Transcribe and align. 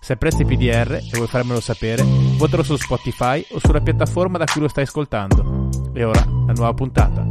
Se 0.00 0.12
apprezzi 0.12 0.44
PDR 0.44 0.92
e 0.92 1.10
vuoi 1.12 1.26
farmelo 1.26 1.60
sapere, 1.60 2.02
votalo 2.38 2.62
su 2.62 2.76
Spotify 2.76 3.44
o 3.50 3.58
sulla 3.58 3.80
piattaforma 3.80 4.38
da 4.38 4.44
cui 4.44 4.62
lo 4.62 4.68
stai 4.68 4.84
ascoltando. 4.84 5.68
E 5.92 6.04
ora, 6.04 6.24
la 6.24 6.52
nuova 6.52 6.72
puntata. 6.72 7.26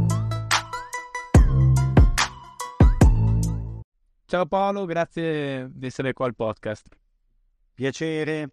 Ciao 4.26 4.46
Paolo, 4.46 4.84
grazie 4.84 5.70
di 5.72 5.86
essere 5.86 6.12
qua 6.12 6.26
al 6.26 6.34
podcast. 6.34 6.86
Piacere, 7.74 8.50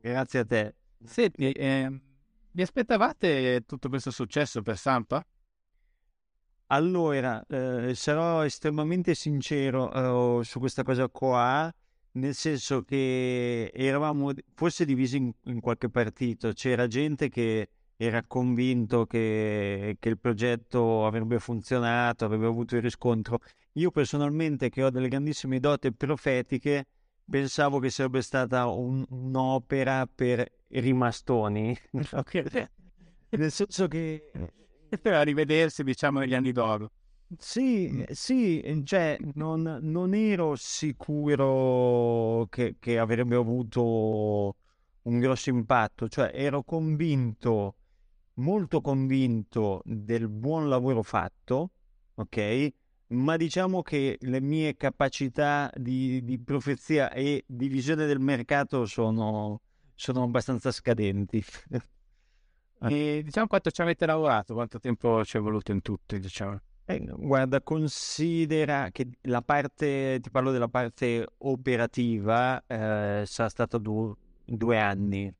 grazie 0.00 0.38
a 0.40 0.44
te. 0.44 0.74
Senti, 1.02 1.50
eh, 1.50 2.00
vi 2.50 2.62
aspettavate 2.62 3.64
tutto 3.66 3.88
questo 3.88 4.10
successo 4.10 4.60
per 4.62 4.76
Sampa? 4.76 5.24
Allora, 6.66 7.44
eh, 7.48 7.94
sarò 7.94 8.44
estremamente 8.44 9.14
sincero 9.14 10.40
eh, 10.40 10.44
su 10.44 10.58
questa 10.58 10.82
cosa 10.82 11.08
qua 11.08 11.72
nel 12.16 12.34
senso 12.34 12.82
che 12.82 13.70
eravamo 13.74 14.32
forse 14.54 14.84
divisi 14.84 15.16
in, 15.16 15.32
in 15.44 15.60
qualche 15.60 15.88
partito, 15.88 16.52
c'era 16.52 16.86
gente 16.86 17.28
che 17.28 17.68
era 17.96 18.22
convinto 18.26 19.06
che, 19.06 19.96
che, 19.98 20.08
il 20.08 20.18
progetto 20.18 21.06
avrebbe 21.06 21.38
funzionato, 21.38 22.24
avrebbe 22.24 22.46
avuto 22.46 22.76
il 22.76 22.82
riscontro. 22.82 23.38
Io 23.74 23.90
personalmente, 23.90 24.68
che 24.68 24.82
ho 24.82 24.90
delle 24.90 25.08
grandissime 25.08 25.60
doti 25.60 25.92
profetiche, 25.92 26.86
pensavo 27.28 27.78
che 27.78 27.90
sarebbe 27.90 28.22
stata 28.22 28.66
un, 28.66 29.04
un'opera 29.08 30.06
per 30.12 30.46
rimastoni. 30.68 31.76
Nel 33.30 33.50
senso 33.50 33.88
che... 33.88 34.30
Per 34.94 35.12
rivedersi, 35.26 35.82
diciamo, 35.82 36.20
negli 36.20 36.34
anni 36.34 36.52
d'oro. 36.52 36.88
Sì, 37.38 37.88
mm. 37.90 38.02
sì, 38.10 38.82
cioè 38.84 39.16
non, 39.34 39.78
non 39.82 40.14
ero 40.14 40.54
sicuro 40.56 42.46
che, 42.50 42.76
che 42.78 42.98
avrebbe 42.98 43.34
avuto 43.36 44.56
un 45.02 45.18
grosso 45.18 45.50
impatto, 45.50 46.08
cioè 46.08 46.30
ero 46.34 46.62
convinto, 46.62 47.76
molto 48.34 48.80
convinto 48.80 49.82
del 49.84 50.28
buon 50.28 50.68
lavoro 50.68 51.02
fatto, 51.02 51.70
ok? 52.14 52.72
Ma 53.08 53.36
diciamo 53.36 53.82
che 53.82 54.16
le 54.20 54.40
mie 54.40 54.76
capacità 54.76 55.70
di, 55.76 56.22
di 56.24 56.38
profezia 56.38 57.10
e 57.12 57.44
di 57.46 57.68
visione 57.68 58.06
del 58.06 58.18
mercato 58.20 58.86
sono, 58.86 59.60
sono 59.94 60.22
abbastanza 60.22 60.70
scadenti. 60.70 61.42
E 62.86 63.22
diciamo 63.24 63.46
quanto 63.46 63.70
ci 63.70 63.80
avete 63.80 64.04
lavorato, 64.04 64.52
quanto 64.52 64.78
tempo 64.78 65.24
ci 65.24 65.38
è 65.38 65.40
voluto 65.40 65.72
in 65.72 65.80
tutto, 65.80 66.18
diciamo. 66.18 66.60
Eh, 66.86 67.00
guarda, 67.00 67.62
considera 67.62 68.90
che 68.90 69.08
la 69.22 69.40
parte, 69.40 70.18
ti 70.20 70.30
parlo 70.30 70.50
della 70.50 70.68
parte 70.68 71.26
operativa, 71.38 72.62
eh, 72.66 73.22
sarà 73.24 73.48
stata 73.48 73.78
du- 73.78 74.14
due 74.44 74.78
anni. 74.78 75.34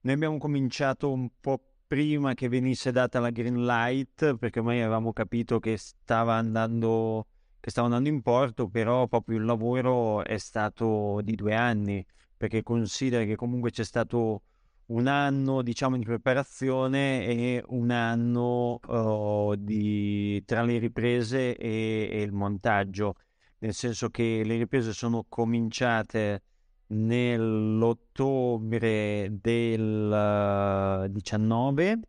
Noi 0.00 0.14
abbiamo 0.14 0.38
cominciato 0.38 1.12
un 1.12 1.28
po' 1.40 1.60
prima 1.86 2.32
che 2.32 2.48
venisse 2.48 2.90
data 2.90 3.20
la 3.20 3.28
green 3.30 3.66
light, 3.66 4.36
perché 4.36 4.60
ormai 4.60 4.80
avevamo 4.80 5.12
capito 5.12 5.58
che 5.58 5.76
stava 5.76 6.36
andando, 6.36 7.26
che 7.60 7.68
stava 7.70 7.88
andando 7.88 8.08
in 8.08 8.22
porto, 8.22 8.68
però 8.68 9.06
proprio 9.08 9.36
il 9.36 9.44
lavoro 9.44 10.24
è 10.24 10.38
stato 10.38 11.20
di 11.22 11.34
due 11.34 11.54
anni, 11.54 12.04
perché 12.34 12.62
considera 12.62 13.24
che 13.24 13.36
comunque 13.36 13.70
c'è 13.70 13.84
stato 13.84 14.42
un 14.88 15.06
anno 15.06 15.62
diciamo 15.62 15.96
di 15.96 16.04
preparazione 16.04 17.24
e 17.26 17.62
un 17.68 17.90
anno 17.90 18.80
uh, 18.86 19.54
di, 19.56 20.42
tra 20.44 20.62
le 20.62 20.78
riprese 20.78 21.56
e, 21.56 22.08
e, 22.10 22.20
il 22.22 22.32
montaggio, 22.32 23.14
nel 23.58 23.74
senso 23.74 24.08
che 24.10 24.42
le 24.44 24.56
riprese 24.56 24.92
sono 24.92 25.24
cominciate 25.28 26.42
nell'ottobre 26.88 29.28
del 29.40 31.04
uh, 31.04 31.08
19 31.12 32.00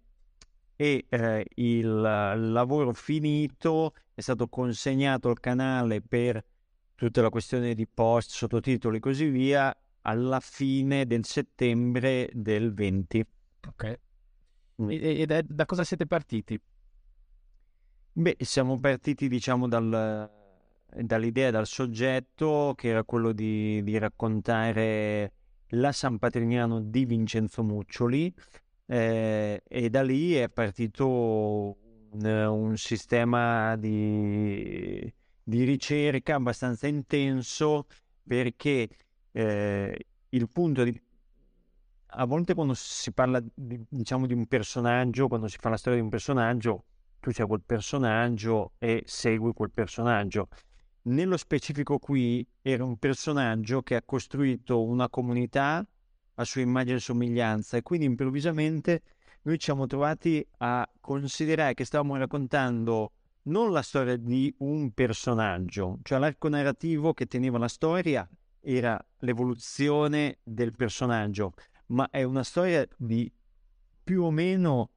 e 0.78 1.06
uh, 1.09 1.44
il 1.56 1.91
lavoro 1.91 2.94
finito 2.94 3.94
è 4.13 4.22
stato 4.22 4.47
consegnato 4.47 5.28
al 5.28 5.41
canale 5.41 6.01
per 6.01 6.41
tutta 6.95 7.22
la 7.22 7.29
questione 7.29 7.73
di 7.73 7.85
post, 7.88 8.31
sottotitoli 8.31 8.95
e 8.97 9.01
così 9.01 9.25
via 9.25 9.75
alla 10.01 10.39
fine 10.39 11.05
del 11.05 11.25
settembre 11.25 12.29
del 12.33 12.73
20. 12.73 13.25
Ok. 13.67 13.99
Mm. 14.81 14.89
E, 14.91 15.21
e 15.21 15.25
da, 15.25 15.65
cosa 15.65 15.83
siete 15.83 16.05
partiti? 16.05 16.59
Beh, 18.11 18.38
siamo 18.39 18.79
partiti 18.79 19.27
diciamo 19.27 19.67
dal, 19.67 20.29
dall'idea, 20.89 21.51
dal 21.51 21.67
soggetto 21.67 22.73
che 22.75 22.89
era 22.89 23.03
quello 23.03 23.31
di, 23.31 23.81
di 23.83 23.97
raccontare 23.97 25.33
la 25.73 25.91
San 25.91 26.17
Patrignano 26.17 26.81
di 26.81 27.05
Vincenzo 27.05 27.63
Muccioli 27.63 28.33
eh, 28.85 29.61
e 29.67 29.89
da 29.89 30.01
lì 30.01 30.33
è 30.33 30.49
partito 30.49 31.07
un, 31.07 32.25
un 32.25 32.75
sistema 32.77 33.75
di, 33.75 35.13
di 35.43 35.63
ricerca 35.63 36.35
abbastanza 36.35 36.88
intenso 36.88 37.85
perché 38.23 38.89
eh, 39.39 40.05
il 40.29 40.50
punto 40.50 40.83
di... 40.83 41.01
A 42.13 42.25
volte 42.25 42.53
quando 42.53 42.73
si 42.73 43.11
parla 43.13 43.41
di, 43.53 43.83
diciamo, 43.88 44.25
di 44.25 44.33
un 44.33 44.47
personaggio, 44.47 45.27
quando 45.27 45.47
si 45.47 45.57
fa 45.59 45.69
la 45.69 45.77
storia 45.77 46.00
di 46.00 46.03
un 46.03 46.09
personaggio, 46.09 46.85
tu 47.19 47.31
c'è 47.31 47.45
quel 47.45 47.61
personaggio 47.66 48.73
e 48.79 49.03
segui 49.05 49.53
quel 49.53 49.72
personaggio. 49.72 50.50
Nello 51.03 51.38
specifico 51.38 52.00
qui 52.00 52.45
era 52.61 52.83
un 52.83 52.97
personaggio 52.97 53.81
che 53.81 53.95
ha 53.95 54.01
costruito 54.03 54.83
una 54.83 55.07
comunità 55.07 55.85
a 56.35 56.44
sua 56.44 56.61
immagine 56.61 56.97
e 56.97 57.00
somiglianza 57.00 57.77
e 57.77 57.81
quindi 57.83 58.06
improvvisamente 58.06 59.01
noi 59.44 59.57
ci 59.57 59.66
siamo 59.66 59.85
trovati 59.85 60.45
a 60.57 60.88
considerare 61.00 61.73
che 61.73 61.85
stavamo 61.85 62.17
raccontando 62.17 63.13
non 63.44 63.71
la 63.71 63.81
storia 63.81 64.17
di 64.17 64.53
un 64.59 64.91
personaggio, 64.91 66.00
cioè 66.03 66.19
l'arco 66.19 66.50
narrativo 66.50 67.13
che 67.13 67.25
teneva 67.25 67.57
la 67.57 67.67
storia 67.67 68.27
era 68.61 69.03
l'evoluzione 69.19 70.39
del 70.43 70.75
personaggio, 70.75 71.53
ma 71.87 72.09
è 72.09 72.23
una 72.23 72.43
storia 72.43 72.87
di 72.97 73.31
più 74.03 74.23
o 74.23 74.31
meno 74.31 74.91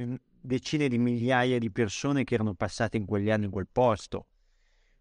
mm, 0.00 0.14
decine 0.40 0.88
di 0.88 0.98
migliaia 0.98 1.58
di 1.58 1.70
persone 1.70 2.24
che 2.24 2.34
erano 2.34 2.54
passate 2.54 2.96
in 2.96 3.04
quegli 3.04 3.30
anni 3.30 3.46
in 3.46 3.50
quel 3.50 3.68
posto. 3.70 4.26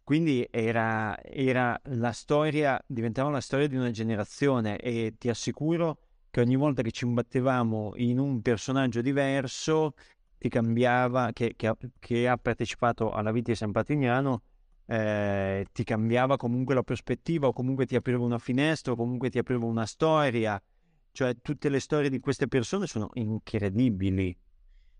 Quindi 0.03 0.47
era, 0.51 1.19
era 1.23 1.79
la 1.85 2.11
storia, 2.11 2.79
diventava 2.85 3.29
la 3.29 3.41
storia 3.41 3.67
di 3.67 3.75
una 3.75 3.89
generazione 3.89 4.77
e 4.77 5.15
ti 5.17 5.29
assicuro 5.29 5.99
che 6.29 6.41
ogni 6.41 6.55
volta 6.55 6.81
che 6.81 6.91
ci 6.91 7.05
imbattevamo 7.05 7.93
in 7.95 8.19
un 8.19 8.41
personaggio 8.41 9.01
diverso, 9.01 9.93
ti 10.37 10.49
cambiava, 10.49 11.31
che, 11.33 11.53
che, 11.55 11.73
che 11.97 12.27
ha 12.27 12.37
partecipato 12.37 13.11
alla 13.11 13.31
vita 13.31 13.51
di 13.51 13.57
San 13.57 13.71
Patrignano, 13.71 14.41
eh, 14.87 15.65
ti 15.71 15.83
cambiava 15.83 16.37
comunque 16.37 16.75
la 16.75 16.83
prospettiva 16.83 17.47
o 17.47 17.53
comunque 17.53 17.85
ti 17.85 17.95
apriva 17.95 18.23
una 18.23 18.37
finestra 18.37 18.93
o 18.93 18.95
comunque 18.95 19.29
ti 19.29 19.37
apriva 19.37 19.65
una 19.65 19.85
storia. 19.85 20.61
Cioè 21.11 21.37
tutte 21.41 21.69
le 21.69 21.79
storie 21.79 22.09
di 22.09 22.19
queste 22.19 22.47
persone 22.47 22.87
sono 22.87 23.09
incredibili, 23.13 24.37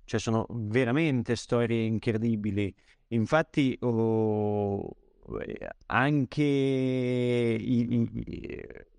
cioè 0.05 0.19
sono 0.19 0.45
veramente 0.49 1.35
storie 1.35 1.83
incredibili. 1.83 2.73
Infatti 3.09 3.77
oh, 3.81 4.95
anche 5.87 6.43
i, 6.43 7.93
i, 7.93 8.09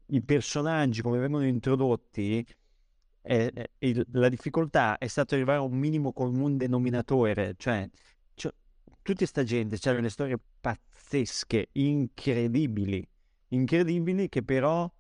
i, 0.09 0.23
personaggi 0.23 1.01
come 1.01 1.19
vengono 1.19 1.47
introdotti, 1.47 2.47
eh, 3.23 3.71
il, 3.79 4.07
la 4.13 4.29
difficoltà 4.29 4.99
è 4.99 5.07
stato 5.07 5.35
arrivare 5.35 5.59
a 5.59 5.63
un 5.63 5.77
minimo 5.77 6.13
comune 6.13 6.57
denominatore, 6.57 7.55
cioè 7.57 7.89
tutta 9.07 9.19
questa 9.19 9.45
gente, 9.45 9.79
c'erano 9.79 10.03
le 10.03 10.11
storie 10.11 10.37
pazzesche, 10.61 11.69
incredibili, 11.73 13.09
incredibili 13.51 14.29
che 14.29 14.43
però 14.43 14.91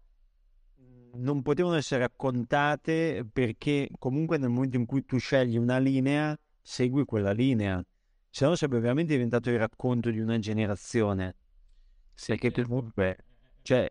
non 1.14 1.43
potevano 1.43 1.75
essere 1.75 2.03
raccontate 2.03 3.26
perché 3.32 3.88
comunque 3.99 4.38
nel 4.38 4.50
momento 4.50 4.76
in 4.76 4.87
cui 4.87 5.05
tu 5.05 5.19
scegli 5.19 5.56
una 5.56 5.79
linea, 5.79 6.38
segui 6.62 7.05
quella 7.05 7.32
linea. 7.32 7.85
Se 8.31 8.44
no 8.47 8.55
sarebbe 8.55 8.79
veramente 8.79 9.14
diventato 9.14 9.50
il 9.50 9.58
racconto 9.58 10.11
di 10.11 10.20
una 10.20 10.38
generazione. 10.38 11.35
Sì, 12.14 12.37
perché 12.37 12.62
comunque, 12.62 13.17
cioè, 13.62 13.91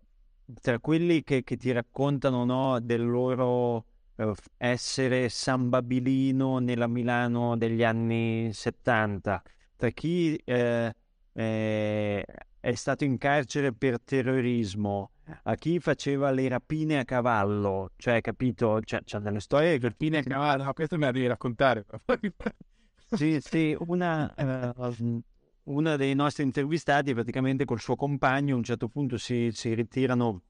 tra 0.62 0.80
quelli 0.80 1.24
che, 1.24 1.44
che 1.44 1.58
ti 1.58 1.74
raccontano 1.74 2.46
no, 2.46 2.80
del 2.80 3.06
loro 3.06 3.86
eh, 4.16 4.32
essere 4.58 5.28
San 5.28 5.68
Babilino 5.68 6.60
nella 6.60 6.88
Milano 6.88 7.58
degli 7.58 7.84
anni 7.84 8.54
70, 8.54 9.44
tra 9.76 9.90
chi 9.90 10.36
eh, 10.44 10.94
eh, 11.34 12.26
è 12.60 12.74
stato 12.74 13.04
in 13.04 13.18
carcere 13.18 13.74
per 13.74 14.02
terrorismo, 14.02 15.12
a 15.44 15.56
chi 15.56 15.80
faceva 15.80 16.32
le 16.32 16.48
rapine 16.48 17.00
a 17.00 17.06
cavallo, 17.06 17.92
cioè 17.96 18.22
capito? 18.22 18.80
C'è, 18.84 19.04
c'è 19.04 19.20
delle 19.20 19.40
storie 19.40 19.78
che... 19.78 19.90
Rapine 19.90 20.20
a 20.20 20.24
cavallo, 20.24 20.64
no, 20.64 20.74
questo 20.74 20.98
me 20.98 21.06
la 21.06 21.12
devi 21.12 21.28
raccontare. 21.28 21.86
sì, 23.12 23.40
sì, 23.42 23.76
una, 23.88 24.34
uh, 24.36 25.22
una 25.64 25.96
dei 25.96 26.16
nostri 26.16 26.44
intervistati 26.44 27.14
praticamente 27.14 27.66
col 27.66 27.80
suo 27.80 27.96
compagno 27.96 28.56
a 28.56 28.58
un 28.58 28.64
certo 28.64 28.88
punto 28.88 29.18
si, 29.18 29.50
si 29.52 29.74
ritirano 29.74 30.42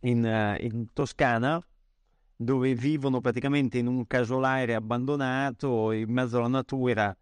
in, 0.00 0.24
uh, 0.24 0.62
in 0.62 0.92
Toscana 0.92 1.64
dove 2.36 2.74
vivono 2.74 3.20
praticamente 3.20 3.78
in 3.78 3.86
un 3.86 4.06
casolare 4.06 4.74
abbandonato 4.74 5.92
in 5.92 6.10
mezzo 6.10 6.38
alla 6.38 6.48
natura, 6.48 7.16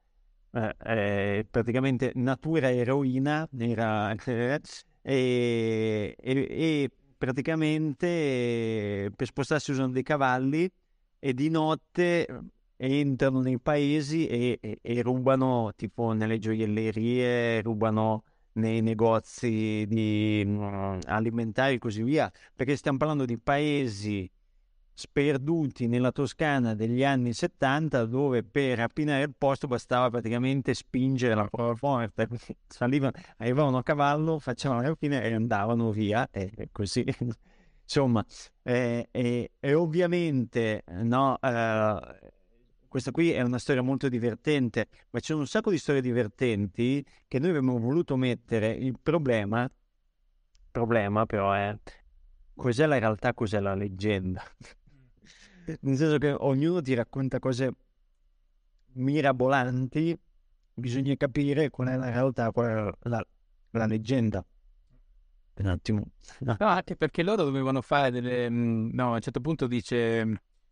eh, 0.52 0.74
eh, 0.84 1.46
praticamente 1.50 2.12
natura 2.14 2.70
eroina, 2.72 3.48
era, 3.56 4.12
eh, 4.12 4.60
e, 5.02 6.16
e, 6.18 6.46
e, 6.50 6.90
praticamente 7.16 9.10
per 9.14 9.26
spostarsi 9.26 9.70
usano 9.70 9.90
dei 9.92 10.02
cavalli 10.02 10.70
e 11.18 11.34
di 11.34 11.50
notte 11.50 12.26
entrano 12.76 13.40
nei 13.42 13.58
paesi 13.58 14.26
e, 14.26 14.78
e 14.80 15.02
rubano 15.02 15.72
tipo 15.76 16.12
nelle 16.12 16.38
gioiellerie, 16.38 17.60
rubano 17.62 18.24
nei 18.52 18.80
negozi 18.80 19.84
di, 19.86 20.42
um, 20.46 20.98
alimentari 21.06 21.74
e 21.74 21.78
così 21.78 22.02
via, 22.02 22.30
perché 22.54 22.76
stiamo 22.76 22.98
parlando 22.98 23.24
di 23.24 23.38
paesi 23.38 24.28
sperduti 25.00 25.86
nella 25.86 26.12
Toscana 26.12 26.74
degli 26.74 27.02
anni 27.02 27.32
70 27.32 28.04
dove 28.04 28.44
per 28.44 28.76
rapinare 28.76 29.22
il 29.22 29.34
posto 29.36 29.66
bastava 29.66 30.10
praticamente 30.10 30.74
spingere 30.74 31.34
la 31.34 31.48
porta, 31.48 32.28
salivano, 32.68 33.12
arrivavano 33.38 33.78
a 33.78 33.82
cavallo, 33.82 34.38
facevano 34.38 34.82
la 34.82 34.88
rapina 34.88 35.22
e 35.22 35.32
andavano 35.32 35.90
via 35.90 36.28
e 36.30 36.68
così. 36.70 37.04
Insomma, 37.82 38.24
eh, 38.62 39.08
e, 39.10 39.50
e, 39.58 39.74
ovviamente 39.74 40.84
no, 40.86 41.36
eh, 41.40 42.18
questa 42.86 43.10
qui 43.10 43.32
è 43.32 43.40
una 43.40 43.58
storia 43.58 43.82
molto 43.82 44.08
divertente, 44.08 44.88
ma 45.10 45.18
c'è 45.18 45.32
un 45.32 45.46
sacco 45.46 45.70
di 45.70 45.78
storie 45.78 46.02
divertenti 46.02 47.04
che 47.26 47.38
noi 47.38 47.48
abbiamo 47.48 47.78
voluto 47.78 48.16
mettere. 48.16 48.70
Il 48.72 48.98
problema, 49.02 49.68
problema 50.70 51.26
però 51.26 51.52
è 51.52 51.76
cos'è 52.54 52.86
la 52.86 52.98
realtà, 52.98 53.32
cos'è 53.32 53.58
la 53.58 53.74
leggenda. 53.74 54.42
Nel 55.64 55.96
senso 55.96 56.18
che 56.18 56.32
ognuno 56.32 56.80
ti 56.80 56.94
racconta 56.94 57.38
cose 57.38 57.72
mirabolanti, 58.92 60.18
bisogna 60.74 61.14
capire 61.16 61.70
qual 61.70 61.88
è 61.88 61.96
la 61.96 62.10
realtà, 62.10 62.50
qual 62.50 62.94
è 62.98 63.08
la, 63.08 63.24
la 63.70 63.86
leggenda. 63.86 64.44
Un 65.54 65.66
attimo. 65.66 66.04
No. 66.40 66.56
anche 66.58 66.96
perché 66.96 67.22
loro 67.22 67.44
dovevano 67.44 67.82
fare 67.82 68.10
delle... 68.10 68.48
Mm, 68.48 68.90
no, 68.92 69.12
a 69.12 69.14
un 69.14 69.20
certo 69.20 69.40
punto 69.40 69.66
dice, 69.66 70.22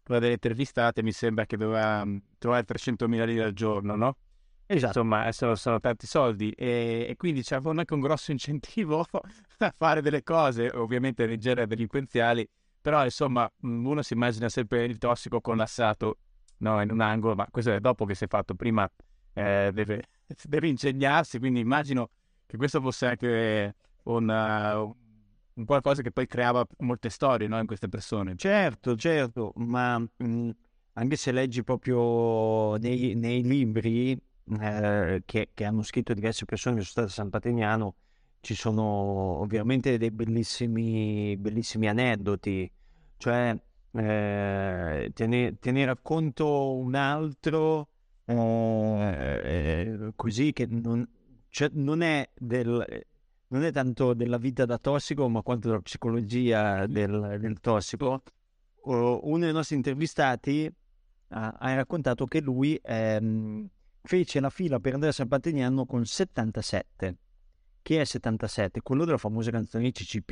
una 0.09 0.19
delle 0.19 0.33
intervistate 0.33 1.03
mi 1.03 1.13
sembra 1.13 1.45
che 1.45 1.57
doveva 1.57 2.05
mm, 2.05 2.17
trovare 2.39 2.65
300.000 2.65 3.27
lire 3.27 3.45
al 3.45 3.53
giorno, 3.53 3.97
no? 3.97 4.17
Esatto. 4.71 4.99
Insomma, 4.99 5.31
sono, 5.33 5.55
sono 5.55 5.81
tanti 5.81 6.07
soldi 6.07 6.51
e, 6.51 7.07
e 7.09 7.17
quindi 7.17 7.43
c'avevano 7.43 7.81
anche 7.81 7.95
un 7.95 8.01
grosso 8.01 8.33
incentivo 8.33 9.05
a 9.59 9.75
fare 9.77 10.01
delle 10.03 10.23
cose, 10.23 10.71
ovviamente 10.75 11.27
leggere 11.27 11.67
delinquenziali, 11.67 12.49
però 12.81 13.05
insomma 13.05 13.51
mm, 13.67 13.87
uno 13.87 14.03
si 14.03 14.15
immagina 14.15 14.49
sempre 14.49 14.85
il 14.85 14.99
tossico 14.99 15.41
collassato 15.41 16.19
no, 16.59 16.81
in 16.83 16.91
un 16.91 17.01
angolo, 17.01 17.35
ma 17.35 17.47
questo 17.51 17.73
è 17.73 17.81
dopo 17.81 18.05
che 18.05 18.15
si 18.15 18.25
è 18.25 18.29
fatto, 18.29 18.55
prima 18.55 18.89
eh, 19.35 19.71
deve, 19.73 20.05
deve, 20.45 20.69
ingegnarsi, 20.69 21.39
quindi 21.39 21.61
immagino 21.61 22.11
che 22.47 22.57
questo 22.57 22.81
fosse 22.81 23.07
anche 23.07 23.75
una, 24.05 24.81
un 24.81 25.65
qualcosa 25.65 26.03
che 26.03 26.13
poi 26.13 26.27
creava 26.27 26.67
molte 26.79 27.11
storie 27.11 27.49
no, 27.49 27.59
in 27.59 27.67
queste 27.67 27.89
persone. 27.89 28.37
Certo, 28.37 28.97
certo, 28.97 29.53
ma 29.57 29.99
mh, 29.99 30.07
mm, 30.23 30.51
anche 30.95 31.17
se 31.17 31.33
leggi 31.33 31.63
proprio 31.63 32.77
nei, 32.77 33.15
nei 33.15 33.43
libri 33.43 34.13
eh, 34.61 35.23
che, 35.25 35.51
che, 35.53 35.65
hanno 35.65 35.83
scritto 35.83 36.15
diverse 36.15 36.45
persone 36.45 36.77
che 36.77 36.83
sono 36.83 37.07
state 37.07 37.07
a 37.09 37.11
San 37.11 37.31
Patrignano, 37.31 37.95
ci 38.49 38.55
sono 38.55 38.83
ovviamente 39.41 39.99
dei 39.99 40.11
bellissimi, 40.11 41.37
bellissimi 41.37 41.87
aneddoti, 41.87 42.71
cioè 43.19 43.55
eh, 43.93 45.11
te, 45.13 45.27
ne, 45.27 45.59
te, 45.59 45.71
ne, 45.71 45.85
racconto 45.85 46.75
un 46.75 46.95
altro 46.95 47.89
eh, 48.25 48.33
eh, 49.45 50.13
così 50.17 50.55
che 50.55 50.65
non, 50.67 51.07
cioè, 51.51 51.69
non, 51.75 52.01
è 52.01 52.27
del, 52.35 53.05
non, 53.49 53.65
è 53.65 53.71
tanto 53.71 54.15
della 54.15 54.39
vita 54.39 54.65
da 54.65 54.79
tossico 54.79 55.29
ma 55.29 55.43
quanto 55.43 55.69
della 55.69 55.83
psicologia 55.83 56.87
del, 56.87 57.37
del 57.39 57.61
tossico. 57.61 58.23
uno 58.85 59.39
dei 59.45 59.53
nostri 59.53 59.77
intervistati 59.77 60.73
ha, 61.29 61.49
ha 61.51 61.75
raccontato 61.75 62.25
che 62.25 62.41
lui 62.41 62.81
ehm, 62.83 63.69
fece 64.01 64.41
la 64.41 64.49
fila 64.49 64.81
per 64.81 64.95
andare 64.95 65.11
a 65.11 65.15
San 65.15 65.29
Patrignano 65.29 65.85
con 65.85 66.07
77 66.07 67.17
chi 67.89 67.95
è 67.95 68.05
77? 68.05 68.83
Quello 68.83 69.07
della 69.07 69.17
famosa 69.17 69.51
canzone 69.51 69.91
CCP 69.91 70.31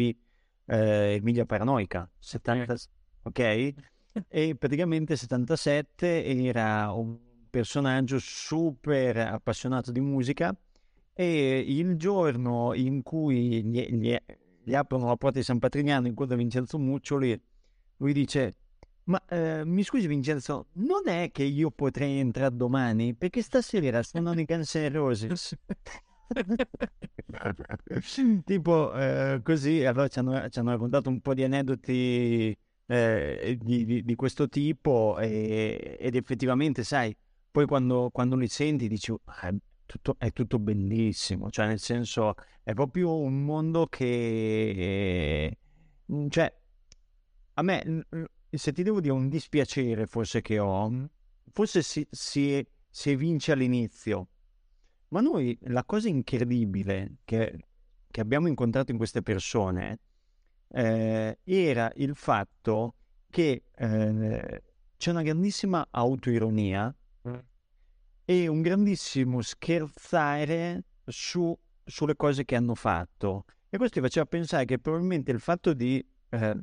eh, 0.67 1.15
Emilia 1.15 1.47
Paranoica. 1.47 2.07
70... 2.19 2.75
Ok? 3.23 3.75
E 4.29 4.57
praticamente 4.57 5.17
77 5.17 6.23
era 6.45 6.93
un 6.93 7.17
personaggio 7.49 8.19
super 8.19 9.17
appassionato 9.17 9.91
di 9.91 10.01
musica 10.01 10.55
e 11.15 11.65
il 11.67 11.97
giorno 11.97 12.75
in 12.75 13.03
cui 13.03 13.65
gli, 13.65 13.87
gli, 13.87 14.15
gli 14.63 14.75
aprono 14.75 15.07
la 15.07 15.17
porta 15.17 15.39
di 15.39 15.45
San 15.45 15.59
Patrignano 15.59 16.09
incontra 16.09 16.37
Vincenzo 16.37 16.79
Muccioli, 16.79 17.41
lui 17.97 18.13
dice 18.13 18.57
ma 19.05 19.23
eh, 19.31 19.65
mi 19.65 19.83
scusi 19.83 20.07
Vincenzo, 20.07 20.67
non 20.73 21.09
è 21.09 21.31
che 21.33 21.45
io 21.45 21.71
potrei 21.71 22.19
entrare 22.19 22.55
domani? 22.55 23.15
Perché 23.15 23.41
stasera 23.41 24.03
suonano 24.03 24.41
i 24.41 24.45
Guns 24.45 24.75
N' 24.75 24.93
Roses. 24.93 25.57
tipo 28.45 28.95
eh, 28.95 29.41
così, 29.43 29.85
allora 29.85 30.09
ci 30.09 30.19
hanno, 30.19 30.49
ci 30.49 30.59
hanno, 30.59 30.71
raccontato 30.71 31.09
un 31.09 31.21
po' 31.21 31.35
di 31.35 31.45
aneddoti 31.45 32.57
eh, 32.87 33.59
di, 33.61 33.85
di, 33.85 34.05
di, 34.05 34.15
questo 34.15 34.49
tipo 34.49 35.19
e, 35.19 35.97
ed 36.01 36.15
effettivamente, 36.17 36.85
sai, 36.85 37.17
poi 37.51 37.67
quando, 37.67 38.11
quando 38.13 38.37
li 38.37 38.49
senti 38.49 38.89
dici 38.89 39.13
ah, 39.25 39.49
è, 39.49 39.55
tutto, 39.85 40.17
è 40.19 40.33
tutto 40.33 40.59
bellissimo, 40.59 41.51
cioè 41.51 41.67
nel 41.67 41.79
senso 41.79 42.35
è 42.63 42.73
proprio 42.75 43.19
un 43.19 43.45
mondo 43.45 43.87
che, 43.87 44.05
eh, 44.05 45.59
cioè, 46.29 46.53
a 47.55 47.63
me, 47.63 48.07
se 48.51 48.73
ti 48.73 48.83
devo 48.83 49.01
dire 49.01 49.13
un 49.13 49.29
dispiacere 49.29 50.07
forse 50.07 50.41
che 50.41 50.59
ho, 50.59 51.09
forse 51.51 51.83
si, 51.83 52.07
si, 52.11 52.67
si 52.91 53.17
vince 53.17 53.53
all'inizio 53.53 54.29
ma 55.09 55.21
noi 55.21 55.57
la 55.63 55.85
cosa 55.85 56.09
incredibile 56.09 57.17
che, 57.25 57.67
che 58.11 58.21
abbiamo 58.21 58.49
incontrato 58.49 58.91
in 58.91 58.97
queste 58.97 59.23
persone 59.23 60.01
eh, 60.69 61.39
era 61.45 61.93
il 61.97 62.15
fatto 62.15 62.95
che 63.31 63.65
eh, 63.75 64.63
c'è 64.97 65.11
una 65.11 65.23
grandissima 65.23 65.87
autoironia 65.91 66.95
mm. 67.29 67.35
e 68.25 68.47
un 68.49 68.63
grandissimo 68.63 69.43
scherzare 69.43 70.85
su, 71.05 71.57
sulle 71.85 72.17
cose 72.17 72.45
che 72.45 72.57
hanno 72.57 72.75
fatto. 72.75 73.45
E 73.69 73.77
questo 73.77 73.97
ti 73.97 74.07
faceva 74.07 74.27
pensare 74.27 74.65
che 74.65 74.79
probabilmente 74.79 75.31
il 75.33 75.41
fatto 75.41 75.73
di 75.73 76.05
eh, 76.31 76.57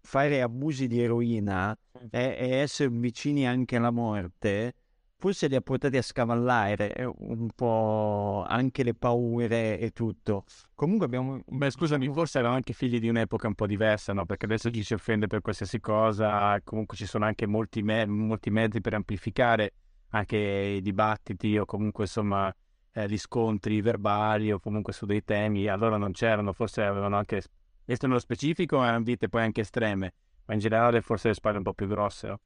fare 0.00 0.42
abusi 0.42 0.86
di 0.86 1.00
eroina 1.00 1.76
mm. 1.76 2.06
e, 2.10 2.36
e 2.38 2.48
essere 2.56 2.90
vicini 2.90 3.46
anche 3.46 3.76
alla 3.76 3.90
morte 3.90 4.74
forse 5.20 5.48
li 5.48 5.56
ha 5.56 5.60
portati 5.60 5.96
a 5.96 6.02
scavallare 6.02 6.94
eh, 6.94 7.04
un 7.04 7.48
po' 7.54 8.44
anche 8.46 8.84
le 8.84 8.94
paure 8.94 9.78
e 9.78 9.90
tutto. 9.90 10.44
Comunque 10.74 11.06
abbiamo... 11.06 11.42
Beh, 11.44 11.70
scusami, 11.70 12.08
forse 12.12 12.38
erano 12.38 12.54
anche 12.54 12.72
figli 12.72 13.00
di 13.00 13.08
un'epoca 13.08 13.48
un 13.48 13.54
po' 13.54 13.66
diversa, 13.66 14.12
no? 14.12 14.24
Perché 14.26 14.44
adesso 14.46 14.70
chi 14.70 14.84
si 14.84 14.94
offende 14.94 15.26
per 15.26 15.40
qualsiasi 15.40 15.80
cosa, 15.80 16.60
comunque 16.62 16.96
ci 16.96 17.04
sono 17.04 17.24
anche 17.24 17.46
molti, 17.46 17.82
me- 17.82 18.06
molti 18.06 18.50
mezzi 18.50 18.80
per 18.80 18.94
amplificare 18.94 19.72
anche 20.10 20.36
i 20.36 20.80
dibattiti 20.80 21.58
o 21.58 21.64
comunque 21.64 22.04
insomma 22.04 22.54
eh, 22.92 23.08
gli 23.08 23.18
scontri 23.18 23.80
verbali 23.82 24.52
o 24.52 24.60
comunque 24.60 24.92
su 24.92 25.04
dei 25.04 25.24
temi. 25.24 25.66
Allora 25.66 25.96
non 25.96 26.12
c'erano, 26.12 26.52
forse 26.52 26.82
avevano 26.84 27.16
anche... 27.16 27.42
Questo 27.84 28.06
nello 28.06 28.20
specifico 28.20 28.82
erano 28.84 29.02
vite 29.02 29.28
poi 29.28 29.42
anche 29.42 29.62
estreme, 29.62 30.12
ma 30.44 30.54
in 30.54 30.60
generale 30.60 31.00
forse 31.00 31.28
le 31.28 31.34
spalle 31.34 31.56
un 31.56 31.64
po' 31.64 31.72
più 31.72 31.88
grosse, 31.88 32.28
no? 32.28 32.40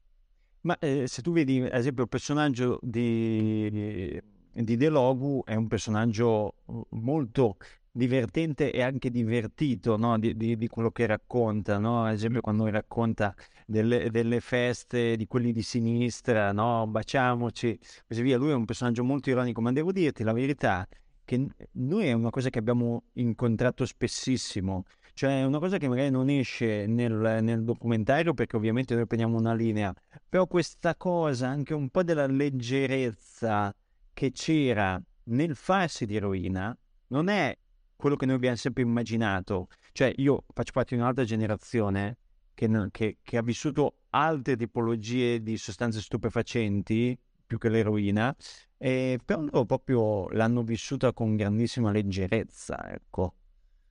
Ma 0.63 0.77
eh, 0.79 1.07
se 1.07 1.21
tu 1.21 1.33
vedi, 1.33 1.61
ad 1.61 1.73
esempio, 1.73 2.03
il 2.03 2.09
personaggio 2.09 2.79
di, 2.81 4.21
di 4.53 4.77
De 4.77 4.89
Logu 4.89 5.43
è 5.43 5.55
un 5.55 5.67
personaggio 5.67 6.55
uh, 6.65 6.87
molto 6.91 7.57
divertente 7.91 8.71
e 8.71 8.81
anche 8.81 9.11
divertito 9.11 9.97
no? 9.97 10.17
di, 10.17 10.35
di, 10.35 10.57
di, 10.57 10.67
quello 10.67 10.89
che 10.89 11.05
racconta, 11.05 11.77
no? 11.77 12.05
ad 12.05 12.13
esempio 12.13 12.41
quando 12.41 12.67
racconta 12.69 13.35
delle, 13.67 14.09
delle, 14.09 14.39
feste 14.39 15.15
di 15.17 15.27
quelli 15.27 15.51
di 15.51 15.61
sinistra, 15.61 16.51
no? 16.53 16.87
baciamoci, 16.87 17.77
così 18.07 18.21
via, 18.21 18.37
lui 18.37 18.51
è 18.51 18.53
un 18.53 18.65
personaggio 18.65 19.03
molto 19.03 19.29
ironico, 19.29 19.61
ma 19.61 19.71
devo 19.71 19.91
dirti 19.91 20.23
la 20.23 20.33
verità 20.33 20.87
che 21.25 21.45
noi 21.73 22.07
è 22.07 22.13
una 22.13 22.29
cosa 22.29 22.49
che 22.49 22.59
abbiamo 22.59 23.03
incontrato 23.13 23.85
spessissimo, 23.85 24.85
cioè 25.13 25.41
è 25.41 25.45
una 25.45 25.59
cosa 25.59 25.77
che 25.77 25.87
magari 25.87 26.09
non 26.09 26.29
esce 26.29 26.85
nel, 26.87 27.39
nel 27.41 27.63
documentario 27.63 28.33
perché 28.33 28.55
ovviamente 28.55 28.95
noi 28.95 29.05
prendiamo 29.05 29.37
una 29.37 29.53
linea, 29.53 29.93
però 30.27 30.47
questa 30.47 30.95
cosa, 30.95 31.47
anche 31.47 31.73
un 31.73 31.89
po' 31.89 32.03
della 32.03 32.25
leggerezza 32.25 33.73
che 34.13 34.31
c'era 34.31 35.01
nel 35.25 35.55
farsi 35.55 36.05
di 36.05 36.15
eroina, 36.15 36.75
non 37.07 37.27
è 37.27 37.55
quello 37.95 38.15
che 38.15 38.25
noi 38.25 38.35
abbiamo 38.35 38.55
sempre 38.55 38.83
immaginato. 38.83 39.67
Cioè, 39.91 40.13
io 40.17 40.45
faccio 40.53 40.71
parte 40.73 40.95
di 40.95 41.01
un'altra 41.01 41.23
generazione 41.23 42.17
che, 42.53 42.69
che, 42.91 43.17
che 43.21 43.37
ha 43.37 43.41
vissuto 43.41 43.99
altre 44.09 44.55
tipologie 44.55 45.41
di 45.41 45.57
sostanze 45.57 46.01
stupefacenti 46.01 47.17
più 47.45 47.57
che 47.57 47.69
l'eroina, 47.69 48.35
e 48.77 49.19
però 49.23 49.41
loro 49.41 49.65
proprio 49.65 50.27
l'hanno 50.29 50.63
vissuta 50.63 51.13
con 51.13 51.35
grandissima 51.35 51.91
leggerezza, 51.91 52.91
ecco. 52.91 53.35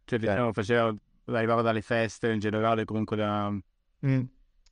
Cioè, 0.04 0.18
diciamo, 0.18 0.52
faceva, 0.52 0.94
arrivava 1.38 1.62
dalle 1.62 1.82
feste 1.82 2.30
in 2.30 2.38
generale, 2.38 2.84
comunque 2.84 3.16
da... 3.16 3.50
Mm. 4.06 4.22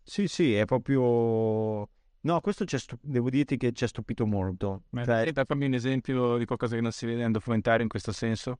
Sì, 0.02 0.26
sì, 0.26 0.54
è 0.54 0.64
proprio... 0.64 1.88
No, 2.22 2.40
questo 2.40 2.64
stu- 2.66 2.98
devo 3.00 3.30
dirti 3.30 3.56
che 3.56 3.72
ci 3.72 3.84
ha 3.84 3.88
stupito 3.88 4.26
molto. 4.26 4.82
Ma 4.90 5.04
cioè... 5.04 5.32
fammi 5.46 5.66
un 5.66 5.74
esempio 5.74 6.36
di 6.36 6.44
qualcosa 6.44 6.74
che 6.74 6.82
non 6.82 6.92
si 6.92 7.06
vede 7.06 7.22
nel 7.22 7.32
documentario 7.32 7.82
in 7.82 7.88
questo 7.88 8.12
senso. 8.12 8.58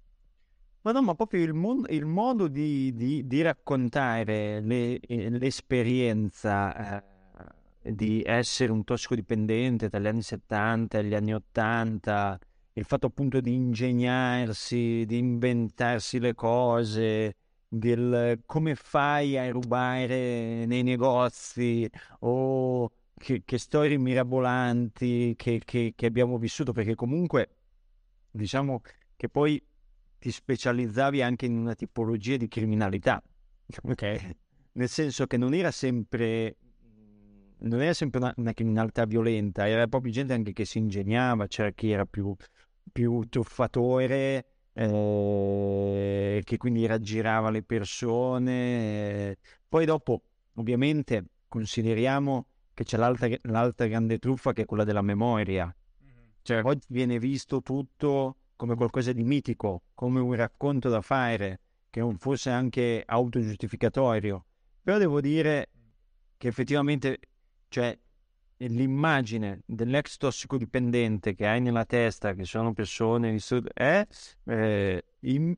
Ma 0.83 0.92
no, 0.92 1.02
ma 1.02 1.14
proprio 1.14 1.42
il, 1.42 1.52
mon- 1.52 1.85
il 1.90 2.07
modo 2.07 2.49
di, 2.49 2.95
di, 2.95 3.26
di 3.26 3.42
raccontare 3.42 4.61
le, 4.61 4.99
eh, 5.00 5.28
l'esperienza 5.28 7.02
eh, 7.83 7.92
di 7.92 8.23
essere 8.25 8.73
un 8.73 8.83
tossicodipendente 8.85 9.88
dagli 9.88 10.07
anni 10.07 10.23
70 10.23 10.99
agli 10.99 11.14
anni 11.14 11.35
80, 11.35 12.38
il 12.75 12.85
fatto 12.85 13.07
appunto 13.07 13.40
di 13.40 13.52
ingegnarsi, 13.52 15.04
di 15.07 15.19
inventarsi 15.19 16.19
le 16.19 16.35
cose, 16.35 17.35
del 17.73 18.43
come 18.47 18.75
fai 18.75 19.39
a 19.39 19.49
rubare 19.49 20.67
nei 20.67 20.83
negozi 20.83 21.89
o 22.21 22.91
che, 23.15 23.43
che 23.45 23.59
storie 23.59 23.97
mirabolanti 23.97 25.35
che, 25.37 25.62
che, 25.65 25.93
che 25.95 26.07
abbiamo 26.07 26.37
vissuto, 26.37 26.73
perché 26.73 26.97
comunque 26.97 27.49
diciamo 28.29 28.81
che 29.15 29.29
poi 29.29 29.62
ti 30.19 30.33
specializzavi 30.33 31.23
anche 31.23 31.47
in 31.47 31.57
una 31.57 31.75
tipologia 31.75 32.37
di 32.37 32.49
criminalità, 32.49 33.23
ok? 33.83 34.37
Nel 34.73 34.89
senso 34.89 35.27
che 35.27 35.37
non 35.37 35.55
era 35.55 35.71
sempre, 35.71 36.57
non 37.59 37.81
era 37.81 37.95
sempre 37.95 38.19
una, 38.19 38.35
una, 38.37 38.53
criminalità 38.53 39.05
violenta, 39.05 39.69
era 39.69 39.87
proprio 39.87 40.11
gente 40.11 40.33
anche 40.33 40.53
che 40.53 40.65
si 40.65 40.79
ingegnava, 40.79 41.47
c'era 41.47 41.71
chi 41.71 41.91
era 41.91 42.05
più, 42.05 42.35
più 42.91 43.29
truffatore, 43.29 44.47
eh, 44.81 46.41
che 46.43 46.57
quindi 46.57 46.87
raggirava 46.87 47.51
le 47.51 47.63
persone. 47.63 49.31
Eh. 49.31 49.39
Poi 49.69 49.85
dopo, 49.85 50.23
ovviamente, 50.55 51.25
consideriamo 51.49 52.47
che 52.73 52.85
c'è 52.85 52.97
l'altra, 52.97 53.29
l'altra 53.43 53.87
grande 53.87 54.19
truffa 54.19 54.53
che 54.53 54.63
è 54.63 54.65
quella 54.65 54.85
della 54.85 55.03
memoria. 55.03 55.75
Cioè, 56.43 56.63
oggi 56.65 56.87
viene 56.89 57.19
visto 57.19 57.61
tutto 57.61 58.37
come 58.57 58.75
qualcosa 58.75 59.13
di 59.13 59.23
mitico, 59.23 59.83
come 59.95 60.21
un 60.21 60.35
racconto 60.35 60.89
da 60.89 61.03
fare, 61.03 61.61
che 61.91 62.01
non 62.01 62.17
fosse 62.17 62.49
anche 62.49 63.03
autogiustificatorio. 63.05 64.47
Però 64.83 64.97
devo 64.97 65.21
dire 65.21 65.69
che 66.39 66.49
effettivamente, 66.49 67.19
cioè, 67.69 67.97
l'immagine 68.69 69.62
dell'ex 69.64 70.17
tossicodipendente 70.17 71.35
che 71.35 71.47
hai 71.47 71.61
nella 71.61 71.85
testa, 71.85 72.35
che 72.35 72.45
sono 72.45 72.73
persone, 72.73 73.37
è, 73.73 74.07
eh, 74.45 75.05
in, 75.21 75.55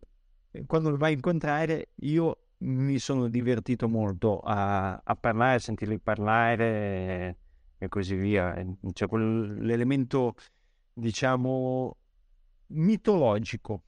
quando 0.67 0.91
lo 0.91 0.97
vai 0.97 1.13
a 1.13 1.15
incontrare, 1.17 1.91
io 1.97 2.37
mi 2.59 2.99
sono 2.99 3.29
divertito 3.29 3.89
molto 3.89 4.39
a, 4.39 5.01
a 5.03 5.17
parlare, 5.17 5.57
a 5.57 5.59
sentirli 5.59 5.99
parlare 5.99 7.39
e, 7.79 7.89
così 7.89 8.15
via. 8.15 8.55
C'è 8.93 9.07
quell'elemento, 9.09 10.35
diciamo, 10.93 11.97
mitologico. 12.69 13.83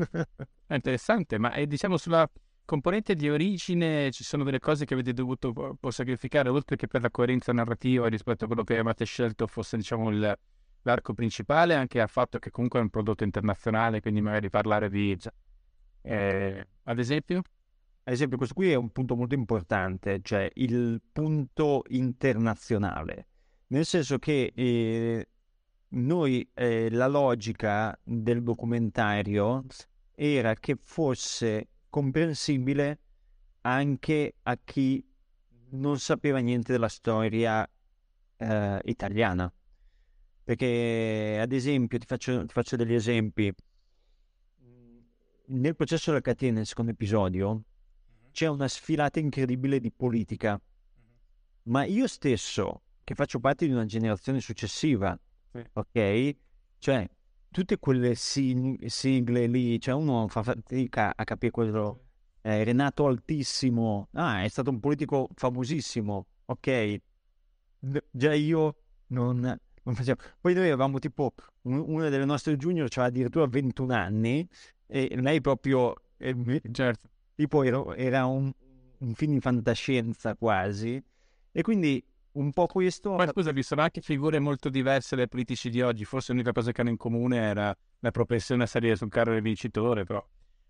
È 0.67 0.75
interessante, 0.75 1.39
ma 1.39 1.53
è, 1.53 1.67
diciamo 1.67 1.99
sulla 1.99 2.29
componente 2.65 3.15
di 3.15 3.29
origine 3.29 4.11
ci 4.11 4.25
sono 4.25 4.45
delle 4.45 4.59
cose 4.59 4.85
che 4.85 4.95
avete 4.95 5.13
dovuto 5.13 5.53
po' 5.53 5.91
sacrificare, 5.91 6.49
oltre 6.49 6.77
che 6.77 6.87
per 6.87 7.03
la 7.03 7.11
coerenza 7.11 7.53
narrativa 7.53 8.09
rispetto 8.09 8.45
a 8.45 8.47
quello 8.47 8.65
che 8.65 8.75
avevate 8.75 9.05
scelto 9.05 9.47
fosse 9.47 9.77
diciamo 9.77 10.11
il, 10.11 10.39
l'arco 10.83 11.15
principale, 11.15 11.75
anche 11.75 12.01
al 12.01 12.09
fatto 12.09 12.39
che 12.39 12.51
comunque 12.51 12.79
è 12.79 12.83
un 12.83 12.91
prodotto 12.91 13.25
internazionale, 13.25 14.01
quindi 14.01 14.21
magari 14.21 14.49
parlare 14.51 14.89
di... 14.89 15.17
Eh, 16.03 16.67
ad 16.85 16.99
esempio? 16.99 17.43
Ad 18.07 18.13
esempio, 18.13 18.37
questo 18.37 18.55
qui 18.55 18.71
è 18.71 18.75
un 18.75 18.91
punto 18.91 19.17
molto 19.17 19.35
importante, 19.35 20.21
cioè 20.23 20.51
il 20.55 21.01
punto 21.11 21.83
internazionale, 21.89 23.29
nel 23.69 23.87
senso 23.87 24.19
che 24.19 24.53
eh, 24.55 25.29
noi 25.89 26.47
eh, 26.53 26.91
la 26.91 27.07
logica 27.07 27.99
del 28.03 28.43
documentario 28.43 29.65
era 30.15 30.55
che 30.55 30.77
fosse 30.83 31.69
comprensibile 31.95 32.99
anche 33.61 34.35
a 34.43 34.59
chi 34.65 35.01
non 35.75 36.01
sapeva 36.01 36.39
niente 36.41 36.73
della 36.73 36.89
storia 36.89 37.65
eh, 38.37 38.81
italiana. 38.87 39.53
Perché, 40.43 41.39
ad 41.41 41.53
esempio, 41.53 41.97
ti 41.99 42.05
faccio, 42.05 42.45
ti 42.47 42.53
faccio, 42.53 42.75
degli 42.75 42.95
esempi. 42.95 43.55
Nel 45.47 45.77
processo 45.77 46.11
della 46.11 46.21
catena, 46.21 46.57
nel 46.57 46.67
secondo 46.67 46.91
episodio, 46.91 47.63
c'è 48.33 48.49
una 48.49 48.67
sfilata 48.67 49.21
incredibile 49.21 49.79
di 49.79 49.93
politica. 49.93 50.61
Ma 51.67 51.85
io 51.85 52.09
stesso, 52.09 52.83
che 53.05 53.15
faccio 53.15 53.39
parte 53.39 53.67
di 53.67 53.73
una 53.73 53.87
generazione 53.87 54.41
successiva, 54.41 55.17
ok? 55.75 56.37
Cioè, 56.79 57.09
tutte 57.55 57.79
quelle 57.79 58.17
sig- 58.17 58.85
sigle 58.87 59.47
lì, 59.47 59.81
cioè 59.81 59.95
uno 59.95 60.27
fa 60.27 60.43
fatica 60.43 61.13
a 61.15 61.23
capire 61.23 61.53
quello. 61.53 62.01
Eh, 62.43 62.65
Renato 62.65 63.07
Altissimo, 63.07 64.09
ah, 64.15 64.43
è 64.43 64.49
stato 64.49 64.71
un 64.71 64.81
politico 64.81 65.29
famosissimo, 65.37 66.27
ok? 66.47 67.01
Già 68.11 68.35
io 68.35 68.77
non, 69.09 69.39
non 69.85 69.95
facevo. 69.95 70.21
Poi 70.41 70.53
noi 70.53 70.65
avevamo 70.65 70.99
tipo 70.99 71.33
un, 71.63 71.79
una 71.87 72.09
delle 72.09 72.25
nostre 72.25 72.57
junior, 72.57 72.89
cioè 72.91 73.05
addirittura 73.05 73.47
21 73.47 73.95
anni, 73.95 74.49
e 74.89 75.17
lei 75.21 75.41
proprio, 75.41 75.95
eh, 76.17 76.61
certo. 76.73 77.09
tipo 77.37 77.63
era, 77.63 77.97
era 77.97 78.27
un, 78.27 78.53
un 78.99 79.15
film 79.15 79.35
di 79.35 79.41
fantascienza 79.41 80.35
quasi, 80.35 81.01
e 81.53 81.63
quindi 81.63 82.05
un 82.35 82.53
po' 82.53 82.67
questo. 82.67 83.15
Ma 83.15 83.27
scusa, 83.27 83.53
vi 83.53 83.63
sono 83.63 83.83
anche 83.83 84.01
figure 84.01 84.39
molto 84.39 84.69
diverse 84.69 85.17
dai 85.17 85.29
politici 85.29 85.69
di 85.71 85.83
oggi. 85.83 86.05
Forse 86.05 86.33
l'unica 86.33 86.53
cosa 86.53 86.73
che 86.73 86.81
hanno 86.81 86.91
in 86.91 86.97
comune 86.97 87.37
era 87.39 87.77
la 88.01 88.11
propensione 88.11 88.65
a 88.65 88.67
salire 88.67 88.97
sul 88.97 89.09
carro 89.09 89.33
del 89.33 89.43
vincitore, 89.43 90.05
però. 90.05 90.25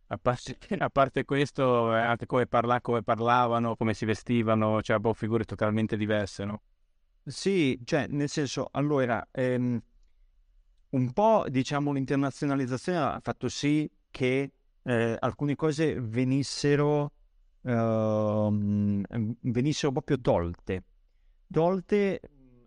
A 0.09 0.19
parte, 0.19 0.59
a 0.79 0.91
parte 0.91 1.25
questo, 1.25 1.91
anche 1.91 2.27
come, 2.27 2.47
parla, 2.47 2.81
come 2.81 3.03
parlavano, 3.03 3.77
come 3.77 3.95
si 3.95 4.05
vestivano, 4.05 4.83
cioè, 4.83 4.99
boh, 4.99 5.15
figure 5.15 5.45
totalmente 5.45 5.97
diverse, 5.97 6.45
no? 6.45 6.63
Sì, 7.25 7.81
cioè, 7.85 8.07
nel 8.09 8.29
senso, 8.29 8.69
allora, 8.73 9.27
ehm, 9.31 9.81
un 10.91 11.13
po', 11.13 11.47
diciamo, 11.49 11.93
l'internazionalizzazione 11.93 12.99
ha 12.99 13.21
fatto 13.23 13.49
sì 13.49 13.91
che 14.11 14.53
eh, 14.83 15.17
alcune 15.19 15.57
cose 15.57 15.99
venissero, 15.99 17.13
eh, 17.63 18.49
venissero 19.41 19.91
proprio 19.91 20.21
tolte 20.21 20.83
tolte 21.55 22.21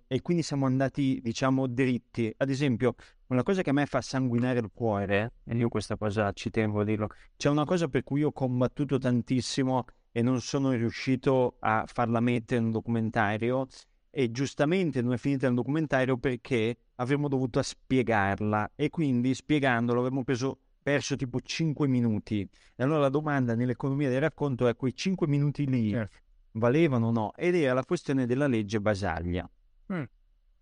e 0.07 0.21
quindi 0.21 0.43
siamo 0.43 0.65
andati, 0.65 1.19
diciamo, 1.21 1.67
dritti. 1.67 2.33
Ad 2.37 2.49
esempio, 2.49 2.95
una 3.27 3.43
cosa 3.43 3.61
che 3.61 3.71
a 3.71 3.73
me 3.73 3.85
fa 3.85 3.99
sanguinare 3.99 4.59
il 4.59 4.71
cuore, 4.73 5.33
e 5.43 5.57
io 5.57 5.67
questa 5.67 5.97
cosa 5.97 6.31
ci 6.31 6.49
tengo 6.49 6.79
a 6.79 6.83
dirlo, 6.85 7.09
c'è 7.35 7.49
una 7.49 7.65
cosa 7.65 7.89
per 7.89 8.03
cui 8.03 8.23
ho 8.23 8.31
combattuto 8.31 8.97
tantissimo 8.97 9.83
e 10.13 10.21
non 10.21 10.39
sono 10.39 10.71
riuscito 10.71 11.57
a 11.59 11.83
farla 11.85 12.21
mettere 12.21 12.61
in 12.61 12.67
un 12.67 12.71
documentario 12.71 13.67
e 14.09 14.31
giustamente 14.31 15.01
non 15.01 15.11
è 15.11 15.17
finita 15.17 15.47
nel 15.47 15.57
documentario 15.57 16.17
perché 16.17 16.77
avremmo 16.95 17.27
dovuto 17.27 17.61
spiegarla 17.61 18.71
e 18.73 18.89
quindi 18.89 19.33
spiegandolo 19.35 19.99
avremmo 19.99 20.23
preso, 20.23 20.59
perso 20.81 21.17
tipo 21.17 21.41
5 21.41 21.85
minuti. 21.89 22.47
E 22.77 22.83
allora 22.83 22.99
la 22.99 23.09
domanda 23.09 23.53
nell'economia 23.53 24.07
del 24.07 24.21
racconto 24.21 24.65
è 24.65 24.77
quei 24.77 24.95
5 24.95 25.27
minuti 25.27 25.67
lì 25.67 25.89
certo 25.89 26.25
valevano 26.57 27.07
o 27.07 27.11
no, 27.11 27.33
ed 27.35 27.55
era 27.55 27.73
la 27.73 27.85
questione 27.85 28.25
della 28.25 28.47
legge 28.47 28.79
Basaglia. 28.79 29.49
Mm. 29.93 30.03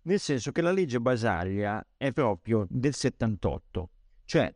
Nel 0.02 0.20
senso 0.20 0.52
che 0.52 0.62
la 0.62 0.72
legge 0.72 1.00
Basaglia 1.00 1.84
è 1.96 2.12
proprio 2.12 2.66
del 2.70 2.94
78, 2.94 3.90
cioè 4.24 4.54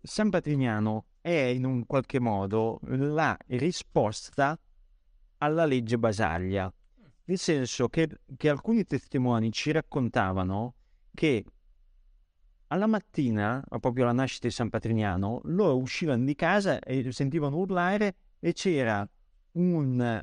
San 0.00 0.30
Patrignano 0.30 1.06
è 1.20 1.30
in 1.30 1.64
un 1.64 1.86
qualche 1.86 2.18
modo 2.18 2.80
la 2.82 3.36
risposta 3.46 4.58
alla 5.38 5.64
legge 5.64 5.98
Basaglia, 5.98 6.72
nel 7.24 7.38
senso 7.38 7.88
che, 7.88 8.08
che 8.36 8.48
alcuni 8.48 8.84
testimoni 8.84 9.50
ci 9.52 9.70
raccontavano 9.70 10.74
che 11.14 11.44
alla 12.68 12.86
mattina, 12.86 13.64
proprio 13.80 14.04
alla 14.04 14.12
nascita 14.12 14.48
di 14.48 14.52
San 14.52 14.68
Patrignano, 14.68 15.40
loro 15.44 15.76
uscivano 15.76 16.24
di 16.24 16.34
casa 16.34 16.80
e 16.80 17.10
sentivano 17.12 17.56
urlare 17.56 18.16
e 18.40 18.52
c'era 18.52 19.08
un 19.54 20.22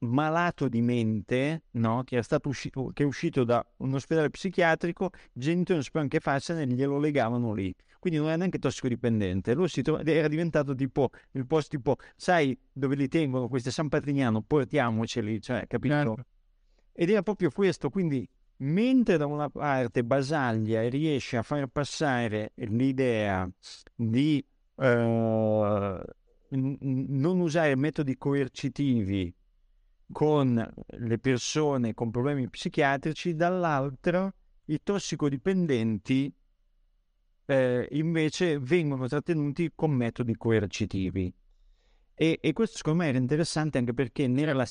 malato 0.00 0.68
di 0.68 0.80
mente, 0.80 1.64
no? 1.72 2.04
che, 2.04 2.22
stato 2.22 2.48
uscito, 2.48 2.90
che 2.92 3.02
è 3.02 3.06
uscito 3.06 3.44
da 3.44 3.64
un 3.78 3.94
ospedale 3.94 4.30
psichiatrico, 4.30 5.10
gente 5.32 5.72
non 5.72 5.82
sapevano 5.82 6.08
che 6.08 6.20
farsene 6.20 6.62
e 6.62 6.66
glielo 6.66 6.98
legavano 6.98 7.52
lì. 7.52 7.74
Quindi 7.98 8.20
non 8.20 8.28
era 8.28 8.36
neanche 8.36 8.60
tossicodipendente, 8.60 9.54
lui 9.54 9.68
trova, 9.68 10.02
era 10.04 10.28
diventato 10.28 10.72
tipo 10.74 11.10
il 11.32 11.46
posto 11.46 11.76
tipo, 11.76 11.96
sai 12.14 12.56
dove 12.72 12.94
li 12.94 13.08
tengono 13.08 13.48
questi 13.48 13.72
San 13.72 13.88
Patrignano, 13.88 14.40
portiamoceli, 14.40 15.40
cioè, 15.40 15.66
capito? 15.66 15.94
Certo. 15.94 16.24
Ed 16.92 17.10
era 17.10 17.22
proprio 17.22 17.50
questo, 17.50 17.90
quindi 17.90 18.28
mentre 18.58 19.16
da 19.16 19.26
una 19.26 19.48
parte 19.50 20.04
Basaglia 20.04 20.88
riesce 20.88 21.36
a 21.36 21.42
far 21.42 21.66
passare 21.66 22.52
l'idea 22.54 23.48
di 23.94 24.44
uh, 24.76 26.00
non 26.50 27.40
usare 27.40 27.74
metodi 27.76 28.16
coercitivi 28.16 29.34
con 30.10 30.72
le 30.86 31.18
persone 31.18 31.94
con 31.94 32.10
problemi 32.10 32.48
psichiatrici, 32.48 33.34
dall'altro 33.34 34.32
i 34.66 34.80
tossicodipendenti 34.82 36.32
eh, 37.46 37.88
invece 37.92 38.58
vengono 38.58 39.06
trattenuti 39.08 39.72
con 39.74 39.90
metodi 39.90 40.36
coercitivi. 40.36 41.32
E, 42.14 42.38
e, 42.40 42.52
questo 42.52 42.78
secondo 42.78 43.02
me 43.02 43.08
era 43.08 43.18
interessante 43.18 43.78
anche 43.78 43.94
perché 43.94 44.26
nella, 44.26 44.66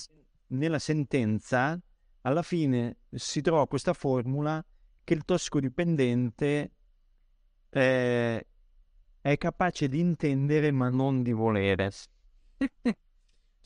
nella 0.47 0.79
sentenza 0.79 1.79
alla 2.21 2.41
fine 2.41 2.97
si 3.11 3.41
trova 3.41 3.67
questa 3.67 3.93
formula 3.93 4.63
che 5.03 5.13
il 5.13 5.23
tossicodipendente 5.23 6.71
eh, 7.69 8.47
è 9.31 9.37
capace 9.37 9.89
di 9.89 9.99
intendere 9.99 10.71
ma 10.71 10.89
non 10.89 11.21
di 11.21 11.33
volere. 11.33 11.91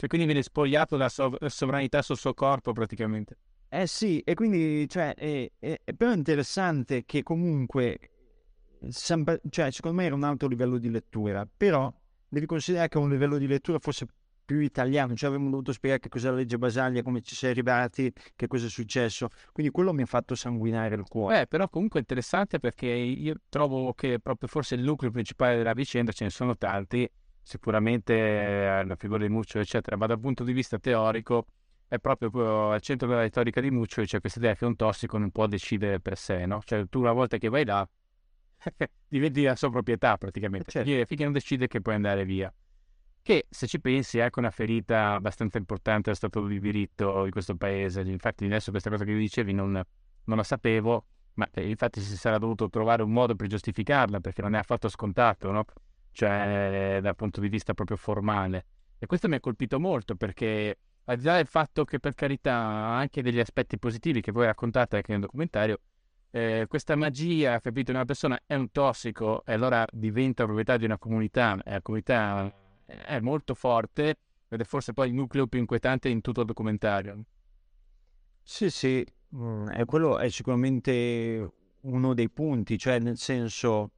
Cioè, 0.02 0.10
quindi 0.10 0.26
viene 0.26 0.42
spogliato 0.42 0.98
la 0.98 1.10
sov- 1.10 1.46
sovranità 1.46 2.02
sul 2.02 2.18
suo 2.18 2.34
corpo 2.34 2.72
praticamente. 2.74 3.38
Eh 3.70 3.86
sì, 3.86 4.20
e 4.22 4.34
quindi, 4.34 4.90
cioè, 4.90 5.14
è, 5.14 5.52
è, 5.60 5.80
è 5.84 5.94
però 5.94 6.12
interessante 6.12 7.06
che 7.06 7.22
comunque, 7.22 8.00
cioè, 8.90 9.70
secondo 9.72 9.98
me 9.98 10.06
era 10.06 10.16
un 10.16 10.24
altro 10.24 10.48
livello 10.48 10.80
di 10.80 10.90
lettura, 10.90 11.48
però 11.56 11.94
devi 12.28 12.48
considerare 12.48 12.90
che 12.90 12.98
un 12.98 13.12
livello 13.12 13.38
di 13.38 13.46
lettura 13.46 13.78
forse 13.78 14.08
più 14.44 14.60
italiano, 14.60 15.16
cioè 15.16 15.30
avremmo 15.30 15.50
dovuto 15.50 15.72
spiegare 15.72 16.02
che 16.02 16.10
cos'è 16.10 16.30
la 16.30 16.36
legge 16.36 16.58
Basaglia, 16.58 17.02
come 17.04 17.22
ci 17.22 17.46
è 17.46 17.50
arrivati, 17.50 18.12
che 18.36 18.48
cosa 18.48 18.66
è 18.66 18.70
successo, 18.70 19.30
quindi 19.52 19.72
quello 19.72 19.94
mi 19.94 20.02
ha 20.02 20.06
fatto 20.06 20.36
sanguinare 20.36 20.96
il 20.96 21.04
cuore. 21.08 21.42
Eh, 21.42 21.48
però 21.48 21.70
comunque 21.70 22.00
è 22.00 22.02
interessante 22.02 22.60
perché 22.60 22.88
io 22.88 23.36
trovo 23.50 23.94
che 23.94 24.20
proprio 24.20 24.48
forse 24.50 24.76
il 24.76 24.82
nucleo 24.82 25.12
principale 25.12 25.58
della 25.58 25.74
vicenda, 25.74 26.12
ce 26.12 26.26
ne 26.26 26.30
sono 26.30 26.58
tanti, 26.58 27.10
sicuramente 27.42 28.14
eh, 28.14 28.86
la 28.86 28.96
figura 28.96 29.24
di 29.24 29.30
Muccio, 29.30 29.60
eccetera, 29.60 29.96
ma 29.98 30.06
dal 30.06 30.20
punto 30.20 30.44
di 30.44 30.54
vista 30.54 30.78
teorico 30.78 31.46
è 31.88 32.00
proprio 32.00 32.72
al 32.72 32.80
centro 32.80 33.08
della 33.08 33.20
retorica 33.20 33.60
di 33.60 33.70
Muccio 33.70 34.02
c'è 34.04 34.22
questa 34.22 34.40
idea 34.40 34.56
che 34.56 34.64
un 34.64 34.78
tossico 34.78 35.18
non 35.18 35.30
può 35.30 35.46
decidere 35.48 36.00
per 36.00 36.18
sé, 36.18 36.46
no? 36.46 36.62
Cioè 36.64 36.88
tu 36.88 37.00
una 37.00 37.12
volta 37.12 37.38
che 37.38 37.50
vai 37.50 37.66
là 37.66 37.88
diventi 39.10 39.44
la 39.44 39.56
sua 39.56 39.70
proprietà 39.70 40.16
praticamente, 40.18 40.72
certo. 40.72 41.06
finché 41.06 41.24
non 41.24 41.34
decide 41.34 41.68
che 41.68 41.82
puoi 41.82 41.96
andare 41.96 42.24
via. 42.24 42.54
Che 43.24 43.46
se 43.50 43.68
ci 43.68 43.80
pensi 43.80 44.18
è 44.18 44.22
anche 44.22 44.40
una 44.40 44.50
ferita 44.50 45.14
abbastanza 45.14 45.58
importante 45.58 46.10
allo 46.10 46.18
Stato 46.18 46.46
di 46.48 46.60
diritto 46.60 47.24
di 47.24 47.32
questo 47.32 47.56
paese. 47.56 48.02
Infatti 48.02 48.46
adesso 48.46 48.72
questa 48.72 48.90
cosa 48.90 49.04
che 49.04 49.14
dicevi 49.14 49.54
non, 49.54 49.72
non 49.72 50.38
la 50.38 50.44
sapevo, 50.44 51.06
ma 51.36 51.48
eh, 51.54 51.70
infatti 51.70 52.02
si 52.02 52.18
sarà 52.18 52.38
dovuto 52.38 52.70
trovare 52.70 53.04
un 53.04 53.12
modo 53.12 53.36
per 53.36 53.48
giustificarla 53.48 54.20
perché 54.20 54.42
non 54.42 54.56
è 54.56 54.58
affatto 54.58 54.90
scontato, 54.90 55.52
no? 55.52 55.66
cioè 56.12 57.00
dal 57.02 57.16
punto 57.16 57.40
di 57.40 57.50
vista 57.50 57.74
proprio 57.74 57.98
formale. 57.98 58.66
E 58.98 59.06
questo 59.06 59.28
mi 59.28 59.36
ha 59.36 59.40
colpito 59.40 59.80
molto 59.80 60.16
perché 60.16 60.78
al 61.06 61.18
di 61.18 61.24
là 61.24 61.36
del 61.36 61.48
fatto 61.48 61.84
che 61.86 62.00
per 62.00 62.14
carità 62.14 62.54
anche 62.54 63.22
degli 63.22 63.40
aspetti 63.40 63.78
positivi 63.78 64.22
che 64.22 64.32
voi 64.32 64.46
raccontate 64.46 64.98
anche 64.98 65.12
nel 65.12 65.22
documentario, 65.22 65.80
eh, 66.32 66.66
questa 66.68 66.96
magia, 66.96 67.60
capito, 67.60 67.92
una 67.92 68.06
persona 68.06 68.40
è 68.46 68.56
un 68.56 68.72
tossico 68.72 69.44
e 69.46 69.54
allora 69.54 69.86
diventa 69.92 70.44
proprietà 70.44 70.78
di 70.78 70.86
una 70.86 70.98
comunità, 70.98 71.60
e 71.64 71.72
la 71.72 71.82
comunità 71.82 72.54
è 73.06 73.20
molto 73.20 73.54
forte 73.54 74.18
ed 74.48 74.60
è 74.60 74.64
forse 74.64 74.94
poi 74.94 75.10
il 75.10 75.14
nucleo 75.14 75.48
più 75.48 75.60
inquietante 75.60 76.10
in 76.10 76.22
tutto 76.22 76.42
il 76.42 76.48
documentario. 76.48 77.24
Sì, 78.44 78.70
sì, 78.70 79.06
mm, 79.36 79.68
è 79.70 79.86
quello 79.86 80.18
è 80.18 80.30
sicuramente 80.30 81.52
uno 81.82 82.14
dei 82.14 82.30
punti, 82.30 82.78
cioè 82.78 83.00
nel 83.00 83.18
senso... 83.18 83.92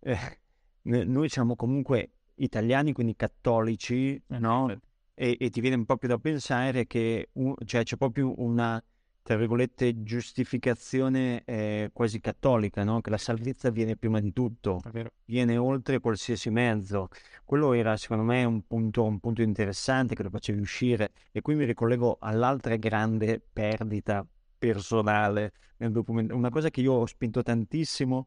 Eh, 0.00 0.38
noi 0.84 1.28
siamo 1.30 1.56
comunque 1.56 2.10
italiani, 2.36 2.92
quindi 2.92 3.16
cattolici, 3.16 4.14
eh, 4.14 4.38
no? 4.38 4.70
E, 5.14 5.36
e, 5.38 5.50
ti 5.50 5.60
viene 5.60 5.82
proprio 5.84 6.10
da 6.10 6.18
pensare 6.18 6.86
che 6.86 7.30
cioè, 7.64 7.84
c'è 7.84 7.96
proprio 7.96 8.34
una, 8.40 8.82
tra 9.24 9.36
virgolette, 9.36 10.02
giustificazione 10.02 11.44
eh, 11.46 11.88
quasi 11.94 12.20
cattolica, 12.20 12.84
no? 12.84 13.00
Che 13.00 13.08
la 13.08 13.16
salvezza 13.16 13.70
viene 13.70 13.96
prima 13.96 14.20
di 14.20 14.34
tutto, 14.34 14.82
viene 15.24 15.56
oltre 15.56 15.98
qualsiasi 15.98 16.50
mezzo. 16.50 17.08
Quello 17.42 17.72
era, 17.72 17.96
secondo 17.96 18.22
me, 18.22 18.44
un 18.44 18.66
punto, 18.66 19.02
un 19.02 19.18
punto 19.20 19.40
interessante 19.40 20.14
che 20.14 20.22
lo 20.22 20.28
facevi 20.28 20.60
uscire. 20.60 21.12
E 21.32 21.40
qui 21.40 21.54
mi 21.54 21.64
ricollego 21.64 22.18
all'altra 22.20 22.76
grande 22.76 23.40
perdita 23.50 24.26
personale 24.58 25.54
nel 25.78 25.90
documento. 25.90 26.36
Una 26.36 26.50
cosa 26.50 26.68
che 26.68 26.82
io 26.82 26.92
ho 26.92 27.06
spinto 27.06 27.42
tantissimo 27.42 28.26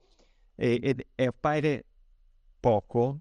e, 0.55 0.79
e, 0.81 1.07
e 1.13 1.25
appare 1.27 1.85
poco, 2.59 3.19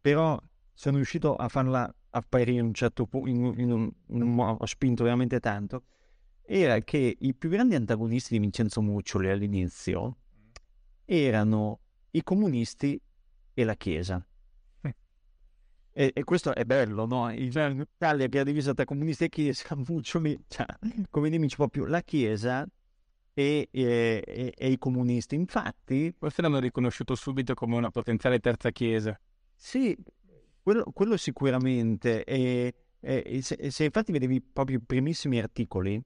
però 0.00 0.40
sono 0.72 0.96
riuscito 0.96 1.36
a 1.36 1.48
farla 1.48 1.94
apparire 2.08 2.52
in 2.52 2.64
un 2.64 2.72
certo 2.72 3.04
punto, 3.04 3.28
in, 3.28 3.52
in 3.58 3.70
un, 3.70 3.92
in 4.06 4.22
un, 4.22 4.38
ho 4.38 4.64
spinto 4.64 5.04
veramente 5.04 5.40
tanto, 5.40 5.82
era 6.46 6.80
che 6.80 7.16
i 7.18 7.34
più 7.34 7.48
grandi 7.48 7.74
antagonisti 7.74 8.34
di 8.34 8.40
Vincenzo 8.40 8.80
Muccioli 8.80 9.28
all'inizio 9.28 10.16
erano 11.04 11.80
i 12.12 12.22
comunisti 12.22 13.00
e 13.52 13.64
la 13.64 13.74
Chiesa. 13.74 14.24
E, 15.98 16.10
e, 16.12 16.24
questo 16.24 16.54
è 16.54 16.64
bello, 16.64 17.06
no? 17.06 17.30
L'Italia 17.30 18.28
che 18.28 18.40
è 18.40 18.44
divisa 18.44 18.74
tra 18.74 18.84
comunisti 18.84 19.24
e 19.24 19.28
Chiesa, 19.30 19.74
Muccioli, 19.88 20.38
cioè, 20.46 20.66
come 21.08 21.30
nemici 21.30 21.56
proprio 21.56 21.86
la 21.86 22.02
Chiesa 22.02 22.68
e, 23.32 23.68
e, 23.70 24.52
e, 24.54 24.70
i 24.70 24.78
comunisti. 24.78 25.34
Infatti... 25.34 26.14
Forse 26.18 26.42
l'hanno 26.42 26.58
riconosciuto 26.58 27.14
subito 27.14 27.54
come 27.54 27.76
una 27.76 27.90
potenziale 27.90 28.40
terza 28.40 28.70
chiesa. 28.70 29.18
Sì, 29.54 29.96
quello, 30.62 30.84
quello 30.92 31.16
sicuramente. 31.16 32.24
E 32.24 32.74
se, 33.40 33.70
se, 33.70 33.84
infatti 33.84 34.12
vedevi 34.12 34.42
proprio 34.42 34.76
i 34.78 34.82
primissimi 34.84 35.38
articoli, 35.38 35.98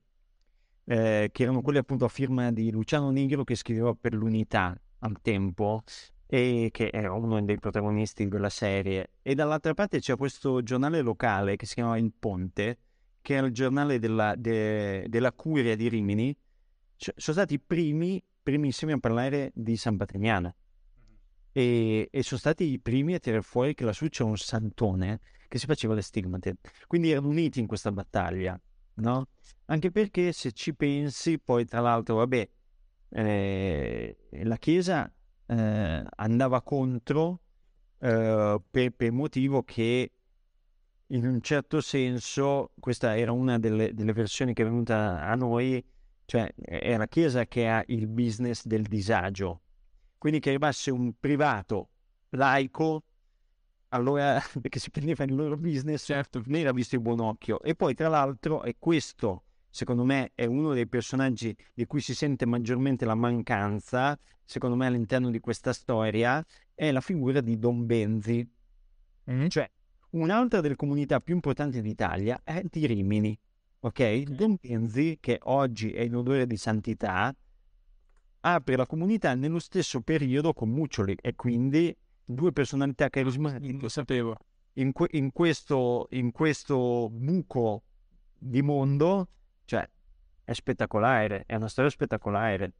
eh, 0.91 1.29
che 1.31 1.45
erano 1.45 1.63
quelli 1.63 1.79
appunto 1.79 2.05
a 2.05 2.09
firma 2.09 2.51
di 2.51 2.73
Luciano 2.73 3.11
Nigro 3.11 3.45
che 3.45 3.55
scriveva 3.55 3.95
per 3.95 4.13
l'Unità 4.13 4.77
al 4.99 5.21
tempo, 5.23 5.85
e 6.27 6.71
che 6.73 6.91
era 6.93 7.13
uno 7.13 7.41
dei 7.43 7.59
protagonisti 7.59 8.27
della 8.27 8.49
serie. 8.49 9.13
E 9.23 9.37
dall'altra 9.37 9.73
parte 9.73 10.01
c'è 10.01 10.17
questo 10.17 10.65
giornale 10.65 11.01
locale 11.01 11.55
che 11.55 11.65
si 11.65 11.75
chiamava 11.75 11.97
Il 11.97 12.13
Ponte, 12.19 12.79
che 13.23 13.35
era 13.35 13.47
il 13.47 13.53
giornale 13.53 14.01
della, 14.01 14.35
de, 14.37 15.07
della 15.09 15.33
Curia 15.33 15.77
di 15.77 15.89
Rimini, 15.89 16.37
cioè, 16.97 17.15
sono 17.17 17.37
stati 17.37 17.55
i 17.55 17.61
primi, 17.61 18.23
primissimi 18.43 18.91
a 18.91 18.99
parlare 18.99 19.53
di 19.55 19.77
San 19.77 19.97
Patrignano. 19.97 20.55
E, 21.53 22.09
e, 22.11 22.23
sono 22.25 22.41
stati 22.41 22.65
i 22.65 22.81
primi 22.81 23.15
a 23.15 23.21
tirare 23.21 23.43
fuori 23.43 23.75
che 23.75 23.85
lassù 23.85 24.09
c'è 24.09 24.25
un 24.25 24.37
santone 24.37 25.21
che 25.47 25.59
si 25.59 25.67
faceva 25.67 25.95
le 25.95 26.03
stigmate. 26.03 26.57
Quindi 26.89 27.13
erano 27.13 27.29
uniti 27.29 27.61
in 27.61 27.69
questa 27.69 27.93
battaglia, 27.93 28.61
no? 29.01 29.29
Anche 29.67 29.91
perché 29.91 30.33
se 30.33 30.53
ci 30.53 30.75
pensi, 30.75 31.39
poi 31.39 31.65
tra 31.65 31.81
l'altro, 31.81 32.17
vabbè, 32.17 32.49
eh, 33.11 34.17
la 34.43 34.57
Chiesa 34.57 35.13
eh, 35.47 36.05
andava 36.17 36.63
contro 36.63 37.41
eh, 37.99 38.61
per, 38.71 38.91
per 38.93 39.13
motivo 39.13 39.63
che 39.63 40.13
in 41.09 41.27
un 41.27 41.41
certo 41.41 41.81
senso, 41.81 42.73
questa 42.79 43.17
era 43.17 43.33
una 43.33 43.59
delle, 43.59 43.93
delle 43.95 44.13
versioni 44.13 44.55
che 44.55 44.63
è 44.63 44.65
venuta 44.65 45.23
a 45.23 45.35
noi, 45.35 45.85
cioè 46.25 46.53
è 46.55 46.97
la 46.97 47.09
Chiesa 47.09 47.47
che 47.47 47.69
ha 47.69 47.83
il 47.89 48.07
business 48.07 48.65
del 48.65 48.83
disagio. 48.83 49.63
Quindi 50.19 50.39
che 50.39 50.51
arrivasse 50.51 50.91
un 50.91 51.13
privato 51.19 51.89
laico, 52.31 53.05
allora 53.91 54.41
perché 54.61 54.79
si 54.79 54.91
prendeva 54.91 55.25
il 55.25 55.35
loro 55.35 55.57
business, 55.57 56.05
certo, 56.05 56.43
non 56.45 56.57
era 56.57 56.73
visto 56.73 56.97
in 56.97 57.03
buon 57.03 57.21
occhio. 57.21 57.61
E 57.63 57.75
poi 57.75 57.95
tra 57.95 58.09
l'altro, 58.09 58.63
e 58.63 58.77
questo 58.79 59.45
secondo 59.71 60.05
me 60.05 60.33
è 60.35 60.45
uno 60.47 60.75
dei 60.75 60.89
personaggi 60.89 61.57
di 61.73 61.87
cui 61.87 62.01
si 62.01 62.15
sente 62.15 62.45
maggiormente 62.45 63.05
la 63.05 63.15
mancanza, 63.15 64.19
secondo 64.45 64.77
me 64.77 64.87
all'interno 64.87 65.31
di 65.31 65.39
questa 65.39 65.73
storia, 65.73 66.45
è 66.75 66.91
la 66.91 67.01
figura 67.01 67.41
di 67.41 67.59
Don 67.59 67.87
Benzi, 67.87 68.47
mm. 69.31 69.47
cioè 69.47 69.71
un'altra 70.11 70.61
delle 70.61 70.77
comunità 70.77 71.21
più 71.21 71.35
importanti 71.35 71.81
d'Italia 71.81 72.41
è 72.43 72.63
di 72.69 72.87
Rimini, 72.87 73.39
ok? 73.81 74.23
Don 74.23 74.57
Benzi, 74.61 75.19
che 75.21 75.39
oggi 75.45 75.93
è 75.93 76.01
in 76.01 76.17
odore 76.17 76.47
di 76.47 76.57
santità, 76.57 77.35
apre 78.41 78.77
la 78.77 78.87
comunità 78.87 79.35
nello 79.35 79.59
stesso 79.59 80.01
periodo 80.01 80.53
con 80.53 80.71
Muccioli 80.71 81.17
e 81.21 81.35
quindi 81.37 81.95
due 82.35 82.53
personalità 82.53 83.09
carismatiche. 83.09 83.79
Lo 83.81 83.89
sapevo. 83.89 84.37
In, 84.75 84.93
que- 84.93 85.09
in, 85.13 85.33
questo, 85.33 86.07
in 86.11 86.31
questo 86.31 87.09
buco 87.11 87.83
di 88.39 88.63
mondo, 88.63 89.29
cioè, 89.65 89.89
è 90.45 90.53
spettacolare, 90.53 91.45
è 91.47 91.55
una 91.57 91.69
storia 91.69 91.91
spettacolare. 91.91 92.73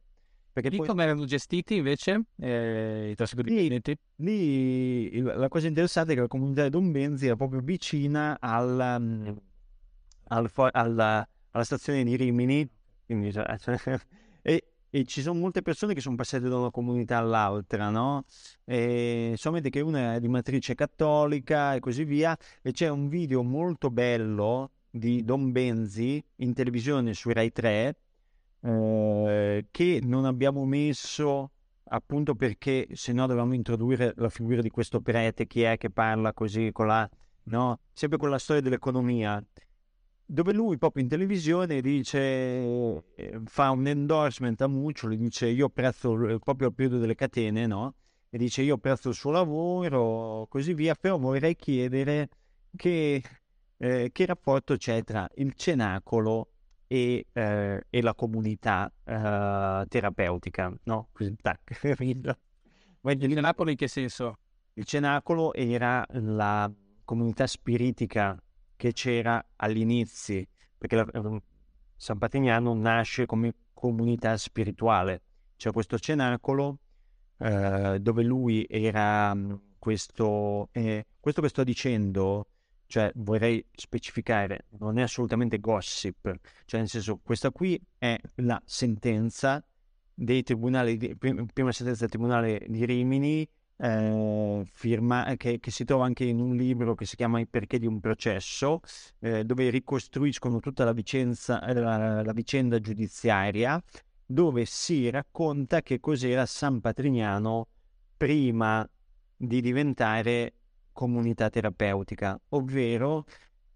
Perché 0.53 0.69
lì 0.69 0.77
poi... 0.77 0.87
come 0.87 1.03
erano 1.03 1.23
gestiti 1.25 1.75
invece 1.77 2.25
eh, 2.37 3.11
i 3.11 3.15
tossicodipendenti? 3.15 3.97
Lì, 4.17 5.09
lì 5.09 5.21
la 5.21 5.47
cosa 5.47 5.67
interessante 5.67 6.11
è 6.11 6.15
che 6.15 6.21
la 6.21 6.27
comunità 6.27 6.63
di 6.63 6.69
Don 6.69 6.91
Benzi 6.91 7.27
era 7.27 7.37
proprio 7.37 7.61
vicina 7.61 8.37
al, 8.39 8.97
um, 8.99 9.39
al, 10.27 10.51
alla, 10.71 11.27
alla 11.51 11.63
stazione 11.63 12.03
di 12.03 12.17
Rimini, 12.17 12.69
quindi, 13.05 13.31
cioè, 13.31 13.55
e, 14.41 14.70
e, 14.91 15.05
ci 15.05 15.21
sono 15.21 15.39
molte 15.39 15.63
persone 15.63 15.95
che 15.95 16.01
sono 16.01 16.15
passate 16.15 16.47
da 16.47 16.57
una 16.57 16.69
comunità 16.69 17.17
all'altra, 17.17 17.89
no? 17.89 18.25
E 18.65 19.33
solamente 19.37 19.71
che 19.71 19.81
una 19.81 20.15
è 20.15 20.19
di 20.19 20.27
matrice 20.27 20.75
cattolica 20.75 21.73
e 21.73 21.79
così 21.79 22.03
via, 22.03 22.37
e 22.61 22.71
c'è 22.71 22.89
un 22.89 23.07
video 23.07 23.41
molto 23.41 23.89
bello 23.89 24.71
di 24.89 25.23
Don 25.23 25.51
Benzi 25.51 26.23
in 26.37 26.53
televisione 26.53 27.13
su 27.13 27.31
Rai 27.31 27.51
3 27.51 27.95
eh, 28.61 29.65
che 29.71 29.99
non 30.03 30.25
abbiamo 30.25 30.65
messo 30.65 31.51
appunto 31.85 32.35
perché 32.35 32.87
se 32.93 33.13
no 33.13 33.25
dovevamo 33.25 33.53
introdurre 33.53 34.13
la 34.17 34.29
figura 34.29 34.61
di 34.61 34.69
questo 34.69 35.01
prete 35.01 35.47
chi 35.47 35.61
è 35.63 35.77
che 35.77 35.89
parla 35.89 36.33
così 36.33 36.71
con 36.71 36.87
la 36.87 37.09
no 37.43 37.79
sempre 37.91 38.17
con 38.17 38.29
la 38.29 38.37
storia 38.37 38.61
dell'economia 38.61 39.43
dove 40.31 40.53
lui 40.53 40.77
proprio 40.77 41.03
in 41.03 41.09
televisione 41.09 41.81
dice 41.81 42.17
eh, 42.17 43.41
fa 43.43 43.69
un 43.71 43.85
endorsement 43.85 44.61
a 44.61 44.67
Muccioli 44.67 45.17
dice 45.17 45.47
io 45.47 45.65
apprezzo 45.65 46.13
proprio 46.39 46.69
il 46.69 46.73
periodo 46.73 46.99
delle 46.99 47.15
catene 47.15 47.67
no 47.67 47.95
e 48.29 48.37
dice 48.37 48.61
io 48.61 48.75
apprezzo 48.75 49.09
il 49.09 49.15
suo 49.15 49.31
lavoro 49.31 50.45
così 50.47 50.73
via 50.73 50.95
però 50.95 51.17
vorrei 51.17 51.57
chiedere 51.57 52.29
che, 52.77 53.21
eh, 53.75 54.09
che 54.13 54.25
rapporto 54.25 54.77
c'è 54.77 55.03
tra 55.03 55.27
il 55.35 55.53
cenacolo 55.53 56.47
e, 56.87 57.25
eh, 57.33 57.85
e 57.89 58.01
la 58.01 58.13
comunità 58.13 58.91
eh, 59.03 59.85
terapeutica, 59.87 60.73
no? 60.83 61.07
Così, 61.11 61.35
tac, 61.41 61.79
il 62.03 62.37
cenacolo 63.01 63.69
in 63.69 63.75
che 63.77 63.87
senso? 63.87 64.37
Il 64.73 64.85
cenacolo 64.85 65.53
era 65.53 66.05
la 66.11 66.71
comunità 67.03 67.47
spiritica 67.47 68.41
che 68.81 68.93
c'era 68.93 69.45
all'inizio, 69.57 70.43
perché 70.75 70.95
la, 70.95 71.05
ehm, 71.13 71.39
San 71.95 72.17
Patrignano 72.17 72.73
nasce 72.73 73.27
come 73.27 73.53
comunità 73.73 74.35
spirituale. 74.37 75.21
C'è 75.55 75.71
questo 75.71 75.99
cenacolo 75.99 76.79
eh, 77.37 77.99
dove 78.01 78.23
lui 78.23 78.65
era 78.67 79.35
mm, 79.35 79.53
questo, 79.77 80.69
eh, 80.71 81.05
questo 81.19 81.43
che 81.43 81.49
sto 81.49 81.63
dicendo 81.63 82.47
cioè 82.87 83.11
vorrei 83.17 83.63
specificare, 83.71 84.65
non 84.79 84.97
è 84.97 85.03
assolutamente 85.03 85.59
gossip, 85.59 86.33
cioè 86.65 86.79
nel 86.79 86.89
senso 86.89 87.19
questa 87.23 87.51
qui 87.51 87.79
è 87.99 88.19
la 88.37 88.59
sentenza 88.65 89.63
dei 90.11 90.41
tribunali, 90.41 90.97
di, 90.97 91.15
prima 91.15 91.71
sentenza 91.71 92.01
del 92.01 92.09
tribunale 92.09 92.65
di 92.67 92.83
Rimini, 92.83 93.47
eh, 93.81 94.63
firma, 94.65 95.33
che, 95.37 95.59
che, 95.59 95.71
si 95.71 95.85
trova 95.85 96.05
anche 96.05 96.23
in 96.23 96.39
un 96.39 96.55
libro 96.55 96.93
che 96.93 97.05
si 97.05 97.15
chiama 97.15 97.39
I 97.39 97.47
perché 97.47 97.79
di 97.79 97.87
un 97.87 97.99
processo, 97.99 98.81
eh, 99.19 99.43
dove 99.43 99.69
ricostruiscono 99.69 100.59
tutta 100.59 100.83
la, 100.83 100.93
vicenza, 100.93 101.59
la, 101.73 102.23
la 102.23 102.33
vicenda 102.33 102.79
giudiziaria, 102.79 103.81
dove 104.23 104.65
si 104.65 105.09
racconta 105.09 105.81
che 105.81 105.99
cos'era 105.99 106.45
San 106.45 106.79
Patrignano 106.79 107.67
prima 108.15 108.87
di 109.35 109.61
diventare 109.61 110.53
comunità 110.91 111.49
terapeutica, 111.49 112.39
ovvero 112.49 113.25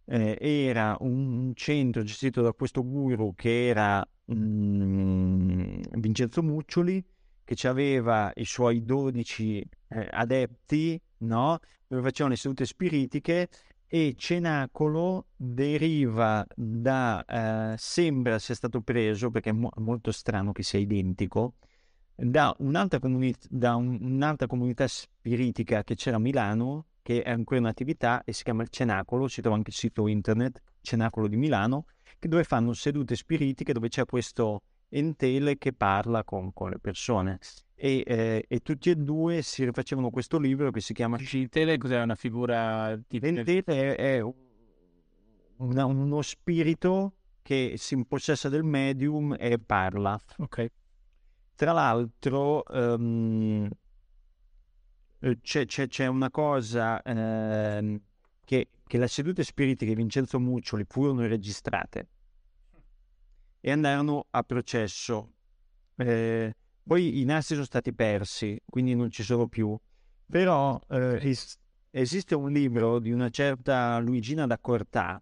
eh, 0.05 0.37
era 0.39 0.95
un 0.99 1.53
centro 1.55 2.03
gestito 2.03 2.41
da 2.41 2.53
questo 2.53 2.83
guru 2.85 3.33
che 3.33 3.67
era 3.67 4.07
mm, 4.31 5.81
Vincenzo 5.97 6.43
Muccioli, 6.43 7.03
che 7.45 7.67
aveva 7.67 8.31
i 8.35 8.43
suoi 8.43 8.83
12 8.83 9.65
eh, 9.87 10.07
adepti, 10.11 10.99
no? 11.19 11.59
dove 11.87 12.01
facevano 12.01 12.33
le 12.33 12.39
sedute 12.39 12.65
spiritiche 12.65 13.47
e 13.87 14.15
Cenacolo 14.17 15.27
deriva 15.35 16.45
da, 16.55 17.23
eh, 17.23 17.75
sembra 17.77 18.39
sia 18.39 18.55
stato 18.55 18.81
preso, 18.81 19.29
perché 19.29 19.51
è 19.51 19.53
mo- 19.53 19.71
molto 19.77 20.11
strano 20.11 20.51
che 20.51 20.63
sia 20.63 20.79
identico, 20.79 21.53
da 22.15 22.53
un'altra, 22.59 22.99
comuni- 22.99 23.33
da 23.47 23.75
un- 23.75 23.97
un'altra 24.01 24.47
comunità 24.47 24.87
spiritica 24.87 25.83
che 25.83 25.95
c'era 25.95 26.17
a 26.17 26.19
Milano, 26.19 26.87
che 27.03 27.21
è 27.21 27.29
ancora 27.29 27.59
in 27.59 27.65
attività 27.67 28.23
e 28.23 28.33
si 28.33 28.43
chiama 28.43 28.63
il 28.63 28.69
Cenacolo, 28.69 29.27
si 29.27 29.41
trova 29.41 29.55
anche 29.55 29.69
il 29.69 29.75
sito 29.75 30.07
internet 30.07 30.61
Cenacolo 30.81 31.27
di 31.27 31.37
Milano, 31.37 31.85
dove 32.19 32.43
fanno 32.43 32.73
sedute 32.73 33.15
spiritiche 33.15 33.73
dove 33.73 33.89
c'è 33.89 34.05
questo 34.05 34.63
entele 34.89 35.57
che 35.57 35.73
parla 35.73 36.23
con, 36.23 36.53
con 36.53 36.69
le 36.69 36.79
persone. 36.79 37.39
E, 37.75 38.03
eh, 38.05 38.45
e, 38.47 38.59
tutti 38.59 38.89
e 38.89 38.95
due 38.95 39.41
si 39.41 39.65
rifacevano 39.65 40.09
questo 40.09 40.37
libro 40.37 40.71
che 40.71 40.79
si 40.79 40.93
chiama... 40.93 41.17
Entele 41.19 41.77
cos'è 41.77 42.01
una 42.01 42.15
figura... 42.15 42.97
Tipo... 43.07 43.25
L'entele 43.25 43.63
è, 43.65 43.95
è 44.17 44.23
una, 45.57 45.85
uno 45.85 46.21
spirito 46.21 47.13
che 47.41 47.75
si 47.77 47.93
impossessa 47.93 48.49
del 48.49 48.63
medium 48.63 49.35
e 49.37 49.59
parla. 49.59 50.19
Ok. 50.37 50.71
Tra 51.55 51.71
l'altro, 51.71 52.63
um, 52.69 53.69
eh, 55.19 55.39
c'è, 55.41 55.65
c'è, 55.65 55.87
c'è 55.87 56.07
una 56.07 56.29
cosa 56.29 57.01
ehm, 57.01 57.99
che, 58.43 58.69
che 58.85 58.97
le 58.97 59.07
sedute 59.07 59.43
spiritiche 59.43 59.91
di 59.91 59.95
Vincenzo 59.95 60.39
Muccioli 60.39 60.85
furono 60.87 61.25
registrate 61.27 62.07
e 63.65 63.71
andarono 63.71 64.27
a 64.29 64.43
processo. 64.43 65.31
Eh, 65.95 66.55
poi 66.83 67.19
i 67.19 67.23
nastri 67.23 67.55
sono 67.55 67.65
stati 67.65 67.95
persi, 67.95 68.61
quindi 68.63 68.93
non 68.93 69.09
ci 69.09 69.23
sono 69.23 69.47
più. 69.47 69.75
Però 70.27 70.79
eh, 70.87 71.17
es- 71.19 71.57
esiste 71.89 72.35
un 72.35 72.51
libro 72.51 72.99
di 72.99 73.11
una 73.11 73.31
certa 73.31 73.97
Luigina 73.97 74.45
da 74.45 74.59
Cortà 74.59 75.19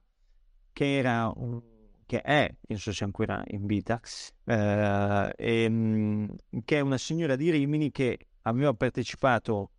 che 0.73 0.97
era 0.97 1.31
un, 1.33 1.61
che 2.05 2.19
è, 2.19 2.53
non 2.67 2.79
so 2.79 2.91
se 2.91 3.05
ancora 3.05 3.41
in 3.47 3.65
vita, 3.65 4.01
eh, 4.43 5.33
e, 5.37 5.63
ehm, 5.63 6.35
che 6.65 6.77
è 6.77 6.81
una 6.81 6.97
signora 6.97 7.37
di 7.37 7.49
Rimini 7.49 7.91
che 7.91 8.27
aveva 8.41 8.73
partecipato 8.73 9.71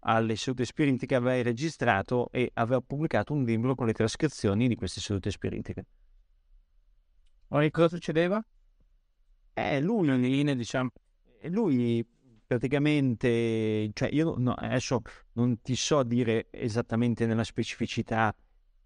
alle 0.00 0.34
sedute 0.34 0.64
spiritiche 0.64 1.14
aveva 1.14 1.40
registrato 1.40 2.28
e 2.32 2.50
aveva 2.54 2.80
pubblicato 2.80 3.32
un 3.32 3.44
libro 3.44 3.76
con 3.76 3.86
le 3.86 3.92
trascrizioni 3.92 4.66
di 4.66 4.74
queste 4.74 5.00
sedute 5.00 5.30
spiritiche. 5.30 5.86
E 7.60 7.70
cosa 7.70 7.88
succedeva? 7.88 8.42
Eh, 9.54 9.80
lui, 9.80 10.18
linee, 10.18 10.56
diciamo. 10.56 10.90
lui 11.48 12.06
praticamente, 12.46 13.90
cioè 13.92 14.08
io 14.10 14.34
no, 14.38 14.52
adesso 14.54 15.00
non 15.32 15.60
ti 15.60 15.76
so 15.76 16.02
dire 16.02 16.48
esattamente 16.50 17.26
nella 17.26 17.44
specificità 17.44 18.34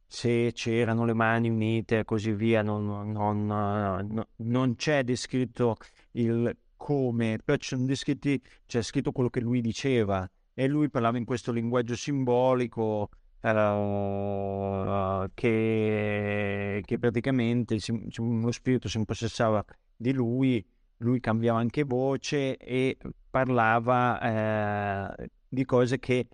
se 0.06 0.52
c'erano 0.52 1.04
le 1.04 1.14
mani 1.14 1.48
unite 1.48 1.98
e 2.00 2.04
così 2.04 2.32
via, 2.32 2.62
non, 2.62 2.86
non, 3.10 3.46
non, 3.46 4.26
non 4.36 4.74
c'è 4.76 5.02
descritto 5.04 5.76
il 6.12 6.56
come, 6.76 7.38
però 7.44 7.56
ci 7.58 7.76
descritti, 7.84 8.40
c'è 8.66 8.82
scritto 8.82 9.12
quello 9.12 9.30
che 9.30 9.40
lui 9.40 9.60
diceva, 9.60 10.28
e 10.54 10.68
lui 10.68 10.88
parlava 10.88 11.18
in 11.18 11.24
questo 11.24 11.52
linguaggio 11.52 11.96
simbolico 11.96 13.10
uh, 13.40 15.30
che, 15.34 16.82
che, 16.84 16.98
praticamente 16.98 17.78
si, 17.78 18.08
lo 18.16 18.50
spirito 18.52 18.88
si 18.88 18.98
impossessava 18.98 19.64
di 19.96 20.12
lui, 20.12 20.64
lui 20.98 21.20
cambiava 21.20 21.58
anche 21.58 21.84
voce 21.84 22.56
e 22.56 22.96
parlava 23.30 25.10
eh, 25.18 25.30
di 25.48 25.64
cose 25.64 25.98
che 25.98 26.28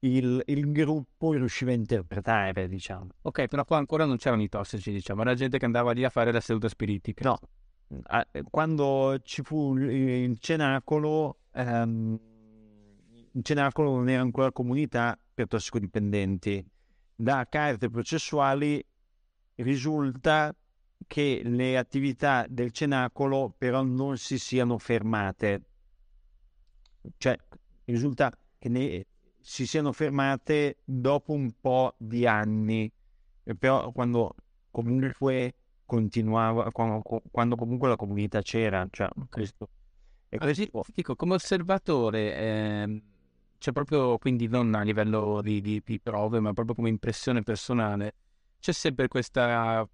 il, 0.00 0.42
il, 0.46 0.72
gruppo 0.72 1.32
riusciva 1.32 1.70
a 1.70 1.74
interpretare, 1.74 2.68
diciamo. 2.68 3.08
Ok, 3.22 3.46
però 3.46 3.64
qua 3.64 3.76
ancora 3.76 4.04
non 4.04 4.16
c'erano 4.16 4.42
i 4.42 4.48
tossici, 4.48 4.92
diciamo, 4.92 5.22
era 5.22 5.34
gente 5.34 5.58
che 5.58 5.64
andava 5.64 5.92
lì 5.92 6.04
a 6.04 6.10
fare 6.10 6.32
la 6.32 6.40
seduta 6.40 6.68
spiritica. 6.68 7.24
No, 7.24 7.38
quando 8.50 9.18
ci 9.22 9.42
fu 9.42 9.76
il 9.76 10.38
cenacolo... 10.38 11.38
Um, 11.52 12.18
in 13.32 13.42
Cenacolo 13.44 13.94
non 13.94 14.08
era 14.08 14.22
ancora 14.22 14.50
comunità 14.50 15.16
per 15.40 15.48
tossicodipendenti. 15.48 16.64
Da 17.14 17.46
carte 17.48 17.88
processuali 17.88 18.84
risulta 19.56 20.54
che 21.06 21.40
le 21.44 21.78
attività 21.78 22.46
del 22.48 22.72
cenacolo 22.72 23.54
però 23.56 23.82
non 23.82 24.16
si 24.18 24.38
siano 24.38 24.78
fermate. 24.78 25.62
Cioè, 27.16 27.36
risulta 27.84 28.30
che 28.58 28.68
ne, 28.68 29.06
si 29.40 29.66
siano 29.66 29.92
fermate 29.92 30.78
dopo 30.84 31.32
un 31.32 31.50
po' 31.58 31.94
di 31.96 32.26
anni, 32.26 32.90
però 33.58 33.90
quando 33.92 34.34
comunque 34.70 35.54
continuava, 35.86 36.70
quando, 36.70 37.02
quando 37.30 37.56
comunque 37.56 37.88
la 37.88 37.96
comunità 37.96 38.42
c'era, 38.42 38.86
cioè 38.90 39.08
questo. 39.28 39.68
E 40.28 40.38
questo... 40.38 40.84
Dico, 40.94 41.16
come 41.16 41.34
osservatore, 41.34 42.36
eh, 42.36 43.02
c'è 43.60 43.72
proprio, 43.72 44.16
quindi 44.16 44.48
non 44.48 44.74
a 44.74 44.80
livello 44.80 45.42
di, 45.42 45.60
di, 45.60 45.82
di, 45.84 46.00
prove, 46.00 46.40
ma 46.40 46.54
proprio 46.54 46.74
come 46.74 46.88
impressione 46.88 47.42
personale, 47.42 48.14
c'è 48.58 48.72
sempre 48.72 49.06
questa... 49.06 49.86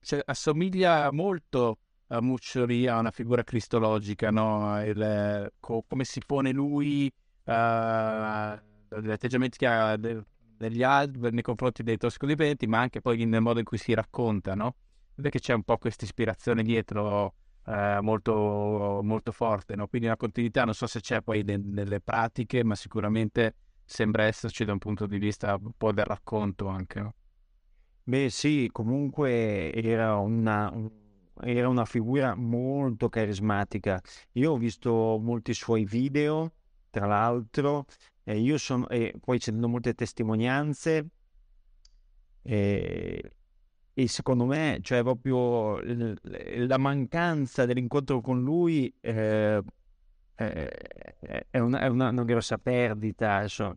Cioè, 0.00 0.22
assomiglia 0.26 1.10
molto 1.10 1.78
a 2.08 2.20
Muccioli, 2.20 2.86
a 2.86 2.98
una 2.98 3.10
figura 3.10 3.42
cristologica, 3.42 4.30
no? 4.30 4.78
Il, 4.84 5.52
co, 5.58 5.84
come 5.88 6.04
si 6.04 6.20
pone 6.24 6.52
lui 6.52 7.10
uh, 7.44 7.50
gli 7.50 9.10
atteggiamenti 9.10 9.56
che 9.56 9.66
ha 9.66 9.96
degli 9.96 10.82
altri 10.82 11.30
nei 11.30 11.42
confronti 11.42 11.82
dei 11.82 11.96
tossicodipendenti, 11.96 12.66
ma 12.66 12.80
anche 12.80 13.00
poi 13.00 13.24
nel 13.24 13.40
modo 13.40 13.58
in 13.58 13.64
cui 13.64 13.78
si 13.78 13.94
racconta, 13.94 14.54
no? 14.54 14.76
Perché 15.14 15.40
c'è 15.40 15.54
un 15.54 15.62
po' 15.62 15.78
questa 15.78 16.04
ispirazione 16.04 16.62
dietro 16.62 17.32
uh, 17.66 18.02
molto, 18.02 19.00
molto 19.02 19.32
forte, 19.32 19.76
no? 19.76 19.86
Quindi 19.86 20.06
una 20.08 20.16
continuità, 20.16 20.64
non 20.64 20.74
so 20.74 20.86
se 20.86 21.00
c'è 21.00 21.22
poi 21.22 21.42
ne, 21.42 21.56
nelle 21.58 22.00
pratiche, 22.00 22.64
ma 22.64 22.74
sicuramente 22.74 23.54
sembra 23.84 24.24
esserci 24.24 24.64
da 24.64 24.72
un 24.72 24.78
punto 24.78 25.06
di 25.06 25.18
vista 25.18 25.56
un 25.60 25.72
po' 25.76 25.92
del 25.92 26.04
racconto 26.04 26.66
anche, 26.68 27.00
no? 27.00 27.14
Beh 28.04 28.30
sì, 28.30 28.68
comunque 28.72 29.72
era 29.72 30.16
una, 30.16 30.72
era 31.40 31.68
una 31.68 31.84
figura 31.84 32.34
molto 32.34 33.08
carismatica. 33.08 34.00
Io 34.32 34.52
ho 34.52 34.56
visto 34.56 35.18
molti 35.20 35.52
suoi 35.54 35.84
video 35.84 36.52
tra 36.90 37.06
l'altro, 37.06 37.84
eh, 38.24 38.38
io 38.38 38.56
sono, 38.58 38.88
e 38.88 39.14
poi 39.20 39.38
c'erano 39.38 39.68
molte 39.68 39.92
testimonianze, 39.94 41.08
e, 42.42 43.35
e 43.98 44.08
secondo 44.08 44.44
me, 44.44 44.80
cioè 44.82 45.02
proprio 45.02 45.80
la 45.82 46.76
mancanza 46.76 47.64
dell'incontro 47.64 48.20
con 48.20 48.42
lui 48.42 48.94
eh, 49.00 49.62
è, 50.34 51.58
una, 51.58 51.80
è, 51.80 51.86
una, 51.86 52.10
una, 52.10 52.24
grossa 52.24 52.58
perdita, 52.58 53.40
insomma, 53.40 53.74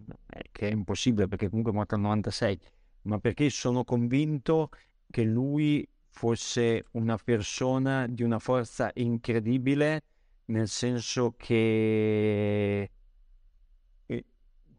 che 0.52 0.68
è 0.68 0.72
impossibile 0.74 1.30
perché 1.30 1.48
comunque 1.48 1.72
è 1.72 1.76
morto 1.76 1.96
al 1.96 2.02
96, 2.02 2.60
ma 3.04 3.18
perché 3.20 3.50
sono 3.50 3.86
convinto 3.86 4.72
che 5.10 5.24
lui 5.24 5.88
fosse 6.10 6.84
una 6.92 7.16
persona 7.16 8.06
di 8.06 8.24
una 8.24 8.40
forza 8.40 8.92
incredibile, 8.96 10.04
nel 10.48 10.68
senso 10.68 11.34
che 11.38 12.92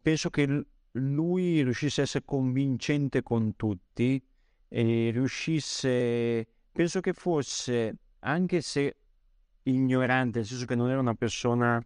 penso 0.03 0.29
che 0.29 0.65
lui 0.91 1.63
riuscisse 1.63 2.01
a 2.01 2.03
essere 2.03 2.25
convincente 2.25 3.23
con 3.23 3.55
tutti 3.55 4.23
e 4.73 5.09
riuscisse, 5.11 6.47
penso 6.71 7.01
che 7.01 7.11
fosse, 7.11 7.97
anche 8.19 8.61
se 8.61 8.95
ignorante, 9.63 10.39
nel 10.39 10.47
senso 10.47 10.65
che 10.65 10.75
non 10.75 10.89
era 10.89 11.01
una 11.01 11.13
persona 11.13 11.83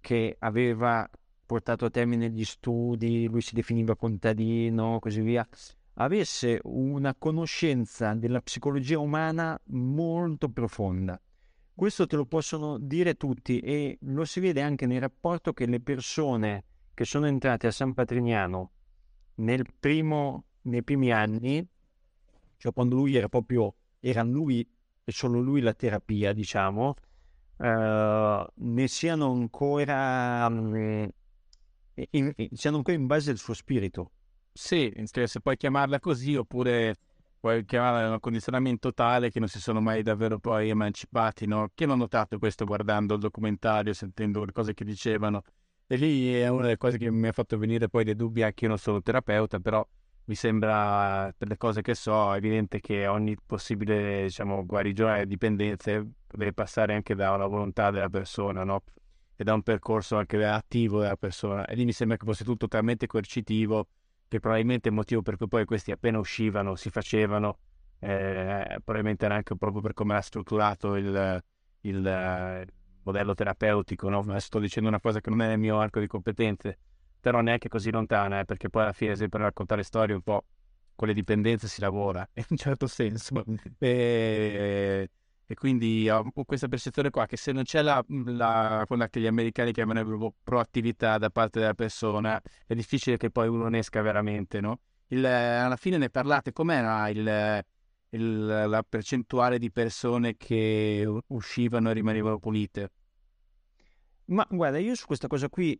che 0.00 0.36
aveva 0.40 1.08
portato 1.46 1.86
a 1.86 1.90
termine 1.90 2.28
gli 2.28 2.44
studi, 2.44 3.26
lui 3.26 3.40
si 3.40 3.54
definiva 3.54 3.96
contadino, 3.96 4.98
così 5.00 5.22
via, 5.22 5.48
avesse 5.94 6.60
una 6.64 7.14
conoscenza 7.14 8.12
della 8.12 8.42
psicologia 8.42 8.98
umana 8.98 9.58
molto 9.68 10.50
profonda. 10.50 11.18
Questo 11.74 12.06
te 12.06 12.16
lo 12.16 12.26
possono 12.26 12.76
dire 12.78 13.14
tutti 13.14 13.60
e 13.60 13.96
lo 14.02 14.26
si 14.26 14.40
vede 14.40 14.60
anche 14.60 14.84
nel 14.84 15.00
rapporto 15.00 15.54
che 15.54 15.64
le 15.64 15.80
persone 15.80 16.64
che 16.92 17.06
sono 17.06 17.26
entrati 17.26 17.66
a 17.66 17.70
San 17.70 17.94
Patrignano 17.94 18.72
primo, 19.80 20.44
nei 20.62 20.82
primi 20.82 21.12
anni, 21.12 21.66
cioè 22.66 22.74
quando 22.74 22.96
lui 22.96 23.14
era 23.14 23.28
proprio, 23.28 23.76
era 24.00 24.22
lui 24.22 24.68
e 25.04 25.12
solo 25.12 25.40
lui 25.40 25.60
la 25.60 25.72
terapia, 25.72 26.32
diciamo, 26.32 26.94
uh, 27.58 27.64
ne 28.54 28.88
siano 28.88 29.30
ancora, 29.30 30.46
um, 30.46 31.08
in, 32.10 32.32
in, 32.34 32.48
siano 32.52 32.78
ancora 32.78 32.96
in 32.96 33.06
base 33.06 33.30
al 33.30 33.36
suo 33.36 33.54
spirito. 33.54 34.10
Sì, 34.52 34.92
se 35.04 35.40
puoi 35.40 35.56
chiamarla 35.56 36.00
così, 36.00 36.34
oppure 36.34 36.96
puoi 37.38 37.64
chiamarla 37.64 38.10
un 38.10 38.20
condizionamento 38.20 38.92
tale 38.92 39.30
che 39.30 39.38
non 39.38 39.48
si 39.48 39.60
sono 39.60 39.80
mai 39.80 40.02
davvero 40.02 40.38
poi 40.38 40.70
emancipati, 40.70 41.46
no? 41.46 41.70
Che 41.72 41.84
ho 41.84 41.94
notato 41.94 42.38
questo 42.38 42.64
guardando 42.64 43.14
il 43.14 43.20
documentario, 43.20 43.92
sentendo 43.92 44.44
le 44.44 44.52
cose 44.52 44.74
che 44.74 44.84
dicevano 44.84 45.42
e 45.88 45.96
lì 45.96 46.34
è 46.34 46.48
una 46.48 46.62
delle 46.62 46.78
cose 46.78 46.98
che 46.98 47.08
mi 47.12 47.28
ha 47.28 47.32
fatto 47.32 47.56
venire 47.58 47.88
poi 47.88 48.02
dei 48.02 48.16
dubbi, 48.16 48.42
anche 48.42 48.64
io 48.64 48.70
non 48.70 48.78
sono 48.78 49.00
terapeuta, 49.00 49.60
però 49.60 49.86
mi 50.26 50.34
sembra, 50.34 51.32
per 51.36 51.48
le 51.48 51.56
cose 51.56 51.82
che 51.82 51.94
so, 51.94 52.32
evidente 52.34 52.80
che 52.80 53.06
ogni 53.06 53.36
possibile, 53.44 54.22
diciamo, 54.24 54.64
guarigione 54.66 55.20
e 55.20 55.26
dipendenze 55.26 56.04
deve 56.26 56.52
passare 56.52 56.94
anche 56.94 57.14
da 57.14 57.32
una 57.32 57.46
volontà 57.46 57.90
della 57.90 58.08
persona, 58.08 58.64
no? 58.64 58.82
E 59.36 59.44
da 59.44 59.54
un 59.54 59.62
percorso 59.62 60.16
anche 60.16 60.44
attivo 60.44 61.00
della 61.00 61.16
persona. 61.16 61.64
E 61.66 61.74
lì 61.76 61.84
mi 61.84 61.92
sembra 61.92 62.16
che 62.16 62.24
fosse 62.26 62.44
tutto 62.44 62.66
talmente 62.66 63.06
coercitivo 63.06 63.88
che 64.28 64.40
probabilmente 64.40 64.88
il 64.88 64.94
motivo 64.94 65.22
per 65.22 65.36
cui 65.36 65.46
poi 65.46 65.64
questi 65.64 65.92
appena 65.92 66.18
uscivano 66.18 66.74
si 66.74 66.90
facevano, 66.90 67.58
eh, 68.00 68.80
probabilmente 68.82 69.24
era 69.24 69.36
anche 69.36 69.56
proprio 69.56 69.80
per 69.80 69.94
come 69.94 70.12
era 70.12 70.22
strutturato 70.22 70.96
il, 70.96 71.42
il 71.82 72.66
modello 73.04 73.34
terapeutico, 73.34 74.08
no? 74.08 74.38
sto 74.40 74.58
dicendo 74.58 74.88
una 74.88 75.00
cosa 75.00 75.20
che 75.20 75.30
non 75.30 75.42
è 75.42 75.46
nel 75.46 75.58
mio 75.58 75.78
arco 75.78 76.00
di 76.00 76.08
competenze, 76.08 76.78
però 77.26 77.40
neanche 77.40 77.68
così 77.68 77.90
lontana, 77.90 78.38
eh, 78.38 78.44
perché 78.44 78.70
poi 78.70 78.82
alla 78.82 78.92
fine 78.92 79.16
sempre 79.16 79.42
raccontare 79.42 79.82
storie 79.82 80.14
un 80.14 80.22
po' 80.22 80.44
con 80.94 81.08
le 81.08 81.14
dipendenze 81.14 81.66
si 81.66 81.80
lavora, 81.80 82.24
in 82.34 82.44
un 82.50 82.56
certo 82.56 82.86
senso. 82.86 83.42
e, 83.80 85.10
e 85.44 85.54
quindi 85.56 86.08
ho 86.08 86.30
questa 86.44 86.68
percezione 86.68 87.10
qua 87.10 87.26
che 87.26 87.36
se 87.36 87.50
non 87.50 87.64
c'è 87.64 87.82
la, 87.82 88.00
la, 88.06 88.84
quella 88.86 89.08
che 89.08 89.18
gli 89.18 89.26
americani 89.26 89.72
chiamano 89.72 90.34
proattività 90.40 91.18
da 91.18 91.28
parte 91.28 91.58
della 91.58 91.74
persona, 91.74 92.40
è 92.64 92.76
difficile 92.76 93.16
che 93.16 93.32
poi 93.32 93.48
uno 93.48 93.66
ne 93.66 93.78
esca 93.78 94.00
veramente, 94.02 94.60
no? 94.60 94.78
Il, 95.08 95.26
alla 95.26 95.74
fine 95.74 95.98
ne 95.98 96.10
parlate, 96.10 96.52
com'era 96.52 97.08
il, 97.08 97.64
il, 98.10 98.46
la 98.46 98.84
percentuale 98.88 99.58
di 99.58 99.72
persone 99.72 100.36
che 100.36 101.04
uscivano 101.26 101.90
e 101.90 101.92
rimanevano 101.92 102.38
pulite? 102.38 102.92
Ma 104.26 104.46
guarda, 104.48 104.78
io 104.78 104.94
su 104.94 105.06
questa 105.06 105.26
cosa 105.26 105.48
qui 105.48 105.76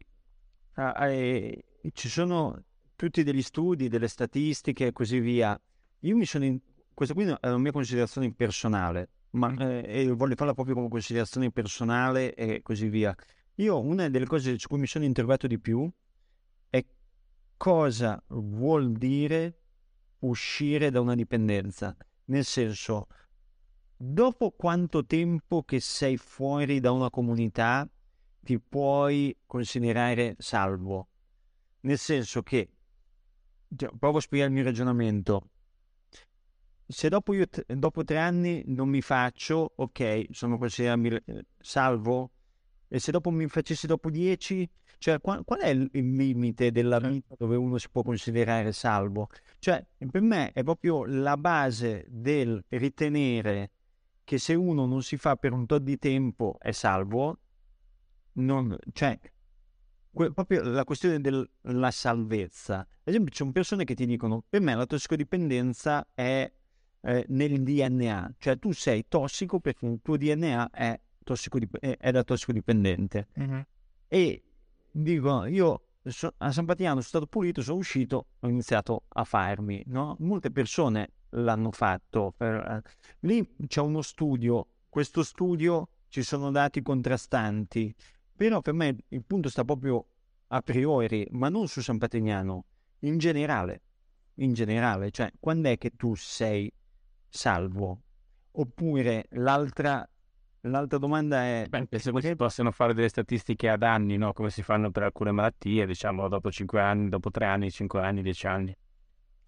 ah, 0.76 1.08
eh, 1.08 1.64
ci 1.92 2.08
sono 2.08 2.62
tutti 2.96 3.22
degli 3.22 3.42
studi, 3.42 3.88
delle 3.88 4.08
statistiche 4.08 4.86
e 4.86 4.92
così 4.92 5.20
via. 5.20 5.58
Io 6.00 6.16
mi 6.16 6.24
sono 6.24 6.44
in... 6.44 6.58
questa 6.94 7.14
qui 7.14 7.24
è 7.24 7.46
una 7.46 7.58
mia 7.58 7.72
considerazione 7.72 8.32
personale, 8.32 9.10
ma 9.30 9.54
eh, 9.82 10.10
voglio 10.12 10.34
farla 10.34 10.54
proprio 10.54 10.74
come 10.74 10.88
considerazione 10.88 11.50
personale 11.50 12.34
e 12.34 12.62
così 12.62 12.88
via. 12.88 13.14
Io 13.56 13.80
una 13.80 14.08
delle 14.08 14.26
cose 14.26 14.58
su 14.58 14.68
cui 14.68 14.78
mi 14.78 14.86
sono 14.86 15.04
interrogato 15.04 15.46
di 15.46 15.58
più 15.58 15.90
è 16.68 16.84
cosa 17.56 18.22
vuol 18.28 18.92
dire 18.92 19.60
uscire 20.20 20.90
da 20.90 21.00
una 21.00 21.14
dipendenza. 21.14 21.96
Nel 22.26 22.44
senso, 22.44 23.06
dopo 23.96 24.50
quanto 24.50 25.04
tempo 25.06 25.62
che 25.62 25.80
sei 25.80 26.16
fuori 26.16 26.80
da 26.80 26.90
una 26.90 27.08
comunità 27.08 27.88
ti 28.46 28.61
puoi 28.61 29.37
considerare 29.44 30.37
salvo? 30.38 31.09
Nel 31.80 31.98
senso 31.98 32.44
che, 32.44 32.70
cioè, 33.76 33.90
provo 33.98 34.18
a 34.18 34.20
spiegare 34.20 34.50
il 34.50 34.56
mio 34.56 34.64
ragionamento. 34.64 35.50
Se 36.87 37.09
dopo, 37.09 37.35
io, 37.35 37.46
dopo 37.66 38.04
tre 38.04 38.18
anni 38.18 38.62
non 38.66 38.88
mi 38.88 39.02
faccio, 39.02 39.72
ok, 39.74 40.26
sono 40.30 40.59
considerato 40.59 41.20
salvo? 41.59 42.30
E 42.87 43.00
se 43.00 43.11
dopo 43.11 43.30
mi 43.30 43.48
facessi 43.48 43.88
dopo 43.88 44.11
dieci, 44.11 44.68
cioè, 44.98 45.20
qual, 45.20 45.44
qual, 45.44 45.59
è 45.59 45.70
il 45.70 45.90
limite 45.92 46.70
della 46.70 47.00
vita 47.00 47.35
dove 47.37 47.56
uno 47.56 47.78
si 47.78 47.88
può 47.90 48.04
considerare 48.04 48.70
salvo? 48.70 49.26
Cioè, 49.59 49.85
per 50.09 50.20
me 50.22 50.52
è 50.52 50.62
proprio 50.62 51.04
la 51.04 51.37
base 51.37 52.06
del 52.09 52.64
ritenere 52.68 53.72
che 54.22 54.38
se 54.38 54.54
uno 54.54 54.87
non 54.87 55.02
si 55.02 55.16
fa 55.16 55.35
per 55.35 55.52
un 55.52 55.66
tot 55.66 55.82
di 55.82 55.98
tempo 55.98 56.56
è 56.61 56.70
salvo, 56.70 57.38
non, 58.37 58.77
cioè, 58.92 59.18
que, 60.12 60.33
proprio 60.33 60.62
la 60.62 60.85
questione 60.85 61.20
della 61.20 61.90
salvezza. 61.90 62.79
Ad 62.79 62.87
esempio, 63.05 63.31
ci 63.31 63.38
sono 63.38 63.53
persone 63.53 63.85
che 63.85 63.94
ti 63.94 64.07
dicono, 64.07 64.42
per 64.49 64.61
me 64.61 64.75
la 64.75 64.87
tossicodipendenza 64.87 66.07
è 66.14 66.51
eh, 67.03 67.25
nel 67.29 67.62
DNA, 67.62 68.35
cioè 68.38 68.59
tu 68.59 68.72
sei 68.72 69.07
tossico 69.09 69.61
perché 69.61 69.87
il 69.87 70.01
tuo 70.03 70.16
DNA 70.16 70.70
è, 70.70 71.01
tossicodip- 71.22 71.79
è 71.79 72.11
da 72.11 72.25
tossicodipendente. 72.25 73.29
Mm-hmm. 73.38 73.61
E 74.09 74.42
dico, 74.90 75.44
io 75.44 75.83
so, 76.05 76.33
a 76.38 76.53
San 76.53 76.64
Patriano 76.64 77.01
sono 77.01 77.09
stato 77.09 77.27
pulito, 77.27 77.62
sono 77.62 77.79
uscito, 77.79 78.27
ho 78.40 78.49
iniziato 78.49 79.05
a 79.09 79.25
farmi, 79.25 79.83
no? 79.87 80.16
Molte 80.20 80.51
persone 80.51 81.11
l'hanno 81.31 81.70
fatto. 81.70 82.35
Per... 82.37 82.83
Lì 83.20 83.57
c'è 83.66 83.81
uno 83.81 84.03
studio, 84.03 84.66
questo 84.88 85.22
studio 85.22 85.88
ci 86.09 86.22
sono 86.22 86.51
dati 86.51 86.83
contrastanti, 86.83 87.94
però 88.37 88.61
per 88.61 88.75
me 88.75 88.96
il 89.09 89.25
punto 89.25 89.49
sta 89.49 89.64
proprio 89.64 90.07
a 90.49 90.61
priori, 90.61 91.27
ma 91.31 91.49
non 91.49 91.66
su 91.66 91.81
San 91.81 91.99
Patrignano, 91.99 92.66
in 93.01 93.18
generale, 93.18 93.83
in 94.35 94.53
generale, 94.53 95.11
cioè 95.11 95.33
quando 95.40 95.68
è 95.70 95.79
che 95.79 95.92
tu 95.96 96.14
sei 96.14 96.72
salvo? 97.29 98.03
Oppure 98.53 99.27
l'altra, 99.31 100.09
l'altra 100.62 100.99
domanda 100.99 101.42
è... 101.42 101.66
Beh, 101.68 101.87
penso 101.87 102.12
che 102.12 102.20
si 102.29 102.37
possano 102.37 102.70
fare 102.70 102.94
delle 102.94 103.09
statistiche 103.09 103.68
ad 103.68 103.83
anni, 103.83 104.16
no? 104.16 104.33
come 104.33 104.51
si 104.51 104.62
fanno 104.62 104.90
per 104.90 105.03
alcune 105.03 105.33
malattie, 105.33 105.87
diciamo 105.87 106.29
dopo 106.29 106.51
5 106.51 106.81
anni, 106.81 107.09
dopo 107.09 107.31
3 107.31 107.44
anni, 107.44 107.70
5 107.70 108.01
anni, 108.01 108.22
10 108.22 108.46
anni. 108.46 108.77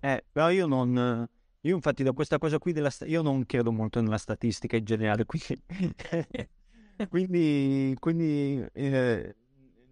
Eh, 0.01 0.25
però 0.31 0.51
io 0.51 0.67
non... 0.67 1.27
Io 1.63 1.75
infatti 1.75 2.03
da 2.03 2.13
questa 2.13 2.39
cosa 2.39 2.59
qui 2.59 2.73
della... 2.73 2.91
Io 3.07 3.21
non 3.21 3.45
credo 3.45 3.73
molto 3.73 4.01
nella 4.01 4.19
statistica 4.19 4.77
in 4.77 4.85
generale, 4.85 5.25
quindi... 5.25 5.61
quindi, 7.09 7.95
quindi 7.99 8.67
eh, 8.73 9.37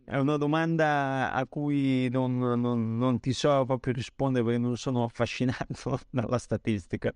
è 0.04 0.16
una 0.18 0.36
domanda 0.36 1.32
a 1.32 1.46
cui 1.46 2.08
non, 2.10 2.38
non, 2.38 2.96
non, 2.96 3.20
ti 3.20 3.32
so 3.32 3.64
proprio 3.64 3.92
rispondere 3.92 4.44
perché 4.44 4.58
non 4.58 4.76
sono 4.76 5.04
affascinato 5.04 6.00
dalla 6.10 6.38
statistica. 6.38 7.12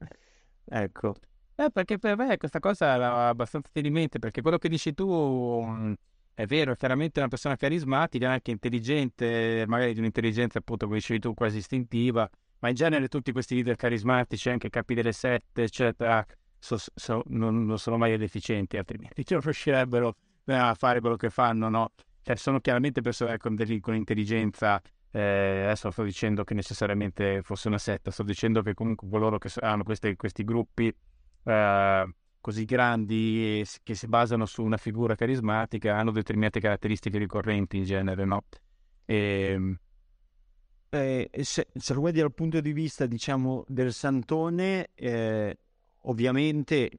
Ecco. 0.65 1.15
Eh, 1.57 1.71
perché 1.71 1.99
per 1.99 2.17
me 2.17 2.37
questa 2.37 2.59
cosa 2.59 2.95
era 2.95 3.29
abbastanza 3.29 3.69
dirimente, 3.73 4.19
perché 4.19 4.41
quello 4.41 4.59
che 4.59 4.69
dici 4.69 4.95
tu 4.95 5.09
um, 5.09 5.95
è 6.33 6.47
vero, 6.47 6.73
è 6.73 6.77
chiaramente 6.77 7.19
una 7.19 7.29
persona 7.29 7.57
carismatica, 7.57 8.31
anche 8.31 8.51
intelligente, 8.51 9.65
magari 9.67 9.93
di 9.93 9.99
un'intelligenza 9.99 10.59
appunto 10.59 10.87
come 10.87 10.99
dicevi 10.99 11.21
tu 11.21 11.35
quasi 11.35 11.59
istintiva, 11.59 12.29
ma 12.61 12.69
in 12.69 12.75
genere 12.75 13.09
tutti 13.09 13.31
questi 13.33 13.55
leader 13.55 13.77
carismatici, 13.77 14.49
anche 14.49 14.71
capi 14.71 14.95
delle 14.95 15.13
sette, 15.13 15.65
eccetera, 15.65 16.25
so, 16.61 16.77
so, 16.95 17.23
non, 17.27 17.65
non, 17.65 17.79
sono 17.79 17.97
mai 17.97 18.17
deficienti, 18.17 18.77
altrimenti 18.77 19.25
non 19.31 19.41
riuscirebbero 19.41 20.17
a 20.45 20.75
fare 20.75 21.01
quello 21.01 21.17
che 21.17 21.31
fanno, 21.31 21.69
no? 21.69 21.93
Cioè, 22.23 22.37
sono 22.37 22.61
chiaramente 22.61 23.01
persone 23.01 23.37
con, 23.39 23.57
con 23.81 23.95
intelligenza. 23.95 24.81
Eh, 25.13 25.63
adesso 25.65 25.91
sto 25.91 26.05
dicendo 26.05 26.45
che 26.45 26.55
necessariamente 26.55 27.43
fosse 27.43 27.67
una 27.67 27.79
setta, 27.79 28.13
sto 28.13 28.23
dicendo 28.23 28.63
che 28.63 28.75
comunque 28.75 29.09
coloro 29.09 29.39
che 29.39 29.51
hanno 29.61 29.83
questi, 29.83 30.15
questi 30.15 30.45
gruppi 30.45 30.95
eh, 31.43 32.15
così 32.41 32.65
grandi 32.65 33.65
che 33.83 33.95
si 33.95 34.07
basano 34.07 34.47
su 34.47 34.63
una 34.63 34.77
figura 34.77 35.15
carismatica 35.15 35.97
hanno 35.97 36.13
determinate 36.13 36.61
caratteristiche 36.61 37.19
ricorrenti 37.19 37.79
in 37.79 37.85
genere, 37.85 38.25
no? 38.25 38.45
E, 39.05 39.79
eh, 40.91 41.31
se, 41.43 41.69
se, 41.73 41.95
lo 41.95 42.01
vedi 42.01 42.21
dal 42.21 42.33
punto 42.33 42.61
di 42.61 42.73
vista, 42.73 43.07
diciamo, 43.07 43.65
del 43.69 43.93
Santone, 43.93 44.89
eh, 44.95 45.57
ovviamente 46.03 46.91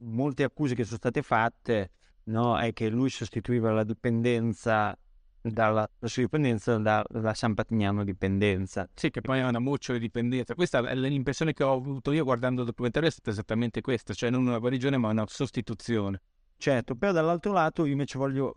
molte 0.00 0.44
accuse 0.44 0.74
che 0.74 0.84
sono 0.84 0.96
state 0.96 1.22
fatte 1.22 1.90
no? 2.24 2.58
è 2.58 2.72
che 2.72 2.88
lui 2.88 3.10
sostituiva 3.10 3.72
la 3.72 3.84
dipendenza 3.84 4.96
dalla, 5.42 5.88
la 5.98 6.08
sua 6.08 6.22
dipendenza 6.22 6.76
dalla 6.76 7.34
San 7.34 7.54
Patrignano 7.54 8.04
dipendenza. 8.04 8.88
Sì, 8.94 9.10
che 9.10 9.20
poi 9.20 9.38
è 9.38 9.46
una 9.46 9.58
muccia 9.58 9.92
di 9.94 9.98
dipendenza. 9.98 10.54
Questa 10.54 10.86
è 10.86 10.94
l'impressione 10.94 11.52
che 11.52 11.64
ho 11.64 11.74
avuto 11.74 12.12
io 12.12 12.24
guardando 12.24 12.60
il 12.60 12.66
documentario, 12.66 13.08
è 13.08 13.12
stata 13.12 13.30
esattamente 13.30 13.80
questa, 13.80 14.12
cioè 14.12 14.30
non 14.30 14.46
una 14.46 14.58
guarigione 14.58 14.96
ma 14.98 15.08
una 15.08 15.24
sostituzione. 15.26 16.20
Certo, 16.56 16.94
però 16.94 17.12
dall'altro 17.12 17.52
lato 17.52 17.86
io 17.86 17.92
invece 17.92 18.18
voglio, 18.18 18.56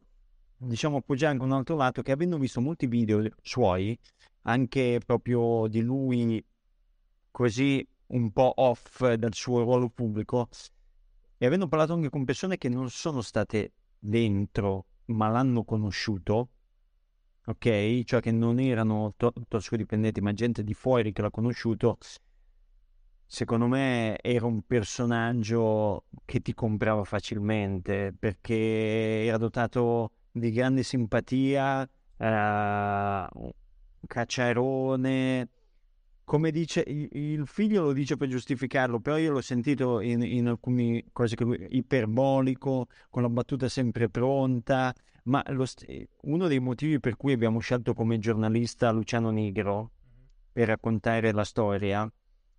diciamo, 0.58 0.98
appoggiare 0.98 1.32
anche 1.32 1.46
un 1.46 1.54
altro 1.54 1.78
lato 1.78 2.02
che 2.02 2.12
avendo 2.12 2.38
visto 2.38 2.60
molti 2.60 2.86
video 2.88 3.26
suoi, 3.42 3.98
anche 4.42 5.00
proprio 5.06 5.68
di 5.68 5.82
lui 5.82 6.44
così 7.32 7.86
un 8.14 8.32
po' 8.32 8.54
off 8.56 9.14
dal 9.14 9.34
suo 9.34 9.62
ruolo 9.62 9.90
pubblico, 9.90 10.50
e 11.38 11.46
avendo 11.46 11.68
parlato 11.68 11.94
anche 11.94 12.10
con 12.10 12.24
persone 12.26 12.58
che 12.58 12.70
non 12.70 12.90
sono 12.90 13.22
state 13.22 13.74
dentro, 14.00 14.86
ma 15.06 15.28
l'hanno 15.28 15.64
conosciuto, 15.64 16.50
ok? 17.46 18.04
Cioè 18.04 18.22
che 18.22 18.32
non 18.32 18.60
erano 18.60 19.14
to- 19.18 19.34
tossicodipendenti, 19.48 20.22
ma 20.22 20.34
gente 20.34 20.64
di 20.64 20.74
fuori 20.74 21.12
che 21.12 21.22
l'ha 21.22 21.32
conosciuto, 21.32 21.98
secondo 23.26 23.68
me 23.68 24.18
era 24.22 24.46
un 24.46 24.62
personaggio 24.62 26.06
che 26.24 26.40
ti 26.42 26.54
comprava 26.54 27.04
facilmente 27.04 28.14
perché 28.18 29.26
era 29.26 29.38
dotato 29.38 30.12
di 30.32 30.52
grande 30.52 30.84
simpatia, 30.84 31.88
eh, 32.18 33.28
cacciarone, 34.08 35.50
come 36.34 36.50
dice 36.50 36.84
il 36.88 37.46
figlio 37.46 37.84
lo 37.84 37.94
dice 37.94 38.18
per 38.18 38.28
giustificarlo, 38.28 39.00
però 39.00 39.18
io 39.18 39.34
l'ho 39.34 39.42
sentito 39.42 40.00
in, 40.00 40.24
in 40.24 40.48
alcune 40.48 41.06
cose 41.12 41.36
che 41.36 41.44
lui 41.44 41.64
iperbolico, 41.70 42.88
con 43.12 43.22
la 43.22 43.30
battuta 43.30 43.70
sempre 43.70 44.10
pronta, 44.10 44.92
ma 45.26 45.44
lo, 45.50 45.64
uno 46.22 46.48
dei 46.48 46.58
motivi 46.58 47.00
per 47.00 47.18
cui 47.18 47.34
abbiamo 47.34 47.60
scelto 47.60 47.94
come 47.94 48.18
giornalista 48.18 48.90
Luciano 48.90 49.30
Nigro 49.30 49.92
per 50.52 50.70
raccontare 50.70 51.32
la 51.34 51.44
storia 51.44 52.12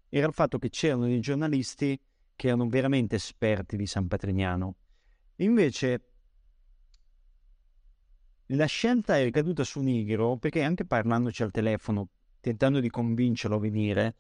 era 0.09 0.27
il 0.29 0.33
fatto 0.33 0.61
che 0.61 0.71
c'erano 0.71 1.07
dei 1.07 1.19
giornalisti 1.19 2.01
che 2.37 2.47
erano 2.47 2.69
veramente 2.69 3.17
esperti 3.17 3.77
di 3.77 3.87
San 3.87 4.07
Patrignano. 4.07 4.77
Invece 5.39 6.11
la 8.47 8.67
scelta 8.67 9.19
è 9.19 9.25
ricaduta 9.25 9.65
su 9.65 9.81
Nigro 9.81 10.37
perché 10.37 10.63
anche 10.63 10.85
parlandoci 10.85 11.43
al 11.43 11.51
telefono 11.51 12.11
tentando 12.45 12.79
di 12.79 12.91
convincerlo 12.91 13.57
a 13.57 13.61
venire, 13.61 14.17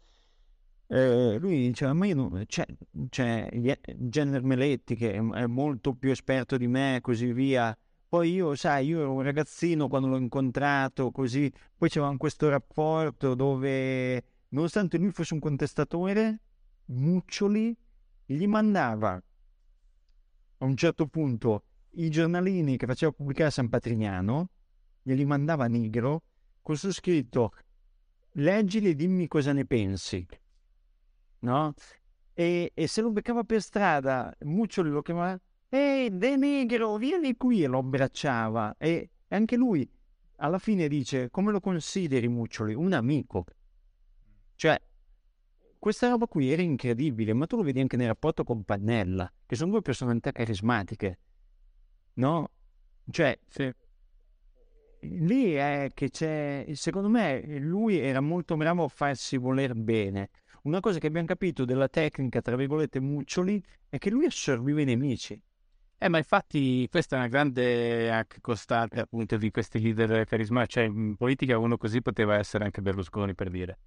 eh, 0.86 1.36
lui 1.38 1.66
diceva, 1.68 1.92
ma 1.92 2.06
io 2.06 2.14
non... 2.14 2.44
C'è, 2.46 2.64
c'è 3.10 3.48
Jenner 3.96 4.42
Meletti 4.42 4.94
che 4.94 5.12
è 5.12 5.46
molto 5.46 5.94
più 5.94 6.10
esperto 6.10 6.56
di 6.56 6.66
me 6.66 6.96
e 6.96 7.00
così 7.02 7.32
via. 7.32 7.76
Poi 8.08 8.32
io, 8.32 8.54
sai, 8.54 8.86
io 8.86 9.00
ero 9.00 9.12
un 9.12 9.22
ragazzino 9.22 9.88
quando 9.88 10.08
l'ho 10.08 10.16
incontrato, 10.16 11.10
così. 11.10 11.52
Poi 11.76 11.90
c'era 11.90 12.14
questo 12.16 12.48
rapporto 12.48 13.34
dove, 13.34 14.24
nonostante 14.48 14.96
lui 14.96 15.10
fosse 15.10 15.34
un 15.34 15.40
contestatore, 15.40 16.40
Muccioli 16.86 17.76
gli 18.24 18.46
mandava 18.46 19.22
a 20.58 20.64
un 20.64 20.76
certo 20.76 21.06
punto 21.08 21.64
i 21.96 22.08
giornalini 22.08 22.78
che 22.78 22.86
faceva 22.86 23.12
pubblicare 23.12 23.50
San 23.50 23.68
Patrignano, 23.68 24.50
glieli 25.02 25.26
mandava 25.26 25.64
a 25.64 25.68
Nigro 25.68 26.22
con 26.62 26.76
su 26.76 26.90
scritto 26.90 27.52
leggili 28.34 28.90
e 28.90 28.94
dimmi 28.94 29.28
cosa 29.28 29.52
ne 29.52 29.64
pensi, 29.64 30.26
no? 31.40 31.74
E, 32.32 32.72
e 32.74 32.86
se 32.86 33.00
lo 33.00 33.10
beccava 33.10 33.44
per 33.44 33.60
strada, 33.60 34.34
Muccioli 34.40 34.90
lo 34.90 35.02
chiamava, 35.02 35.40
ehi, 35.68 36.16
De 36.16 36.36
Negro, 36.36 36.96
vieni 36.96 37.36
qui, 37.36 37.62
e 37.62 37.66
lo 37.66 37.78
abbracciava. 37.78 38.76
E 38.78 39.10
anche 39.28 39.56
lui, 39.56 39.88
alla 40.36 40.58
fine 40.58 40.88
dice, 40.88 41.30
come 41.30 41.52
lo 41.52 41.60
consideri 41.60 42.26
Muccioli? 42.28 42.74
Un 42.74 42.92
amico. 42.92 43.44
Cioè, 44.56 44.80
questa 45.78 46.08
roba 46.08 46.26
qui 46.26 46.50
era 46.50 46.62
incredibile, 46.62 47.32
ma 47.34 47.46
tu 47.46 47.56
lo 47.56 47.62
vedi 47.62 47.80
anche 47.80 47.96
nel 47.96 48.08
rapporto 48.08 48.42
con 48.42 48.64
Pannella, 48.64 49.30
che 49.46 49.54
sono 49.54 49.70
due 49.70 49.82
personalità 49.82 50.32
carismatiche, 50.32 51.18
no? 52.14 52.50
Cioè, 53.10 53.38
sì 53.46 53.72
lì 55.04 55.52
è 55.52 55.90
che 55.94 56.10
c'è, 56.10 56.66
secondo 56.72 57.08
me, 57.08 57.58
lui 57.58 57.98
era 57.98 58.20
molto 58.20 58.56
bravo 58.56 58.84
a 58.84 58.88
farsi 58.88 59.36
voler 59.36 59.74
bene. 59.74 60.30
Una 60.62 60.80
cosa 60.80 60.98
che 60.98 61.06
abbiamo 61.06 61.26
capito 61.26 61.64
della 61.64 61.88
tecnica, 61.88 62.40
tra 62.40 62.56
virgolette, 62.56 63.00
Muccioli, 63.00 63.62
è 63.88 63.98
che 63.98 64.10
lui 64.10 64.24
assorbiva 64.24 64.80
i 64.80 64.84
nemici. 64.84 65.40
Eh, 65.96 66.08
ma 66.08 66.18
infatti 66.18 66.86
questa 66.90 67.16
è 67.16 67.18
una 67.18 67.28
grande 67.28 68.10
anche 68.10 68.40
costante 68.40 69.00
appunto 69.00 69.36
di 69.36 69.50
questi 69.50 69.80
leader 69.80 70.24
carismatici. 70.26 70.80
Cioè, 70.80 70.84
in 70.84 71.16
politica 71.16 71.56
uno 71.58 71.76
così 71.76 72.02
poteva 72.02 72.36
essere 72.36 72.64
anche 72.64 72.82
Berlusconi, 72.82 73.34
per 73.34 73.50
dire, 73.50 73.78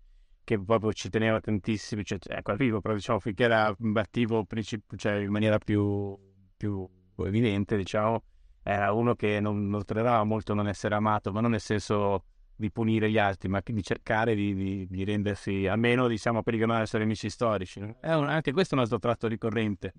che 0.43 0.59
proprio 0.59 0.93
ci 0.93 1.09
teneva 1.09 1.39
tantissimo, 1.39 2.03
cioè, 2.03 2.19
ecco, 2.27 2.51
arrivo, 2.51 2.79
però 2.79 2.93
diciamo, 2.93 3.19
finché 3.19 3.43
era 3.43 3.75
attivo 3.95 4.45
princip- 4.45 4.95
cioè, 4.95 5.15
in 5.15 5.31
maniera 5.31 5.57
più, 5.57 6.17
più 6.55 6.87
evidente, 7.17 7.75
diciamo, 7.75 8.23
era 8.69 8.91
uno 8.91 9.15
che 9.15 9.39
non, 9.39 9.69
non 9.69 9.85
tollerava 9.85 10.25
molto 10.25 10.53
non 10.53 10.67
essere 10.67 10.93
amato, 10.93 11.31
ma 11.31 11.39
non 11.39 11.51
nel 11.51 11.61
senso 11.61 12.25
di 12.53 12.69
punire 12.69 13.09
gli 13.09 13.17
altri, 13.17 13.47
ma 13.47 13.61
di 13.63 13.83
cercare 13.83 14.35
di, 14.35 14.53
di, 14.53 14.87
di 14.89 15.03
rendersi, 15.05 15.67
almeno 15.67 16.07
diciamo, 16.07 16.43
per 16.43 16.55
non 16.55 16.81
essere 16.81 17.03
amici 17.03 17.29
storici. 17.29 17.79
Un, 17.79 17.95
anche 18.01 18.51
questo 18.51 18.73
è 18.73 18.77
un 18.77 18.83
altro 18.83 18.99
tratto 18.99 19.27
ricorrente. 19.27 19.93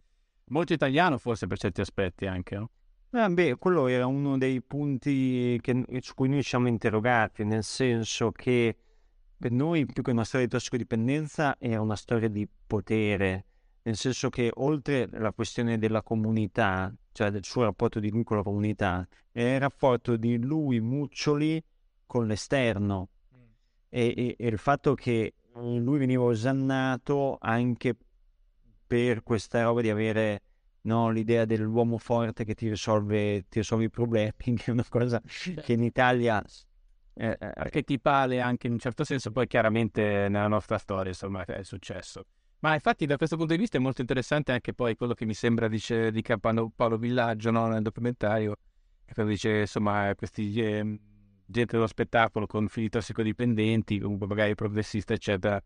Molto 0.49 0.75
italiano 0.75 1.17
forse 1.17 1.47
per 1.47 1.59
certi 1.59 1.81
aspetti 1.81 2.27
anche, 2.27 2.57
no? 2.57 2.71
Eh, 3.11 3.29
beh, 3.31 3.57
quello 3.57 3.87
era 3.87 4.07
uno 4.07 4.37
dei 4.37 4.61
punti 4.61 5.59
che, 5.63 5.85
su 6.01 6.13
cui 6.15 6.29
noi 6.29 6.43
siamo 6.43 6.69
interrogati, 6.69 7.45
nel 7.45 7.65
senso 7.65 8.33
che 8.33 8.77
per 9.39 9.51
noi 9.51 9.87
più 9.87 10.03
che 10.03 10.11
una 10.11 10.25
storia 10.25 10.45
di 10.45 10.53
tossicodipendenza 10.53 11.57
era 11.59 11.81
una 11.81 11.97
storia 11.97 12.29
di 12.29 12.47
potere, 12.67 13.47
nel 13.89 13.97
senso 13.97 14.29
che 14.29 14.51
oltre 14.57 15.09
alla 15.11 15.33
questione 15.33 15.79
della 15.79 16.03
comunità, 16.03 16.95
cioè 17.13 17.31
del 17.31 17.45
suo 17.45 17.63
rapporto 17.63 18.01
di 18.01 18.11
lui 18.11 18.23
con 18.23 18.37
la 18.37 18.43
comunità, 18.43 19.09
è 19.33 19.41
il 19.41 19.61
rapporto 19.61 20.17
di 20.17 20.37
lui, 20.37 20.79
Muccioli, 20.79 21.63
con 22.05 22.27
l'esterno 22.27 23.09
mm. 23.35 23.41
e, 23.89 24.15
e, 24.15 24.37
e, 24.39 24.47
il 24.47 24.59
fatto 24.59 24.95
che 24.95 25.35
lui 25.55 25.99
veniva 25.99 26.23
osannato 26.23 27.39
anche 27.41 27.97
per 28.87 29.23
questa 29.23 29.63
roba 29.63 29.81
di 29.81 29.89
avere 29.89 30.43
no, 30.83 31.11
l'idea 31.11 31.47
dell'uomo 31.47 31.97
forte 31.97 32.45
che 32.45 32.55
ti 32.55 32.69
risolve, 32.69 33.47
ti 33.49 33.61
risolve 33.61 33.85
i 33.85 33.91
problemi, 33.91 34.33
che 34.37 34.65
è 34.67 34.71
una 34.71 34.87
cosa 34.87 35.19
che 35.21 35.73
in 35.73 35.83
Italia 35.83 36.45
eh, 37.15 37.37
eh, 37.41 37.53
archetipale 37.55 38.43
anche 38.43 38.67
in 38.67 38.75
un 38.75 38.79
certo 38.79 39.03
senso, 39.03 39.31
poi 39.31 39.47
chiaramente 39.47 40.29
nella 40.29 40.47
nostra 40.47 40.77
storia 40.77 41.11
insomma 41.11 41.43
è 41.47 41.63
successo. 41.63 42.27
Ma 42.61 42.75
infatti 42.75 43.07
da 43.07 43.17
questo 43.17 43.37
punto 43.37 43.53
di 43.55 43.61
vista 43.61 43.79
è 43.79 43.81
molto 43.81 44.01
interessante 44.01 44.51
anche 44.51 44.75
poi 44.75 44.97
quello 44.97 45.15
che 45.15 45.25
mi 45.25 45.35
sembra 45.35 45.69
dice, 45.69 46.11
dica 46.11 46.39
Paolo, 46.39 46.73
Paolo 46.75 46.99
Villaggio 46.99 47.53
no? 47.53 47.69
nel 47.69 47.83
documentario, 47.83 48.57
quando 49.13 49.31
dice 49.31 49.61
insomma 49.61 50.13
questi 50.17 50.53
eh, 50.61 50.99
gente 51.47 51.73
dello 51.77 51.87
spettacolo 51.87 52.47
con 52.47 52.67
figli 52.67 52.89
tossicodipendenti, 52.89 54.01
comunque 54.01 54.27
magari 54.27 54.57
progressista 54.57 55.15
eccetera, 55.15 55.63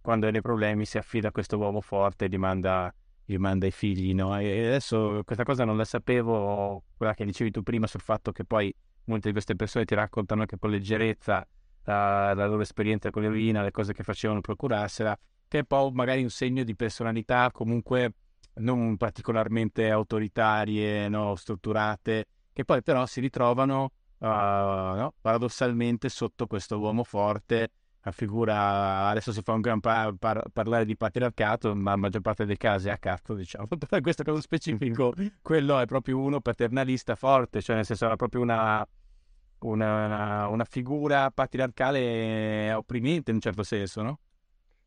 quando 0.00 0.26
ha 0.26 0.30
dei 0.32 0.40
problemi 0.40 0.84
si 0.84 0.98
affida 0.98 1.28
a 1.28 1.30
questo 1.30 1.58
uomo 1.58 1.80
forte 1.80 2.24
e 2.24 2.28
gli 2.28 2.38
manda, 2.38 2.92
gli 3.24 3.36
manda 3.36 3.66
i 3.66 3.70
figli. 3.70 4.12
No? 4.12 4.36
E 4.36 4.66
adesso 4.66 5.22
questa 5.24 5.44
cosa 5.44 5.64
non 5.64 5.76
la 5.76 5.84
sapevo, 5.84 6.82
quella 6.96 7.14
che 7.14 7.24
dicevi 7.24 7.52
tu 7.52 7.62
prima 7.62 7.86
sul 7.86 8.00
fatto 8.00 8.32
che 8.32 8.44
poi 8.44 8.74
molte 9.04 9.28
di 9.28 9.32
queste 9.32 9.54
persone 9.54 9.84
ti 9.84 9.94
raccontano 9.94 10.40
anche 10.40 10.58
con 10.58 10.70
leggerezza 10.70 11.46
la, 11.84 12.34
la 12.34 12.46
loro 12.46 12.62
esperienza 12.62 13.10
con 13.10 13.22
l'eroina, 13.22 13.62
le 13.62 13.70
cose 13.70 13.92
che 13.92 14.02
facevano 14.02 14.40
procurarsela 14.40 15.16
che 15.52 15.58
è 15.58 15.60
un 15.60 15.66
po' 15.66 15.90
magari 15.92 16.22
un 16.22 16.30
segno 16.30 16.64
di 16.64 16.74
personalità 16.74 17.50
comunque 17.52 18.14
non 18.54 18.96
particolarmente 18.96 19.90
autoritarie, 19.90 21.10
no, 21.10 21.34
strutturate, 21.34 22.26
che 22.54 22.64
poi 22.64 22.82
però 22.82 23.04
si 23.04 23.20
ritrovano 23.20 23.92
uh, 24.16 24.24
no, 24.24 25.12
paradossalmente 25.20 26.08
sotto 26.08 26.46
questo 26.46 26.78
uomo 26.78 27.04
forte, 27.04 27.70
la 28.00 28.12
figura, 28.12 29.08
adesso 29.08 29.30
si 29.30 29.42
fa 29.42 29.52
un 29.52 29.60
gran 29.60 29.80
par- 29.80 30.14
par- 30.14 30.48
parlare 30.50 30.86
di 30.86 30.96
patriarcato, 30.96 31.74
ma 31.74 31.90
la 31.90 31.96
maggior 31.98 32.22
parte 32.22 32.46
dei 32.46 32.56
casi 32.56 32.88
è 32.88 32.92
a 32.92 32.96
cazzo, 32.96 33.34
diciamo, 33.34 33.66
però 33.76 33.96
in 33.98 34.02
questo 34.02 34.22
caso 34.22 34.40
specifico 34.40 35.12
quello 35.42 35.78
è 35.78 35.84
proprio 35.84 36.18
uno 36.18 36.40
paternalista 36.40 37.14
forte, 37.14 37.60
cioè 37.60 37.76
nel 37.76 37.84
senso 37.84 38.06
era 38.06 38.16
proprio 38.16 38.40
una, 38.40 38.86
una, 39.58 40.48
una 40.48 40.64
figura 40.64 41.30
patriarcale 41.30 42.72
opprimente 42.72 43.28
in 43.30 43.36
un 43.36 43.42
certo 43.42 43.62
senso, 43.62 44.00
no? 44.00 44.18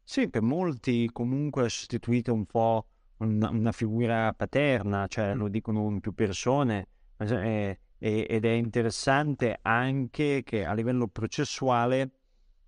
Sì, 0.08 0.30
per 0.30 0.44
molti 0.44 1.10
comunque 1.12 1.66
ha 1.66 1.70
sostituito 1.70 2.32
un 2.32 2.46
po' 2.46 2.86
una, 3.18 3.50
una 3.50 3.72
figura 3.72 4.32
paterna, 4.34 5.08
cioè 5.08 5.34
lo 5.34 5.48
dicono 5.48 5.90
in 5.90 6.00
più 6.00 6.14
persone, 6.14 6.88
eh, 7.18 7.80
ed 7.98 8.46
è 8.46 8.52
interessante 8.52 9.58
anche 9.64 10.44
che 10.44 10.64
a 10.64 10.74
livello 10.74 11.08
processuale 11.08 12.12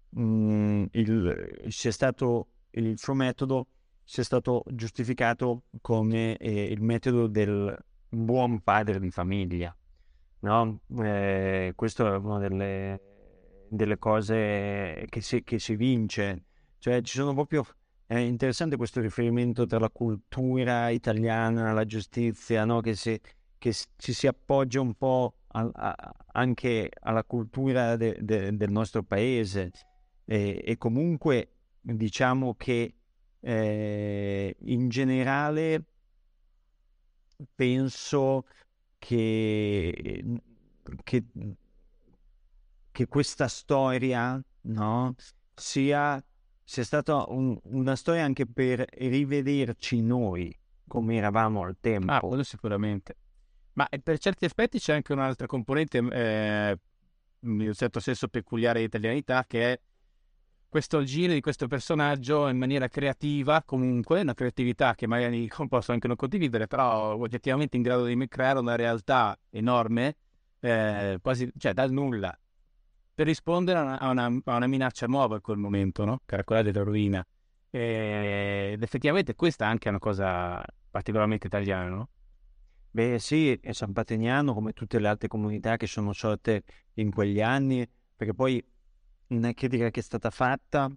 mh, 0.10 0.22
mm, 0.22 0.84
il, 0.92 1.66
sia 1.68 1.92
stato, 1.92 2.48
il 2.72 2.98
suo 2.98 3.14
metodo 3.14 3.68
sia 4.04 4.24
stato 4.24 4.64
giustificato 4.72 5.66
come 5.80 6.38
eh, 6.38 6.64
il 6.64 6.82
metodo 6.82 7.28
del 7.28 7.78
buon 8.10 8.62
padre 8.62 9.00
di 9.00 9.12
famiglia. 9.12 9.76
No? 10.40 10.80
Eh, 11.04 11.74
questa 11.76 12.16
è 12.16 12.18
una 12.18 12.40
delle, 12.40 13.02
delle 13.70 14.00
cose 14.00 15.06
che 15.08 15.22
si, 15.22 15.44
che 15.44 15.60
si 15.60 15.76
vince 15.76 16.46
cioè 16.80 17.02
ci 17.02 17.18
sono 17.18 17.34
proprio... 17.34 17.66
È 18.06 18.16
interessante 18.16 18.78
questo 18.78 19.02
riferimento 19.02 19.66
tra 19.66 19.80
la 19.80 19.90
cultura 19.90 20.88
italiana, 20.88 21.74
la 21.74 21.84
giustizia, 21.84 22.64
no? 22.64 22.80
che, 22.80 22.96
si, 22.96 23.20
che 23.58 23.74
ci 23.98 24.14
si 24.14 24.28
appoggia 24.28 24.80
un 24.80 24.94
po' 24.94 25.40
a, 25.48 25.70
a, 25.74 26.16
anche 26.34 26.90
alla 27.02 27.24
cultura 27.24 27.96
de, 27.96 28.18
de, 28.22 28.56
del 28.56 28.72
nostro 28.72 29.04
paese 29.04 29.72
e, 30.26 30.62
e, 30.64 30.78
comunque 30.78 31.52
diciamo 31.82 32.56
che 32.56 32.96
eh, 33.40 34.56
in 34.60 34.90
generale 34.90 35.84
penso 37.56 38.46
che, 38.98 40.24
che, 41.04 41.24
che 42.92 43.08
questa 43.08 43.48
storia 43.48 44.44
no, 44.62 45.16
sia 45.56 46.24
sia 46.70 46.84
stata 46.84 47.24
un, 47.30 47.58
una 47.64 47.96
storia 47.96 48.26
anche 48.26 48.46
per 48.46 48.86
rivederci 48.98 50.02
noi 50.02 50.54
come 50.86 51.16
eravamo 51.16 51.64
al 51.64 51.78
tempo. 51.80 52.12
Ah, 52.12 52.20
quello 52.20 52.44
sicuramente. 52.44 53.16
Ma 53.74 53.88
eh, 53.88 54.00
per 54.00 54.20
certi 54.20 54.44
aspetti 54.44 54.78
c'è 54.78 54.94
anche 54.94 55.14
un'altra 55.14 55.48
componente, 55.48 56.00
eh, 56.00 56.78
in 57.40 57.62
un 57.62 57.74
certo 57.74 58.02
senso 58.02 58.28
peculiare 58.28 58.80
di 58.80 58.86
italianità, 58.86 59.46
che 59.48 59.72
è 59.72 59.80
questo 60.68 61.02
giro 61.04 61.32
di 61.32 61.40
questo 61.40 61.68
personaggio 61.68 62.50
in 62.50 62.58
maniera 62.58 62.90
creativa, 62.90 63.64
comunque, 63.64 64.20
una 64.20 64.34
creatività 64.34 64.94
che 64.94 65.08
magari 65.08 65.48
posso 65.70 65.94
anche 65.94 66.08
non 66.08 66.18
condividere, 66.18 66.68
però 66.68 67.16
oggettivamente 67.16 67.78
in 67.78 67.84
grado 67.84 68.04
di 68.04 68.28
creare 68.28 68.60
una 68.60 68.76
realtà 68.76 69.40
enorme, 69.52 70.18
eh, 70.60 71.18
quasi, 71.22 71.50
cioè 71.58 71.72
dal 71.72 71.92
nulla, 71.92 72.38
per 73.18 73.26
rispondere 73.26 73.80
a 73.80 73.82
una, 73.82 74.00
a, 74.00 74.10
una, 74.10 74.26
a 74.26 74.56
una, 74.58 74.68
minaccia 74.68 75.08
nuova 75.08 75.38
in 75.38 75.42
quel 75.42 75.58
momento, 75.58 76.06
no? 76.06 76.22
che 76.24 76.36
era 76.36 76.44
quella 76.44 76.62
della 76.62 76.84
rovina. 76.84 77.26
E, 77.68 78.70
ed 78.74 78.84
effettivamente 78.84 79.34
questa 79.34 79.66
è 79.66 79.70
anche 79.70 79.90
una 79.90 79.98
cosa 79.98 80.64
particolarmente 80.92 81.48
italiana, 81.48 81.90
no? 81.90 82.10
Beh 82.92 83.18
sì, 83.18 83.58
è 83.60 83.72
San 83.72 83.92
Patrignano 83.92 84.54
come 84.54 84.74
tutte 84.74 85.00
le 85.00 85.08
altre 85.08 85.28
comunità 85.30 85.78
che 85.78 85.88
sono 85.88 86.14
sorte 86.14 86.62
in 86.94 87.12
quegli 87.12 87.42
anni, 87.42 87.90
perché 88.16 88.36
poi 88.36 88.64
una 89.30 89.52
critica 89.52 89.90
che 89.90 90.00
è 90.00 90.04
stata 90.04 90.30
fatta 90.30 90.88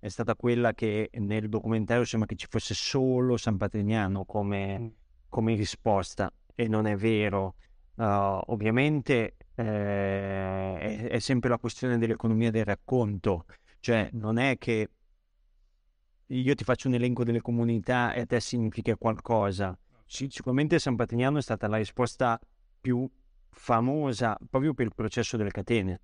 è 0.00 0.08
stata 0.08 0.34
quella 0.34 0.72
che 0.72 1.10
nel 1.12 1.48
documentario 1.48 2.04
sembra 2.04 2.28
che 2.28 2.34
ci 2.34 2.48
fosse 2.50 2.74
solo 2.74 3.36
San 3.36 3.56
Patrignano 3.56 4.24
come, 4.24 4.78
mm. 4.80 4.86
come 5.28 5.54
risposta 5.54 6.28
e 6.56 6.66
non 6.66 6.86
è 6.86 6.96
vero. 6.96 7.54
Uh, 7.94 8.40
ovviamente 8.46 9.36
eh, 9.54 10.78
è, 10.78 11.08
è, 11.08 11.18
sempre 11.18 11.50
la 11.50 11.58
questione 11.58 11.98
dell'economia 11.98 12.50
del 12.50 12.64
racconto, 12.64 13.44
cioè 13.80 14.08
non 14.12 14.38
è 14.38 14.56
che 14.58 14.88
io 16.26 16.54
ti 16.54 16.64
faccio 16.64 16.88
un 16.88 16.94
elenco 16.94 17.24
delle 17.24 17.40
comunità 17.40 18.14
e 18.14 18.20
a 18.20 18.26
te 18.26 18.40
significa 18.40 18.96
qualcosa. 18.96 19.76
Sicuramente 20.06 20.78
San 20.78 20.96
Patrignano 20.96 21.38
è 21.38 21.42
stata 21.42 21.68
la 21.68 21.76
risposta 21.76 22.40
più 22.80 23.08
famosa 23.50 24.38
proprio 24.48 24.72
per 24.72 24.86
il 24.86 24.94
processo 24.94 25.36
delle 25.36 25.50
catene. 25.50 26.00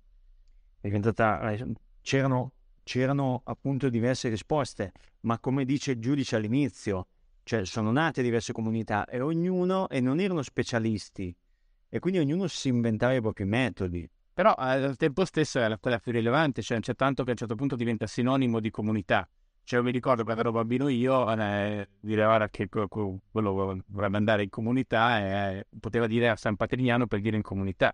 Diventata, 0.81 1.55
c'erano, 2.01 2.51
c'erano 2.83 3.41
appunto 3.45 3.89
diverse 3.89 4.29
risposte, 4.29 4.91
ma 5.21 5.39
come 5.39 5.65
dice 5.65 5.91
il 5.91 5.99
giudice 5.99 6.35
all'inizio, 6.35 7.07
cioè 7.43 7.65
sono 7.65 7.91
nate 7.91 8.21
diverse 8.21 8.53
comunità 8.53 9.05
e 9.05 9.19
ognuno, 9.19 9.89
e 9.89 9.99
non 9.99 10.19
erano 10.19 10.43
specialisti, 10.43 11.35
e 11.89 11.99
quindi 11.99 12.19
ognuno 12.19 12.47
si 12.47 12.69
inventava 12.69 13.13
i 13.13 13.21
propri 13.21 13.45
metodi. 13.45 14.09
Però 14.33 14.53
al 14.53 14.95
tempo 14.95 15.25
stesso 15.25 15.59
era 15.59 15.77
quella 15.77 15.99
più 15.99 16.13
rilevante, 16.13 16.61
cioè 16.61 16.79
c'è 16.79 16.95
tanto 16.95 17.23
che 17.23 17.29
a 17.29 17.31
un 17.33 17.37
certo 17.37 17.55
punto 17.55 17.75
diventa 17.75 18.07
sinonimo 18.07 18.59
di 18.59 18.69
comunità. 18.69 19.27
Cioè, 19.63 19.81
mi 19.81 19.91
ricordo 19.91 20.23
quando 20.23 20.41
ero 20.41 20.51
bambino 20.51 20.87
io, 20.87 21.31
eh, 21.31 21.89
dire 21.99 22.23
ora 22.23 22.49
che 22.49 22.69
quello 22.69 23.21
vorrebbe 23.31 24.17
andare 24.17 24.43
in 24.43 24.49
comunità 24.49 25.19
eh, 25.19 25.67
poteva 25.79 26.07
dire 26.07 26.29
a 26.29 26.35
San 26.35 26.55
Patrignano 26.55 27.05
per 27.05 27.19
dire 27.19 27.35
in 27.35 27.43
comunità. 27.43 27.91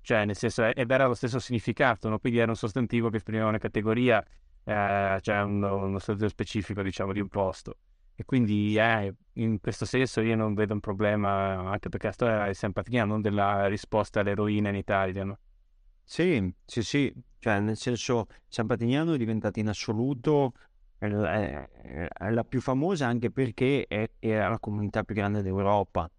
Cioè, 0.00 0.24
nel 0.24 0.36
senso, 0.36 0.64
ed 0.64 0.90
era 0.90 1.06
lo 1.06 1.14
stesso 1.14 1.38
significato, 1.38 2.08
no? 2.08 2.18
quindi 2.18 2.40
era 2.40 2.50
un 2.50 2.56
sostantivo 2.56 3.08
che 3.08 3.18
esprimeva 3.18 3.48
una 3.48 3.58
categoria, 3.58 4.22
eh, 4.64 5.18
cioè 5.22 5.42
uno, 5.42 5.84
uno 5.84 5.98
specifico, 5.98 6.82
diciamo, 6.82 7.12
di 7.12 7.20
un 7.20 7.28
posto. 7.28 7.76
E 8.20 8.24
quindi 8.24 8.76
eh, 8.76 9.14
in 9.34 9.60
questo 9.60 9.84
senso 9.84 10.20
io 10.20 10.34
non 10.34 10.54
vedo 10.54 10.72
un 10.72 10.80
problema, 10.80 11.70
anche 11.70 11.88
perché 11.88 12.06
la 12.08 12.12
storia 12.12 12.46
è 12.48 12.52
sempre 12.52 12.82
non 13.04 13.20
della 13.20 13.66
risposta 13.66 14.18
all'eroina 14.18 14.70
in 14.70 14.74
Italia. 14.74 15.22
No? 15.22 15.38
Sì, 16.02 16.52
sì, 16.64 16.82
sì, 16.82 17.14
cioè 17.38 17.60
nel 17.60 17.76
senso 17.76 18.26
San 18.48 18.66
Patignano 18.66 19.12
è 19.12 19.18
diventata 19.18 19.60
in 19.60 19.68
assoluto 19.68 20.52
è 20.98 21.06
la 21.08 22.42
più 22.42 22.60
famosa 22.60 23.06
anche 23.06 23.30
perché 23.30 23.86
era 24.18 24.48
la 24.48 24.58
comunità 24.58 25.04
più 25.04 25.14
grande 25.14 25.40
d'Europa 25.42 26.10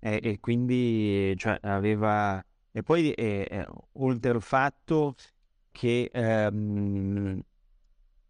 e, 0.00 0.20
e 0.22 0.38
quindi 0.38 1.34
cioè, 1.38 1.58
aveva... 1.62 2.44
E 2.70 2.82
poi 2.82 3.14
oltre 3.92 4.30
al 4.32 4.42
fatto 4.42 5.14
che 5.70 6.10
ehm, 6.12 7.40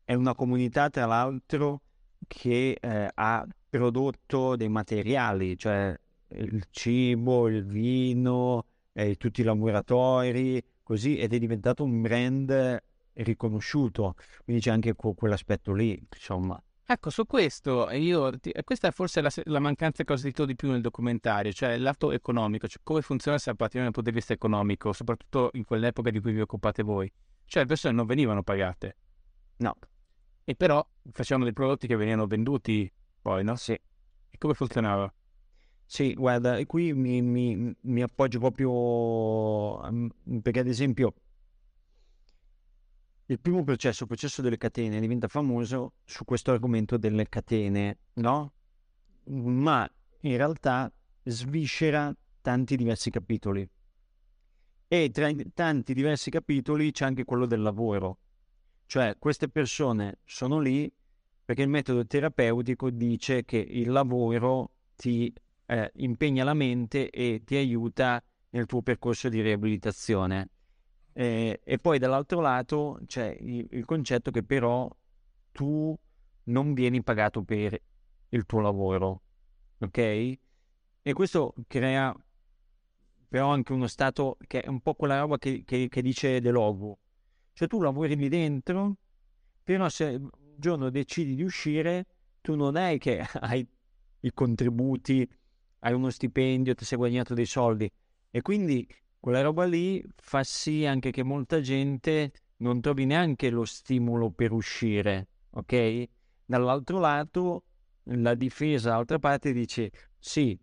è 0.04 0.14
una 0.14 0.34
comunità 0.36 0.88
tra 0.88 1.06
l'altro 1.06 1.80
che 2.26 2.78
eh, 2.80 3.10
ha 3.12 3.46
prodotto 3.68 4.56
dei 4.56 4.68
materiali, 4.68 5.56
cioè 5.56 5.98
il 6.28 6.64
cibo, 6.70 7.48
il 7.48 7.64
vino, 7.64 8.66
eh, 8.92 9.16
tutti 9.16 9.40
i 9.40 9.44
laboratori, 9.44 10.62
così, 10.82 11.18
ed 11.18 11.32
è 11.32 11.38
diventato 11.38 11.84
un 11.84 12.00
brand 12.00 12.82
riconosciuto. 13.14 14.14
Quindi 14.44 14.62
c'è 14.62 14.70
anche 14.70 14.94
quell'aspetto 14.94 15.72
lì, 15.72 16.00
insomma. 16.14 16.60
Ecco, 16.86 17.08
su 17.08 17.24
questo, 17.24 17.90
io, 17.90 18.30
questa 18.62 18.88
è 18.88 18.90
forse 18.90 19.22
la, 19.22 19.30
la, 19.44 19.58
mancanza 19.58 20.04
che 20.04 20.12
ho 20.12 20.16
sentito 20.16 20.44
di 20.44 20.54
più 20.54 20.70
nel 20.70 20.82
documentario, 20.82 21.50
cioè 21.50 21.78
l'atto 21.78 22.12
economico, 22.12 22.68
cioè 22.68 22.82
come 22.84 23.00
funziona 23.00 23.38
il 23.38 23.56
patrimonio 23.56 23.84
dal 23.84 23.92
punto 23.92 24.10
di 24.10 24.16
vista 24.16 24.34
economico, 24.34 24.92
soprattutto 24.92 25.48
in 25.54 25.64
quell'epoca 25.64 26.10
di 26.10 26.20
cui 26.20 26.32
vi 26.32 26.40
occupate 26.42 26.82
voi. 26.82 27.10
Cioè 27.46 27.62
le 27.62 27.68
persone 27.68 27.94
non 27.94 28.04
venivano 28.04 28.42
pagate. 28.42 28.96
No 29.56 29.76
e 30.44 30.54
però 30.54 30.86
facevano 31.10 31.44
dei 31.44 31.54
prodotti 31.54 31.86
che 31.86 31.96
venivano 31.96 32.26
venduti 32.26 32.90
poi, 33.20 33.42
no? 33.42 33.56
Sì. 33.56 33.72
E 33.72 34.38
come 34.38 34.54
funzionava? 34.54 35.12
Sì, 35.86 36.14
guarda, 36.14 36.64
qui 36.66 36.92
mi, 36.92 37.22
mi, 37.22 37.74
mi 37.80 38.02
appoggio 38.02 38.38
proprio 38.38 39.80
perché 40.42 40.60
ad 40.60 40.66
esempio 40.66 41.14
il 43.26 43.40
primo 43.40 43.64
processo, 43.64 44.02
il 44.02 44.08
processo 44.08 44.42
delle 44.42 44.58
catene, 44.58 45.00
diventa 45.00 45.28
famoso 45.28 45.94
su 46.04 46.24
questo 46.24 46.50
argomento 46.52 46.98
delle 46.98 47.28
catene, 47.28 47.98
no? 48.14 48.52
Ma 49.24 49.90
in 50.20 50.36
realtà 50.36 50.92
sviscera 51.22 52.14
tanti 52.42 52.76
diversi 52.76 53.10
capitoli. 53.10 53.66
E 54.88 55.10
tra 55.10 55.28
i 55.28 55.52
tanti 55.54 55.94
diversi 55.94 56.30
capitoli 56.30 56.92
c'è 56.92 57.06
anche 57.06 57.24
quello 57.24 57.46
del 57.46 57.62
lavoro. 57.62 58.18
Cioè, 58.86 59.16
queste 59.18 59.48
persone 59.48 60.18
sono 60.24 60.60
lì 60.60 60.92
perché 61.44 61.62
il 61.62 61.68
metodo 61.68 62.06
terapeutico 62.06 62.90
dice 62.90 63.44
che 63.44 63.58
il 63.58 63.90
lavoro 63.90 64.70
ti 64.96 65.32
eh, 65.66 65.90
impegna 65.96 66.44
la 66.44 66.54
mente 66.54 67.10
e 67.10 67.42
ti 67.44 67.56
aiuta 67.56 68.22
nel 68.50 68.66
tuo 68.66 68.82
percorso 68.82 69.28
di 69.28 69.40
riabilitazione. 69.40 70.48
Eh, 71.12 71.60
e 71.62 71.78
poi 71.78 71.98
dall'altro 71.98 72.40
lato 72.40 72.98
c'è 73.06 73.36
il, 73.40 73.66
il 73.70 73.84
concetto 73.84 74.30
che 74.30 74.42
però 74.42 74.88
tu 75.52 75.96
non 76.44 76.72
vieni 76.74 77.02
pagato 77.02 77.42
per 77.42 77.80
il 78.30 78.46
tuo 78.46 78.60
lavoro, 78.60 79.22
ok? 79.78 79.98
E 81.02 81.12
questo 81.12 81.54
crea 81.68 82.14
però 83.28 83.48
anche 83.48 83.72
uno 83.72 83.86
stato 83.86 84.36
che 84.46 84.60
è 84.62 84.68
un 84.68 84.80
po' 84.80 84.94
quella 84.94 85.18
roba 85.18 85.38
che, 85.38 85.64
che, 85.64 85.88
che 85.88 86.02
dice 86.02 86.40
De 86.40 86.50
Logu. 86.50 86.96
Cioè 87.54 87.68
tu 87.68 87.80
lavori 87.80 88.16
lì 88.16 88.28
dentro, 88.28 88.96
però 89.62 89.88
se 89.88 90.04
un 90.20 90.30
giorno 90.56 90.90
decidi 90.90 91.34
di 91.36 91.42
uscire, 91.42 92.06
tu 92.40 92.56
non 92.56 92.76
è 92.76 92.98
che 92.98 93.20
hai 93.40 93.66
i 94.20 94.32
contributi, 94.32 95.28
hai 95.80 95.92
uno 95.92 96.10
stipendio, 96.10 96.74
ti 96.74 96.84
sei 96.84 96.98
guadagnato 96.98 97.32
dei 97.34 97.46
soldi. 97.46 97.90
E 98.30 98.42
quindi 98.42 98.86
quella 99.20 99.40
roba 99.40 99.64
lì 99.64 100.04
fa 100.16 100.42
sì 100.42 100.84
anche 100.84 101.10
che 101.12 101.22
molta 101.22 101.60
gente 101.60 102.32
non 102.58 102.80
trovi 102.80 103.04
neanche 103.04 103.50
lo 103.50 103.64
stimolo 103.64 104.30
per 104.30 104.52
uscire, 104.52 105.28
ok? 105.50 106.04
Dall'altro 106.44 106.98
lato, 106.98 107.64
la 108.08 108.34
difesa 108.34 108.90
dall'altra 108.90 109.18
parte 109.18 109.52
dice 109.52 109.90
sì, 110.18 110.58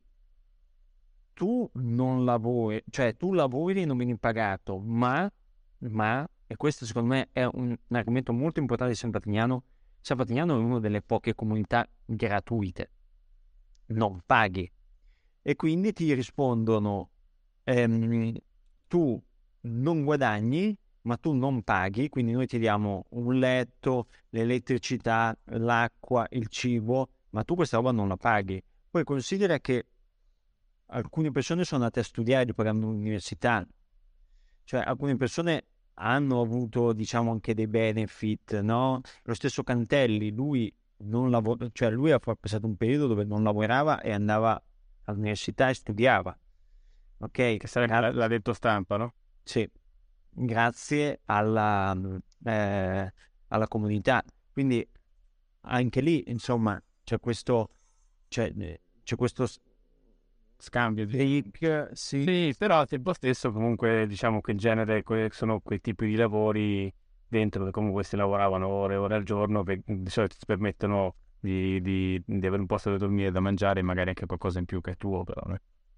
tu 1.34 1.70
non 1.74 2.24
lavori, 2.26 2.84
cioè 2.90 3.16
tu 3.16 3.34
lavori 3.34 3.82
e 3.82 3.86
non 3.86 3.98
vieni 3.98 4.18
pagato, 4.18 4.78
ma, 4.80 5.32
ma, 5.80 6.28
e 6.52 6.58
questo 6.58 6.86
secondo 6.86 7.14
me 7.14 7.30
è 7.32 7.46
un, 7.46 7.70
un 7.88 7.96
argomento 7.96 8.34
molto 8.34 8.60
importante 8.60 8.92
di 8.92 9.00
San 9.00 9.10
Patrignano, 9.10 9.64
San 10.02 10.18
Patrignano 10.18 10.60
è 10.60 10.62
una 10.62 10.80
delle 10.82 11.02
poche 11.02 11.34
comunità 11.34 11.88
gratuite, 12.04 12.92
non 13.86 14.20
paghi. 14.26 14.70
E 15.42 15.56
quindi 15.56 15.94
ti 15.94 16.14
rispondono, 16.14 17.12
ehm, 17.64 18.36
tu 18.88 19.24
non 19.62 20.04
guadagni, 20.04 20.78
ma 21.04 21.16
tu 21.16 21.32
non 21.32 21.64
paghi, 21.64 22.10
quindi 22.10 22.34
noi 22.34 22.48
ti 22.48 22.60
diamo 22.60 23.06
un 23.12 23.40
letto, 23.40 24.10
l'elettricità, 24.32 25.34
l'acqua, 25.46 26.28
il 26.32 26.50
cibo, 26.50 27.12
ma 27.30 27.46
tu 27.46 27.56
questa 27.56 27.78
roba 27.78 27.94
non 27.94 28.10
la 28.10 28.18
paghi. 28.18 28.62
Poi 28.90 29.06
considera 29.06 29.58
che 29.60 29.86
alcune 30.88 31.32
persone 31.32 31.64
sono 31.64 31.84
andate 31.84 32.02
a 32.02 32.04
studiare 32.04 32.44
di 32.44 32.54
programma 32.54 32.88
università, 32.88 33.66
cioè 34.66 34.82
alcune 34.82 35.16
persone 35.16 35.68
hanno 35.96 36.42
avuto 36.42 36.94
diciamo 36.94 37.32
anche 37.32 37.54
dei 37.54 37.68
benefit, 37.68 38.60
no? 38.62 39.02
Lo 39.24 39.34
stesso 39.34 39.64
Cantelli, 39.64 40.32
lui 40.32 40.74
non 41.04 41.30
lavora, 41.30 41.68
cioè 41.72 41.90
lui 41.90 42.12
ha 42.12 42.20
passato 42.20 42.66
un 42.66 42.76
periodo 42.76 43.08
dove 43.08 43.24
non 43.24 43.44
lavorava 43.44 44.02
e 44.02 44.12
andava 44.12 44.62
all'università 45.06 45.70
e 45.70 45.74
studiava. 45.74 46.38
Ok? 47.20 47.58
Che 47.58 47.68
sarebbe 47.68 48.12
l'ha 48.12 48.28
detto 48.28 48.54
stampa, 48.54 48.98
no? 48.98 49.14
Sì, 49.44 49.70
grazie 50.30 51.22
alla, 51.26 51.96
eh, 52.44 53.14
alla 53.48 53.68
comunità. 53.68 54.24
Quindi 54.52 54.88
anche 55.62 56.02
lì, 56.02 56.24
insomma, 56.28 56.82
c'è 57.04 57.20
questo, 57.20 57.70
c'è, 58.28 58.52
c'è 59.04 59.16
questo 59.16 59.48
scambio 60.62 61.06
di 61.06 61.18
link, 61.18 61.90
sì. 61.94 62.24
sì. 62.24 62.56
però 62.58 62.80
al 62.80 62.88
tempo 62.88 63.14
stesso 63.14 63.52
comunque 63.52 64.06
diciamo 64.08 64.42
che 64.42 64.52
in 64.52 64.58
genere 64.58 65.04
sono 65.32 65.60
quei 65.60 65.82
tipi 65.82 66.06
di 66.06 66.16
lavori 66.16 66.94
dentro 67.28 67.60
dove 67.60 67.72
comunque 67.72 68.04
si 68.04 68.16
lavoravano 68.16 68.68
ore 68.68 68.96
e 68.96 68.98
ore 68.98 69.16
al 69.16 69.24
giorno 69.24 69.64
che 69.64 69.82
di 69.86 70.10
solito 70.10 70.36
ti 70.38 70.46
permettono 70.46 71.16
di, 71.40 71.82
di, 71.82 72.22
di, 72.26 72.46
avere 72.46 72.62
un 72.62 72.68
posto 72.68 72.90
dove 72.90 73.00
dormire 73.00 73.32
da 73.32 73.40
mangiare 73.40 73.80
e 73.80 73.84
magari 73.84 74.10
anche 74.10 74.26
qualcosa 74.26 74.60
in 74.60 74.66
più 74.66 74.82
che 74.82 74.92
è 74.92 74.98
tuo 74.98 75.24
però 75.24 75.42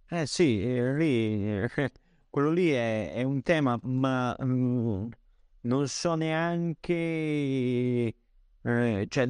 eh, 0.10 0.26
sì 0.26 0.60
lì, 0.64 1.62
eh, 1.62 1.70
quello 2.30 2.52
lì 2.52 2.70
è, 2.70 3.14
è, 3.14 3.24
un 3.24 3.42
tema 3.42 3.80
ma 3.84 4.36
mh, 4.38 4.46
mm, 4.46 5.08
non 5.62 5.88
so 5.88 6.16
neanche 6.16 6.94
eh, 8.62 9.06
cioè 9.10 9.28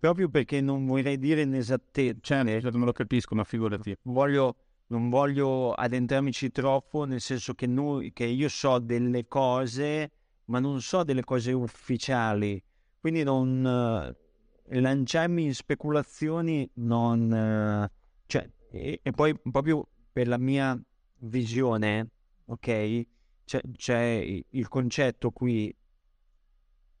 proprio 0.00 0.30
perché 0.30 0.60
non 0.60 0.86
vorrei 0.86 1.18
dire 1.18 1.42
inesattezza. 1.42 2.42
Cioè, 2.42 2.60
non 2.72 2.84
lo 2.84 2.92
capisco, 2.92 3.34
ma 3.34 3.44
figurati. 3.44 3.94
Voglio, 4.02 4.56
non 4.88 5.10
voglio 5.10 5.72
addentrarmici 5.72 6.50
troppo, 6.50 7.04
nel 7.04 7.20
senso 7.20 7.54
che, 7.54 7.66
noi, 7.66 8.12
che 8.12 8.24
io 8.24 8.48
so 8.48 8.78
delle 8.78 9.28
cose, 9.28 10.10
ma 10.46 10.58
non 10.58 10.80
so 10.80 11.04
delle 11.04 11.22
cose 11.22 11.52
ufficiali. 11.52 12.60
Quindi 12.98 13.22
non 13.22 14.16
eh, 14.64 14.80
lanciarmi 14.80 15.44
in 15.44 15.54
speculazioni 15.54 16.68
non... 16.74 17.32
Eh, 17.32 17.90
cioè, 18.26 18.50
e, 18.70 19.00
e, 19.02 19.10
poi 19.12 19.38
proprio 19.38 19.86
per 20.12 20.28
la 20.28 20.38
mia 20.38 20.80
visione, 21.18 22.08
ok? 22.46 23.06
C'è, 23.44 23.60
c'è 23.76 24.42
il 24.48 24.68
concetto 24.68 25.30
qui 25.30 25.74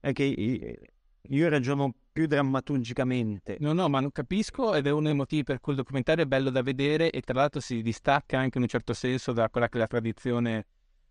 è 0.00 0.12
che 0.12 0.90
io 1.28 1.48
ragiono 1.48 1.92
più 2.12 2.26
drammaturgicamente. 2.26 3.56
No, 3.60 3.72
no, 3.72 3.88
ma 3.88 4.00
non 4.00 4.10
capisco 4.10 4.74
ed 4.74 4.86
è 4.86 4.90
uno 4.90 5.06
dei 5.06 5.14
motivi 5.14 5.42
per 5.42 5.60
cui 5.60 5.72
il 5.72 5.78
documentario 5.78 6.24
è 6.24 6.26
bello 6.26 6.50
da 6.50 6.62
vedere 6.62 7.10
e 7.10 7.20
tra 7.20 7.34
l'altro 7.34 7.60
si 7.60 7.82
distacca 7.82 8.38
anche 8.38 8.58
in 8.58 8.64
un 8.64 8.68
certo 8.68 8.92
senso 8.92 9.32
da 9.32 9.48
quella 9.48 9.68
che 9.68 9.76
è 9.76 9.80
la 9.80 9.86
tradizione 9.86 10.66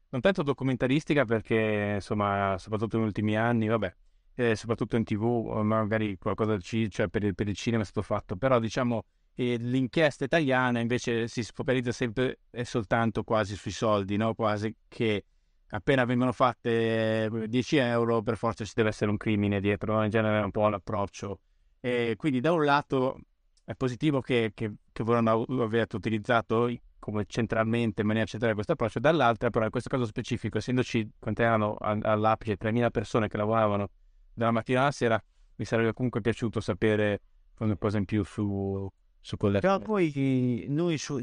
non 0.09 0.21
tanto 0.21 0.41
documentaristica 0.41 1.23
perché 1.25 1.93
insomma 1.95 2.57
soprattutto 2.57 2.97
negli 2.97 3.05
ultimi 3.07 3.37
anni, 3.37 3.67
vabbè, 3.67 3.95
eh, 4.35 4.55
soprattutto 4.55 4.95
in 4.95 5.03
tv 5.03 5.59
magari 5.61 6.17
qualcosa 6.17 6.57
ci, 6.57 6.89
cioè 6.89 7.07
per, 7.07 7.23
il, 7.23 7.35
per 7.35 7.47
il 7.47 7.55
cinema 7.55 7.83
è 7.83 7.85
stato 7.85 8.01
fatto, 8.01 8.35
però 8.35 8.59
diciamo 8.59 9.03
eh, 9.35 9.57
l'inchiesta 9.57 10.25
italiana 10.25 10.79
invece 10.79 11.27
si 11.27 11.43
focalizza 11.43 11.91
sempre 11.91 12.39
e 12.49 12.65
soltanto 12.65 13.23
quasi 13.23 13.55
sui 13.55 13.71
soldi, 13.71 14.17
no? 14.17 14.33
quasi 14.33 14.75
che 14.87 15.25
appena 15.69 16.05
vengono 16.05 16.31
fatte 16.31 17.29
10 17.47 17.77
eh, 17.77 17.81
euro 17.81 18.21
per 18.21 18.37
forza 18.37 18.65
ci 18.65 18.73
deve 18.75 18.89
essere 18.89 19.11
un 19.11 19.17
crimine 19.17 19.59
dietro, 19.59 20.03
in 20.03 20.09
genere 20.09 20.39
è 20.39 20.43
un 20.43 20.51
po' 20.51 20.67
l'approccio. 20.67 21.39
E 21.79 22.15
quindi 22.17 22.39
da 22.39 22.51
un 22.51 22.65
lato 22.65 23.19
è 23.63 23.73
positivo 23.75 24.21
che, 24.21 24.51
che, 24.53 24.73
che 24.91 25.03
vorranno 25.03 25.43
avete 25.61 25.95
utilizzato 25.95 26.69
come 26.97 27.25
centralmente 27.27 28.01
in 28.01 28.07
maniera 28.07 28.27
centrale 28.27 28.53
questo 28.53 28.73
approccio, 28.73 28.99
dall'altra 28.99 29.49
però 29.49 29.65
in 29.65 29.71
questo 29.71 29.89
caso 29.89 30.05
specifico, 30.05 30.57
essendoci 30.57 31.09
erano 31.35 31.75
all'apice 31.79 32.57
3.000 32.57 32.89
persone 32.91 33.27
che 33.27 33.37
lavoravano 33.37 33.89
dalla 34.33 34.51
mattina 34.51 34.81
alla 34.81 34.91
sera, 34.91 35.23
mi 35.55 35.65
sarebbe 35.65 35.93
comunque 35.93 36.21
piaciuto 36.21 36.59
sapere 36.59 37.21
qualcosa 37.55 37.97
in 37.97 38.05
più 38.05 38.23
su, 38.23 38.89
su 39.19 39.37
quelle... 39.37 39.59
Però 39.59 39.79
poi 39.79 40.65
noi, 40.69 40.97
su, 40.97 41.21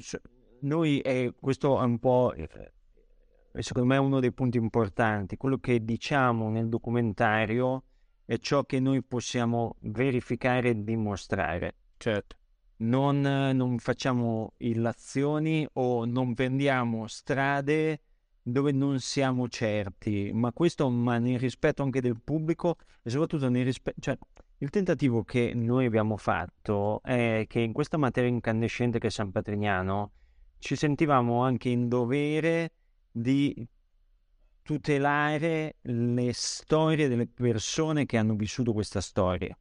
noi 0.60 1.00
eh, 1.00 1.34
questo 1.38 1.80
è 1.80 1.84
un 1.84 1.98
po' 1.98 2.34
secondo 3.62 3.88
me 3.88 3.96
è 3.96 4.00
uno 4.00 4.20
dei 4.20 4.32
punti 4.32 4.58
importanti, 4.58 5.36
quello 5.36 5.58
che 5.58 5.84
diciamo 5.84 6.50
nel 6.50 6.68
documentario 6.68 7.84
è 8.24 8.38
ciò 8.38 8.64
che 8.64 8.80
noi 8.80 9.02
possiamo 9.02 9.76
verificare 9.80 10.70
e 10.70 10.82
dimostrare. 10.82 11.74
Certo. 11.96 12.36
Non, 12.78 13.20
non 13.20 13.78
facciamo 13.78 14.52
illazioni 14.58 15.66
o 15.74 16.04
non 16.04 16.34
vendiamo 16.34 17.06
strade 17.06 18.00
dove 18.42 18.70
non 18.70 19.00
siamo 19.00 19.48
certi, 19.48 20.30
ma 20.32 20.52
questo 20.52 20.88
ma 20.88 21.18
nel 21.18 21.38
rispetto 21.38 21.82
anche 21.82 22.00
del 22.00 22.20
pubblico 22.22 22.76
e 23.02 23.10
soprattutto 23.10 23.48
nel 23.48 23.64
rispetto... 23.64 24.00
Cioè, 24.00 24.18
il 24.58 24.70
tentativo 24.70 25.22
che 25.22 25.52
noi 25.54 25.84
abbiamo 25.84 26.16
fatto 26.16 27.02
è 27.02 27.44
che 27.48 27.60
in 27.60 27.72
questa 27.72 27.96
materia 27.96 28.30
incandescente 28.30 28.98
che 28.98 29.08
è 29.08 29.10
San 29.10 29.30
Patrignano 29.30 30.12
ci 30.58 30.76
sentivamo 30.76 31.42
anche 31.42 31.68
in 31.68 31.88
dovere 31.88 32.72
di 33.16 33.66
tutelare 34.60 35.76
le 35.80 36.32
storie 36.34 37.08
delle 37.08 37.26
persone 37.26 38.04
che 38.04 38.18
hanno 38.18 38.34
vissuto 38.34 38.74
questa 38.74 39.00
storia. 39.00 39.56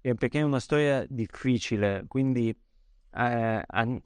E 0.00 0.14
perché 0.14 0.38
è 0.38 0.42
una 0.42 0.60
storia 0.60 1.04
difficile, 1.06 2.04
quindi 2.08 2.48
eh, 2.48 3.62
an- 3.66 4.02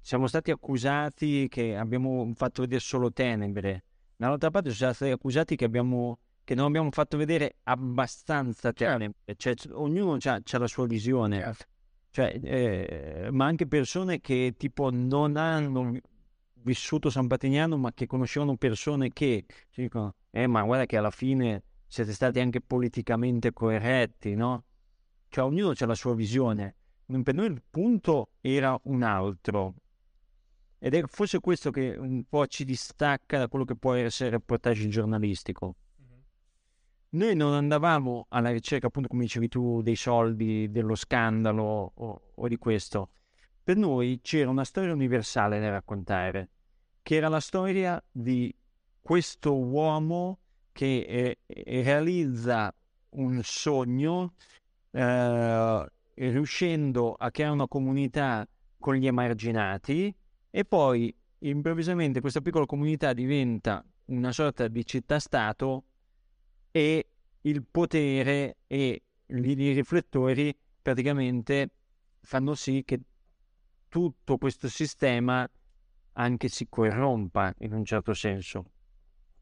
siamo 0.00 0.28
stati 0.28 0.50
accusati 0.50 1.48
che 1.48 1.76
abbiamo 1.76 2.32
fatto 2.34 2.62
vedere 2.62 2.80
solo 2.80 3.12
tenebre. 3.12 3.84
Dall'altra 4.16 4.50
parte 4.50 4.70
siamo 4.70 4.94
stati 4.94 5.10
accusati 5.10 5.56
che, 5.56 5.64
abbiamo, 5.66 6.20
che 6.42 6.54
non 6.54 6.66
abbiamo 6.66 6.90
fatto 6.90 7.18
vedere 7.18 7.56
abbastanza 7.64 8.72
certo. 8.72 8.84
tenebre. 8.84 9.36
Cioè, 9.36 9.54
ognuno 9.72 10.16
ha 10.22 10.40
la 10.58 10.66
sua 10.66 10.86
visione. 10.86 11.40
Certo. 11.40 11.64
Cioè, 12.12 12.40
eh, 12.42 13.28
ma 13.30 13.44
anche 13.44 13.66
persone 13.66 14.20
che 14.20 14.54
tipo 14.56 14.90
non 14.90 15.36
hanno 15.36 15.98
vissuto 16.62 17.10
San 17.10 17.26
Patrignano, 17.26 17.76
ma 17.76 17.92
che 17.92 18.06
conoscevano 18.06 18.56
persone 18.56 19.12
che 19.12 19.44
ci 19.70 19.82
dicono, 19.82 20.14
eh, 20.30 20.46
ma 20.46 20.62
guarda 20.62 20.86
che 20.86 20.96
alla 20.96 21.10
fine 21.10 21.62
siete 21.86 22.12
stati 22.12 22.40
anche 22.40 22.60
politicamente 22.60 23.52
corretti, 23.52 24.34
no? 24.34 24.64
Cioè, 25.28 25.44
ognuno 25.44 25.72
ha 25.78 25.86
la 25.86 25.94
sua 25.94 26.14
visione. 26.14 26.76
Per 27.06 27.34
noi 27.34 27.46
il 27.46 27.62
punto 27.68 28.30
era 28.40 28.78
un 28.84 29.02
altro. 29.02 29.74
Ed 30.78 30.94
è 30.94 31.02
forse 31.06 31.40
questo 31.40 31.70
che 31.70 31.96
un 31.98 32.24
po' 32.28 32.46
ci 32.46 32.64
distacca 32.64 33.38
da 33.38 33.48
quello 33.48 33.64
che 33.64 33.76
può 33.76 33.94
essere 33.94 34.30
il 34.30 34.34
reportage 34.36 34.88
giornalistico. 34.88 35.76
Mm-hmm. 36.00 36.20
Noi 37.10 37.36
non 37.36 37.52
andavamo 37.52 38.26
alla 38.28 38.50
ricerca, 38.50 38.86
appunto, 38.86 39.08
come 39.08 39.24
dicevi 39.24 39.48
tu, 39.48 39.82
dei 39.82 39.96
soldi, 39.96 40.70
dello 40.70 40.94
scandalo 40.94 41.92
o, 41.94 42.32
o 42.34 42.48
di 42.48 42.56
questo 42.56 43.10
per 43.62 43.76
noi 43.76 44.20
c'era 44.22 44.50
una 44.50 44.64
storia 44.64 44.92
universale 44.92 45.60
da 45.60 45.70
raccontare, 45.70 46.48
che 47.02 47.16
era 47.16 47.28
la 47.28 47.40
storia 47.40 48.02
di 48.10 48.54
questo 49.00 49.56
uomo 49.56 50.38
che 50.72 51.00
eh, 51.00 51.38
eh, 51.46 51.82
realizza 51.82 52.74
un 53.10 53.40
sogno 53.42 54.34
eh, 54.90 55.86
riuscendo 56.14 57.14
a 57.14 57.30
creare 57.30 57.52
una 57.52 57.66
comunità 57.68 58.46
con 58.78 58.94
gli 58.94 59.06
emarginati 59.06 60.14
e 60.50 60.64
poi 60.64 61.14
improvvisamente 61.38 62.20
questa 62.20 62.40
piccola 62.40 62.66
comunità 62.66 63.12
diventa 63.12 63.84
una 64.06 64.32
sorta 64.32 64.68
di 64.68 64.84
città-stato 64.84 65.84
e 66.70 67.08
il 67.42 67.64
potere 67.64 68.58
e 68.66 69.02
i 69.26 69.72
riflettori 69.72 70.56
praticamente 70.82 71.70
fanno 72.20 72.54
sì 72.54 72.82
che 72.84 73.00
tutto 73.90 74.38
questo 74.38 74.68
sistema 74.68 75.46
anche 76.12 76.48
si 76.48 76.68
corrompa 76.68 77.52
in 77.58 77.74
un 77.74 77.84
certo 77.84 78.14
senso. 78.14 78.64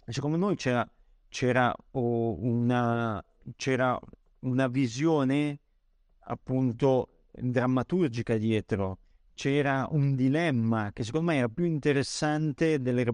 Secondo 0.06 0.38
noi 0.38 0.56
c'era, 0.56 0.90
c'era, 1.28 1.72
oh, 1.92 2.42
una, 2.42 3.22
c'era 3.56 3.98
una 4.40 4.66
visione 4.68 5.60
appunto 6.20 7.24
drammaturgica 7.30 8.36
dietro, 8.38 8.98
c'era 9.34 9.86
un 9.90 10.16
dilemma 10.16 10.90
che 10.92 11.04
secondo 11.04 11.30
me 11.30 11.36
era 11.36 11.48
più 11.48 11.64
interessante 11.64 12.80
delle 12.80 13.04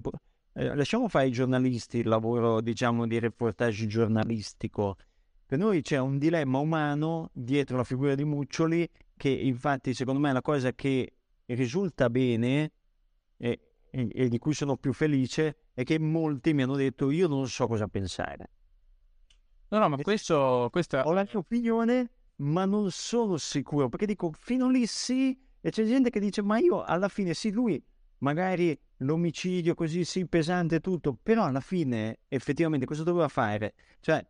eh, 0.57 0.75
lasciamo 0.75 1.09
fare 1.09 1.27
ai 1.27 1.33
giornalisti 1.33 1.99
il 1.99 2.09
lavoro 2.09 2.61
diciamo 2.61 3.07
di 3.07 3.19
reportage 3.19 3.87
giornalistico 3.87 4.97
per 5.45 5.59
noi 5.59 5.83
c'è 5.83 5.99
un 5.99 6.17
dilemma 6.17 6.59
umano 6.59 7.29
dietro 7.33 7.77
la 7.77 7.85
figura 7.85 8.15
di 8.15 8.25
Muccioli 8.25 8.89
che 9.17 9.29
infatti 9.29 9.93
secondo 9.93 10.21
me 10.21 10.31
è 10.31 10.33
la 10.33 10.41
cosa 10.41 10.73
che 10.73 11.13
risulta 11.47 12.09
bene 12.11 12.73
e, 13.37 13.61
e, 13.91 14.09
e, 14.13 14.29
di 14.29 14.39
cui 14.39 14.55
sono 14.55 14.77
più 14.77 14.93
felice 14.93 15.69
è 15.75 15.83
che 15.83 15.99
molti 15.99 16.55
mi 16.55 16.63
hanno 16.63 16.77
detto 16.77 17.11
io 17.11 17.29
non 17.29 17.49
so 17.49 17.67
cosa 17.67 17.87
pensare. 17.89 18.51
No, 19.69 19.79
no, 19.79 19.89
ma 19.89 19.97
questo, 19.97 20.69
questa... 20.71 21.07
Ho 21.07 21.13
la 21.13 21.23
mia 21.25 21.39
opinione, 21.39 22.11
ma 22.37 22.65
non 22.65 22.91
sono 22.91 23.37
sicuro, 23.37 23.89
perché 23.89 24.07
dico, 24.07 24.31
fino 24.33 24.69
lì 24.69 24.87
sì, 24.87 25.37
e 25.61 25.71
c'è 25.71 25.85
gente 25.85 26.11
che 26.11 26.21
dice, 26.21 26.43
ma 26.43 26.59
io 26.59 26.83
alla 26.83 27.09
fine 27.09 27.35
sì, 27.35 27.51
lui 27.51 27.83
magari 28.19 28.79
l'omicidio 28.99 29.75
così 29.75 30.05
sì, 30.05 30.27
pesante 30.27 30.81
tutto, 30.81 31.19
però 31.21 31.45
alla 31.45 31.61
fine 31.61 32.21
effettivamente 32.29 32.87
cosa 32.87 33.03
doveva 33.03 33.29
fare? 33.29 33.75
Cioè, 34.01 34.25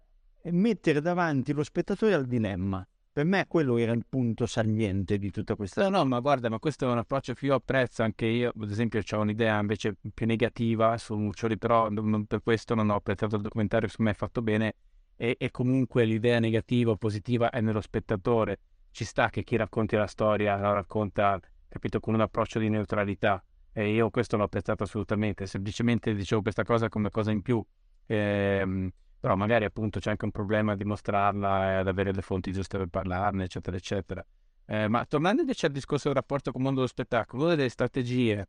mettere 0.45 1.01
davanti 1.01 1.53
lo 1.53 1.63
spettatore 1.63 2.15
al 2.15 2.27
dilemma. 2.27 2.87
Per 3.15 3.25
me 3.25 3.47
quello 3.47 3.77
era 3.77 3.93
il 3.93 4.05
punto 4.09 4.45
saliente 4.45 5.19
di 5.19 5.31
tutta 5.31 5.55
questa... 5.55 5.89
No, 5.89 5.99
no, 5.99 6.05
ma 6.05 6.19
guarda, 6.19 6.49
ma 6.49 6.59
questo 6.59 6.89
è 6.89 6.91
un 6.91 6.99
approccio 6.99 7.33
che 7.33 7.47
io 7.47 7.55
apprezzo, 7.55 8.03
anche 8.03 8.27
io, 8.27 8.53
ad 8.61 8.69
esempio, 8.69 9.01
ho 9.09 9.21
un'idea 9.21 9.61
invece 9.61 9.95
più 10.13 10.27
negativa 10.27 10.99
su 10.99 11.15
Muccioli, 11.15 11.57
però 11.57 11.89
per 12.27 12.43
questo 12.43 12.75
non 12.75 12.91
ho 12.91 12.97
apprezzato 12.97 13.37
il 13.37 13.43
documentario, 13.43 13.87
secondo 13.87 14.11
me 14.11 14.17
è 14.17 14.19
fatto 14.19 14.43
bene, 14.43 14.75
e, 15.15 15.37
e, 15.39 15.53
comunque 15.53 16.05
l'idea 16.05 16.41
negativa 16.41 16.91
o 16.91 16.97
positiva 16.97 17.51
è 17.51 17.61
nello 17.61 17.81
spettatore. 17.81 18.59
Ci 18.91 19.05
sta 19.05 19.31
che 19.31 19.45
chi 19.45 19.55
racconti 19.55 19.95
la 19.95 20.09
storia 20.09 20.57
la 20.57 20.73
racconta, 20.73 21.39
capito, 21.69 22.01
con 22.01 22.15
un 22.15 22.21
approccio 22.21 22.59
di 22.59 22.69
neutralità, 22.69 23.41
e 23.73 23.93
io 23.93 24.11
questo 24.11 24.37
l'ho 24.37 24.43
apprezzato 24.43 24.83
assolutamente, 24.83 25.47
semplicemente 25.47 26.13
dicevo 26.15 26.43
questa 26.43 26.65
cosa 26.65 26.89
come 26.89 27.11
cosa 27.11 27.31
in 27.31 27.43
più. 27.43 27.65
Ehm, 28.07 28.91
però 29.25 29.37
magari 29.37 29.65
appunto 29.65 30.01
c'è 30.01 30.11
anche 30.11 30.27
un 30.27 30.31
problema 30.31 30.77
di 30.77 30.85
mostrarla 30.85 31.71
e 31.71 31.75
ad 31.77 31.89
avere 31.89 32.13
le 32.13 32.21
fonti 32.21 32.53
giuste 32.53 32.77
per 32.77 32.89
parlarne, 32.89 33.45
eccetera, 33.45 33.75
eccetera. 33.75 34.23
Eh, 34.67 34.87
ma 34.87 35.07
tornando 35.07 35.41
invece 35.41 35.65
al 35.65 35.73
discorso 35.73 36.09
del 36.09 36.17
rapporto 36.19 36.51
con 36.51 36.61
il 36.61 36.67
mondo 36.67 36.81
dello 36.81 36.93
spettacolo, 36.93 37.45
una 37.45 37.55
delle 37.55 37.71
strategie 37.71 38.47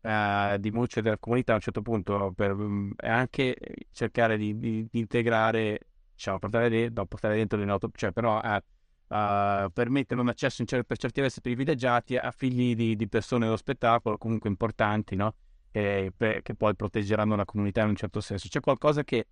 eh, 0.00 0.56
di 0.58 0.72
Muccio 0.72 0.98
e 0.98 1.02
della 1.02 1.18
comunità 1.18 1.52
a 1.52 1.54
un 1.54 1.60
certo 1.60 1.82
punto 1.82 2.32
per, 2.34 2.52
mm, 2.52 2.90
è 2.96 3.08
anche 3.08 3.56
cercare 3.92 4.36
di, 4.36 4.58
di, 4.58 4.88
di 4.90 4.98
integrare, 4.98 5.86
diciamo, 6.12 6.40
portare, 6.40 6.68
de- 6.68 6.90
no, 6.92 7.06
portare 7.06 7.36
dentro 7.36 7.56
le 7.56 7.64
note, 7.64 7.86
cioè 7.94 8.10
però 8.10 8.40
eh, 8.42 8.56
uh, 8.56 9.70
permettere 9.70 10.20
un 10.20 10.28
accesso 10.30 10.64
cer- 10.64 10.82
per 10.82 10.96
certi 10.96 11.20
versi 11.20 11.40
privilegiati 11.40 12.16
a 12.16 12.32
figli 12.32 12.74
di, 12.74 12.96
di, 12.96 13.08
persone 13.08 13.44
dello 13.44 13.56
spettacolo, 13.56 14.18
comunque 14.18 14.48
importanti, 14.50 15.14
no? 15.14 15.32
E, 15.70 16.12
per, 16.16 16.42
che 16.42 16.56
poi 16.56 16.74
proteggeranno 16.74 17.36
la 17.36 17.44
comunità 17.44 17.82
in 17.82 17.90
un 17.90 17.94
certo 17.94 18.20
senso. 18.20 18.48
C'è 18.48 18.58
qualcosa 18.58 19.04
che 19.04 19.26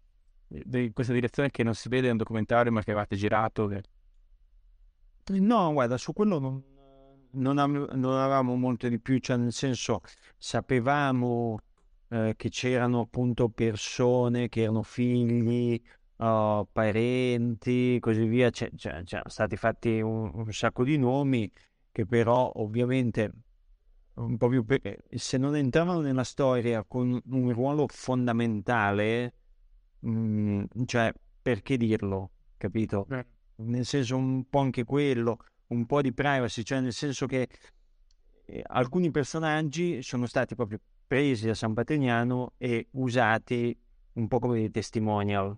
di 0.49 0.93
questa 0.93 1.13
direzione 1.13 1.51
che 1.51 1.63
non 1.63 1.75
si 1.75 1.89
vede 1.89 2.09
nel 2.09 2.17
documentario 2.17 2.73
ma 2.73 2.83
che 2.83 2.93
avete 2.93 3.17
girato? 3.17 3.67
Che... 3.67 3.83
No, 5.39 5.73
guarda, 5.73 5.97
su 5.97 6.13
quello 6.13 6.39
non, 6.39 6.63
non, 7.33 7.59
av- 7.59 7.93
non, 7.93 8.19
avevamo 8.19 8.55
molto 8.57 8.89
di 8.89 9.01
più, 9.01 9.19
cioè 9.19 9.37
nel 9.37 9.53
senso 9.53 10.01
sapevamo 10.37 11.59
eh, 12.09 12.35
che 12.37 12.49
c'erano 12.49 13.01
appunto 13.01 13.49
persone 13.49 14.49
che 14.49 14.63
erano 14.63 14.83
figli, 14.83 15.81
uh, 16.17 16.67
parenti, 16.71 17.99
così 18.01 18.27
via, 18.27 18.51
c'è, 18.51 18.71
c'è, 18.75 19.03
c'erano 19.05 19.29
stati 19.29 19.57
fatti 19.57 20.01
un, 20.01 20.31
un, 20.33 20.53
sacco 20.53 20.85
di 20.85 20.97
nomi 20.97 21.51
che 21.91 22.07
però 22.07 22.53
ovviamente 22.57 23.33
un 24.15 24.37
po' 24.37 24.49
più 24.49 24.65
per... 24.65 24.81
se 25.11 25.37
non 25.39 25.57
entravano 25.57 26.01
nella 26.01 26.25
storia 26.25 26.85
con 26.85 27.21
un 27.25 27.53
ruolo 27.53 27.87
fondamentale 27.89 29.35
Mm, 30.09 30.65
cioè, 30.85 31.13
perché 31.43 31.77
dirlo, 31.77 32.31
capito? 32.57 33.07
Eh. 33.11 33.27
Nel 33.57 33.85
senso 33.85 34.17
un 34.17 34.49
po' 34.49 34.61
anche 34.61 34.85
quello, 34.85 35.39
un 35.69 35.87
po' 35.87 36.03
di 36.03 36.13
privacy, 36.13 36.63
cioè 36.63 36.81
nel 36.81 36.93
senso 36.93 37.27
che 37.27 37.49
eh, 38.45 38.63
alcuni 38.67 39.11
personaggi 39.11 40.03
sono 40.03 40.27
stati 40.27 40.55
proprio 40.55 40.81
presi 41.07 41.47
da 41.47 41.55
San 41.55 41.75
Patrignano 41.75 42.53
e 42.59 42.89
usati 42.93 43.77
un 44.15 44.29
po' 44.29 44.39
come 44.39 44.59
dei 44.59 44.71
testimonial, 44.71 45.57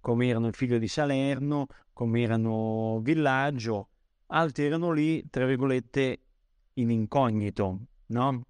come 0.00 0.28
erano 0.28 0.46
il 0.46 0.54
figlio 0.54 0.78
di 0.78 0.88
Salerno, 0.88 1.66
come 1.92 2.22
erano 2.22 3.00
Villaggio, 3.02 3.88
altri 4.26 4.64
erano 4.64 4.92
lì, 4.92 5.28
tra 5.28 5.46
virgolette, 5.46 6.20
in 6.74 6.90
incognito, 6.90 7.80
no? 8.06 8.42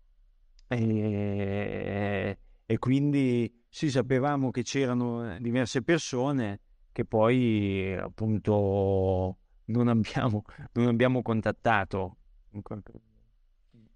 E, 0.69 2.39
e 2.65 2.79
quindi 2.79 3.60
sì, 3.73 3.89
sapevamo 3.89 4.51
che 4.51 4.63
c'erano 4.63 5.35
eh, 5.35 5.39
diverse 5.41 5.83
persone 5.83 6.61
che 6.91 7.05
poi 7.05 7.97
appunto 7.97 9.39
non 9.67 9.87
abbiamo, 9.87 10.43
non 10.75 10.89
abbiamo 10.89 11.23
contattato. 11.23 12.17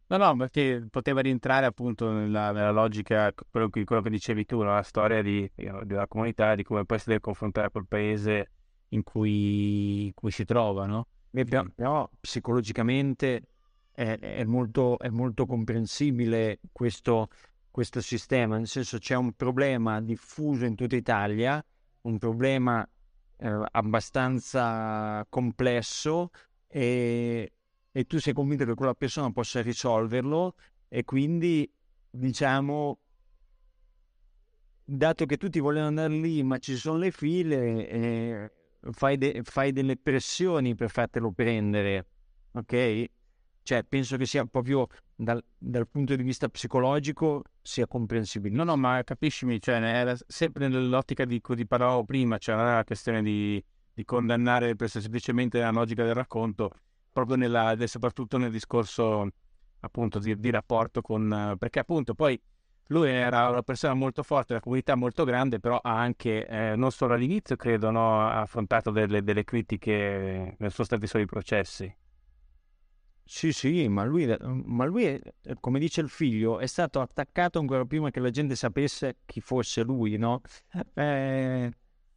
No, 0.07 0.16
no, 0.16 0.37
perché 0.37 0.87
poteva 0.89 1.20
rientrare 1.20 1.66
appunto 1.66 2.12
nella, 2.12 2.53
nella 2.53 2.70
logica, 2.70 3.33
quello 3.51 3.68
che, 3.68 3.83
quello 3.83 4.01
che, 4.01 4.11
dicevi 4.11 4.45
tu, 4.45 4.62
la 4.62 4.83
storia 4.83 5.22
di, 5.22 5.51
della 5.55 6.07
comunità, 6.07 6.55
di 6.55 6.62
come 6.62 6.85
poi 6.85 6.99
si 7.01 7.09
deve 7.09 7.20
confrontare 7.20 7.70
col 7.72 7.89
paese 7.89 8.51
in 8.91 9.03
cui, 9.03 10.12
cui 10.14 10.31
si 10.31 10.45
trova, 10.45 10.87
no? 10.87 11.09
Però, 11.31 11.64
però 11.75 12.09
psicologicamente 12.20 13.49
è, 13.91 14.16
è, 14.18 14.45
molto, 14.45 14.99
è 15.01 15.09
molto 15.09 15.47
comprensibile 15.47 16.61
questo 16.70 17.29
questo 17.75 18.01
sistema, 18.01 18.57
nel 18.57 18.68
senso 18.68 18.99
c'è 18.99 19.16
un 19.16 19.33
problema 19.33 20.01
diffuso 20.01 20.64
in 20.64 20.77
tutta 20.77 20.95
Italia, 20.95 21.61
un 22.03 22.18
problema 22.18 22.89
eh, 23.37 23.62
abbastanza 23.72 25.27
complesso 25.29 26.31
e, 26.68 27.53
e, 27.91 28.05
tu 28.05 28.20
sei 28.20 28.33
convinto 28.33 28.64
che 28.64 28.75
quella 28.75 28.95
persona 28.95 29.33
possa 29.33 29.61
risolverlo 29.61 30.55
e 30.87 31.03
quindi 31.03 31.68
diciamo 32.09 33.01
dato 34.85 35.27
che 35.27 35.37
tutti 35.37 35.59
vogliono 35.59 35.89
andare 35.89 36.14
lì 36.14 36.45
ma 36.45 36.59
ci 36.59 36.77
sono 36.77 36.99
le 36.99 37.11
file 37.11 37.89
eh, 37.89 38.53
fai, 38.93 39.18
de- 39.18 39.41
fai 39.43 39.72
delle 39.72 39.97
pressioni 39.97 40.77
per 40.77 40.91
fartelo 40.91 41.33
prendere 41.33 42.07
ok? 42.53 43.05
Cioè 43.64 43.83
penso 43.83 44.16
che 44.16 44.27
sia 44.27 44.45
proprio 44.45 44.87
dal, 45.17 45.43
dal, 45.57 45.89
punto 45.89 46.15
di 46.17 46.23
vista 46.23 46.49
psicologico 46.49 47.43
sia 47.62 47.87
comprensibile. 47.87 48.55
No, 48.55 48.65
no, 48.65 48.77
ma 48.77 49.03
capiscimi, 49.05 49.61
cioè, 49.61 49.77
era 49.77 50.17
sempre 50.27 50.69
nell'ottica 50.69 51.25
di 51.25 51.41
cui 51.41 51.67
parlavo 51.67 52.05
prima, 52.05 52.39
cioè 52.39 52.57
non 52.57 52.67
è 52.67 52.73
una 52.73 52.85
questione 52.85 53.23
di, 53.23 53.62
di 53.93 54.05
condannare 54.05 54.77
persone, 54.77 55.03
semplicemente 55.03 55.59
la 55.59 55.71
logica 55.71 56.05
del 56.05 56.15
racconto, 56.15 56.71
proprio 57.12 57.37
nella, 57.37 57.77
soprattutto 57.87 58.39
nel 58.39 58.51
discorso 58.51 59.29
appunto 59.81 60.19
di, 60.19 60.39
di 60.39 60.51
rapporto 60.51 61.03
con... 61.03 61.57
perché 61.59 61.79
appunto 61.79 62.15
poi 62.15 62.41
lui 62.89 63.09
era 63.09 63.49
una 63.49 63.62
persona 63.62 63.95
molto 63.95 64.23
forte, 64.23 64.53
una 64.53 64.61
comunità 64.61 64.95
molto 64.95 65.25
grande, 65.25 65.59
però 65.59 65.79
ha 65.81 65.99
anche, 65.99 66.47
eh, 66.47 66.77
non 66.77 66.91
solo 66.91 67.15
all'inizio, 67.15 67.57
credo, 67.57 67.91
no, 67.91 68.21
ha 68.21 68.43
affrontato 68.43 68.91
delle, 68.91 69.23
delle 69.23 69.45
critiche 69.45 70.57
nel 70.59 70.71
suo 70.71 70.85
stati 70.85 71.07
suoi 71.07 71.25
processi. 71.25 71.93
Sì, 73.27 73.53
sì, 73.53 73.89
ma 73.89 74.05
lui, 74.05 74.27
ma 74.64 74.85
lui 74.85 75.05
è, 75.05 75.20
come 75.59 75.79
dice 75.79 76.03
il 76.03 76.11
figlio, 76.11 76.59
è 76.59 76.66
stato 76.66 77.01
attaccato 77.01 77.59
ancora 77.59 77.85
prima 77.87 78.11
che 78.11 78.20
la 78.20 78.29
gente 78.31 78.55
sapesse 78.55 79.16
chi 79.25 79.41
fosse 79.41 79.83
lui, 79.83 80.18
no? 80.18 80.43
Eh, 80.93 81.70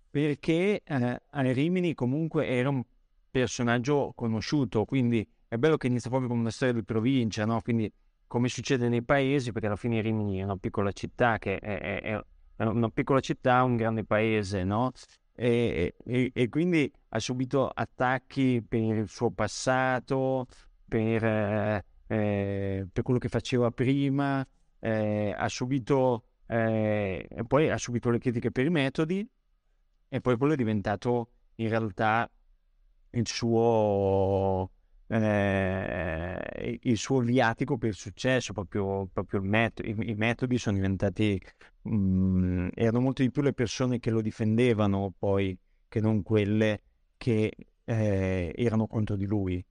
perché 0.09 0.81
eh, 0.83 1.21
Rimini 1.53 1.93
comunque 1.93 2.47
era 2.47 2.67
un 2.69 2.83
personaggio 3.31 4.11
conosciuto, 4.15 4.83
quindi 4.83 5.25
è 5.47 5.55
bello 5.55 5.77
che 5.77 5.87
inizia 5.87 6.09
proprio 6.09 6.29
con 6.29 6.39
una 6.39 6.51
storia 6.51 6.73
di 6.73 6.83
provincia, 6.83 7.45
no? 7.45 7.61
Quindi 7.61 7.91
come 8.27 8.49
succede 8.49 8.89
nei 8.89 9.03
paesi, 9.03 9.53
perché 9.53 9.67
alla 9.67 9.77
fine 9.77 10.01
Rimini 10.01 10.39
è 10.39 10.43
una 10.43 10.57
piccola 10.57 10.91
città 10.91 11.37
che 11.37 11.57
è, 11.57 12.01
è, 12.01 12.21
è 12.57 12.63
una 12.65 12.89
piccola 12.89 13.21
città, 13.21 13.63
un 13.63 13.77
grande 13.77 14.03
paese, 14.03 14.65
no? 14.65 14.91
E, 15.39 15.93
e, 16.03 16.31
e, 16.33 16.49
quindi 16.49 16.91
ha 17.09 17.19
subito 17.19 17.69
attacchi 17.69 18.63
per 18.67 18.79
il 18.81 19.07
suo 19.07 19.29
passato, 19.29 20.47
per, 20.87 21.23
eh, 21.23 22.87
per 22.91 23.03
quello 23.03 23.19
che 23.19 23.29
faceva 23.29 23.71
prima, 23.71 24.45
eh, 24.79 25.33
ha 25.37 25.49
subito, 25.49 26.23
eh, 26.47 27.27
poi 27.47 27.69
ha 27.69 27.77
subito 27.77 28.09
le 28.09 28.19
critiche 28.19 28.51
per 28.51 28.65
i 28.65 28.69
metodi 28.69 29.27
e 30.09 30.21
poi 30.21 30.37
quello 30.37 30.53
è 30.53 30.57
diventato 30.57 31.31
in 31.55 31.69
realtà 31.69 32.29
il 33.11 33.27
suo 33.27 34.71
eh, 35.07 36.79
il 36.83 36.97
suo 36.97 37.19
viatico 37.19 37.77
per 37.77 37.89
il 37.89 37.95
successo, 37.95 38.53
proprio, 38.53 39.07
proprio 39.11 39.39
il 39.39 39.47
metodo, 39.47 39.87
i, 39.87 40.09
i, 40.09 40.15
metodi 40.15 40.57
sono 40.57 40.75
diventati, 40.75 41.39
mh, 41.83 41.95
mm, 41.95 42.67
erano 42.73 42.99
molto 43.01 43.21
di 43.21 43.31
più 43.31 43.41
le 43.41 43.53
persone 43.53 43.99
che 43.99 44.11
lo 44.11 44.21
difendevano 44.21 45.13
poi 45.17 45.57
che 45.87 46.01
non 46.01 46.21
quelle 46.23 46.81
che 47.17 47.53
eh, 47.85 48.53
erano 48.55 48.87
contro 48.87 49.15
di 49.15 49.25
lui. 49.25 49.63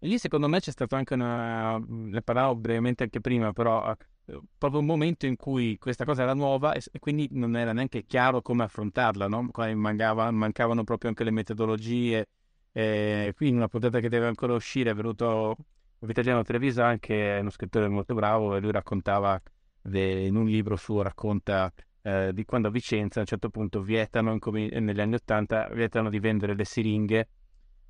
Lì 0.00 0.18
secondo 0.18 0.48
me 0.48 0.60
c'è 0.60 0.70
stato 0.70 0.94
anche 0.94 1.14
una, 1.14 1.76
ne 1.86 2.22
parlavo 2.22 2.54
brevemente 2.54 3.02
anche 3.02 3.20
prima, 3.20 3.52
però 3.52 3.90
eh, 4.26 4.40
proprio 4.56 4.80
un 4.80 4.86
momento 4.86 5.26
in 5.26 5.36
cui 5.36 5.76
questa 5.78 6.04
cosa 6.04 6.22
era 6.22 6.34
nuova 6.34 6.72
e, 6.74 6.82
quindi 7.00 7.28
non 7.32 7.56
era 7.56 7.72
neanche 7.72 8.04
chiaro 8.06 8.40
come 8.40 8.62
affrontarla, 8.62 9.26
no? 9.26 9.48
Mancava, 9.74 10.30
mancavano 10.30 10.84
proprio 10.84 11.10
anche 11.10 11.24
le 11.24 11.32
metodologie, 11.32 12.26
e 12.72 13.32
qui 13.34 13.48
in 13.48 13.56
una 13.56 13.66
puntata 13.66 13.98
che 13.98 14.08
deve 14.08 14.26
ancora 14.26 14.54
uscire 14.54 14.90
è 14.90 14.94
venuto 14.94 15.56
Vitaliano 16.00 16.42
Trevisan 16.42 17.00
che 17.00 17.36
è 17.36 17.40
uno 17.40 17.50
scrittore 17.50 17.88
molto 17.88 18.14
bravo 18.14 18.54
e 18.54 18.60
lui 18.60 18.70
raccontava 18.70 19.40
de, 19.80 20.26
in 20.26 20.36
un 20.36 20.46
libro 20.46 20.76
suo 20.76 21.02
racconta 21.02 21.72
eh, 22.02 22.30
di 22.32 22.44
quando 22.44 22.68
a 22.68 22.70
Vicenza 22.70 23.18
a 23.18 23.22
un 23.22 23.26
certo 23.26 23.48
punto 23.48 23.82
vietano 23.82 24.38
negli 24.52 25.00
anni 25.00 25.14
80 25.14 25.70
vietano 25.72 26.08
di 26.08 26.20
vendere 26.20 26.54
le 26.54 26.64
siringhe 26.64 27.28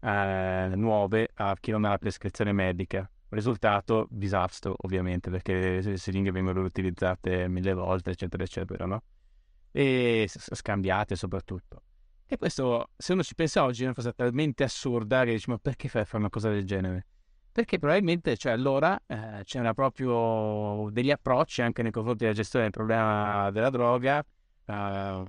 eh, 0.00 0.72
nuove 0.74 1.30
a 1.34 1.56
chi 1.58 1.70
non 1.70 1.84
ha 1.84 1.90
la 1.90 1.98
prescrizione 1.98 2.52
medica 2.52 3.08
risultato 3.30 4.06
disastro 4.10 4.74
ovviamente 4.78 5.30
perché 5.30 5.80
le 5.80 5.96
siringhe 5.98 6.30
vengono 6.30 6.62
utilizzate 6.62 7.46
mille 7.48 7.74
volte 7.74 8.10
eccetera 8.10 8.42
eccetera 8.42 8.86
no? 8.86 9.02
e 9.70 10.26
scambiate 10.28 11.14
soprattutto 11.14 11.82
e 12.30 12.36
questo, 12.36 12.90
se 12.94 13.14
uno 13.14 13.22
ci 13.22 13.34
pensa 13.34 13.64
oggi, 13.64 13.80
è 13.80 13.84
una 13.86 13.94
cosa 13.94 14.12
talmente 14.12 14.62
assurda 14.62 15.24
che 15.24 15.30
dici, 15.30 15.48
ma 15.48 15.56
perché 15.56 15.88
fai 15.88 16.04
fare 16.04 16.18
una 16.18 16.28
cosa 16.28 16.50
del 16.50 16.66
genere? 16.66 17.06
Perché 17.50 17.78
probabilmente, 17.78 18.36
cioè, 18.36 18.52
allora 18.52 19.00
eh, 19.06 19.40
c'erano 19.44 19.72
proprio 19.72 20.90
degli 20.90 21.10
approcci 21.10 21.62
anche 21.62 21.82
nei 21.82 21.90
confronti 21.90 22.24
della 22.24 22.36
gestione 22.36 22.66
del 22.66 22.74
problema 22.74 23.50
della 23.50 23.70
droga, 23.70 24.22
eh, 24.66 25.24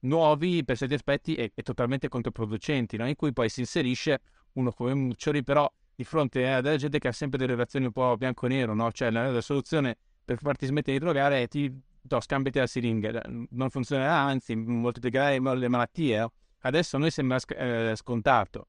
nuovi 0.00 0.64
per 0.64 0.76
certi 0.76 0.94
aspetti 0.94 1.34
e, 1.34 1.52
e 1.54 1.62
totalmente 1.62 2.08
controproducenti, 2.08 2.96
no? 2.96 3.08
in 3.08 3.16
cui 3.16 3.32
poi 3.32 3.48
si 3.48 3.60
inserisce 3.60 4.20
uno 4.52 4.72
come 4.72 4.94
Muccioli, 4.94 5.42
però 5.42 5.70
di 5.94 6.04
fronte 6.04 6.48
a 6.50 6.60
della 6.60 6.76
gente 6.76 6.98
che 6.98 7.08
ha 7.08 7.12
sempre 7.12 7.38
delle 7.38 7.52
relazioni 7.52 7.86
un 7.86 7.92
po' 7.92 8.16
bianco-nero, 8.16 8.74
no? 8.74 8.92
cioè 8.92 9.10
la, 9.10 9.30
la 9.30 9.40
soluzione 9.40 9.96
per 10.24 10.38
farti 10.38 10.66
smettere 10.66 10.98
di 10.98 11.04
drogare 11.04 11.42
è 11.42 11.48
ti 11.48 11.72
no, 12.08 12.20
scambiati 12.20 12.58
la 12.58 12.66
siringa, 12.66 13.22
non 13.50 13.70
funzionerà, 13.70 14.14
anzi 14.14 14.54
moltiplicherai 14.54 15.40
le 15.40 15.68
malattie. 15.68 16.28
Adesso 16.60 16.96
a 16.96 16.98
noi 16.98 17.10
sembra 17.10 17.38
eh, 17.56 17.92
scontato, 17.96 18.68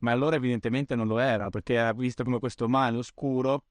ma 0.00 0.10
allora 0.10 0.36
evidentemente 0.36 0.94
non 0.94 1.06
lo 1.06 1.18
era, 1.18 1.48
perché 1.48 1.74
era 1.74 1.92
visto 1.92 2.24
come 2.24 2.38
questo 2.38 2.68
male 2.68 2.96
oscuro 2.98 3.64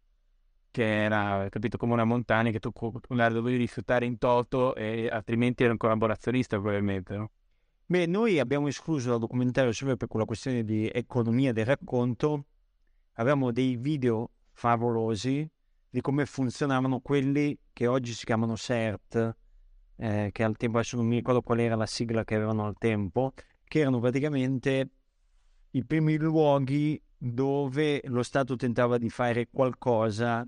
che 0.76 1.04
era, 1.04 1.48
capito, 1.50 1.78
come 1.78 1.94
una 1.94 2.04
montagna 2.04 2.52
che 2.52 2.60
tu 2.60 2.70
la 3.08 3.30
dovevi 3.30 3.56
rifiutare 3.56 4.06
in 4.06 4.18
toto 4.18 4.76
e 4.76 5.08
altrimenti 5.08 5.64
eri 5.64 5.72
un 5.72 5.78
collaborazionista 5.78 6.60
probabilmente, 6.60 7.16
no? 7.16 7.32
Beh, 7.86 8.08
noi 8.08 8.40
abbiamo 8.40 8.68
escluso 8.68 9.12
dal 9.12 9.20
documentario 9.20 9.72
sempre 9.72 9.96
per 9.96 10.10
quella 10.10 10.26
questione 10.26 10.66
di 10.66 10.90
economia 10.94 11.54
del 11.54 11.66
racconto, 11.66 12.48
abbiamo 13.14 13.52
dei 13.54 13.78
video 13.78 14.32
favolosi 14.52 15.50
di 15.90 16.02
come 16.02 16.26
funzionavano 16.26 17.00
quelli 17.00 17.58
che 17.72 17.88
oggi 17.88 18.12
si 18.12 18.26
chiamano 18.26 18.58
CERT, 18.58 19.36
eh, 19.96 20.30
che 20.34 20.44
al 20.44 20.58
tempo 20.58 20.80
adesso 20.80 20.98
non 20.98 21.06
mi 21.06 21.16
ricordo 21.16 21.42
qual 21.42 21.60
era 21.60 21.76
la 21.76 21.86
sigla 21.86 22.26
che 22.26 22.36
avevano 22.36 22.66
al 22.66 22.76
tempo, 22.78 23.32
che 23.64 23.80
erano 23.80 24.02
praticamente 24.02 24.90
i 25.72 25.86
primi 25.86 26.18
luoghi 26.18 27.02
dove 27.18 28.02
lo 28.08 28.24
Stato 28.24 28.58
tentava 28.58 28.98
di 28.98 29.10
fare 29.10 29.48
qualcosa 29.50 30.46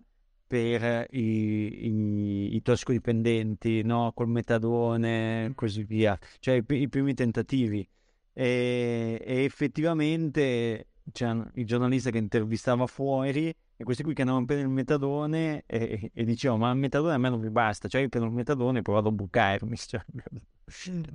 per 0.48 1.08
i, 1.12 1.20
i, 1.20 2.56
i 2.56 2.62
tossicodipendenti, 2.62 3.84
no? 3.84 4.14
col 4.16 4.30
metadone 4.30 5.46
e 5.46 5.52
così 5.54 5.84
via, 5.84 6.18
cioè 6.40 6.56
i, 6.56 6.64
i 6.82 6.90
primi 6.90 7.14
tentativi. 7.14 7.88
E, 8.34 9.22
e 9.24 9.44
effettivamente 9.44 10.88
c'è 11.12 11.36
il 11.54 11.66
giornalista 11.66 12.10
che 12.10 12.18
intervistava 12.18 12.86
fuori 12.86 13.54
e 13.80 13.84
questi 13.84 14.04
qui 14.04 14.14
che 14.14 14.22
andavano 14.22 14.46
per 14.46 14.60
il 14.60 14.70
metadone 14.70 15.64
e, 15.66 16.12
e 16.14 16.24
dicevano 16.24 16.62
ma 16.62 16.72
il 16.72 16.78
metadone 16.78 17.14
a 17.14 17.18
me 17.18 17.30
non 17.30 17.40
mi 17.40 17.50
basta, 17.50 17.88
cioè 17.88 18.02
io 18.02 18.10
prendo 18.10 18.30
il 18.30 18.36
metadone 18.36 18.80
e 18.80 18.82
poi 18.82 18.96
vado 18.96 19.10
a 19.10 19.12
bucarmi. 19.12 19.76
Cioè, 19.88 20.04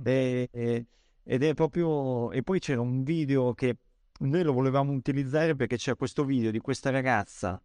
e, 0.03 0.49
e, 0.51 0.85
ed 1.23 1.43
è 1.43 1.53
proprio... 1.53 2.31
E 2.31 2.41
poi 2.41 2.59
c'era 2.59 2.81
un 2.81 3.03
video 3.03 3.53
che 3.53 3.77
noi 4.19 4.43
lo 4.43 4.51
volevamo 4.53 4.91
utilizzare 4.93 5.55
perché 5.55 5.77
c'era 5.77 5.95
questo 5.95 6.25
video 6.25 6.49
di 6.49 6.59
questa 6.59 6.89
ragazza 6.89 7.61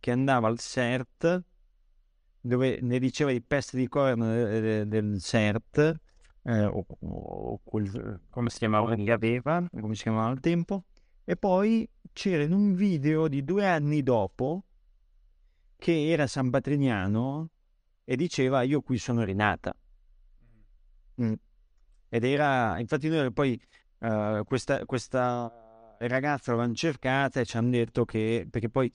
che 0.00 0.10
andava 0.10 0.48
al 0.48 0.58
CERT 0.58 1.42
dove 2.40 2.78
ne 2.80 2.98
diceva 2.98 3.30
di 3.30 3.42
peste 3.42 3.76
di 3.76 3.88
corno 3.88 4.26
del, 4.84 5.20
CERT 5.20 5.94
eh, 6.44 6.64
o, 6.64 6.86
o 7.00 7.60
quel, 7.62 8.20
come 8.30 8.48
si 8.50 8.58
chiamava 8.58 8.94
che 8.94 9.10
aveva, 9.10 9.66
come 9.70 9.94
si 9.94 10.02
chiamava 10.02 10.28
al 10.28 10.40
tempo 10.40 10.84
e 11.24 11.36
poi 11.36 11.88
c'era 12.12 12.42
in 12.42 12.52
un 12.52 12.74
video 12.74 13.28
di 13.28 13.44
due 13.44 13.66
anni 13.66 14.02
dopo 14.02 14.64
che 15.76 16.10
era 16.10 16.26
San 16.26 16.50
Patrignano 16.50 17.50
e 18.04 18.16
diceva 18.16 18.62
io 18.62 18.80
qui 18.80 18.98
sono 18.98 19.22
rinata. 19.24 19.74
Mm. 21.22 21.32
Ed 22.08 22.24
era, 22.24 22.78
infatti 22.78 23.08
noi 23.08 23.30
poi 23.32 23.60
uh, 23.98 24.42
questa, 24.44 24.86
questa 24.86 25.96
ragazza 25.98 26.52
l'avevamo 26.52 26.74
cercata 26.74 27.40
e 27.40 27.44
ci 27.44 27.56
hanno 27.56 27.70
detto 27.70 28.04
che, 28.04 28.46
perché 28.50 28.70
poi 28.70 28.90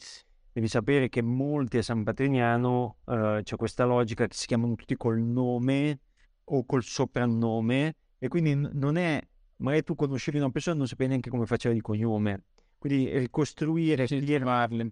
devi 0.54 0.68
sapere 0.68 1.10
che 1.10 1.22
molti 1.22 1.78
a 1.78 1.84
San 1.84 2.04
Patrignano 2.04 2.98
uh, 3.06 3.42
c'è 3.42 3.56
questa 3.58 3.84
logica 3.86 4.26
che 4.28 4.36
si 4.36 4.48
chiamano 4.48 4.76
tutti 4.76 4.96
col 4.96 5.20
nome 5.20 6.00
o 6.46 6.66
col 6.66 6.84
soprannome 6.84 7.96
e 8.18 8.28
quindi 8.30 8.56
non 8.56 8.96
è, 8.96 9.22
magari 9.58 9.84
tu 9.84 9.96
conoscevi 9.96 10.38
una 10.38 10.52
persona 10.52 10.76
e 10.76 10.80
non 10.80 10.88
sapevi 10.88 11.10
neanche 11.10 11.30
come 11.30 11.46
faceva 11.46 11.74
di 11.74 11.82
cognome 11.82 12.44
quindi 12.84 13.18
ricostruire 13.18 14.08
sì, 14.08 14.20
chiamarli. 14.20 14.92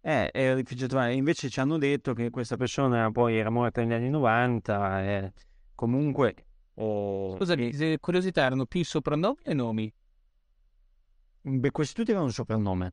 Eh, 0.00 0.30
era 0.32 0.56
difficile 0.56 0.88
trovare. 0.88 1.14
Invece 1.14 1.48
ci 1.48 1.60
hanno 1.60 1.78
detto 1.78 2.12
che 2.12 2.28
questa 2.30 2.56
persona 2.56 3.08
poi 3.12 3.36
era 3.36 3.50
morta 3.50 3.82
negli 3.82 3.92
anni 3.92 4.10
90 4.10 5.04
e 5.04 5.32
comunque... 5.76 6.34
Oh, 6.74 7.36
Scusami, 7.36 7.70
e... 7.70 7.98
curiosità, 8.00 8.42
erano 8.42 8.66
più 8.66 8.84
soprannomi 8.84 9.36
o 9.44 9.54
nomi? 9.54 9.94
Beh, 11.42 11.70
questi 11.70 11.94
tutti 11.94 12.10
erano 12.10 12.26
un 12.26 12.32
soprannome. 12.32 12.92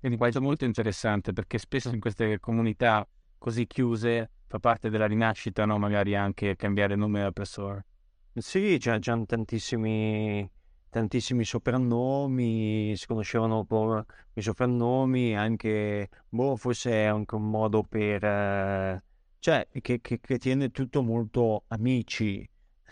Quindi 0.00 0.16
questo 0.16 0.38
è 0.38 0.42
molto 0.42 0.64
interessante 0.64 1.34
perché 1.34 1.58
spesso 1.58 1.90
in 1.90 2.00
queste 2.00 2.40
comunità 2.40 3.06
così 3.36 3.66
chiuse 3.66 4.30
fa 4.46 4.58
parte 4.58 4.88
della 4.88 5.06
rinascita, 5.06 5.66
no? 5.66 5.78
Magari 5.78 6.16
anche 6.16 6.56
cambiare 6.56 6.96
nome 6.96 7.18
della 7.18 7.32
persona. 7.32 7.84
Sì, 8.32 8.76
c'è, 8.78 8.98
c'hanno 8.98 9.26
tantissimi 9.26 10.50
tantissimi 10.90 11.44
soprannomi, 11.44 12.94
si 12.96 13.06
conoscevano 13.06 13.64
con 13.64 14.04
i 14.32 14.42
soprannomi, 14.42 15.36
anche, 15.36 16.08
boh, 16.28 16.56
forse 16.56 16.90
è 16.90 17.04
anche 17.04 17.36
un 17.36 17.48
modo 17.48 17.84
per, 17.84 18.24
eh, 18.24 19.02
cioè, 19.38 19.68
che, 19.70 20.00
che, 20.00 20.18
che, 20.20 20.38
tiene 20.38 20.70
tutto 20.70 21.02
molto 21.02 21.64
amici, 21.68 22.46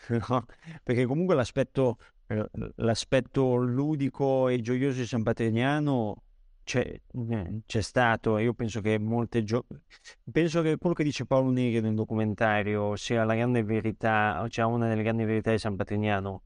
no? 0.28 0.46
Perché 0.82 1.06
comunque 1.06 1.34
l'aspetto, 1.34 1.98
l'aspetto 2.76 3.56
ludico 3.56 4.48
e 4.48 4.60
gioioso 4.60 5.00
di 5.00 5.06
San 5.06 5.24
Patrignano 5.24 6.22
c'è, 6.68 7.00
eh, 7.30 7.60
c'è 7.64 7.80
stato, 7.80 8.36
io 8.36 8.52
penso 8.52 8.82
che 8.82 8.98
molte 8.98 9.42
gio- 9.42 9.64
penso 10.30 10.60
che 10.60 10.76
quello 10.76 10.94
che 10.94 11.02
dice 11.02 11.24
Paolo 11.24 11.50
Negri 11.50 11.80
nel 11.80 11.94
documentario 11.94 12.94
sia 12.94 13.24
la 13.24 13.34
grande 13.34 13.62
verità, 13.62 14.46
cioè 14.50 14.66
una 14.66 14.86
delle 14.86 15.02
grandi 15.02 15.24
verità 15.24 15.50
di 15.50 15.56
San 15.56 15.76
Patrignano, 15.76 16.42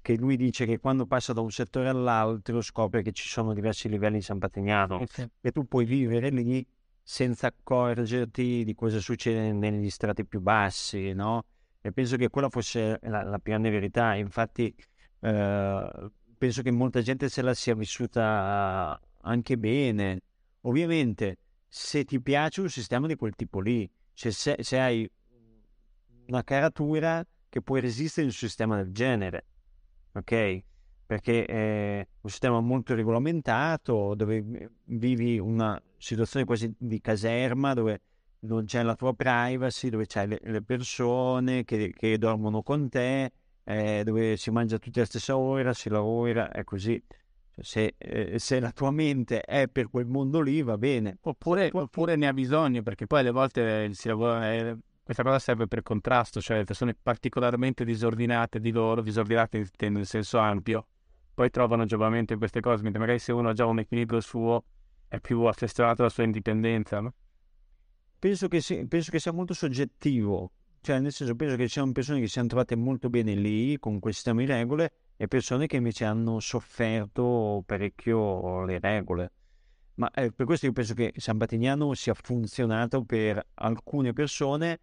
che 0.00 0.16
lui 0.16 0.36
dice 0.36 0.66
che 0.66 0.80
quando 0.80 1.06
passa 1.06 1.32
da 1.32 1.42
un 1.42 1.52
settore 1.52 1.88
all'altro 1.88 2.60
scopre 2.60 3.02
che 3.02 3.12
ci 3.12 3.28
sono 3.28 3.54
diversi 3.54 3.88
livelli 3.88 4.16
di 4.16 4.24
San 4.24 4.40
Patrignano 4.40 4.96
okay. 4.96 5.30
e 5.40 5.52
tu 5.52 5.64
puoi 5.68 5.84
vivere 5.84 6.30
lì 6.30 6.66
senza 7.00 7.46
accorgerti 7.46 8.64
di 8.64 8.74
cosa 8.74 8.98
succede 8.98 9.52
negli 9.52 9.90
strati 9.90 10.26
più 10.26 10.40
bassi, 10.40 11.12
no? 11.12 11.44
E 11.80 11.92
penso 11.92 12.16
che 12.16 12.30
quella 12.30 12.48
fosse 12.48 12.98
la, 13.02 13.22
la 13.22 13.38
più 13.38 13.52
grande 13.52 13.70
verità. 13.70 14.14
Infatti, 14.14 14.74
eh, 15.20 16.10
penso 16.36 16.62
che 16.62 16.70
molta 16.72 17.00
gente 17.00 17.28
se 17.28 17.42
la 17.42 17.54
sia 17.54 17.76
vissuta 17.76 19.00
anche 19.22 19.58
bene. 19.58 20.20
Ovviamente, 20.62 21.38
se 21.68 22.04
ti 22.04 22.20
piace 22.20 22.60
un 22.60 22.68
sistema 22.68 23.06
di 23.06 23.16
quel 23.16 23.34
tipo 23.34 23.60
lì, 23.60 23.88
cioè 24.14 24.30
se, 24.30 24.56
se 24.60 24.78
hai 24.78 25.10
una 26.26 26.44
caratura 26.44 27.26
che 27.48 27.62
puoi 27.62 27.80
resistere 27.80 28.22
in 28.22 28.28
un 28.28 28.34
sistema 28.34 28.76
del 28.76 28.92
genere, 28.92 29.44
ok? 30.12 30.62
Perché 31.06 31.44
è 31.44 32.06
un 32.20 32.30
sistema 32.30 32.60
molto 32.60 32.94
regolamentato 32.94 34.14
dove 34.14 34.70
vivi 34.84 35.38
una 35.38 35.80
situazione 35.98 36.46
quasi 36.46 36.72
di 36.78 37.00
caserma 37.00 37.74
dove 37.74 38.00
non 38.40 38.64
c'è 38.64 38.82
la 38.82 38.94
tua 38.94 39.14
privacy, 39.14 39.88
dove 39.88 40.06
c'hai 40.06 40.28
le, 40.28 40.40
le 40.42 40.62
persone 40.62 41.64
che, 41.64 41.92
che, 41.92 42.18
dormono 42.18 42.62
con 42.62 42.88
te, 42.88 43.32
eh, 43.64 44.02
dove 44.04 44.36
si 44.36 44.50
mangia 44.50 44.78
tutti 44.78 44.98
alla 44.98 45.06
stessa 45.06 45.36
ora, 45.36 45.72
si 45.72 45.88
lavora, 45.88 46.50
è 46.50 46.64
così. 46.64 47.00
Se, 47.62 47.94
eh, 47.96 48.38
se, 48.38 48.58
la 48.58 48.72
tua 48.72 48.90
mente 48.90 49.40
è 49.40 49.68
per 49.68 49.88
quel 49.88 50.06
mondo 50.06 50.40
lì, 50.40 50.62
va 50.62 50.76
bene. 50.76 51.18
Oppure, 51.22 51.70
oppure 51.72 52.16
ne 52.16 52.26
ha 52.26 52.32
bisogno, 52.32 52.82
perché 52.82 53.06
poi 53.06 53.20
alle 53.20 53.30
volte 53.30 53.94
si 53.94 54.08
lavora, 54.08 54.52
eh, 54.52 54.76
questa 55.02 55.22
cosa 55.22 55.38
serve 55.38 55.66
per 55.68 55.82
contrasto, 55.82 56.40
cioè 56.40 56.58
le 56.58 56.64
persone 56.64 56.96
particolarmente 57.00 57.84
disordinate 57.84 58.60
di 58.60 58.70
loro, 58.70 59.00
disordinate 59.00 59.68
nel 59.78 60.06
senso 60.06 60.38
ampio, 60.38 60.86
poi 61.34 61.50
trovano 61.50 61.84
giovamento 61.84 62.32
in 62.32 62.38
queste 62.38 62.60
cose, 62.60 62.82
mentre 62.82 63.00
magari 63.00 63.18
se 63.18 63.32
uno 63.32 63.50
ha 63.50 63.52
già 63.52 63.66
un 63.66 63.78
equilibrio 63.78 64.20
suo 64.20 64.64
è 65.08 65.20
più 65.20 65.42
attestato 65.42 66.02
la 66.02 66.08
sua 66.08 66.24
indipendenza. 66.24 67.00
No? 67.00 67.14
Penso, 68.18 68.48
che 68.48 68.60
sia, 68.60 68.84
penso 68.86 69.10
che 69.10 69.18
sia 69.18 69.32
molto 69.32 69.54
soggettivo, 69.54 70.52
cioè 70.80 70.98
nel 71.00 71.12
senso 71.12 71.34
penso 71.36 71.56
che 71.56 71.64
ci 71.64 71.72
siano 71.74 71.92
persone 71.92 72.18
che 72.20 72.26
si 72.26 72.32
siano 72.32 72.48
trovate 72.48 72.76
molto 72.76 73.10
bene 73.10 73.34
lì 73.34 73.78
con 73.78 73.98
quel 73.98 74.14
sistema 74.14 74.40
di 74.40 74.46
regole 74.46 74.92
e 75.22 75.28
persone 75.28 75.68
che 75.68 75.76
invece 75.76 76.04
hanno 76.04 76.40
sofferto 76.40 77.62
parecchio 77.64 78.64
le 78.64 78.80
regole. 78.80 79.32
Ma 79.94 80.10
eh, 80.10 80.32
per 80.32 80.46
questo 80.46 80.66
io 80.66 80.72
penso 80.72 80.94
che 80.94 81.12
San 81.14 81.36
Batignano 81.36 81.94
sia 81.94 82.12
funzionato 82.12 83.04
per 83.04 83.40
alcune 83.54 84.12
persone, 84.12 84.80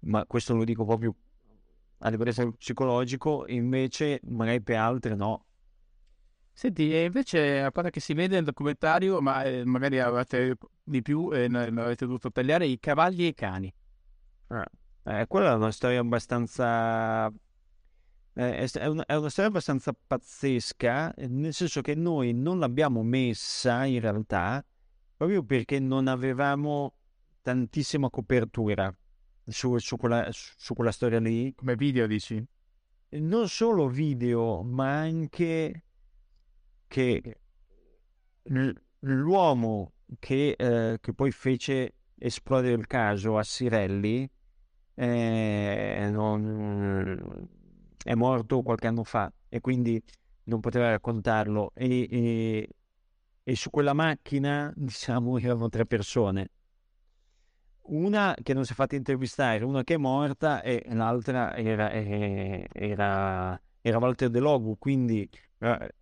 ma 0.00 0.26
questo 0.26 0.54
lo 0.54 0.64
dico 0.64 0.84
proprio 0.84 1.14
a 2.00 2.10
livello 2.10 2.52
psicologico, 2.58 3.46
invece 3.46 4.20
magari 4.24 4.60
per 4.60 4.76
altre 4.76 5.14
no. 5.14 5.46
Senti, 6.52 6.92
e 6.92 7.04
invece 7.04 7.62
a 7.62 7.70
parte 7.70 7.88
che 7.88 8.00
si 8.00 8.12
vede 8.12 8.34
nel 8.34 8.44
documentario, 8.44 9.22
ma 9.22 9.44
eh, 9.44 9.64
magari 9.64 9.98
avete 9.98 10.58
di 10.82 11.00
più 11.00 11.32
e 11.32 11.48
non 11.48 11.78
avete 11.78 12.04
dovuto 12.04 12.30
tagliare, 12.30 12.66
i 12.66 12.78
cavalli 12.78 13.24
e 13.24 13.28
i 13.28 13.34
cani. 13.34 13.72
Ah, 14.48 14.66
eh, 15.04 15.26
quella 15.26 15.52
è 15.52 15.54
una 15.54 15.70
storia 15.70 16.00
abbastanza 16.00 17.32
è, 18.32 18.86
una, 18.86 19.04
è, 19.04 19.14
una, 19.16 19.28
storia 19.28 19.50
abbastanza 19.50 19.92
pazzesca, 20.06 21.14
nel 21.28 21.52
senso 21.52 21.80
che 21.80 21.94
noi 21.94 22.32
non 22.32 22.58
l'abbiamo 22.58 23.02
messa 23.02 23.84
in 23.84 24.00
realtà 24.00 24.64
proprio 25.20 25.42
perché 25.42 25.78
non 25.78 26.06
avevamo 26.06 26.94
tantissima 27.42 28.08
copertura 28.08 28.90
su, 29.44 29.76
su, 29.76 29.98
quella, 29.98 30.26
su 30.30 30.72
quella 30.72 30.92
storia 30.92 31.20
lì. 31.20 31.54
Come 31.54 31.74
video 31.74 32.06
dici? 32.06 32.42
Non 33.10 33.46
solo 33.48 33.88
video, 33.88 34.62
ma 34.62 35.00
anche 35.00 35.84
che 36.86 37.40
l'uomo 39.00 39.92
che, 40.18 40.54
eh, 40.56 40.98
che 41.00 41.12
poi 41.12 41.30
fece 41.32 41.96
esplodere 42.16 42.74
il 42.74 42.86
caso 42.86 43.36
a 43.36 43.42
Sirelli 43.42 44.26
eh, 44.94 46.08
non, 46.10 47.48
è 48.02 48.14
morto 48.14 48.62
qualche 48.62 48.86
anno 48.86 49.04
fa 49.04 49.32
e 49.48 49.60
quindi 49.60 50.02
non 50.44 50.60
poteva 50.60 50.90
raccontarlo. 50.90 51.72
E, 51.74 52.08
e, 52.10 52.68
e 53.42 53.56
su 53.56 53.70
quella 53.70 53.92
macchina 53.92 54.72
diciamo 54.74 55.38
erano 55.38 55.68
tre 55.68 55.86
persone. 55.86 56.50
Una 57.82 58.36
che 58.40 58.54
non 58.54 58.64
si 58.64 58.72
è 58.72 58.74
fatta 58.74 58.94
intervistare, 58.94 59.64
una 59.64 59.82
che 59.82 59.94
è 59.94 59.96
morta 59.96 60.62
e 60.62 60.84
l'altra 60.90 61.56
era, 61.56 61.90
eh, 61.90 62.68
era, 62.72 63.60
era 63.80 63.98
Walter 63.98 64.30
De 64.30 64.38
Logu, 64.38 64.78
quindi 64.78 65.28
eh, 65.58 65.94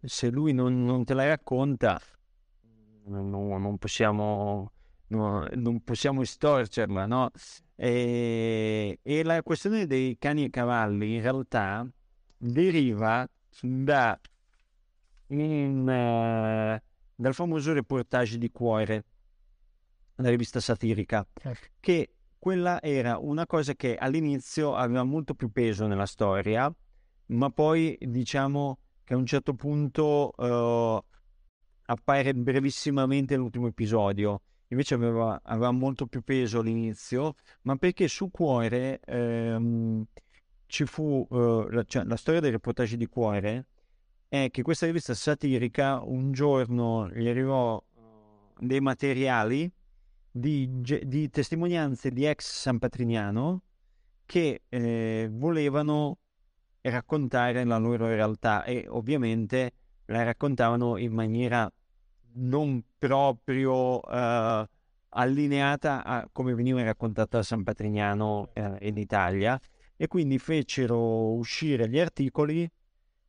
se 0.00 0.30
lui 0.30 0.52
non, 0.52 0.84
non, 0.84 1.04
te 1.04 1.12
la 1.12 1.26
racconta 1.26 2.00
non, 3.06 3.30
non 3.30 3.78
possiamo, 3.78 4.72
non 5.08 5.80
possiamo 5.84 6.22
estorcerla, 6.22 7.06
no? 7.06 7.30
E, 7.74 8.98
e, 9.02 9.22
la 9.22 9.42
questione 9.42 9.86
dei 9.86 10.16
cani 10.18 10.44
e 10.44 10.50
cavalli 10.50 11.14
in 11.14 11.22
realtà 11.22 11.86
deriva 12.36 13.28
da, 13.60 14.18
in, 15.28 15.80
uh, 15.80 16.82
dal 17.14 17.34
famoso 17.34 17.72
reportage 17.72 18.38
di 18.38 18.50
Cuore, 18.50 19.04
la 20.16 20.30
rivista 20.30 20.60
satirica, 20.60 21.26
certo. 21.34 21.66
che 21.80 22.10
quella 22.38 22.80
era 22.80 23.18
una 23.18 23.46
cosa 23.46 23.74
che 23.74 23.96
all'inizio 23.96 24.74
aveva 24.74 25.02
molto 25.02 25.34
più 25.34 25.50
peso 25.50 25.86
nella 25.86 26.06
storia, 26.06 26.72
ma 27.26 27.50
poi 27.50 27.96
diciamo 28.00 28.78
che 29.04 29.14
a 29.14 29.16
un 29.16 29.26
certo 29.26 29.54
punto 29.54 30.32
uh, 30.36 31.04
appare 31.86 32.34
brevissimamente 32.34 33.36
l'ultimo 33.36 33.66
episodio 33.68 34.40
invece 34.68 34.94
aveva, 34.94 35.40
aveva, 35.42 35.70
molto 35.70 36.06
più 36.06 36.22
peso 36.22 36.60
all'inizio, 36.60 37.34
ma 37.62 37.76
perché 37.76 38.08
su 38.08 38.30
Cuore 38.30 39.00
ehm, 39.04 40.04
ci 40.66 40.84
fu 40.84 41.26
eh, 41.30 41.66
la, 41.70 41.84
cioè, 41.84 42.04
la, 42.04 42.16
storia 42.16 42.40
del 42.40 42.52
reportage 42.52 42.96
di 42.96 43.06
Cuore 43.06 43.66
è 44.28 44.48
che 44.50 44.62
questa 44.62 44.86
rivista 44.86 45.14
satirica 45.14 46.00
un 46.02 46.32
giorno 46.32 47.08
gli 47.10 47.28
arrivò 47.28 47.80
eh, 47.80 48.00
dei 48.58 48.80
materiali 48.80 49.70
di, 50.30 50.68
di, 50.80 51.30
testimonianze 51.30 52.10
di 52.10 52.26
ex 52.26 52.60
San 52.60 52.78
Patrignano 52.78 53.62
che 54.26 54.62
eh, 54.68 55.28
volevano 55.32 56.18
raccontare 56.82 57.64
la 57.64 57.78
loro 57.78 58.06
realtà 58.06 58.64
e 58.64 58.84
ovviamente 58.88 59.72
la 60.06 60.22
raccontavano 60.24 60.98
in 60.98 61.12
maniera 61.12 61.72
non 62.38 62.82
proprio 62.98 64.00
uh, 64.00 64.66
allineata 65.10 66.04
a 66.04 66.28
come 66.30 66.54
veniva 66.54 66.82
raccontata 66.82 67.38
a 67.38 67.42
San 67.42 67.62
Patrignano 67.62 68.50
uh, 68.54 68.76
in 68.80 68.96
Italia. 68.96 69.60
E 69.96 70.08
quindi 70.08 70.38
fecero 70.38 71.32
uscire 71.32 71.88
gli 71.88 71.98
articoli 71.98 72.70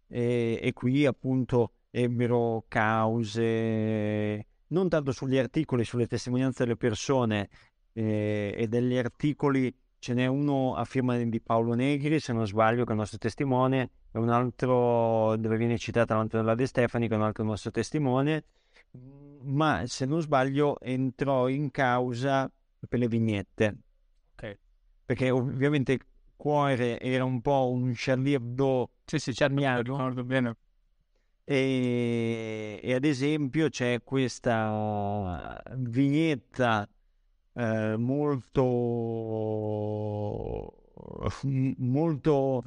e, 0.08 0.60
e 0.62 0.74
qui 0.74 1.06
appunto 1.06 1.72
ebbero 1.90 2.66
cause 2.68 4.46
non 4.68 4.90
tanto 4.90 5.12
sugli 5.12 5.38
articoli, 5.38 5.86
sulle 5.86 6.08
testimonianze 6.08 6.64
delle 6.64 6.76
persone 6.76 7.50
eh, 7.94 8.54
e 8.56 8.68
degli 8.68 8.98
articoli 8.98 9.74
ce 10.00 10.14
n'è 10.14 10.26
uno 10.26 10.76
a 10.76 10.86
firma 10.86 11.18
di 11.18 11.42
Paolo 11.42 11.74
Negri, 11.74 12.20
se 12.20 12.34
non 12.34 12.46
sbaglio, 12.46 12.84
che 12.84 12.90
è 12.90 12.94
il 12.94 13.00
nostro 13.00 13.18
testimone, 13.18 13.90
e 14.12 14.20
un 14.20 14.30
altro 14.30 15.36
dove 15.38 15.58
viene 15.58 15.78
citata 15.78 16.16
l'Antonella 16.16 16.56
De 16.56 16.66
Stefani, 16.66 17.08
che 17.08 17.14
è 17.14 17.18
un 17.18 17.24
altro 17.24 17.44
nostro 17.44 17.72
testimone, 17.72 18.44
ma 19.44 19.84
se 19.86 20.06
non 20.06 20.22
sbaglio 20.22 20.80
entrò 20.80 21.48
in 21.48 21.72
causa 21.72 22.52
per 22.88 23.00
le 23.00 23.08
vignette. 23.08 23.78
Ok. 24.34 24.58
Perché 25.06 25.30
ovviamente 25.30 26.00
Cuore 26.36 27.00
era 27.00 27.24
un 27.24 27.42
po' 27.42 27.70
un 27.72 27.94
Charlie 27.96 28.36
Hebdo. 28.36 28.92
Sì, 29.06 29.20
sì, 29.20 29.34
Charlie 29.34 29.82
ricordo 29.82 30.24
bene. 30.24 30.56
E, 31.44 32.80
e, 32.84 32.94
ad 32.94 33.06
esempio 33.06 33.70
c'è 33.70 34.04
questa 34.04 35.64
vignetta 35.78 36.88
eh, 37.54 37.96
molto 37.98 38.64
molto 41.78 42.64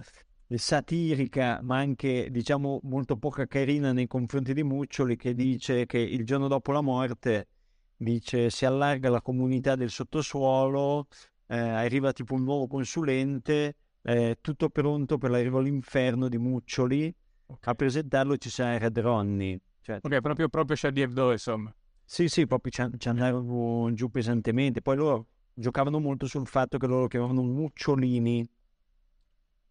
satirica, 0.59 1.61
ma 1.63 1.77
anche 1.79 2.29
diciamo 2.31 2.81
molto 2.85 3.17
poca 3.17 3.47
carina 3.47 3.93
nei 3.93 4.07
confronti 4.07 4.53
di 4.53 4.63
Muccioli, 4.63 5.17
che 5.17 5.35
dice 5.35 5.87
che 5.87 5.99
il 5.99 6.25
giorno 6.25 6.49
dopo 6.49 6.73
la 6.73 6.81
morte 6.81 7.49
dice 7.97 8.51
si 8.51 8.65
allarga 8.65 9.11
la 9.11 9.21
comunità 9.21 9.77
del 9.77 9.91
sottosuolo, 9.91 11.07
eh, 11.47 11.57
arriva 11.57 12.13
tipo 12.13 12.35
un 12.35 12.45
nuovo 12.45 12.67
consulente, 12.67 13.77
eh, 14.03 14.39
tutto 14.41 14.71
pronto 14.71 15.19
per 15.19 15.31
l'arrivo 15.31 15.59
all'inferno 15.59 16.29
di 16.29 16.39
Muccioli. 16.39 17.15
Okay. 17.47 17.73
A 17.73 17.75
presentarlo 17.75 18.37
ci 18.37 18.49
sarà 18.49 18.79
Red 18.79 18.99
Ronnie. 18.99 19.61
Certo. 19.81 20.07
Ok, 20.07 20.21
proprio, 20.21 20.49
proprio 20.49 20.77
Charlie 20.79 21.05
Hebdo, 21.05 21.33
insomma. 21.33 21.75
Sì, 22.05 22.29
sì, 22.29 22.47
proprio 22.47 22.73
ci, 22.73 22.99
ci 22.99 23.09
andarono 23.09 23.93
giù 23.93 24.11
pesantemente. 24.11 24.83
Poi 24.83 24.97
loro 24.97 25.27
giocavano 25.53 25.99
molto 26.01 26.27
sul 26.27 26.47
fatto 26.47 26.79
che 26.79 26.87
loro 26.87 27.07
chiamavano 27.07 27.43
mucciolini. 27.43 28.49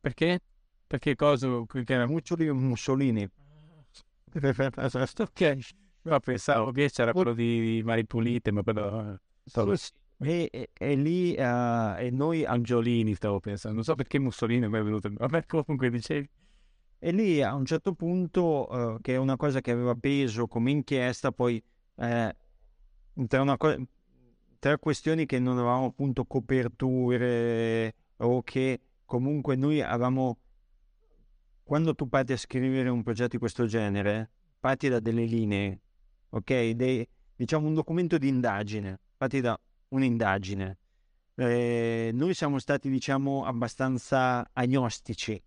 Perché? 0.01 0.39
Perché 0.89 1.15
cosa? 1.15 1.47
Che 1.67 1.83
era 1.93 2.07
Mussolini. 2.07 3.29
ok. 5.19 5.57
No, 6.01 6.19
pensavo 6.19 6.71
che 6.71 6.89
c'era 6.89 7.11
quello 7.11 7.33
di 7.33 7.81
Mari 7.83 8.05
Pulite, 8.05 8.51
ma 8.51 8.63
quello... 8.63 9.13
eh, 9.13 9.19
stavo-. 9.43 9.75
E, 10.21 10.49
e- 10.51 10.69
e 10.73 10.95
lì 10.95 11.33
eh, 11.35 11.95
e 11.99 12.09
noi 12.11 12.43
Angiolini 12.45 13.13
stavo 13.15 13.39
pensando, 13.39 13.75
non 13.75 13.83
so 13.85 13.95
perché 13.95 14.17
Mussolini 14.19 14.67
mi 14.67 14.77
è 14.79 14.83
venuto... 14.83 15.09
Vabbè, 15.11 15.45
comunque 15.45 15.89
dicevi... 15.89 16.27
E 17.01 17.11
lì 17.11 17.41
a 17.41 17.53
un 17.55 17.65
certo 17.65 17.93
punto, 17.93 18.95
eh, 18.97 19.01
che 19.01 19.13
è 19.13 19.17
una 19.17 19.37
cosa 19.37 19.61
che 19.61 19.71
aveva 19.71 19.95
peso 19.95 20.47
come 20.47 20.71
inchiesta, 20.71 21.31
poi 21.31 21.61
eh, 21.97 22.35
tra, 23.27 23.41
una 23.41 23.57
co- 23.57 23.75
tra 24.59 24.77
questioni 24.77 25.25
che 25.25 25.39
non 25.39 25.57
avevamo 25.57 25.85
appunto 25.87 26.25
coperture 26.25 27.93
o 28.17 28.43
che 28.43 28.79
comunque 29.05 29.55
noi 29.55 29.81
avevamo, 29.81 30.37
quando 31.69 31.93
tu 31.93 32.09
parti 32.09 32.33
a 32.33 32.37
scrivere 32.37 32.89
un 32.89 33.03
progetto 33.03 33.33
di 33.33 33.37
questo 33.37 33.67
genere, 33.67 34.31
parti 34.59 34.89
da 34.89 34.99
delle 34.99 35.25
linee, 35.25 35.81
ok? 36.29 36.69
Dei- 36.71 37.07
diciamo 37.35 37.67
un 37.67 37.75
documento 37.75 38.17
di 38.17 38.27
indagine, 38.27 38.99
parti 39.15 39.39
da 39.39 39.55
un'indagine. 39.89 40.79
Eh, 41.35 42.09
noi 42.11 42.33
siamo 42.33 42.57
stati, 42.57 42.89
diciamo, 42.89 43.45
abbastanza 43.45 44.49
agnostici 44.51 45.39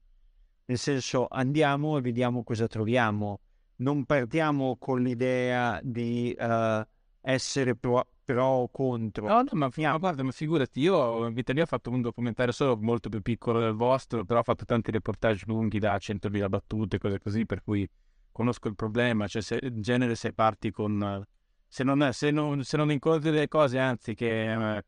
nel 0.67 0.79
senso 0.79 1.27
andiamo 1.29 1.99
e 1.99 2.01
vediamo 2.01 2.45
cosa 2.45 2.69
troviamo. 2.69 3.41
Non 3.79 4.05
partiamo 4.05 4.77
con 4.79 5.03
l'idea 5.03 5.81
di 5.83 6.33
eh, 6.33 6.87
essere 7.23 7.75
pro, 7.77 8.07
pro 8.25 8.45
o 8.45 8.69
contro. 8.69 9.27
No, 9.27 9.43
no, 9.43 9.49
ma, 9.53 9.71
ma 9.75 9.97
guarda, 9.97 10.23
ma 10.23 10.33
figurati, 10.33 10.81
io 10.81 11.27
in 11.27 11.33
vita 11.33 11.53
mia 11.53 11.63
ho 11.63 11.67
fatto 11.67 11.91
un 11.91 12.03
documentario 12.03 12.53
solo 12.53 12.77
molto 12.77 13.09
più 13.09 13.23
piccolo 13.23 13.61
del 13.61 13.75
vostro, 13.75 14.25
però 14.25 14.41
ho 14.41 14.43
fatto 14.43 14.65
tanti 14.65 14.91
reportage 14.91 15.45
lunghi 15.47 15.79
da 15.79 15.97
100.000 15.97 16.49
battute, 16.49 16.99
cose 16.99 17.19
così, 17.19 17.47
per 17.47 17.63
cui 17.63 17.89
conosco 18.33 18.69
il 18.69 18.75
problema, 18.75 19.27
cioè 19.29 19.43
se, 19.43 19.59
in 19.63 19.81
genere 19.81 20.15
se 20.15 20.33
parti 20.33 20.71
con... 20.71 21.25
Se 21.69 21.85
non, 21.85 22.11
se 22.13 22.31
non, 22.31 22.65
se 22.65 22.77
non 22.77 22.91
incontri 22.91 23.31
delle 23.31 23.49
cose, 23.49 23.79
anzi, 23.79 24.15
che, 24.15 24.53
eh, 24.53 24.85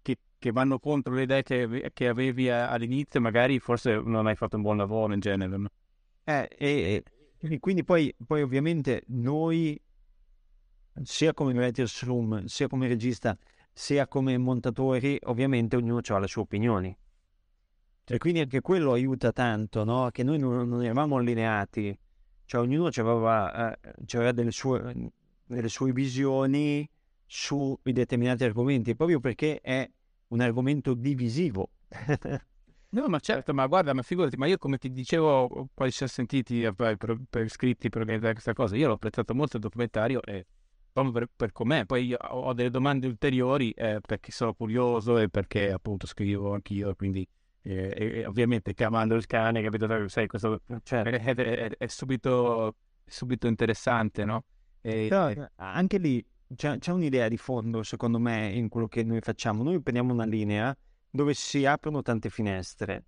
che, 0.00 0.16
che 0.38 0.50
vanno 0.50 0.78
contro 0.78 1.12
le 1.12 1.24
idee 1.24 1.42
che, 1.42 1.90
che 1.92 2.08
avevi 2.08 2.48
all'inizio, 2.48 3.20
magari 3.20 3.58
forse 3.58 4.00
non 4.02 4.26
hai 4.26 4.34
fatto 4.34 4.56
un 4.56 4.62
buon 4.62 4.78
lavoro 4.78 5.12
in 5.12 5.20
genere, 5.20 5.56
no? 5.58 5.68
Eh, 6.24 6.48
e, 6.56 7.04
e 7.38 7.58
quindi 7.58 7.84
poi, 7.84 8.14
poi 8.26 8.40
ovviamente 8.40 9.02
noi, 9.08 9.78
sia 11.02 11.32
come 11.32 11.52
writer's 11.52 12.02
room, 12.04 12.44
sia 12.46 12.68
come 12.68 12.88
regista, 12.88 13.36
sia 13.72 14.06
come 14.06 14.36
montatori, 14.38 15.18
ovviamente 15.24 15.76
ognuno 15.76 16.00
ha 16.04 16.18
le 16.18 16.26
sue 16.26 16.42
opinioni. 16.42 16.96
E 18.04 18.18
quindi 18.18 18.40
anche 18.40 18.60
quello 18.60 18.92
aiuta 18.92 19.32
tanto, 19.32 19.84
no? 19.84 20.10
Che 20.10 20.22
noi 20.22 20.38
non, 20.38 20.68
non 20.68 20.82
eravamo 20.82 21.16
allineati, 21.16 21.96
cioè 22.44 22.60
ognuno 22.60 22.88
aveva, 22.88 23.74
eh, 23.74 24.32
delle 24.32 24.50
sue, 24.50 25.10
delle 25.46 25.68
sue 25.68 25.92
visioni 25.92 26.88
su 27.26 27.78
determinati 27.82 28.44
argomenti, 28.44 28.94
proprio 28.94 29.20
perché 29.20 29.60
è 29.60 29.88
un 30.28 30.40
argomento 30.40 30.94
divisivo. 30.94 31.70
No, 32.92 33.06
ma 33.08 33.20
certo, 33.20 33.54
ma 33.54 33.66
guarda, 33.68 33.94
ma 33.94 34.02
figurati, 34.02 34.36
ma 34.36 34.44
io 34.44 34.58
come 34.58 34.76
ti 34.76 34.90
dicevo, 34.92 35.70
poi 35.72 35.88
ci 35.90 35.96
siamo 35.96 36.12
sentiti 36.12 36.62
eh, 36.62 36.74
poi 36.74 36.98
per, 36.98 37.16
per 37.26 37.44
iscritti 37.46 37.88
per 37.88 38.02
organizzare 38.02 38.34
questa 38.34 38.52
cosa, 38.52 38.76
io 38.76 38.86
l'ho 38.86 38.92
apprezzato 38.92 39.34
molto 39.34 39.56
il 39.56 39.62
documentario 39.62 40.20
e 40.20 40.44
proprio 40.92 41.12
per, 41.12 41.28
per 41.34 41.52
com'è, 41.52 41.86
poi 41.86 42.14
ho 42.18 42.52
delle 42.52 42.70
domande 42.70 43.06
ulteriori 43.06 43.70
eh, 43.72 44.00
perché 44.00 44.30
sono 44.30 44.54
curioso 44.54 45.18
e 45.18 45.28
perché 45.28 45.72
appunto 45.72 46.06
scrivo 46.06 46.52
anch'io, 46.52 46.94
quindi 46.94 47.26
eh, 47.62 47.92
e, 47.96 48.26
ovviamente 48.26 48.74
chiamando 48.74 49.14
il 49.14 49.26
cane, 49.26 49.62
capito, 49.62 50.08
sai, 50.08 50.26
questo 50.26 50.62
Cioè, 50.82 51.02
è, 51.02 51.34
è- 51.34 51.76
è 51.76 51.86
subito, 51.86 52.76
subito 53.04 53.46
interessante, 53.46 54.24
no? 54.24 54.44
E, 54.80 55.06
Però 55.08 55.28
e- 55.30 55.50
anche 55.56 55.98
lì 55.98 56.24
c'è, 56.54 56.78
c'è 56.78 56.92
un'idea 56.92 57.28
di 57.28 57.36
fondo, 57.36 57.82
secondo 57.82 58.18
me, 58.18 58.50
in 58.50 58.68
quello 58.68 58.88
che 58.88 59.02
noi 59.04 59.20
facciamo. 59.20 59.62
Noi 59.62 59.80
prendiamo 59.80 60.12
una 60.12 60.24
linea 60.24 60.76
dove 61.08 61.34
si 61.34 61.64
aprono 61.64 62.02
tante 62.02 62.30
finestre. 62.30 63.04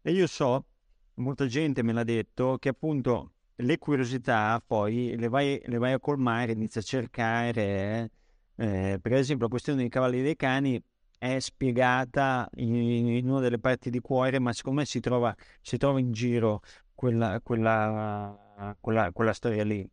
E 0.00 0.12
io 0.12 0.26
so, 0.26 0.66
molta 1.14 1.46
gente 1.46 1.82
me 1.82 1.92
l'ha 1.92 2.04
detto, 2.04 2.56
che 2.58 2.70
appunto 2.70 3.31
le 3.56 3.78
curiosità 3.78 4.62
poi 4.64 5.16
le 5.16 5.28
vai, 5.28 5.60
le 5.64 5.78
vai 5.78 5.92
a 5.92 5.98
colmare, 6.00 6.52
inizi 6.52 6.78
a 6.78 6.82
cercare. 6.82 8.10
eh, 8.56 8.98
per 9.00 9.12
esempio, 9.14 9.46
la 9.46 9.50
questione 9.50 9.80
dei 9.80 9.88
cavalli 9.88 10.22
dei 10.22 10.36
cani 10.36 10.82
è 11.18 11.38
spiegata 11.38 12.48
in, 12.56 12.74
in 12.74 13.28
una 13.28 13.40
delle 13.40 13.58
parti 13.58 13.90
di 13.90 14.00
cuore, 14.00 14.38
ma 14.40 14.52
secondo 14.52 14.80
me 14.80 14.86
si 14.86 15.00
trova, 15.00 15.34
si 15.60 15.76
trova 15.76 16.00
in 16.00 16.10
giro 16.12 16.60
quella, 16.94 17.40
quella, 17.42 18.76
quella, 18.80 19.12
quella 19.12 19.32
storia 19.32 19.64
lì. 19.64 19.88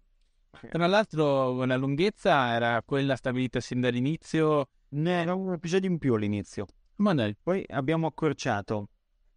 tra 0.69 0.87
l'altro 0.87 1.63
la 1.65 1.77
lunghezza 1.77 2.53
era 2.53 2.81
quella 2.83 3.15
stabilita 3.15 3.59
sin 3.59 3.81
dall'inizio, 3.81 4.69
Ne 4.91 5.21
era 5.21 5.35
un 5.35 5.53
episodio 5.53 5.87
in 5.87 5.99
più 5.99 6.15
all'inizio. 6.15 6.65
ma 6.95 7.13
dai, 7.13 7.35
Poi 7.41 7.63
abbiamo 7.67 8.07
accorciato. 8.07 8.89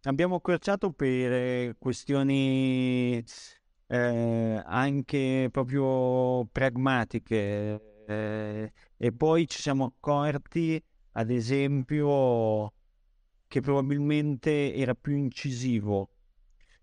Abbiamo 0.05 0.35
accorciato 0.35 0.91
per 0.91 1.31
eh, 1.31 1.75
questioni 1.77 3.23
eh, 3.87 4.61
anche 4.65 5.49
proprio 5.51 6.45
pragmatiche. 6.51 7.81
eh, 8.05 8.71
e 8.97 9.11
poi 9.13 9.47
ci 9.47 9.61
siamo 9.61 9.85
accorti, 9.85 10.81
ad 11.13 11.29
esempio, 11.29 12.73
che 13.47 13.61
probabilmente 13.61 14.73
era 14.73 14.93
più 14.95 15.15
incisivo. 15.15 16.09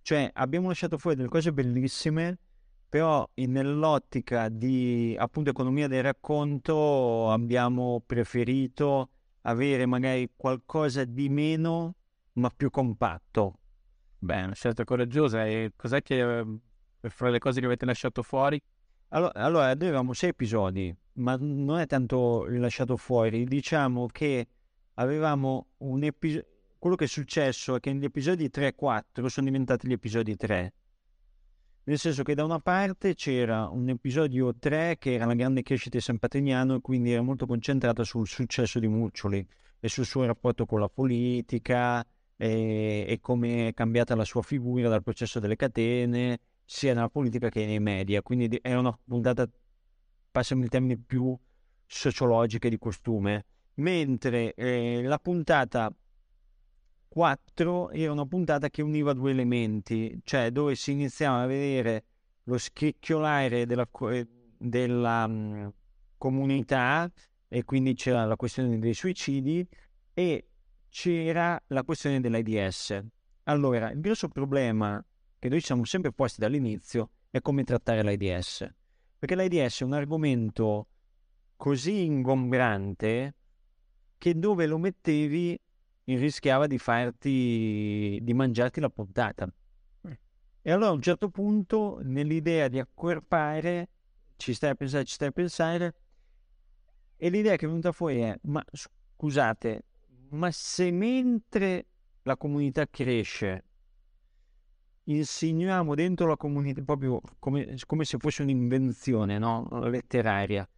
Cioè, 0.03 0.31
abbiamo 0.35 0.69
lasciato 0.69 0.99
fuori 0.99 1.17
delle 1.17 1.29
cose 1.29 1.53
bellissime, 1.53 2.39
però 2.89 3.29
nell'ottica 3.35 4.49
di 4.49 5.15
appunto 5.19 5.51
economia 5.51 5.89
del 5.89 6.03
racconto 6.03 7.31
abbiamo 7.31 8.03
preferito 8.05 9.11
avere 9.43 9.87
magari 9.87 10.31
qualcosa 10.37 11.05
di 11.05 11.29
meno, 11.29 11.95
ma 12.35 12.51
più 12.51 12.71
compatto. 12.71 13.59
beh, 14.19 14.43
una 14.45 14.55
scelta 14.55 14.85
coraggiosa 14.85 15.47
e 15.47 15.73
cos'è 15.77 16.03
che 16.03 16.39
eh, 16.41 16.59
fra 17.09 17.31
le 17.31 17.39
cose 17.39 17.61
che 17.61 17.67
avete 17.67 17.85
lasciato 17.85 18.23
fuori? 18.23 18.61
Allora, 19.09 19.33
allora, 19.35 19.65
noi 19.75 19.89
avevamo 19.89 20.13
sei 20.13 20.31
episodi, 20.31 20.95
ma 21.15 21.37
non 21.39 21.79
è 21.79 21.87
tanto 21.87 22.45
rilasciato 22.45 22.97
fuori. 22.97 23.45
Diciamo 23.45 24.07
che 24.07 24.47
avevamo 24.95 25.69
un 25.79 26.05
episodio. 26.05 26.47
Quello 26.79 26.97
che 26.97 27.05
è 27.05 27.09
successo 27.09 27.75
è 27.75 27.81
che 27.81 27.95
gli 27.95 28.05
episodi 28.05 28.49
3 28.49 28.69
e 28.69 28.75
4 28.75 29.29
sono 29.29 29.47
diventati 29.47 29.87
gli 29.87 29.93
episodi 29.93 30.37
3. 30.37 30.73
Nel 31.85 31.99
senso 31.99 32.23
che 32.23 32.35
da 32.35 32.45
una 32.45 32.61
parte 32.61 33.15
c'era 33.15 33.69
un 33.69 33.89
episodio 33.89 34.55
3 34.57 34.97
che 34.99 35.15
era 35.15 35.25
la 35.25 35.35
grande 35.35 35.63
crescita 35.63 35.97
di 35.97 36.03
San 36.03 36.19
Patrignano 36.19 36.77
e 36.77 36.81
quindi 36.81 37.13
era 37.13 37.21
molto 37.21 37.47
concentrato 37.47 38.05
sul 38.05 38.27
successo 38.29 38.79
di 38.79 38.87
Muccioli 38.87 39.47
e 39.81 39.89
sul 39.89 40.05
suo 40.07 40.25
rapporto 40.25 40.67
con 40.67 40.81
la 40.81 40.89
politica 40.89 42.07
e, 42.37 43.05
e 43.09 43.19
come 43.21 43.69
è 43.69 43.75
cambiata 43.75 44.15
la 44.15 44.25
sua 44.25 44.43
figura 44.43 44.89
dal 44.89 45.03
processo 45.03 45.41
delle 45.41 45.57
catene 45.57 46.39
sia 46.71 46.95
nella 46.95 47.09
politica 47.09 47.49
che 47.49 47.67
nei 47.67 47.81
media. 47.81 48.23
Quindi 48.23 48.47
di- 48.47 48.59
è 48.63 48.75
una 48.75 48.97
puntata, 49.05 49.49
passami 50.31 50.63
il 50.63 50.69
termine, 50.69 50.97
più 50.97 51.37
sociologica 51.85 52.69
di 52.69 52.79
costume. 52.79 53.45
Mentre 53.75 54.55
eh, 54.55 55.03
la 55.03 55.19
puntata 55.19 55.93
4 57.09 57.91
era 57.91 58.13
una 58.13 58.25
puntata 58.25 58.71
che 58.71 58.83
univa 58.83 59.13
due 59.15 59.33
elementi, 59.33 60.21
cioè 60.23 60.53
dove 60.53 60.77
si 60.77 60.93
iniziava 60.93 61.43
a 61.43 61.47
vedere 61.47 62.05
lo 62.45 62.57
scricchiolare 62.57 63.67
della, 63.67 63.89
eh, 64.13 64.29
della 64.57 65.27
mm, 65.27 65.69
comunità 66.19 67.11
e 67.49 67.65
quindi 67.65 67.95
c'era 67.95 68.25
la 68.25 68.37
questione 68.37 68.79
dei 68.79 68.95
suicidi 68.95 69.67
e 70.15 70.47
c'era 70.89 71.61
la 71.67 71.83
questione 71.83 72.21
dell'AIDS. 72.21 73.03
Allora, 73.45 73.91
il 73.91 74.01
grosso 74.01 74.29
problema 74.29 75.05
che 75.41 75.49
noi 75.49 75.61
ci 75.61 75.67
siamo 75.67 75.85
sempre 75.85 76.13
posti 76.13 76.39
dall'inizio 76.39 77.11
è 77.31 77.41
come 77.41 77.65
trattare 77.65 78.03
l'AIDS, 78.03 78.73
perché 79.19 79.35
l'AIDS 79.35 79.81
è 79.81 79.85
un 79.85 79.95
argomento 79.95 80.87
così 81.57 82.05
ingombrante 82.05 83.35
che 84.19 84.39
dove 84.39 84.67
lo 84.67 84.77
mettevi 84.77 85.59
rischiava 86.05 86.67
di 86.67 86.77
farti 86.77 88.19
di 88.21 88.35
mangiarti 88.35 88.81
la 88.81 88.91
puntata. 88.91 89.51
E 90.63 90.71
allora 90.71 90.91
a 90.91 90.93
un 90.93 91.01
certo 91.01 91.31
punto, 91.31 92.01
nell'idea 92.03 92.69
di 92.69 92.79
accorpare, 92.79 93.89
ci 94.37 94.53
stai 94.53 94.71
a 94.71 94.75
pensare, 94.75 95.05
ci 95.05 95.15
stai 95.15 95.29
a 95.29 95.33
pensare, 95.33 95.95
e 97.17 97.31
l'idea 97.31 97.57
che 97.57 97.65
è 97.65 97.69
venuta 97.69 97.93
fuori 97.93 98.19
è: 98.19 98.39
ma 98.43 98.63
scusate, 98.71 99.85
ma 100.31 100.51
se 100.51 100.91
mentre 100.91 101.87
la 102.25 102.37
comunità 102.37 102.87
cresce, 102.87 103.65
insinuiamo 105.17 105.95
dentro 105.95 106.27
la 106.27 106.37
comunità 106.37 106.83
proprio 106.83 107.21
come, 107.39 107.77
come 107.87 108.05
se 108.05 108.19
fosse 108.19 108.43
un'invenzione 108.43 109.39
no? 109.39 109.69
letteraria, 109.89 110.69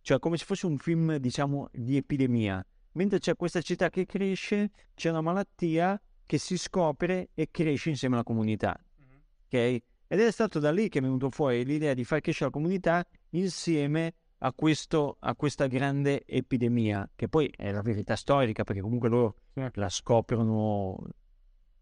cioè 0.00 0.18
come 0.18 0.36
se 0.36 0.44
fosse 0.44 0.66
un 0.66 0.78
film, 0.78 1.16
diciamo, 1.16 1.68
di 1.72 1.96
epidemia. 1.96 2.64
Mentre 2.92 3.18
c'è 3.18 3.36
questa 3.36 3.60
città 3.60 3.88
che 3.88 4.04
cresce, 4.04 4.70
c'è 4.94 5.10
una 5.10 5.20
malattia 5.20 6.00
che 6.26 6.38
si 6.38 6.58
scopre 6.58 7.30
e 7.34 7.48
cresce 7.50 7.90
insieme 7.90 8.14
alla 8.14 8.24
comunità. 8.24 8.78
Mm-hmm. 9.00 9.18
Ok? 9.46 9.82
Ed 10.12 10.20
è 10.20 10.30
stato 10.30 10.58
da 10.58 10.70
lì 10.70 10.88
che 10.88 10.98
è 10.98 11.02
venuto 11.02 11.30
fuori 11.30 11.64
l'idea 11.64 11.94
di 11.94 12.04
far 12.04 12.20
crescere 12.20 12.46
la 12.46 12.52
comunità 12.52 13.06
insieme 13.30 14.14
a, 14.38 14.52
questo, 14.52 15.16
a 15.20 15.34
questa 15.34 15.66
grande 15.66 16.24
epidemia, 16.26 17.08
che 17.14 17.28
poi 17.28 17.50
è 17.56 17.70
la 17.72 17.80
verità 17.80 18.16
storica, 18.16 18.64
perché 18.64 18.82
comunque 18.82 19.08
loro 19.08 19.36
la 19.54 19.88
scoprono, 19.88 20.98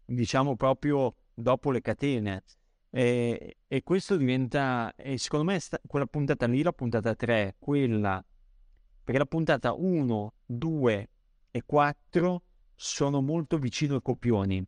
diciamo, 0.05 0.55
proprio 0.55 1.15
dopo 1.33 1.71
le 1.71 1.81
catene. 1.81 2.43
E, 2.89 3.57
e 3.67 3.83
questo 3.83 4.17
diventa, 4.17 4.93
e 4.95 5.17
secondo 5.17 5.45
me, 5.45 5.59
sta, 5.59 5.79
quella 5.85 6.05
puntata 6.05 6.45
lì, 6.47 6.61
la 6.61 6.73
puntata 6.73 7.15
3, 7.15 7.55
quella, 7.59 8.23
perché 9.03 9.19
la 9.19 9.25
puntata 9.25 9.73
1, 9.73 10.33
2 10.45 11.09
e 11.51 11.63
4 11.65 12.43
sono 12.75 13.21
molto 13.21 13.57
vicino 13.57 13.95
ai 13.95 14.01
copioni 14.01 14.65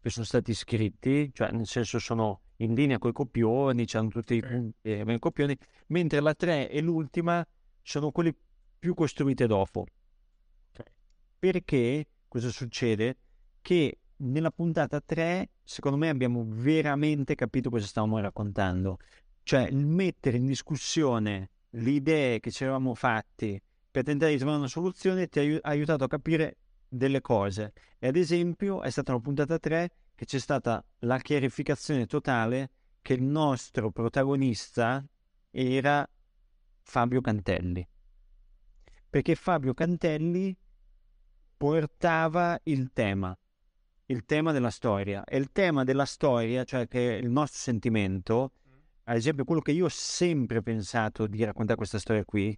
che 0.00 0.10
sono 0.10 0.24
stati 0.24 0.54
scritti, 0.54 1.30
cioè 1.32 1.50
nel 1.50 1.66
senso 1.66 1.98
sono 1.98 2.42
in 2.56 2.74
linea 2.74 2.98
con 2.98 3.10
i 3.10 3.12
copioni, 3.12 3.86
hanno 3.92 4.08
tutti 4.08 4.34
i 4.34 4.40
punti 4.40 4.74
eh, 4.82 5.04
i 5.06 5.18
copioni, 5.18 5.56
mentre 5.88 6.20
la 6.20 6.34
3 6.34 6.70
e 6.70 6.80
l'ultima 6.80 7.46
sono 7.82 8.10
quelli 8.10 8.34
più 8.78 8.94
costruite 8.94 9.46
dopo. 9.46 9.86
Perché 11.38 12.06
cosa 12.28 12.50
succede? 12.50 13.16
Che 13.60 13.98
nella 14.16 14.50
puntata 14.50 15.00
3, 15.00 15.48
secondo 15.70 15.96
me, 15.96 16.08
abbiamo 16.08 16.44
veramente 16.48 17.36
capito 17.36 17.70
cosa 17.70 17.86
stavamo 17.86 18.18
raccontando. 18.18 18.98
Cioè, 19.44 19.68
il 19.68 19.86
mettere 19.86 20.36
in 20.36 20.46
discussione 20.46 21.50
le 21.70 21.90
idee 21.90 22.40
che 22.40 22.50
ci 22.50 22.64
eravamo 22.64 22.96
fatti 22.96 23.62
per 23.88 24.02
tentare 24.02 24.32
di 24.32 24.38
trovare 24.38 24.58
una 24.58 24.66
soluzione 24.66 25.28
ti 25.28 25.38
ha 25.38 25.58
aiutato 25.62 26.02
a 26.02 26.08
capire 26.08 26.56
delle 26.88 27.20
cose. 27.20 27.72
E 28.00 28.08
ad 28.08 28.16
esempio, 28.16 28.82
è 28.82 28.90
stata 28.90 29.12
la 29.12 29.20
puntata 29.20 29.60
3 29.60 29.90
che 30.16 30.24
c'è 30.24 30.40
stata 30.40 30.84
la 31.00 31.18
chiarificazione 31.18 32.06
totale 32.06 32.70
che 33.00 33.12
il 33.12 33.22
nostro 33.22 33.92
protagonista 33.92 35.04
era 35.52 36.08
Fabio 36.82 37.20
Cantelli. 37.20 37.88
Perché 39.08 39.36
Fabio 39.36 39.72
Cantelli 39.72 40.56
portava 41.56 42.58
il 42.64 42.90
tema 42.92 43.38
il 44.10 44.24
tema 44.24 44.52
della 44.52 44.70
storia. 44.70 45.24
E 45.24 45.36
il 45.36 45.50
tema 45.52 45.84
della 45.84 46.04
storia, 46.04 46.64
cioè 46.64 46.86
che 46.86 47.20
il 47.22 47.30
nostro 47.30 47.58
sentimento, 47.58 48.52
ad 49.04 49.16
esempio 49.16 49.44
quello 49.44 49.60
che 49.60 49.72
io 49.72 49.86
ho 49.86 49.90
sempre 49.90 50.62
pensato 50.62 51.26
di 51.26 51.42
raccontare 51.44 51.78
questa 51.78 51.98
storia 51.98 52.24
qui, 52.24 52.56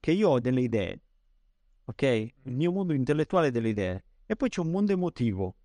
che 0.00 0.12
io 0.12 0.30
ho 0.30 0.40
delle 0.40 0.62
idee, 0.62 1.00
ok? 1.84 2.02
Il 2.02 2.54
mio 2.54 2.72
mondo 2.72 2.92
intellettuale 2.92 3.50
delle 3.50 3.68
idee. 3.68 4.04
E 4.26 4.36
poi 4.36 4.48
c'è 4.48 4.60
un 4.60 4.70
mondo 4.70 4.92
emotivo 4.92 5.56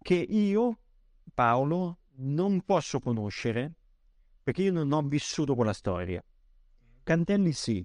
che 0.00 0.14
io, 0.14 0.78
Paolo, 1.34 1.98
non 2.20 2.62
posso 2.62 3.00
conoscere 3.00 3.74
perché 4.42 4.62
io 4.62 4.72
non 4.72 4.90
ho 4.92 5.02
vissuto 5.02 5.54
quella 5.54 5.72
storia. 5.72 6.24
Cantelli 7.02 7.52
sì. 7.52 7.84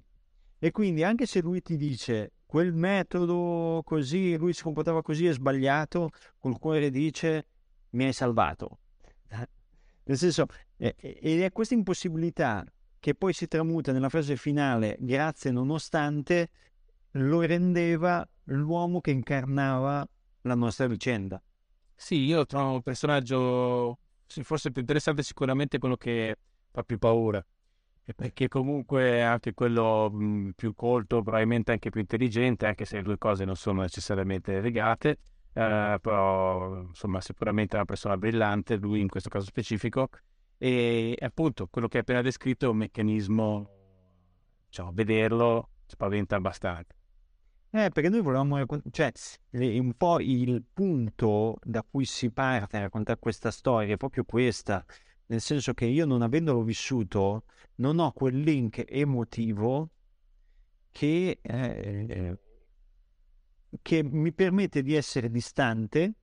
E 0.58 0.70
quindi 0.70 1.02
anche 1.02 1.26
se 1.26 1.40
lui 1.40 1.60
ti 1.60 1.76
dice 1.76 2.32
quel 2.54 2.72
metodo 2.72 3.82
così, 3.84 4.36
lui 4.36 4.52
si 4.52 4.62
comportava 4.62 5.02
così, 5.02 5.26
è 5.26 5.32
sbagliato, 5.32 6.10
col 6.38 6.56
cuore 6.60 6.88
dice 6.88 7.46
mi 7.90 8.04
hai 8.04 8.12
salvato. 8.12 8.78
Nel 10.04 10.16
senso, 10.16 10.46
ed 10.76 11.42
è 11.42 11.50
questa 11.50 11.74
impossibilità 11.74 12.64
che 13.00 13.16
poi 13.16 13.32
si 13.32 13.48
tramuta 13.48 13.90
nella 13.90 14.08
frase 14.08 14.36
finale, 14.36 14.96
grazie 15.00 15.50
nonostante, 15.50 16.50
lo 17.14 17.40
rendeva 17.40 18.24
l'uomo 18.44 19.00
che 19.00 19.10
incarnava 19.10 20.08
la 20.42 20.54
nostra 20.54 20.86
vicenda. 20.86 21.42
Sì, 21.92 22.18
io 22.18 22.46
trovo 22.46 22.74
un 22.74 22.82
personaggio, 22.82 23.98
forse 24.28 24.70
più 24.70 24.80
interessante 24.80 25.24
sicuramente 25.24 25.78
quello 25.78 25.96
che 25.96 26.36
fa 26.70 26.84
più 26.84 26.98
paura 26.98 27.44
perché 28.14 28.48
comunque 28.48 29.22
anche 29.22 29.54
quello 29.54 30.10
mh, 30.10 30.50
più 30.56 30.74
colto, 30.74 31.22
probabilmente 31.22 31.72
anche 31.72 31.90
più 31.90 32.00
intelligente, 32.00 32.66
anche 32.66 32.84
se 32.84 32.96
le 32.96 33.02
due 33.02 33.16
cose 33.18 33.44
non 33.44 33.56
sono 33.56 33.80
necessariamente 33.80 34.60
legate, 34.60 35.18
eh, 35.52 35.98
però 36.00 36.80
insomma 36.82 37.20
sicuramente 37.20 37.72
è 37.72 37.76
una 37.76 37.86
persona 37.86 38.16
brillante, 38.16 38.76
lui 38.76 39.00
in 39.00 39.08
questo 39.08 39.30
caso 39.30 39.46
specifico, 39.46 40.08
e 40.58 41.16
appunto 41.20 41.66
quello 41.68 41.88
che 41.88 41.96
hai 41.96 42.02
appena 42.02 42.20
descritto 42.20 42.66
è 42.66 42.68
un 42.68 42.76
meccanismo, 42.76 43.68
diciamo, 44.66 44.90
vederlo 44.92 45.70
spaventa 45.86 46.36
abbastanza. 46.36 46.94
Eh, 47.70 47.90
perché 47.90 48.08
noi 48.08 48.20
volevamo, 48.20 48.64
cioè, 48.90 49.12
un 49.50 49.94
po' 49.96 50.20
il 50.20 50.62
punto 50.72 51.56
da 51.60 51.82
cui 51.82 52.04
si 52.04 52.30
parte 52.30 52.76
a 52.76 52.80
raccontare 52.80 53.18
questa 53.18 53.50
storia 53.50 53.94
è 53.94 53.96
proprio 53.96 54.22
questa, 54.24 54.84
nel 55.26 55.40
senso 55.40 55.72
che 55.74 55.86
io 55.86 56.04
non 56.06 56.22
avendolo 56.22 56.62
vissuto 56.62 57.44
non 57.76 57.98
ho 57.98 58.12
quel 58.12 58.40
link 58.40 58.84
emotivo 58.86 59.90
che, 60.90 61.38
eh, 61.40 62.38
che 63.82 64.02
mi 64.02 64.32
permette 64.32 64.82
di 64.82 64.94
essere 64.94 65.30
distante 65.30 66.14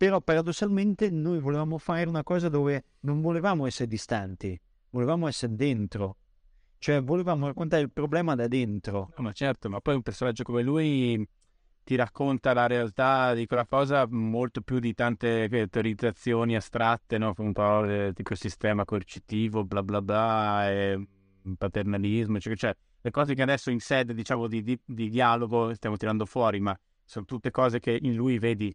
però 0.00 0.22
paradossalmente 0.22 1.10
noi 1.10 1.40
volevamo 1.40 1.76
fare 1.76 2.08
una 2.08 2.22
cosa 2.22 2.48
dove 2.48 2.84
non 3.00 3.20
volevamo 3.20 3.66
essere 3.66 3.86
distanti, 3.86 4.58
volevamo 4.88 5.28
essere 5.28 5.54
dentro, 5.54 6.16
cioè 6.78 7.02
volevamo 7.02 7.48
raccontare 7.48 7.82
il 7.82 7.90
problema 7.90 8.34
da 8.34 8.48
dentro. 8.48 9.12
No, 9.14 9.24
ma 9.24 9.32
certo, 9.32 9.68
ma 9.68 9.78
poi 9.82 9.96
un 9.96 10.00
personaggio 10.00 10.42
come 10.42 10.62
lui 10.62 11.22
ti 11.90 11.96
racconta 11.96 12.52
la 12.52 12.68
realtà 12.68 13.34
di 13.34 13.46
quella 13.46 13.66
cosa 13.66 14.06
molto 14.08 14.60
più 14.60 14.78
di 14.78 14.94
tante 14.94 15.48
teorizzazioni 15.68 16.54
astratte, 16.54 17.18
no? 17.18 17.34
un 17.38 17.50
po' 17.50 17.84
di 17.84 18.22
quel 18.22 18.38
sistema 18.38 18.84
coercitivo, 18.84 19.64
bla 19.64 19.82
bla 19.82 20.00
bla, 20.00 20.70
e 20.70 21.04
paternalismo, 21.58 22.38
cioè, 22.38 22.54
cioè 22.54 22.76
le 23.00 23.10
cose 23.10 23.34
che 23.34 23.42
adesso 23.42 23.70
in 23.72 23.80
sede 23.80 24.14
diciamo 24.14 24.46
di, 24.46 24.62
di, 24.62 24.78
di, 24.84 25.08
dialogo 25.08 25.74
stiamo 25.74 25.96
tirando 25.96 26.26
fuori, 26.26 26.60
ma 26.60 26.78
sono 27.04 27.24
tutte 27.24 27.50
cose 27.50 27.80
che 27.80 27.98
in 28.00 28.14
lui 28.14 28.38
vedi, 28.38 28.72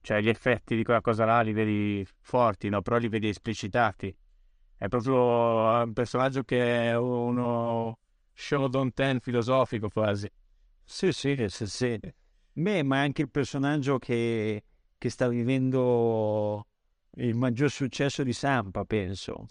cioè 0.00 0.20
gli 0.20 0.28
effetti 0.28 0.76
di 0.76 0.84
quella 0.84 1.00
cosa 1.00 1.24
là 1.24 1.40
li 1.40 1.52
vedi 1.52 2.06
forti, 2.20 2.68
no? 2.68 2.80
però 2.80 2.98
li 2.98 3.08
vedi 3.08 3.28
esplicitati. 3.28 4.16
È 4.76 4.86
proprio 4.86 5.82
un 5.82 5.92
personaggio 5.92 6.44
che 6.44 6.90
è 6.90 6.96
uno 6.96 7.98
show 8.32 8.68
don't 8.68 8.94
ten 8.94 9.18
filosofico 9.18 9.88
quasi. 9.88 10.30
Sì, 10.84 11.10
sì, 11.10 11.44
sì, 11.48 11.66
sì. 11.66 12.00
Beh, 12.60 12.82
ma 12.82 12.96
è 12.96 12.98
anche 13.00 13.22
il 13.22 13.30
personaggio 13.30 13.98
che, 13.98 14.64
che 14.98 15.08
sta 15.08 15.28
vivendo 15.28 16.66
il 17.16 17.34
maggior 17.34 17.70
successo 17.70 18.22
di 18.22 18.34
Sampa, 18.34 18.84
penso. 18.84 19.46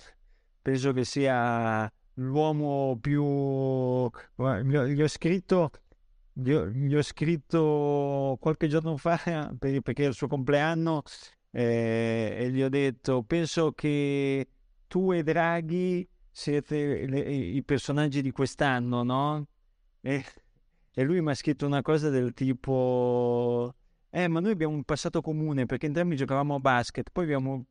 Penso 0.62 0.94
che 0.94 1.04
sia 1.06 1.92
l'uomo 2.16 3.00
più... 3.02 3.24
Gli 4.36 5.02
ho, 5.02 5.08
scritto... 5.08 5.72
Gli 6.34 6.54
ho, 6.54 7.02
scritto 7.02 8.38
qualche 8.40 8.68
giorno 8.68 8.96
fa 8.96 9.18
perché 9.58 10.04
è 10.06 10.08
il 10.08 10.14
suo 10.14 10.28
compleanno 10.28 11.02
eh, 11.52 12.38
e 12.40 12.52
gli 12.52 12.62
ho 12.62 12.70
detto 12.70 13.24
penso 13.24 13.74
che 13.74 14.48
tu 14.88 15.12
e 15.12 15.24
Draghi 15.24 16.08
siete 16.32 17.06
le, 17.08 17.20
i 17.20 17.62
personaggi 17.64 18.22
di 18.22 18.32
quest'anno 18.32 19.04
no? 19.04 19.48
E 20.00 20.24
e 21.00 21.04
lui 21.06 21.22
mi 21.22 21.32
ha 21.32 21.34
scritto 21.34 21.66
una 21.66 21.82
cosa 21.82 22.10
del 22.10 22.34
tipo 22.34 23.74
eh 24.10 24.28
ma 24.28 24.42
noi 24.42 24.52
abbiamo 24.52 24.74
un 24.74 24.84
passato 24.84 25.22
comune 25.22 25.66
perché 25.66 25.86
entrambi 25.86 26.18
giocavamo 26.18 26.56
a 26.56 26.60
basket 26.60 27.10
poi 27.10 27.24
abbiamo 27.24 27.66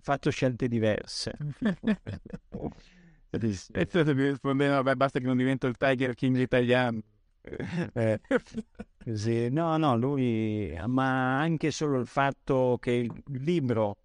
fatto 0.00 0.30
scelte 0.30 0.66
diverse. 0.66 1.32
E 3.34 3.86
tu 3.86 4.04
mi 4.14 4.28
rispondeva 4.28 4.82
vabbè 4.82 4.94
basta 4.94 5.18
che 5.18 5.24
non 5.24 5.38
divento 5.38 5.66
il 5.66 5.78
Tiger 5.78 6.14
King 6.14 6.36
italiano. 6.36 7.00
Eh, 7.94 8.20
sì, 9.14 9.48
no 9.48 9.76
no 9.76 9.96
lui 9.96 10.78
ma 10.86 11.40
anche 11.40 11.70
solo 11.70 11.98
il 11.98 12.06
fatto 12.06 12.76
che 12.80 12.90
il 12.90 13.22
libro 13.26 13.96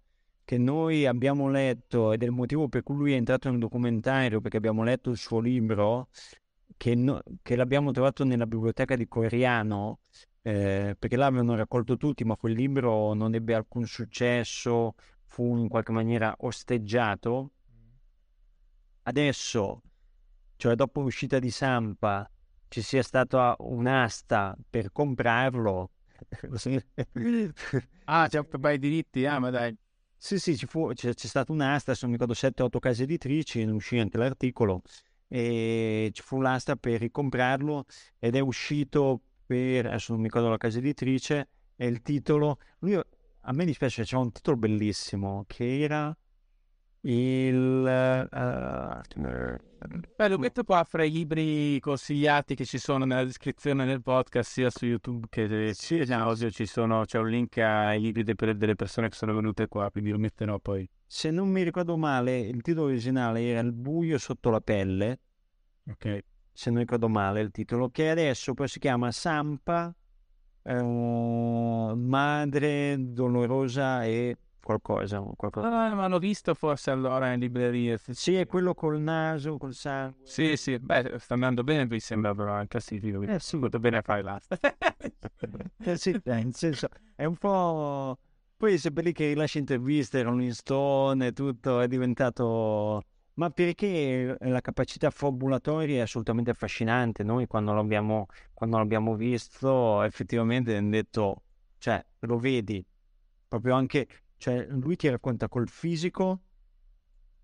che 0.44 0.56
noi 0.56 1.06
abbiamo 1.06 1.50
letto 1.50 2.12
ed 2.12 2.22
è 2.22 2.24
il 2.24 2.32
motivo 2.32 2.68
per 2.68 2.82
cui 2.82 2.96
lui 2.96 3.12
è 3.12 3.16
entrato 3.16 3.50
nel 3.50 3.58
documentario 3.58 4.40
perché 4.40 4.56
abbiamo 4.56 4.82
letto 4.82 5.10
il 5.10 5.18
suo 5.18 5.40
libro 5.40 6.08
che, 6.76 6.94
no, 6.94 7.20
che 7.42 7.56
l'abbiamo 7.56 7.90
trovato 7.92 8.24
nella 8.24 8.46
biblioteca 8.46 8.96
di 8.96 9.08
Coriano, 9.08 10.00
eh, 10.42 10.96
perché 10.98 11.16
l'avevano 11.16 11.56
raccolto 11.56 11.96
tutti, 11.96 12.24
ma 12.24 12.36
quel 12.36 12.54
libro 12.54 13.12
non 13.14 13.34
ebbe 13.34 13.54
alcun 13.54 13.86
successo, 13.86 14.94
fu 15.24 15.56
in 15.56 15.68
qualche 15.68 15.92
maniera 15.92 16.34
osteggiato. 16.40 17.50
Adesso, 19.02 19.82
cioè 20.56 20.74
dopo 20.74 21.00
l'uscita 21.00 21.38
di 21.38 21.50
Sampa, 21.50 22.30
ci 22.68 22.82
sia 22.82 23.02
stata 23.02 23.56
un'asta 23.58 24.56
per 24.68 24.92
comprarlo. 24.92 25.90
ah, 28.04 28.28
c'è 28.28 28.44
per 28.44 28.72
i 28.72 28.78
diritti, 28.78 29.24
ah, 29.26 29.38
ma 29.38 29.50
dai. 29.50 29.76
Sì, 30.20 30.38
sì, 30.38 30.56
ci 30.56 30.66
fu, 30.66 30.92
c'è, 30.94 31.14
c'è 31.14 31.26
stata 31.28 31.52
un'asta, 31.52 31.94
se 31.94 32.00
non 32.02 32.10
mi 32.10 32.18
ricordo 32.18 32.34
7-8 32.34 32.78
case 32.80 33.04
editrici, 33.04 33.64
ne 33.64 33.70
uscì 33.70 33.98
anche 33.98 34.18
l'articolo, 34.18 34.82
e 35.28 36.10
ci 36.12 36.22
fu 36.22 36.40
l'asta 36.40 36.76
per 36.76 37.00
ricomprarlo 37.00 37.84
ed 38.18 38.34
è 38.34 38.40
uscito 38.40 39.20
per, 39.46 39.86
adesso 39.86 40.12
non 40.12 40.20
mi 40.20 40.28
ricordo 40.28 40.48
la 40.48 40.56
casa 40.56 40.78
editrice, 40.78 41.48
e 41.76 41.86
il 41.86 42.02
titolo, 42.02 42.58
lui, 42.80 42.94
a 42.94 43.52
me 43.52 43.64
dispiace, 43.64 44.02
c'era 44.02 44.20
un 44.20 44.32
titolo 44.32 44.56
bellissimo 44.56 45.44
che 45.46 45.80
era 45.80 46.14
il... 47.10 48.28
Uh, 48.30 49.56
Beh, 50.16 50.28
lo 50.28 50.38
metto 50.38 50.64
qua 50.64 50.84
fra 50.84 51.04
i 51.04 51.10
libri 51.10 51.78
consigliati 51.80 52.54
che 52.54 52.64
ci 52.64 52.78
sono 52.78 53.04
nella 53.04 53.24
descrizione 53.24 53.86
del 53.86 54.02
podcast, 54.02 54.50
sia 54.50 54.70
su 54.70 54.84
YouTube 54.86 55.26
che 55.30 55.72
sì, 55.72 55.96
in 55.96 56.12
audio 56.12 56.50
ci 56.50 56.66
sono, 56.66 57.04
c'è 57.04 57.18
un 57.18 57.28
link 57.28 57.56
ai 57.58 58.00
libri 58.00 58.24
delle 58.24 58.74
persone 58.74 59.08
che 59.08 59.14
sono 59.14 59.32
venute 59.34 59.68
qua, 59.68 59.90
quindi 59.90 60.10
lo 60.10 60.18
metterò 60.18 60.58
poi. 60.58 60.88
Se 61.06 61.30
non 61.30 61.48
mi 61.48 61.62
ricordo 61.62 61.96
male, 61.96 62.40
il 62.40 62.60
titolo 62.60 62.88
originale 62.88 63.42
era 63.42 63.60
Il 63.60 63.72
buio 63.72 64.18
sotto 64.18 64.50
la 64.50 64.60
pelle. 64.60 65.20
Ok. 65.88 66.24
Se 66.52 66.70
non 66.70 66.80
ricordo 66.80 67.08
male 67.08 67.40
il 67.40 67.50
titolo, 67.50 67.88
che 67.88 68.10
adesso 68.10 68.52
poi 68.52 68.68
si 68.68 68.80
chiama 68.80 69.12
Sampa, 69.12 69.94
eh, 70.64 70.82
Madre 71.94 72.96
Dolorosa 72.98 74.04
e 74.04 74.36
qualcosa. 74.62 75.20
qualcosa. 75.36 75.68
Ah, 75.68 75.94
ma 75.94 76.06
l'ho 76.08 76.18
visto 76.18 76.54
forse 76.54 76.90
allora 76.90 77.32
in 77.32 77.40
libreria. 77.40 77.98
Sì, 78.10 78.34
è 78.34 78.46
quello 78.46 78.74
col 78.74 79.00
naso, 79.00 79.56
col 79.56 79.74
sangue. 79.74 80.26
Sì, 80.26 80.56
sì, 80.56 80.78
beh, 80.78 81.18
sta 81.18 81.34
andando 81.34 81.64
bene, 81.64 81.86
mi 81.86 82.00
sembra 82.00 82.34
però 82.34 82.52
anche 82.52 82.68
classifico. 82.68 83.22
Eh 83.22 83.38
sì. 83.38 83.56
Molto 83.56 83.78
bene 83.78 83.98
a 83.98 84.02
fare 84.02 84.22
l'asta. 84.22 84.58
eh 85.84 85.96
sì, 85.96 86.10
eh, 86.10 86.20
nel 86.24 86.54
senso, 86.54 86.88
è 87.14 87.24
un 87.24 87.36
po'... 87.36 88.18
Poi 88.56 88.76
sempre 88.76 89.04
lì 89.04 89.12
che 89.12 89.28
rilascia 89.28 89.58
interviste, 89.58 90.22
Rolling 90.22 90.50
Stone 90.50 91.26
e 91.28 91.32
tutto, 91.32 91.80
è 91.80 91.86
diventato... 91.86 93.02
Ma 93.34 93.50
perché 93.50 94.36
la 94.40 94.60
capacità 94.60 95.10
fabulatoria 95.10 95.98
è 95.98 96.00
assolutamente 96.00 96.50
affascinante. 96.50 97.22
Noi 97.22 97.46
quando 97.46 97.72
l'abbiamo, 97.72 98.26
quando 98.52 98.78
l'abbiamo 98.78 99.14
visto 99.14 100.02
effettivamente 100.02 100.70
abbiamo 100.72 100.90
detto, 100.90 101.42
cioè 101.78 102.04
lo 102.20 102.36
vedi, 102.38 102.84
proprio 103.46 103.76
anche 103.76 104.08
cioè, 104.38 104.66
lui 104.70 104.96
ti 104.96 105.08
racconta 105.08 105.48
col 105.48 105.68
fisico, 105.68 106.40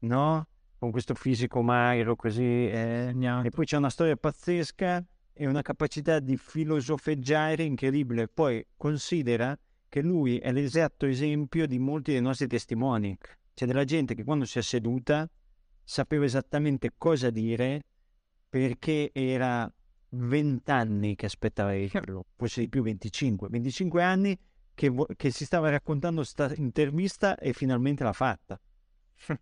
no? 0.00 0.46
Con 0.78 0.90
questo 0.90 1.14
fisico 1.14 1.60
magro 1.60 2.14
così, 2.14 2.42
eh, 2.42 3.12
e 3.12 3.50
poi 3.50 3.64
c'è 3.64 3.76
una 3.76 3.90
storia 3.90 4.16
pazzesca 4.16 5.04
e 5.32 5.46
una 5.46 5.62
capacità 5.62 6.20
di 6.20 6.36
filosofeggiare 6.36 7.64
incredibile. 7.64 8.28
Poi 8.28 8.64
considera 8.76 9.58
che 9.88 10.02
lui 10.02 10.38
è 10.38 10.52
l'esatto 10.52 11.06
esempio 11.06 11.66
di 11.66 11.78
molti 11.78 12.12
dei 12.12 12.20
nostri 12.20 12.46
testimoni. 12.46 13.16
C'è 13.54 13.66
della 13.66 13.84
gente 13.84 14.14
che 14.14 14.24
quando 14.24 14.44
si 14.44 14.58
è 14.58 14.62
seduta 14.62 15.28
sapeva 15.82 16.24
esattamente 16.24 16.92
cosa 16.96 17.30
dire 17.30 17.82
perché 18.48 19.10
era 19.12 19.72
20 20.10 20.70
anni 20.70 21.16
che 21.16 21.26
aspettava 21.26 21.72
di 21.72 21.88
dirlo, 21.88 22.26
forse 22.36 22.60
di 22.60 22.68
più 22.68 22.82
25, 22.82 23.48
25 23.48 24.02
anni 24.02 24.38
che, 24.74 24.92
che 25.16 25.30
si 25.30 25.44
stava 25.44 25.70
raccontando 25.70 26.20
questa 26.20 26.52
intervista 26.56 27.36
e 27.38 27.52
finalmente 27.52 28.04
l'ha 28.04 28.12
fatta. 28.12 28.60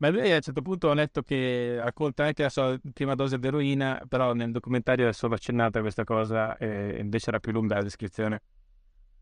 Ma 0.00 0.08
lui 0.08 0.30
a 0.30 0.36
un 0.36 0.40
certo 0.40 0.62
punto 0.62 0.88
ho 0.88 0.94
letto 0.94 1.22
che 1.22 1.78
racconta 1.78 2.24
anche 2.24 2.42
la 2.42 2.48
sua 2.48 2.78
prima 2.94 3.14
dose 3.14 3.38
di 3.38 3.46
eroina, 3.46 4.02
però 4.08 4.32
nel 4.32 4.50
documentario 4.50 5.06
è 5.08 5.12
solo 5.12 5.34
accennata 5.34 5.80
questa 5.80 6.04
cosa 6.04 6.56
e 6.56 6.98
invece 6.98 7.28
era 7.28 7.38
più 7.38 7.52
lunga 7.52 7.74
la 7.74 7.82
descrizione. 7.82 8.40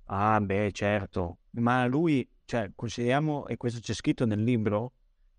Ah, 0.05 0.41
beh, 0.41 0.71
certo. 0.73 1.39
Ma 1.51 1.85
lui, 1.87 2.27
cioè, 2.45 2.71
consideriamo, 2.75 3.49
e 3.49 3.57
questo 3.57 3.81
c'è 3.81 3.93
scritto 3.93 4.25
nel 4.25 4.43
libro, 4.43 4.93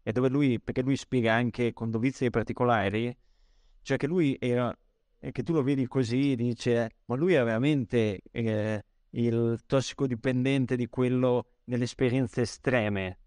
e 0.03 0.11
dove 0.11 0.27
lui, 0.27 0.59
perché 0.59 0.81
lui 0.81 0.97
spiega 0.97 1.33
anche 1.33 1.71
con 1.71 1.89
dovizia 1.89 2.29
particolari, 2.29 3.15
cioè 3.81 3.97
che 3.97 4.07
lui 4.07 4.37
era, 4.39 4.77
e 5.19 5.31
che 5.31 5.43
tu 5.43 5.53
lo 5.53 5.63
vedi 5.63 5.87
così, 5.87 6.35
dice, 6.35 6.97
ma 7.05 7.15
lui 7.15 7.33
era 7.33 7.45
veramente 7.45 8.21
eh, 8.31 8.83
il 9.11 9.59
tossicodipendente 9.65 10.75
di 10.75 10.87
quello 10.87 11.47
delle 11.63 11.85
esperienze 11.85 12.41
estreme. 12.41 13.19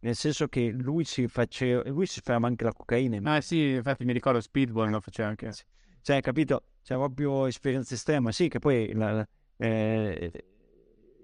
Nel 0.00 0.14
senso 0.14 0.48
che 0.48 0.70
lui 0.70 1.04
si 1.04 1.28
faceva, 1.28 1.82
lui 1.90 2.06
si 2.06 2.20
ferma 2.22 2.46
anche 2.46 2.64
la 2.64 2.72
cocaina. 2.72 3.34
Ah 3.34 3.40
sì, 3.40 3.72
infatti 3.72 4.04
mi 4.04 4.12
ricordo 4.12 4.40
Speedball 4.40 4.90
lo 4.90 5.00
faceva 5.00 5.28
anche. 5.28 5.52
Cioè, 6.00 6.20
capito? 6.20 6.64
C'è 6.82 6.94
proprio 6.94 7.46
esperienza 7.46 7.94
estrema, 7.94 8.32
sì, 8.32 8.48
che 8.48 8.58
poi 8.58 8.92
la, 8.94 9.26
eh, 9.58 10.32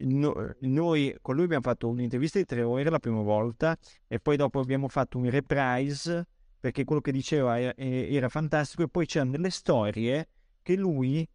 no, 0.00 0.54
noi 0.60 1.16
con 1.22 1.34
lui 1.34 1.44
abbiamo 1.44 1.62
fatto 1.62 1.88
un'intervista 1.88 2.38
di 2.38 2.44
tre 2.44 2.62
ore 2.62 2.88
la 2.90 2.98
prima 2.98 3.22
volta 3.22 3.76
e 4.06 4.20
poi 4.20 4.36
dopo 4.36 4.60
abbiamo 4.60 4.88
fatto 4.88 5.16
un 5.16 5.30
reprise 5.30 6.26
perché 6.60 6.84
quello 6.84 7.00
che 7.00 7.12
diceva 7.12 7.58
era, 7.58 7.74
era 7.76 8.28
fantastico 8.28 8.82
e 8.82 8.88
poi 8.88 9.06
c'erano 9.06 9.32
delle 9.32 9.50
storie 9.50 10.28
che 10.62 10.76
lui 10.76 11.26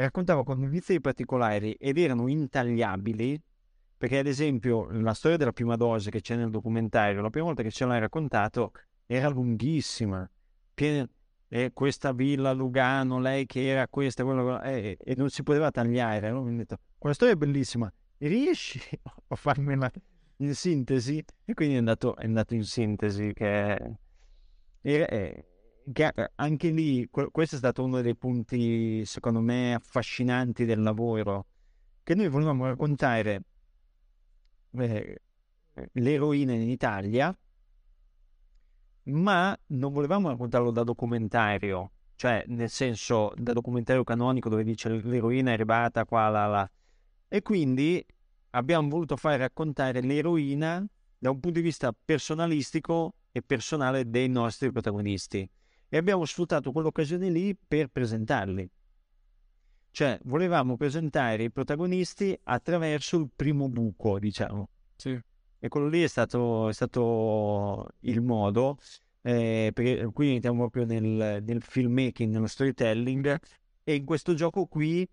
raccontava 0.00 0.44
con 0.44 0.60
notizie 0.60 1.00
particolari 1.00 1.72
ed 1.72 1.98
erano 1.98 2.28
intagliabili 2.28 3.40
perché 4.00 4.18
ad 4.18 4.26
esempio 4.26 4.88
la 4.90 5.12
storia 5.12 5.36
della 5.36 5.52
prima 5.52 5.76
dose 5.76 6.10
che 6.10 6.22
c'è 6.22 6.34
nel 6.34 6.48
documentario, 6.48 7.20
la 7.20 7.28
prima 7.28 7.44
volta 7.44 7.62
che 7.62 7.70
ce 7.70 7.84
l'hai 7.84 8.00
raccontato 8.00 8.72
era 9.04 9.28
lunghissima, 9.28 10.26
piena, 10.72 11.06
eh, 11.48 11.72
questa 11.74 12.12
villa 12.12 12.52
Lugano, 12.52 13.20
lei 13.20 13.44
che 13.44 13.68
era 13.68 13.86
questa, 13.88 14.24
quello, 14.24 14.58
eh, 14.62 14.96
e 14.98 15.14
non 15.16 15.28
si 15.28 15.42
poteva 15.42 15.70
tagliare. 15.70 16.30
No? 16.30 16.44
Detto, 16.44 16.78
quella 16.96 17.14
storia 17.14 17.34
è 17.34 17.36
bellissima, 17.36 17.92
riesci 18.18 18.80
a 19.28 19.34
farmela 19.34 19.90
in 20.36 20.54
sintesi? 20.54 21.22
E 21.44 21.52
quindi 21.52 21.74
è 21.74 21.78
andato, 21.78 22.16
è 22.16 22.24
andato 22.24 22.54
in 22.54 22.64
sintesi 22.64 23.32
che... 23.34 23.96
Era, 24.82 25.06
eh, 25.08 25.44
anche 26.36 26.70
lì, 26.70 27.08
questo 27.10 27.56
è 27.56 27.58
stato 27.58 27.82
uno 27.82 28.00
dei 28.00 28.16
punti, 28.16 29.04
secondo 29.04 29.40
me, 29.40 29.74
affascinanti 29.74 30.64
del 30.64 30.82
lavoro, 30.82 31.46
che 32.02 32.14
noi 32.14 32.28
volevamo 32.28 32.66
raccontare 32.66 33.42
eh, 34.72 35.20
l'eroina 35.92 36.52
in 36.52 36.68
Italia, 36.68 37.36
ma 39.04 39.58
non 39.66 39.92
volevamo 39.92 40.28
raccontarlo 40.28 40.70
da 40.70 40.84
documentario, 40.84 41.92
cioè 42.14 42.44
nel 42.48 42.68
senso 42.68 43.32
da 43.36 43.52
documentario 43.52 44.04
canonico 44.04 44.48
dove 44.48 44.62
dice 44.62 44.88
l'eroina 44.88 45.50
è 45.50 45.54
arrivata 45.54 46.04
qua, 46.04 46.28
là, 46.28 46.46
là. 46.46 46.70
E 47.28 47.42
quindi 47.42 48.04
abbiamo 48.50 48.88
voluto 48.88 49.16
fare 49.16 49.38
raccontare 49.38 50.00
l'eroina 50.02 50.84
da 51.18 51.30
un 51.30 51.40
punto 51.40 51.58
di 51.58 51.64
vista 51.64 51.92
personalistico 51.92 53.14
e 53.32 53.42
personale 53.42 54.08
dei 54.08 54.28
nostri 54.28 54.70
protagonisti 54.70 55.48
e 55.90 55.96
abbiamo 55.98 56.24
sfruttato 56.24 56.72
quell'occasione 56.72 57.28
lì 57.28 57.54
per 57.54 57.88
presentarli. 57.88 58.70
Cioè, 59.90 60.20
volevamo 60.22 60.76
presentare 60.76 61.42
i 61.42 61.50
protagonisti 61.50 62.38
attraverso 62.44 63.18
il 63.18 63.28
primo 63.34 63.68
buco, 63.68 64.20
diciamo. 64.20 64.68
Sì. 64.94 65.20
E 65.58 65.68
quello 65.68 65.88
lì 65.88 66.02
è 66.02 66.06
stato, 66.06 66.68
è 66.68 66.72
stato 66.72 67.88
il 68.00 68.22
modo, 68.22 68.78
eh, 69.22 69.72
perché 69.74 70.08
qui 70.12 70.34
entriamo 70.34 70.70
proprio 70.70 70.86
nel, 70.86 71.42
nel 71.42 71.60
filmmaking, 71.60 72.32
nello 72.32 72.46
storytelling, 72.46 73.38
e 73.82 73.94
in 73.94 74.04
questo 74.04 74.34
gioco 74.34 74.66
qui 74.66 75.06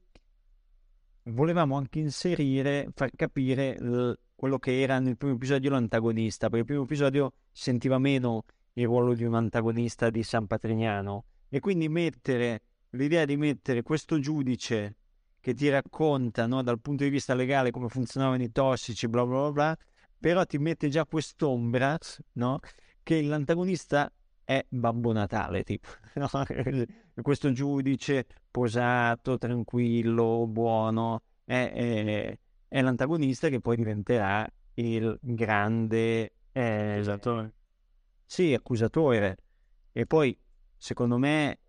volevamo 1.24 1.76
anche 1.76 2.00
inserire, 2.00 2.90
far 2.94 3.10
capire 3.16 3.80
l- 3.80 4.18
quello 4.36 4.60
che 4.60 4.80
era 4.80 5.00
nel 5.00 5.18
primo 5.18 5.34
episodio 5.34 5.72
l'antagonista, 5.72 6.50
perché 6.50 6.60
il 6.60 6.66
primo 6.66 6.84
episodio 6.84 7.34
sentiva 7.52 7.98
meno 7.98 8.46
il 8.78 8.86
ruolo 8.86 9.14
di 9.14 9.24
un 9.24 9.36
antagonista 9.36 10.10
di 10.10 10.24
San 10.24 10.48
Patrignano. 10.48 11.26
E 11.50 11.60
quindi 11.60 11.90
mettere 11.90 12.62
l'idea 12.92 13.26
di 13.26 13.38
mettere 13.38 13.82
questo 13.82 14.20
giudice 14.20 14.96
che 15.40 15.54
ti 15.54 15.70
racconta 15.70 16.46
no, 16.46 16.62
dal 16.62 16.80
punto 16.80 17.04
di 17.04 17.10
vista 17.10 17.34
legale 17.34 17.72
come 17.72 17.88
funzionavano 17.90 18.44
i 18.44 18.52
tossici, 18.52 19.08
bla 19.08 19.26
bla 19.26 19.40
bla, 19.40 19.52
bla 19.52 19.78
però 20.20 20.46
ti 20.46 20.58
mette 20.58 20.90
già 20.90 21.06
quest'ombra 21.06 21.98
no, 22.34 22.60
che 23.04 23.22
l'antagonista 23.22 24.12
è 24.44 24.66
Babbo 24.68 25.12
Natale, 25.12 25.64
tipo, 25.64 25.90
no? 26.16 26.28
questo 27.22 27.52
giudice 27.52 28.26
posato, 28.50 29.38
tranquillo, 29.38 30.48
buono, 30.48 31.22
è, 31.44 31.72
è, 31.72 32.40
è, 32.68 32.82
l'antagonista 32.82 33.50
che 33.50 33.60
poi 33.60 33.76
diventerà 33.76 34.48
il 34.76 35.18
grande... 35.22 36.34
Eh, 36.52 36.98
esatto 36.98 37.52
sì, 38.28 38.54
accusatore. 38.54 39.38
E 39.92 40.06
poi, 40.06 40.38
secondo 40.76 41.18
me, 41.18 41.60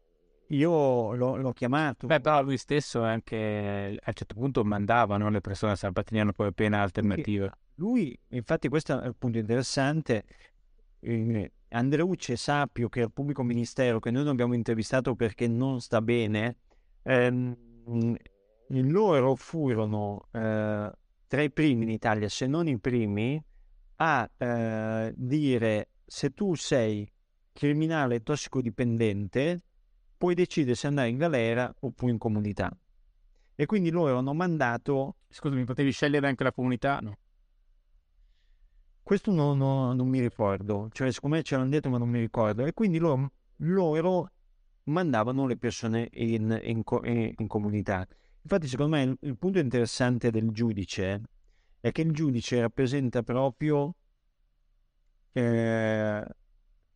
io 0.48 1.14
l'ho, 1.14 1.36
l'ho 1.36 1.52
chiamato. 1.52 2.06
Beh, 2.06 2.20
però 2.20 2.42
lui 2.42 2.56
stesso 2.56 3.02
anche 3.02 3.96
a 3.98 4.08
un 4.08 4.12
certo 4.12 4.34
punto 4.34 4.64
mandava 4.64 5.16
no, 5.16 5.30
le 5.30 5.40
persone 5.40 5.72
a 5.72 5.76
San 5.76 5.92
Patrignano 5.92 6.32
poi 6.32 6.48
appena 6.48 6.82
alternative. 6.82 7.52
Lui, 7.76 8.18
infatti, 8.30 8.68
questo 8.68 9.00
è 9.00 9.06
il 9.06 9.14
punto 9.16 9.38
interessante. 9.38 10.24
Eh, 11.00 11.52
Andreucci 11.70 12.32
e 12.32 12.36
Sapio, 12.36 12.88
che 12.88 13.00
è 13.00 13.04
il 13.04 13.12
pubblico 13.12 13.42
ministero 13.42 14.00
che 14.00 14.10
noi 14.10 14.22
non 14.22 14.32
abbiamo 14.32 14.54
intervistato 14.54 15.14
perché 15.14 15.46
non 15.46 15.80
sta 15.80 16.02
bene, 16.02 16.56
ehm, 17.02 17.56
loro 18.68 19.34
furono 19.36 20.28
eh, 20.32 20.90
tra 21.26 21.42
i 21.42 21.50
primi 21.50 21.84
in 21.84 21.90
Italia, 21.90 22.28
se 22.28 22.46
non 22.46 22.66
i 22.66 22.78
primi, 22.78 23.42
a 23.96 24.28
eh, 24.36 25.12
dire 25.14 25.88
se 26.08 26.30
tu 26.30 26.54
sei 26.54 27.06
criminale 27.52 28.22
tossicodipendente, 28.22 29.62
puoi 30.16 30.34
decidere 30.34 30.74
se 30.74 30.86
andare 30.86 31.10
in 31.10 31.18
galera 31.18 31.72
oppure 31.80 32.10
in 32.10 32.18
comunità. 32.18 32.74
E 33.54 33.66
quindi 33.66 33.90
loro 33.90 34.16
hanno 34.16 34.32
mandato... 34.32 35.16
Scusami, 35.28 35.64
potevi 35.64 35.92
scegliere 35.92 36.26
anche 36.26 36.44
la 36.44 36.52
comunità? 36.52 36.98
No. 37.00 37.18
Questo 39.02 39.30
non, 39.30 39.58
non, 39.58 39.96
non 39.96 40.08
mi 40.08 40.20
ricordo, 40.20 40.88
cioè 40.92 41.10
secondo 41.12 41.36
me 41.36 41.42
ce 41.42 41.56
l'hanno 41.56 41.68
detto 41.68 41.88
ma 41.88 41.98
non 41.98 42.08
mi 42.08 42.20
ricordo. 42.20 42.64
E 42.64 42.72
quindi 42.72 42.98
loro, 42.98 43.32
loro 43.56 44.30
mandavano 44.84 45.46
le 45.46 45.56
persone 45.56 46.08
in, 46.12 46.58
in, 46.62 46.82
in, 47.36 47.46
comunità. 47.46 48.06
Infatti 48.42 48.66
secondo 48.66 48.96
me 48.96 49.02
il, 49.02 49.16
il 49.22 49.36
punto 49.36 49.58
interessante 49.58 50.30
del 50.30 50.50
giudice 50.50 51.22
è 51.80 51.92
che 51.92 52.02
il 52.02 52.12
giudice 52.12 52.60
rappresenta 52.60 53.22
proprio 53.22 53.94
eh, 55.32 56.24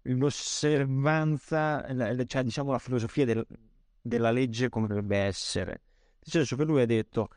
l'osservanza, 0.03 1.87
cioè 2.27 2.43
diciamo 2.43 2.73
la 2.73 2.79
filosofia 2.79 3.25
del, 3.25 3.47
della 4.01 4.31
legge 4.31 4.69
come 4.69 4.87
dovrebbe 4.87 5.19
essere. 5.19 5.83
Nel 6.25 6.31
senso 6.31 6.57
che 6.57 6.65
lui 6.65 6.83
ha 6.83 6.87
detto, 6.87 7.29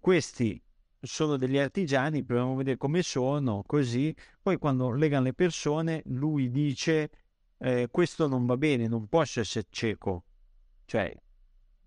questi 0.00 0.60
sono 1.00 1.36
degli 1.36 1.58
artigiani, 1.58 2.24
proviamo 2.24 2.52
a 2.52 2.56
vedere 2.56 2.76
come 2.76 3.02
sono, 3.02 3.62
così. 3.66 4.14
Poi 4.42 4.58
quando 4.58 4.90
legano 4.92 5.24
le 5.24 5.34
persone, 5.34 6.02
lui 6.06 6.50
dice, 6.50 7.10
eh, 7.58 7.88
questo 7.90 8.26
non 8.26 8.46
va 8.46 8.56
bene, 8.56 8.88
non 8.88 9.06
posso 9.06 9.40
essere 9.40 9.66
cieco. 9.70 10.24
Cioè, 10.84 11.14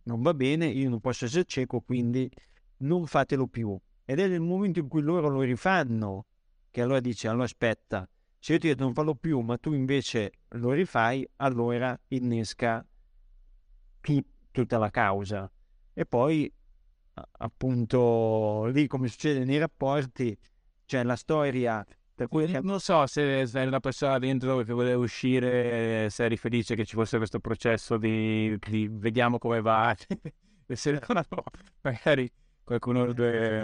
non 0.04 0.22
va 0.22 0.34
bene, 0.34 0.68
io 0.68 0.90
non 0.90 1.00
posso 1.00 1.26
essere 1.26 1.46
cieco, 1.46 1.82
quindi 1.82 2.30
non 2.78 3.06
fatelo 3.06 3.48
più. 3.48 3.78
Ed 4.06 4.20
è 4.20 4.28
nel 4.28 4.42
momento 4.42 4.80
in 4.80 4.88
cui 4.88 5.02
loro 5.02 5.30
lo 5.30 5.42
rifanno, 5.42 6.26
che 6.72 6.82
allora 6.82 7.00
dice, 7.00 7.28
allora 7.28 7.44
aspetta, 7.44 8.10
se 8.40 8.54
io 8.54 8.60
ti 8.60 8.68
dico 8.70 8.84
non 8.84 8.94
farlo 8.94 9.16
più, 9.16 9.42
ma 9.42 9.58
tu 9.58 9.74
invece 9.74 10.32
lo 10.50 10.72
rifai, 10.72 11.28
allora 11.38 12.00
innesca 12.08 12.86
tu, 14.00 14.24
tutta 14.52 14.78
la 14.78 14.90
causa. 14.90 15.52
E 15.94 16.06
poi, 16.06 16.52
appunto, 17.14 18.66
lì 18.68 18.88
come 18.88 19.10
succede 19.10 19.44
nei 19.44 19.58
rapporti, 19.58 20.38
c'è 20.86 21.04
la 21.04 21.18
storia. 21.18 21.86
Non 22.62 22.80
so 22.82 23.06
se, 23.08 23.46
se 23.46 23.60
una 23.60 23.80
persona 23.80 24.20
dentro 24.20 24.58
che 24.64 24.74
voleva 24.74 24.98
uscire, 25.00 26.10
se 26.10 26.26
eri 26.26 26.36
felice 26.36 26.76
che 26.76 26.84
ci 26.86 26.96
fosse 26.96 27.18
questo 27.18 27.40
processo 27.40 27.98
di, 27.98 28.58
di 28.60 28.90
vediamo 28.90 29.38
come 29.38 29.62
va. 29.62 29.96
se 30.68 30.92
no, 30.92 31.44
magari 31.82 32.30
qualcuno, 32.64 33.06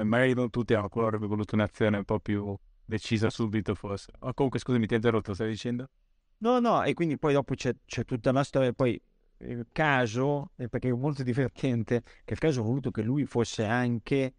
magari 0.04 0.34
non 0.34 0.50
tutti, 0.50 0.74
ma 0.74 0.80
qualcuno 0.80 1.08
avrebbe 1.08 1.28
voluto 1.28 1.56
un'azione 1.56 1.98
un 1.98 2.06
po' 2.06 2.20
più 2.20 2.58
decisa 2.86 3.30
subito 3.30 3.76
forse. 3.76 4.12
O 4.20 4.34
comunque 4.34 4.60
scusami, 4.60 4.86
ti 4.86 4.94
ho 4.94 4.98
interrotto, 4.98 5.34
stai 5.34 5.50
dicendo? 5.50 5.90
No, 6.38 6.60
no, 6.60 6.84
e 6.84 6.94
quindi 6.94 7.18
poi 7.18 7.34
dopo 7.34 7.56
c'è, 7.56 7.76
c'è 7.86 8.06
tutta 8.06 8.32
la 8.32 8.44
storia, 8.44 8.72
poi 8.74 9.02
il 9.40 9.68
caso, 9.72 10.52
perché 10.56 10.90
è 10.90 10.94
molto 10.94 11.24
divertente, 11.24 12.04
che 12.24 12.34
il 12.34 12.40
caso 12.40 12.62
ha 12.62 12.64
voluto 12.64 12.92
che 12.92 13.02
lui 13.02 13.26
fosse 13.26 13.66
anche 13.66 14.34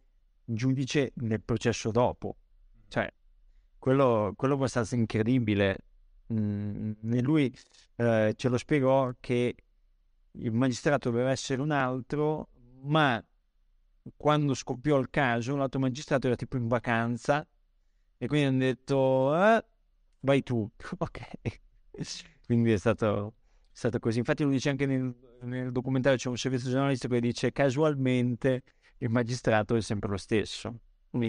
giudice 0.44 1.12
nel 1.16 1.42
processo 1.42 1.90
dopo. 1.90 2.36
Cioè, 2.88 3.12
quello, 3.78 4.32
quello 4.36 4.54
è 4.54 4.56
abbastanza 4.56 4.94
incredibile. 4.94 5.78
Mm, 6.32 6.92
lui 7.20 7.54
eh, 7.96 8.34
ce 8.36 8.48
lo 8.48 8.58
spiegò 8.58 9.12
che 9.20 9.54
il 10.32 10.52
magistrato 10.52 11.10
doveva 11.10 11.30
essere 11.30 11.60
un 11.62 11.70
altro, 11.70 12.48
ma 12.82 13.22
quando 14.16 14.54
scoppiò 14.54 14.98
il 14.98 15.08
caso, 15.10 15.56
l'altro 15.56 15.80
magistrato 15.80 16.26
era 16.26 16.36
tipo 16.36 16.56
in 16.56 16.68
vacanza 16.68 17.46
e 18.18 18.26
quindi 18.26 18.46
hanno 18.46 18.58
detto, 18.58 19.34
eh, 19.34 19.64
vai 20.20 20.42
tu. 20.42 20.68
ok. 20.98 21.20
quindi 22.46 22.72
è 22.72 22.78
stato, 22.78 23.28
è 23.28 23.32
stato, 23.72 23.98
così. 23.98 24.18
Infatti 24.18 24.42
lo 24.42 24.50
dice 24.50 24.70
anche 24.70 24.86
nel, 24.86 25.14
nel 25.42 25.72
documentario, 25.72 26.18
c'è 26.18 26.28
un 26.28 26.36
servizio 26.36 26.70
giornalistico 26.70 27.14
che 27.14 27.20
dice 27.20 27.52
casualmente 27.52 28.62
il 28.98 29.10
magistrato 29.10 29.74
è 29.74 29.80
sempre 29.80 30.10
lo 30.10 30.16
stesso. 30.16 30.80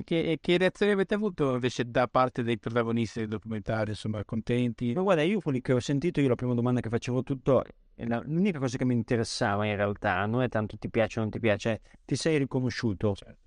Che, 0.03 0.38
che, 0.41 0.57
reazioni 0.57 0.91
avete 0.91 1.14
avuto 1.14 1.53
invece 1.53 1.89
da 1.89 2.09
parte 2.09 2.43
dei 2.43 2.57
protagonisti 2.57 3.19
del 3.19 3.30
documentario? 3.30 3.93
Insomma, 3.93 4.23
contenti? 4.26 4.91
Ma 4.93 5.01
guarda, 5.01 5.22
io 5.22 5.39
quelli 5.39 5.61
che 5.61 5.72
ho 5.72 5.80
sentito, 5.80 6.19
io 6.19 6.27
la 6.27 6.35
prima 6.35 6.53
domanda 6.53 6.81
che 6.81 6.89
facevo 6.89 7.23
tutto, 7.23 7.64
l'unica 7.95 8.59
cosa 8.59 8.76
che 8.77 8.84
mi 8.84 8.93
interessava 8.93 9.65
in 9.65 9.77
realtà 9.77 10.26
non 10.26 10.41
è 10.41 10.49
tanto 10.49 10.77
ti 10.77 10.89
piace 10.89 11.19
o 11.19 11.22
non 11.22 11.31
ti 11.31 11.39
piace, 11.39 11.81
ti 12.03 12.15
sei 12.18 12.38
riconosciuto. 12.38 13.15
Certo. 13.15 13.47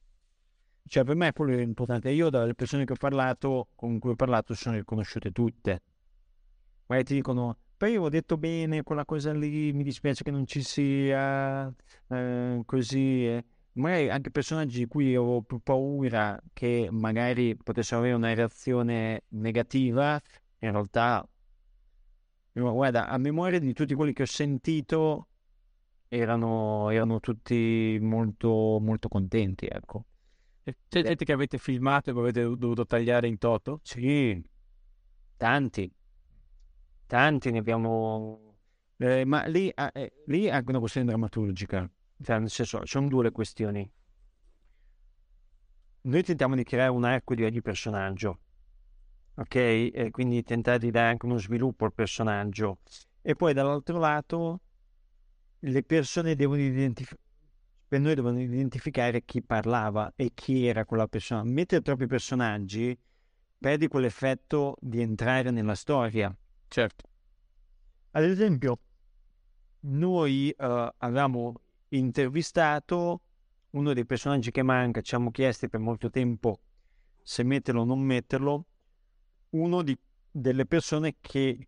Cioè, 0.87 1.05
per 1.05 1.15
me 1.15 1.33
quello 1.33 1.57
è 1.57 1.61
importante. 1.61 2.11
Io, 2.11 2.31
dalle 2.31 2.55
persone 2.55 2.85
che 2.85 2.93
ho 2.93 2.97
parlato, 2.97 3.69
con 3.75 3.99
cui 3.99 4.11
ho 4.11 4.17
parlato, 4.17 4.55
sono 4.55 4.77
riconosciute 4.77 5.31
tutte. 5.31 5.83
Magari 6.87 7.07
ti 7.07 7.15
dicono, 7.15 7.57
poi 7.77 7.97
ho 7.97 8.09
detto 8.09 8.37
bene 8.37 8.83
quella 8.83 9.05
cosa 9.05 9.33
lì, 9.33 9.73
mi 9.73 9.83
dispiace 9.85 10.23
che 10.25 10.31
non 10.31 10.47
ci 10.47 10.63
sia, 10.63 11.73
eh, 12.09 12.61
così. 12.67 13.27
Eh. 13.27 13.45
Magari 13.75 14.11
anche 14.11 14.31
personaggi 14.31 14.81
di 14.81 14.87
cui 14.87 15.15
avevo 15.15 15.43
più 15.43 15.61
paura 15.61 16.39
che 16.53 16.89
magari 16.91 17.57
potessero 17.57 18.01
avere 18.01 18.17
una 18.17 18.35
reazione 18.35 19.23
negativa, 19.29 20.21
in 20.59 20.73
realtà, 20.73 21.27
guarda, 22.53 23.09
a 23.09 23.17
memoria 23.19 23.59
di 23.61 23.73
tutti 23.73 23.95
quelli 23.95 24.13
che 24.13 24.23
ho 24.23 24.27
sentito, 24.27 25.29
erano, 26.09 26.91
erano 26.91 27.21
tutti 27.21 27.99
molto, 28.03 28.79
molto 28.81 29.09
contenti, 29.09 29.67
ecco. 29.67 30.05
C'è 30.63 31.03
gente 31.03 31.25
che 31.25 31.33
avete 31.33 31.59
filmato 31.59 32.11
e 32.11 32.13
che 32.13 32.19
avete 32.19 32.43
dovuto 32.43 32.85
tagliare 32.85 33.27
in 33.27 33.39
toto? 33.39 33.81
Sì, 33.83 34.43
tanti. 35.37 35.93
Tanti 37.07 37.51
ne 37.51 37.59
abbiamo... 37.59 38.57
Eh, 38.99 39.25
ma 39.25 39.47
lì, 39.47 39.69
eh, 39.71 40.13
lì 40.27 40.45
è 40.45 40.51
anche 40.51 40.71
una 40.71 40.79
questione 40.79 41.07
drammaturgica. 41.07 41.91
Cioè, 42.23 42.39
nel 42.39 42.51
senso, 42.51 42.85
sono 42.85 43.09
due 43.09 43.25
le 43.25 43.31
questioni. 43.31 43.91
Noi 46.03 46.23
tentiamo 46.23 46.55
di 46.55 46.65
creare 46.65 46.91
un 46.91 47.05
arco 47.05 47.35
di 47.35 47.43
ogni 47.43 47.63
personaggio. 47.63 48.41
Ok? 49.37 49.55
E 49.55 50.09
quindi 50.11 50.43
tentare 50.43 50.79
di 50.79 50.91
dare 50.91 51.09
anche 51.09 51.25
uno 51.25 51.39
sviluppo 51.39 51.87
al 51.87 51.95
personaggio. 51.95 52.79
E 53.23 53.35
poi 53.35 53.55
dall'altro 53.55 53.99
lato 53.99 54.61
le 55.61 55.83
persone 55.83 56.35
devono 56.35 56.61
identificare 56.61 57.29
per 57.91 57.99
noi 57.99 58.15
dovevano 58.15 58.41
identificare 58.41 59.25
chi 59.25 59.43
parlava 59.43 60.13
e 60.15 60.31
chi 60.33 60.65
era 60.65 60.85
quella 60.85 61.09
persona. 61.09 61.43
Mettere 61.43 61.83
troppi 61.83 62.07
personaggi 62.07 62.97
perdi 63.59 63.89
quell'effetto 63.89 64.77
di 64.81 65.01
entrare 65.01 65.51
nella 65.51 65.75
storia. 65.75 66.33
Certo. 66.69 67.09
Ad 68.13 68.23
esempio, 68.23 68.79
noi 69.81 70.55
uh, 70.57 70.87
avevamo 70.99 71.63
intervistato 71.89 73.23
uno 73.71 73.93
dei 73.93 74.07
personaggi 74.07 74.53
che 74.53 74.63
manca, 74.63 75.01
ci 75.01 75.09
siamo 75.09 75.33
chiesti 75.33 75.69
per 75.69 75.81
molto 75.81 76.11
tempo 76.11 76.61
se 77.21 77.43
metterlo 77.43 77.81
o 77.81 77.85
non 77.85 77.99
metterlo, 77.99 78.67
uno 79.51 79.83
di, 79.83 79.99
delle 80.31 80.65
persone 80.65 81.17
che 81.21 81.67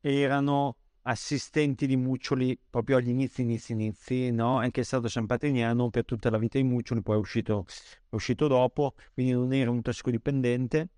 erano 0.00 0.76
assistenti 1.02 1.86
di 1.86 1.96
Muccioli 1.96 2.58
proprio 2.68 2.96
agli 2.98 3.08
inizi, 3.08 3.42
inizi, 3.42 3.72
inizi, 3.72 4.30
no? 4.30 4.58
Anche 4.58 4.82
stato 4.84 5.08
San 5.08 5.26
Patrignano 5.26 5.90
per 5.90 6.04
tutta 6.04 6.30
la 6.30 6.38
vita 6.38 6.58
di 6.58 6.64
Muccioli, 6.64 7.02
poi 7.02 7.16
è 7.16 7.18
uscito, 7.18 7.66
è 8.08 8.14
uscito 8.14 8.46
dopo, 8.48 8.94
quindi 9.14 9.32
non 9.32 9.52
era 9.52 9.70
un 9.70 9.80
tossicodipendente 9.80 10.88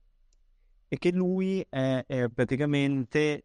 e 0.89 0.99
che 0.99 1.11
lui 1.11 1.65
è, 1.69 2.05
è, 2.07 2.29
praticamente 2.29 3.45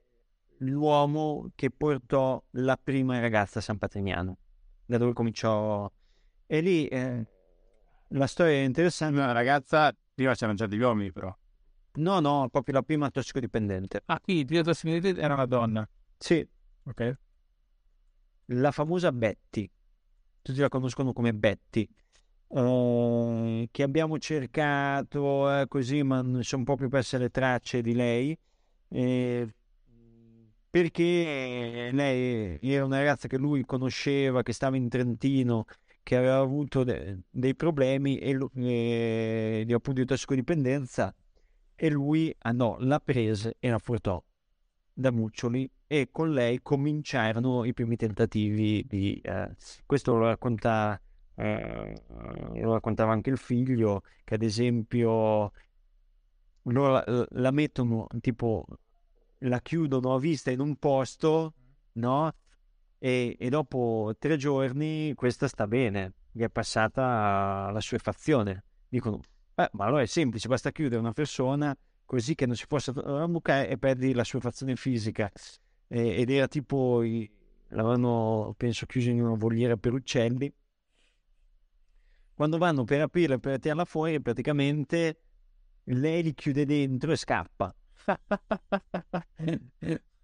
l'uomo 0.59 1.51
che 1.55 1.71
portò 1.71 2.43
la 2.51 2.77
prima 2.81 3.19
ragazza 3.19 3.59
a 3.59 3.61
San 3.61 3.77
Patrignano, 3.77 4.37
da 4.85 4.97
dove 4.97 5.13
cominciò. 5.13 5.89
E 6.45 6.59
lì 6.61 6.87
eh, 6.87 7.25
la 8.09 8.27
storia 8.27 8.53
è 8.53 8.63
interessante. 8.63 9.19
Una 9.19 9.31
ragazza, 9.31 9.95
prima 10.13 10.33
c'erano 10.33 10.57
già 10.57 10.67
degli 10.67 10.81
uomini 10.81 11.11
però. 11.11 11.33
No, 11.93 12.19
no, 12.19 12.49
proprio 12.51 12.75
la 12.75 12.83
prima 12.83 13.09
tossicodipendente. 13.09 14.01
Ah, 14.05 14.19
quindi 14.19 14.41
il 14.41 14.47
primo 14.47 14.63
tossicodipendente 14.63 15.21
era 15.21 15.33
una 15.33 15.45
donna. 15.45 15.89
Sì. 16.17 16.47
Ok. 16.83 17.17
La 18.47 18.71
famosa 18.71 19.11
Betty, 19.11 19.69
tutti 20.41 20.59
la 20.59 20.69
conoscono 20.69 21.11
come 21.11 21.33
Betty, 21.33 21.87
uh, 22.47 23.67
che 23.69 23.83
abbiamo 23.83 24.17
cercato 24.19 25.59
eh, 25.59 25.67
così, 25.67 26.01
ma 26.03 26.21
non 26.21 26.43
sono 26.43 26.63
proprio 26.63 26.87
perse 26.87 27.17
le 27.17 27.29
tracce 27.29 27.81
di 27.81 27.93
lei, 27.93 28.37
eh, 28.89 29.53
perché 30.69 31.89
lei 31.91 32.57
era 32.61 32.85
una 32.85 32.97
ragazza 32.99 33.27
che 33.27 33.37
lui 33.37 33.65
conosceva, 33.65 34.43
che 34.43 34.53
stava 34.53 34.77
in 34.77 34.87
Trentino, 34.87 35.65
che 36.03 36.15
aveva 36.15 36.37
avuto 36.37 36.83
de- 36.85 37.23
dei 37.29 37.55
problemi 37.55 38.17
e, 38.19 38.37
eh, 38.55 39.63
di 39.65 39.73
appunto 39.73 39.99
di 39.99 40.05
tossicodipendenza 40.05 41.13
e 41.75 41.89
lui 41.89 42.33
andò, 42.39 42.77
la 42.79 42.99
prese 42.99 43.55
e 43.59 43.69
la 43.69 43.79
portò 43.79 44.23
da 44.93 45.11
Muccioli 45.11 45.69
e 45.87 46.09
con 46.11 46.33
lei 46.33 46.61
cominciarono 46.61 47.63
i 47.63 47.73
primi 47.73 47.95
tentativi 47.95 48.85
di... 48.85 49.19
Eh, 49.21 49.55
questo 49.85 50.15
lo, 50.15 50.25
racconta, 50.25 50.99
eh, 51.35 52.03
lo 52.55 52.73
raccontava 52.73 53.13
anche 53.13 53.29
il 53.29 53.37
figlio, 53.37 54.03
che 54.23 54.35
ad 54.35 54.43
esempio 54.43 55.51
loro 56.63 56.91
la, 56.91 57.25
la 57.29 57.51
mettono 57.51 58.07
tipo 58.19 58.65
la 59.39 59.61
chiudono 59.61 60.13
a 60.13 60.19
vista 60.19 60.51
in 60.51 60.59
un 60.59 60.75
posto, 60.75 61.53
no? 61.93 62.33
E, 62.99 63.35
e 63.39 63.49
dopo 63.49 64.15
tre 64.17 64.37
giorni 64.37 65.13
questa 65.13 65.47
sta 65.47 65.67
bene, 65.67 66.13
gli 66.31 66.41
è 66.41 66.49
passata 66.49 67.69
la 67.71 67.79
sua 67.79 67.99
fazione. 67.99 68.63
Dicono, 68.89 69.21
eh, 69.55 69.69
ma 69.73 69.85
allora 69.85 70.01
è 70.01 70.05
semplice, 70.05 70.47
basta 70.47 70.71
chiudere 70.71 70.99
una 70.99 71.13
persona 71.13 71.77
così 72.05 72.35
che 72.35 72.45
non 72.45 72.55
si 72.55 72.67
possa 72.67 72.91
rammucare 72.95 73.69
e 73.69 73.77
perdi 73.77 74.13
la 74.13 74.23
sua 74.23 74.39
fazione 74.39 74.75
fisica. 74.75 75.31
E, 75.87 76.21
ed 76.21 76.29
era 76.29 76.47
tipo, 76.47 77.01
l'avevano 77.69 78.53
penso 78.57 78.85
chiuso 78.85 79.09
in 79.09 79.21
una 79.23 79.35
voliera 79.35 79.77
per 79.77 79.93
uccelli. 79.93 80.53
Quando 82.33 82.57
vanno 82.57 82.83
per 82.83 83.01
aprire 83.01 83.39
per 83.39 83.59
tirarla 83.59 83.85
fuori, 83.85 84.21
praticamente 84.21 85.21
lei 85.85 86.23
li 86.23 86.33
chiude 86.33 86.65
dentro 86.65 87.11
e 87.11 87.15
scappa. 87.15 87.75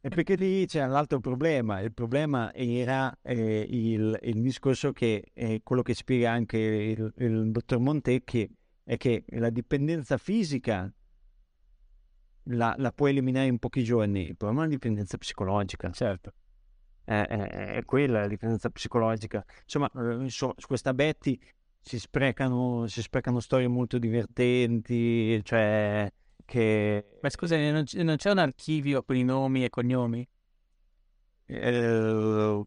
e 0.06 0.10
perché 0.10 0.35
lì 0.35 0.65
c'è 0.65 0.85
l'altro 0.85 1.19
problema. 1.19 1.80
Il 1.81 1.94
problema 1.94 2.53
era 2.53 3.18
eh, 3.22 3.65
il, 3.69 4.18
il, 4.22 4.41
discorso 4.41 4.91
che 4.91 5.31
è 5.34 5.61
quello 5.64 5.81
che 5.81 5.94
spiega 5.94 6.31
anche 6.31 6.57
il, 6.57 7.14
il 7.18 7.52
dottor 7.52 7.80
Montecchi, 7.80 8.49
è 8.84 8.98
che 8.98 9.23
la 9.30 9.49
dipendenza 9.49 10.18
fisica 10.18 10.94
la, 12.43 12.75
la, 12.77 12.91
puoi 12.91 13.11
eliminare 13.11 13.47
in 13.47 13.59
pochi 13.59 13.83
giorni, 13.83 14.27
il 14.27 14.35
problema 14.35 14.63
è 14.63 14.65
la 14.65 14.71
dipendenza 14.71 15.17
psicologica. 15.17 15.91
Certo. 15.91 16.33
È, 17.03 17.13
è, 17.13 17.75
è 17.75 17.85
quella 17.85 18.21
la 18.21 18.27
dipendenza 18.27 18.69
psicologica. 18.69 19.43
Insomma, 19.63 19.89
eh, 19.95 20.29
su, 20.29 20.51
questa 20.67 20.93
Betty 20.93 21.39
si 21.79 21.99
sprecano, 21.99 22.87
si 22.87 23.01
sprecano 23.01 23.39
storie 23.39 23.67
molto 23.67 23.97
divertenti, 23.97 25.43
cioè 25.43 26.11
che... 26.45 27.05
Ma 27.21 27.29
scusa, 27.29 27.57
non 27.57 27.83
c'è 27.83 28.31
un 28.31 28.37
archivio 28.37 29.03
con 29.03 29.15
i 29.15 29.23
nomi 29.23 29.63
e 29.63 29.69
cognomi? 29.69 30.27
Eh, 31.45 32.63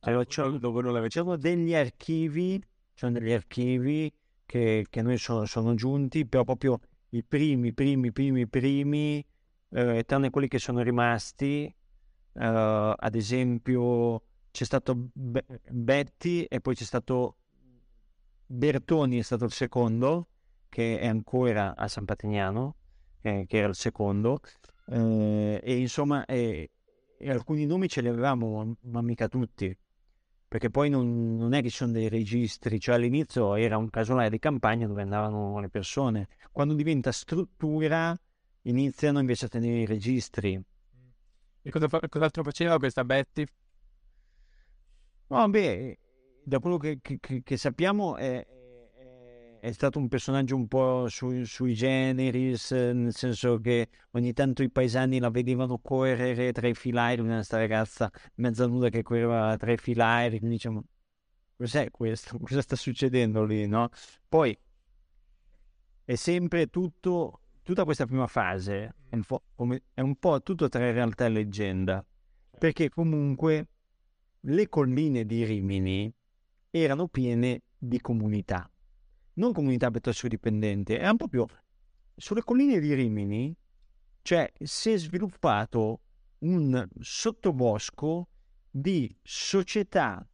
allora, 0.00 0.24
c'erano 0.24 1.36
degli 1.36 1.74
archivi, 1.74 2.62
c'erano 2.94 3.18
degli 3.18 3.32
archivi 3.32 4.12
che, 4.44 4.86
che 4.88 5.02
noi 5.02 5.18
sono, 5.18 5.44
sono, 5.44 5.74
giunti, 5.74 6.26
però 6.26 6.44
proprio 6.44 6.80
i 7.10 7.22
primi, 7.24 7.72
primi, 7.72 8.12
primi, 8.12 8.46
primi, 8.46 9.24
eh, 9.70 10.04
tranne 10.04 10.30
quelli 10.30 10.48
che 10.48 10.58
sono 10.58 10.82
rimasti, 10.82 11.64
eh, 11.64 11.74
ad 12.96 13.14
esempio 13.14 14.22
c'è 14.50 14.64
stato 14.64 15.08
Be- 15.12 15.44
Betty 15.70 16.42
e 16.42 16.60
poi 16.60 16.74
c'è 16.74 16.84
stato 16.84 17.36
Bertoni 18.50 19.18
è 19.18 19.22
stato 19.22 19.44
il 19.44 19.52
secondo, 19.52 20.28
che 20.70 20.98
è 20.98 21.06
ancora 21.06 21.76
a 21.76 21.86
San 21.86 22.06
Patrignano, 22.06 22.76
eh, 23.20 23.44
che 23.46 23.58
era 23.58 23.68
il 23.68 23.74
secondo, 23.74 24.40
eh, 24.86 25.60
e 25.62 25.76
insomma 25.76 26.24
e, 26.24 26.70
e 27.18 27.30
alcuni 27.30 27.66
nomi 27.66 27.88
ce 27.88 28.00
li 28.00 28.08
avevamo, 28.08 28.76
ma 28.84 29.02
mica 29.02 29.28
tutti, 29.28 29.76
perché 30.48 30.70
poi 30.70 30.88
non, 30.88 31.36
non, 31.36 31.52
è 31.52 31.60
che 31.60 31.68
ci 31.68 31.76
sono 31.76 31.92
dei 31.92 32.08
registri, 32.08 32.80
cioè 32.80 32.94
all'inizio 32.94 33.54
era 33.54 33.76
un 33.76 33.90
casolaio 33.90 34.30
di 34.30 34.38
campagna 34.38 34.86
dove 34.86 35.02
andavano 35.02 35.60
le 35.60 35.68
persone, 35.68 36.28
quando 36.50 36.72
diventa 36.72 37.12
struttura 37.12 38.18
iniziano 38.62 39.20
invece 39.20 39.44
a 39.44 39.48
tenere 39.48 39.80
i 39.80 39.86
registri. 39.86 40.60
E 41.60 41.70
cosa, 41.70 41.86
cos'altro 42.08 42.42
faceva 42.42 42.78
questa 42.78 43.04
Betty? 43.04 43.44
No, 45.26 45.48
beh, 45.50 45.98
da 46.42 46.58
quello 46.60 46.78
che, 46.78 46.98
che, 47.02 47.42
che 47.44 47.56
sappiamo 47.58 48.16
è, 48.16 48.46
è, 49.60 49.72
stato 49.72 49.98
un 49.98 50.08
personaggio 50.08 50.56
un 50.56 50.66
po' 50.68 51.08
su, 51.08 51.44
sui 51.44 51.74
generis, 51.74 52.70
nel 52.72 53.14
senso 53.14 53.58
che 53.60 53.88
ogni 54.12 54.32
tanto 54.32 54.62
i 54.62 54.70
paesani 54.70 55.18
la 55.18 55.30
vedevano 55.30 55.78
correre 55.78 56.52
tra 56.52 56.68
i 56.68 56.74
filari, 56.74 57.22
questa 57.22 57.56
ragazza 57.56 58.10
mezza 58.36 58.66
nuda 58.66 58.88
che 58.88 59.02
correva 59.02 59.56
tra 59.56 59.72
i 59.72 59.76
filari, 59.76 60.38
quindi 60.38 60.56
diciamo, 60.56 60.82
cos'è 61.56 61.90
questo? 61.90 62.38
Cosa 62.42 62.62
sta 62.62 62.76
succedendo 62.76 63.44
lì, 63.44 63.66
no? 63.66 63.88
Poi 64.28 64.56
è 66.04 66.14
sempre 66.14 66.68
tutto, 66.68 67.40
tutta 67.62 67.84
questa 67.84 68.06
prima 68.06 68.26
fase 68.26 68.94
è 69.08 69.14
un 69.14 69.24
po', 69.24 69.42
è 69.92 70.00
un 70.00 70.16
po 70.16 70.42
tutto 70.42 70.68
tra 70.68 70.90
realtà 70.90 71.26
e 71.26 71.28
leggenda, 71.28 72.04
perché 72.58 72.88
comunque 72.88 73.68
le 74.40 74.68
colline 74.68 75.24
di 75.24 75.44
Rimini 75.44 76.12
erano 76.70 77.08
piene 77.08 77.62
di 77.76 78.00
comunità, 78.00 78.70
non 79.38 79.52
comunità 79.52 79.90
tossicodipendenti, 79.90 80.94
erano 80.94 81.16
proprio 81.16 81.46
sulle 82.14 82.42
colline 82.42 82.78
di 82.80 82.92
Rimini, 82.94 83.54
cioè 84.22 84.52
si 84.60 84.92
è 84.92 84.98
sviluppato 84.98 86.00
un 86.40 86.86
sottobosco 87.00 88.28
di 88.70 89.14
società 89.22 90.26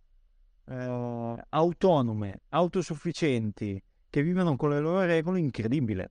eh, 0.66 1.36
autonome, 1.48 2.40
autosufficienti, 2.48 3.82
che 4.10 4.22
vivono 4.22 4.56
con 4.56 4.70
le 4.70 4.80
loro 4.80 5.04
regole 5.04 5.38
incredibile. 5.38 6.10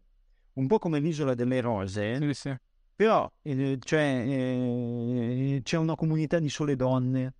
Un 0.53 0.67
po' 0.67 0.77
come 0.77 0.99
l'isola 0.99 1.33
delle 1.33 1.61
rose, 1.61 2.17
sì, 2.17 2.33
sì. 2.33 2.55
però 2.95 3.31
eh, 3.41 3.77
cioè, 3.79 4.23
eh, 4.27 5.61
c'è 5.63 5.77
una 5.77 5.95
comunità 5.95 6.37
di 6.37 6.49
sole 6.49 6.75
donne, 6.75 7.33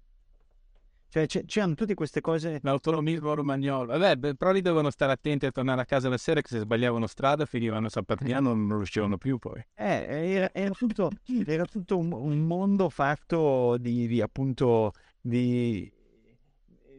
cioè, 1.14 1.46
c'erano 1.46 1.76
tutte 1.76 1.94
queste 1.94 2.22
cose. 2.22 2.60
L'autonomismo 2.64 3.36
romagnolo. 3.36 3.98
Vabbè, 3.98 4.16
beh, 4.16 4.36
però 4.36 4.52
lì 4.52 4.62
dovevano 4.62 4.90
stare 4.90 5.12
attenti 5.12 5.46
a 5.46 5.52
tornare 5.52 5.82
a 5.82 5.86
casa 5.86 6.10
la 6.10 6.18
sera 6.18 6.42
che 6.42 6.48
se 6.48 6.60
sbagliavano 6.60 7.06
strada 7.06 7.46
finivano 7.46 7.86
a 7.86 7.90
San 7.90 8.04
Patrignano 8.04 8.54
non 8.56 8.78
riuscivano 8.78 9.18
più 9.18 9.38
poi. 9.38 9.64
Eh, 9.76 10.06
era, 10.08 10.52
era 10.52 10.72
tutto, 10.72 11.12
era 11.46 11.66
tutto 11.66 11.98
un, 12.00 12.12
un, 12.12 12.40
mondo 12.40 12.90
fatto 12.90 13.78
di, 13.78 14.08
di 14.08 14.22
appunto 14.22 14.94
di, 15.22 15.92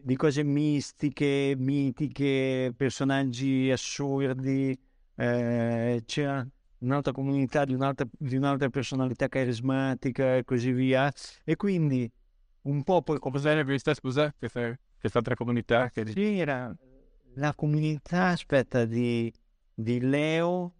di, 0.01 0.17
cose 0.17 0.45
mistiche, 0.45 1.55
mitiche, 1.59 2.73
personaggi 2.77 3.69
assurdi. 3.73 4.79
Eh, 5.17 6.03
c'era 6.07 6.47
un'altra 6.79 7.13
comunità 7.13 7.65
di 7.65 7.75
un'altra, 7.75 8.07
di 8.17 8.37
un'altra 8.37 8.69
personalità 8.69 9.27
carismatica 9.27 10.37
e 10.37 10.45
così 10.45 10.71
via. 10.71 11.13
E 11.43 11.57
quindi 11.57 12.09
un 12.65 12.83
po' 12.83 13.03
poi... 13.03 13.19
Cos'è 13.19 13.65
questa, 13.65 13.95
scusa, 13.95 14.33
questa, 14.37 14.79
quest'altra 14.99 15.35
comunità? 15.35 15.89
Che... 15.91 16.07
Sì, 16.07 16.39
era 16.39 16.75
la 17.35 17.55
comunità, 17.55 18.27
aspetta, 18.27 18.85
di, 18.85 19.33
di 19.73 20.01
Leo, 20.01 20.73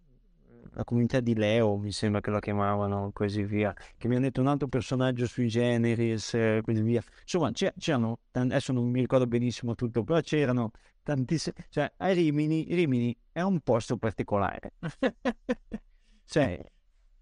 la 0.71 0.83
comunità 0.83 1.19
di 1.19 1.35
Leo 1.35 1.77
mi 1.77 1.91
sembra 1.91 2.21
che 2.21 2.31
la 2.31 2.39
chiamavano 2.39 3.11
così 3.13 3.43
via, 3.43 3.73
che 3.97 4.07
mi 4.07 4.15
hanno 4.15 4.25
detto 4.25 4.41
un 4.41 4.47
altro 4.47 4.67
personaggio 4.67 5.25
sui 5.25 5.47
generis 5.47 6.33
e 6.33 6.61
così 6.63 6.81
via. 6.81 7.03
Insomma, 7.21 7.51
c'erano, 7.51 8.19
adesso 8.31 8.71
non 8.73 8.89
mi 8.89 8.99
ricordo 8.99 9.27
benissimo 9.27 9.75
tutto, 9.75 10.03
però 10.03 10.19
c'erano 10.21 10.71
tantissime, 11.03 11.55
cioè 11.69 11.91
a 11.97 12.11
Rimini, 12.11 12.65
Rimini 12.69 13.15
è 13.31 13.41
un 13.41 13.59
posto 13.59 13.97
particolare. 13.97 14.73
cioè, 16.25 16.59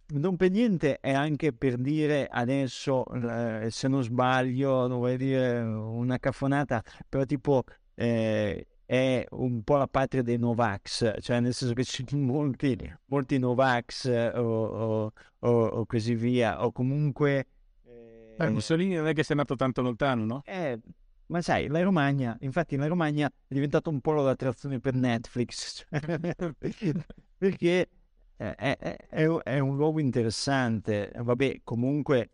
non 0.08 0.36
per 0.36 0.52
niente 0.52 1.00
è 1.00 1.12
anche 1.12 1.54
per 1.54 1.78
dire 1.78 2.28
adesso, 2.28 3.06
eh, 3.06 3.70
se 3.70 3.88
non 3.88 4.04
sbaglio, 4.04 4.88
non 4.88 4.98
vuoi 4.98 5.18
dire 5.18 5.60
una 5.62 6.20
caffonata, 6.20 6.84
però 7.08 7.26
tipo 7.26 7.64
eh, 7.96 8.68
è 8.86 9.26
un 9.32 9.64
po' 9.64 9.78
la 9.78 9.88
patria 9.88 10.22
dei 10.22 10.38
Novax, 10.38 11.22
cioè 11.22 11.40
nel 11.40 11.54
senso 11.54 11.74
che 11.74 11.84
ci 11.84 12.04
sono 12.08 12.24
molti, 12.24 12.78
molti 13.06 13.40
Novax 13.40 14.06
eh, 14.06 14.38
o, 14.38 15.12
o, 15.40 15.66
o, 15.66 15.86
così 15.86 16.16
via, 16.16 16.64
o 16.64 16.72
comunque... 16.72 17.48
Eh, 18.38 18.50
Mussolini 18.50 18.96
non 18.96 19.08
è 19.08 19.14
che 19.14 19.24
sia 19.24 19.36
andato 19.36 19.56
tanto 19.56 19.82
lontano, 19.82 20.26
no? 20.26 20.42
Eh, 20.46 20.80
ma 21.28 21.42
sai, 21.42 21.68
la 21.68 21.82
Romagna, 21.82 22.38
infatti 22.42 22.76
la 22.76 22.88
Romagna 22.88 23.28
è 23.28 23.54
diventata 23.54 23.90
un 23.90 24.02
po' 24.02 24.14
l'attrazione 24.14 24.80
per 24.80 24.94
Netflix, 24.96 25.86
perché 27.38 27.90
è, 28.52 28.78
è, 28.78 28.98
è, 29.08 29.60
un 29.60 29.76
luogo 29.76 30.00
interessante. 30.00 31.12
Vabbè, 31.16 31.62
comunque 31.64 32.30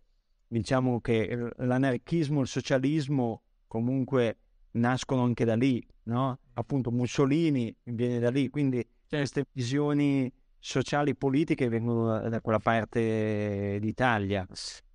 diciamo 0.48 0.99
che 0.99 1.52
l'anarchismo, 1.57 2.41
il 2.41 2.48
socialismo 2.48 3.44
comunque 3.68 4.38
nascono 4.72 5.23
anche 5.23 5.45
da 5.45 5.56
lì, 5.56 5.86
no? 6.03 6.40
Appunto 6.53 6.91
Mussolini 6.91 7.76
viene 7.84 8.19
da 8.19 8.30
lì, 8.31 8.49
quindi 8.49 8.86
queste 9.07 9.45
visioni 9.52 10.31
sociali 10.57 11.15
politiche 11.15 11.69
vengono 11.69 12.19
da, 12.19 12.30
da 12.30 12.41
quella 12.41 12.60
parte 12.60 13.77
d'Italia 13.80 14.45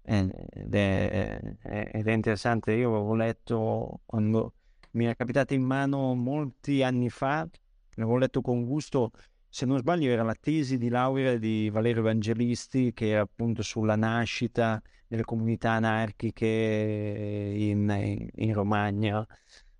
ed 0.02 0.74
è, 0.74 1.40
ed 1.62 2.06
è 2.06 2.12
interessante. 2.12 2.72
Io 2.72 2.90
avevo 2.90 3.14
letto 3.14 4.00
quando 4.04 4.54
mi 4.92 5.06
è 5.06 5.16
capitato 5.16 5.54
in 5.54 5.62
mano 5.62 6.14
molti 6.14 6.82
anni 6.82 7.08
fa, 7.08 7.48
l'avevo 7.94 8.18
letto 8.18 8.40
con 8.40 8.64
gusto 8.64 9.10
se 9.54 9.66
non 9.66 9.78
sbaglio 9.78 10.10
era 10.10 10.24
la 10.24 10.34
tesi 10.34 10.78
di 10.78 10.88
laurea 10.88 11.36
di 11.36 11.70
Valerio 11.70 12.00
Evangelisti 12.00 12.92
che 12.92 13.10
era 13.10 13.20
appunto 13.20 13.62
sulla 13.62 13.94
nascita 13.94 14.82
delle 15.06 15.22
comunità 15.22 15.70
anarchiche 15.70 17.54
in, 17.56 18.28
in 18.34 18.52
Romagna, 18.52 19.24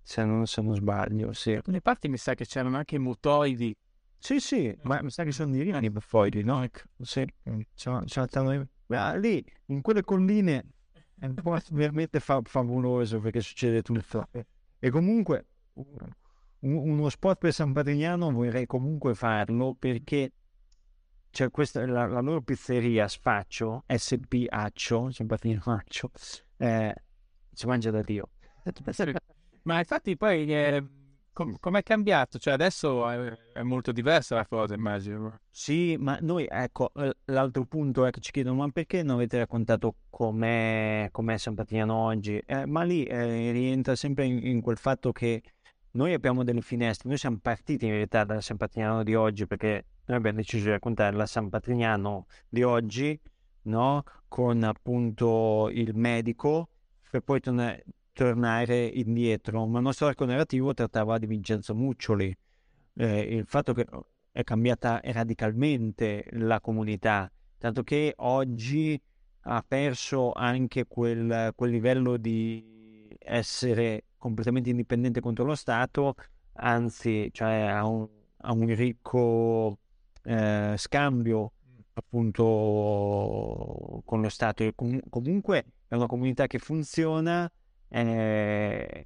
se 0.01 0.23
non, 0.23 0.47
se 0.47 0.61
non 0.61 0.75
sbaglio. 0.75 1.33
Sì. 1.33 1.51
Da 1.51 1.57
alcune 1.57 1.81
parti 1.81 2.07
mi 2.07 2.15
sa 2.15 2.35
che 2.35 2.45
c'erano 2.45 2.77
anche 2.77 2.97
mutoidi 2.97 3.75
Sì, 4.17 4.39
sì, 4.39 4.73
ma 4.83 5.01
mi 5.01 5.09
sa 5.09 5.25
che 5.25 5.33
sono 5.33 5.51
di 5.51 5.61
Rimini 5.61 5.91
poi, 5.91 6.41
no? 6.41 6.63
Ecco, 6.63 6.79
sì. 7.01 7.25
C'è, 7.75 7.99
c'è, 8.05 8.27
lì, 9.19 9.45
in 9.65 9.81
quelle 9.81 10.03
colline, 10.05 10.67
è 11.19 11.27
veramente 11.73 12.21
fa- 12.21 12.39
favoloso 12.45 13.19
perché 13.19 13.41
succede 13.41 13.81
tutto. 13.81 14.29
E 14.79 14.89
comunque, 14.89 15.47
uno 16.73 17.09
spot 17.09 17.37
per 17.37 17.53
San 17.53 17.73
Patrignano 17.73 18.31
vorrei 18.31 18.65
comunque 18.65 19.13
farlo 19.13 19.75
perché 19.77 20.31
c'è 21.29 21.51
questa, 21.51 21.85
la, 21.85 22.05
la 22.05 22.21
loro 22.21 22.41
pizzeria 22.41 23.07
Sfaccio, 23.07 23.83
SP 23.85 24.45
Accio, 24.47 25.11
San 25.11 25.27
Patrignano 25.27 25.75
Accio, 25.75 26.11
eh, 26.57 26.95
si 27.51 27.67
mangia 27.67 27.91
da 27.91 28.01
Dio. 28.01 28.29
Ma 29.63 29.79
infatti 29.79 30.15
poi... 30.15 30.53
Eh 30.53 30.83
Com- 31.35 31.57
com'è 31.59 31.83
cambiato? 31.83 32.37
Cioè 32.39 32.53
adesso 32.53 33.09
è, 33.09 33.37
è, 33.51 33.61
molto 33.61 33.91
diversa 33.91 34.35
la 34.35 34.45
cosa, 34.47 34.73
immagino. 34.73 35.41
Sì, 35.49 35.97
ma 35.99 36.17
noi, 36.21 36.47
ecco, 36.49 36.93
l'altro 37.25 37.65
punto 37.65 38.05
è 38.05 38.09
che 38.09 38.21
ci 38.21 38.31
chiedono, 38.31 38.55
ma 38.55 38.69
perché 38.69 39.03
non 39.03 39.15
avete 39.15 39.39
raccontato 39.39 39.95
com'è, 40.09 41.09
com'è 41.11 41.37
San 41.37 41.53
Patrignano 41.53 41.93
oggi? 41.93 42.37
Eh, 42.37 42.65
ma 42.65 42.83
lì 42.83 43.03
eh, 43.03 43.51
rientra 43.51 43.97
sempre 43.97 44.23
in, 44.23 44.47
in, 44.47 44.61
quel 44.61 44.77
fatto 44.77 45.11
che 45.11 45.43
noi 45.95 46.13
abbiamo 46.13 46.43
delle 46.43 46.61
finestre, 46.61 47.09
noi 47.09 47.17
siamo 47.17 47.39
partiti 47.41 47.85
in 47.85 47.91
realtà 47.91 48.23
dal 48.23 48.43
San 48.43 48.57
Patrignano 48.57 49.03
di 49.03 49.15
oggi 49.15 49.47
perché 49.47 49.85
noi 50.05 50.17
abbiamo 50.17 50.37
deciso 50.37 50.65
di 50.65 50.71
raccontare 50.71 51.15
la 51.15 51.25
San 51.25 51.49
Patrignano 51.49 52.27
di 52.47 52.63
oggi, 52.63 53.19
no? 53.63 54.03
Con 54.27 54.63
appunto 54.63 55.69
il 55.71 55.95
medico, 55.95 56.69
per 57.09 57.21
poi 57.21 57.39
tornare 57.39 57.83
tornare 58.15 58.85
indietro, 58.85 59.65
ma 59.65 59.79
il 59.79 59.83
nostro 59.83 60.07
arco 60.07 60.23
narrativo 60.23 60.73
trattava 60.73 61.17
di 61.17 61.25
Vincenzo 61.25 61.75
Muccioli, 61.75 62.33
eh, 62.95 63.19
il 63.19 63.45
fatto 63.45 63.73
che 63.73 63.85
è 64.31 64.41
cambiata 64.45 65.01
radicalmente 65.03 66.25
la 66.31 66.61
comunità, 66.61 67.29
tanto 67.57 67.83
che 67.83 68.13
oggi 68.17 68.99
ha 69.47 69.65
perso 69.67 70.31
anche 70.31 70.85
quel, 70.85 71.51
quel 71.55 71.71
livello 71.71 72.15
di 72.15 73.13
essere 73.19 74.05
completamente 74.25 74.71
indipendente 74.71 75.21
contro 75.21 75.45
lo 75.45 75.53
Stato, 75.53 76.15
anzi 76.53 77.29
cioè, 77.31 77.61
ha, 77.61 77.85
un, 77.85 78.07
ha 78.37 78.51
un 78.53 78.73
ricco 78.73 79.77
eh, 80.23 80.73
scambio 80.77 81.51
appunto 81.93 82.41
con 84.03 84.21
lo 84.21 84.29
Stato 84.29 84.63
e 84.63 84.73
com- 84.73 84.99
comunque 85.09 85.65
è 85.87 85.93
una 85.93 86.07
comunità 86.07 86.47
che 86.47 86.57
funziona 86.57 87.49
è, 87.87 89.03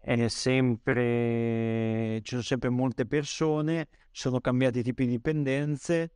è 0.00 0.28
sempre, 0.28 2.20
ci 2.22 2.30
sono 2.30 2.42
sempre 2.42 2.70
molte 2.70 3.04
persone, 3.04 3.88
sono 4.10 4.40
cambiati 4.40 4.78
i 4.78 4.82
tipi 4.82 5.04
di 5.04 5.10
dipendenze. 5.10 6.12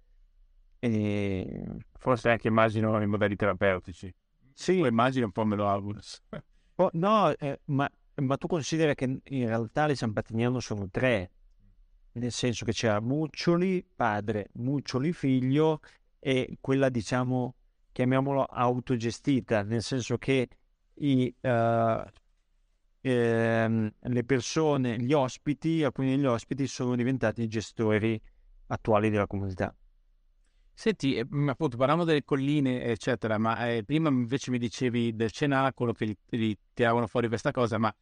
E... 0.79 1.67
Forse 1.99 2.31
anche 2.31 2.49
immagino 2.49 2.99
i 3.03 3.07
modelli 3.07 3.37
terapeutici. 3.37 4.11
Sì. 4.55 4.81
O 4.81 4.87
immagino 4.87 5.27
un 5.27 5.33
po' 5.33 5.45
me 5.45 5.55
lo 5.55 5.69
auguro. 5.69 6.01
Oh, 6.77 6.89
no, 6.95 7.37
eh, 7.37 7.61
ma, 7.67 7.89
ma, 8.17 8.37
tu 8.37 8.47
considera 8.47 8.95
che 8.95 9.21
in 9.23 9.47
realtà 9.47 9.87
le 9.87 9.95
San 9.95 10.13
Patrignano 10.13 10.61
sono 10.61 10.89
tre, 10.91 11.31
nel 12.13 12.33
senso 12.33 12.65
che 12.65 12.73
c'era 12.73 13.01
Muccioli, 13.01 13.85
padre, 13.95 14.49
Muccioli, 14.55 15.13
figlio, 15.13 15.81
e 16.19 16.59
quella 16.61 16.89
diciamo, 16.89 17.55
chiamiamolo 17.91 18.45
autogestita, 18.45 19.63
nel 19.63 19.83
senso 19.83 20.19
che 20.19 20.49
i, 20.95 21.35
uh, 21.41 22.03
ehm, 23.01 23.93
le 23.99 24.25
persone, 24.25 24.99
gli 25.01 25.13
ospiti, 25.13 25.83
alcuni 25.83 26.11
degli 26.15 26.27
ospiti 26.27 26.67
sono 26.67 26.95
diventati 26.95 27.43
i 27.43 27.49
gestori 27.49 28.21
attuali 28.67 29.11
della 29.11 29.27
comunità. 29.27 29.75
Senti, 30.75 31.15
eh, 31.15 31.27
appunto, 31.47 31.77
parlavamo 31.77 32.05
delle 32.05 32.25
colline, 32.25 32.85
eccetera, 32.85 33.39
ma 33.39 33.69
eh, 33.69 33.85
prima 33.85 34.09
invece 34.09 34.51
mi 34.51 34.59
dicevi 34.59 35.15
del 35.15 35.31
cenacolo 35.31 35.93
che 35.93 36.17
li, 36.31 36.59
tiravano 36.73 37.07
fuori 37.07 37.29
questa 37.29 37.51
cosa, 37.51 37.79
ma 37.79 37.95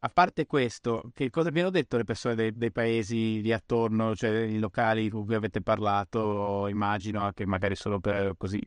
a 0.00 0.08
parte 0.10 0.46
questo, 0.46 1.10
che 1.12 1.30
cosa 1.30 1.50
vi 1.50 1.60
hanno 1.60 1.70
detto 1.70 1.96
le 1.96 2.04
persone 2.04 2.36
dei, 2.36 2.52
dei, 2.56 2.70
paesi 2.70 3.40
lì 3.40 3.52
attorno, 3.52 4.14
cioè 4.14 4.42
i 4.42 4.58
locali 4.58 5.08
con 5.08 5.24
cui 5.24 5.34
avete 5.34 5.60
parlato, 5.60 6.68
immagino 6.68 7.20
anche 7.20 7.44
magari 7.46 7.74
solo 7.74 7.98
per 7.98 8.34
così, 8.36 8.60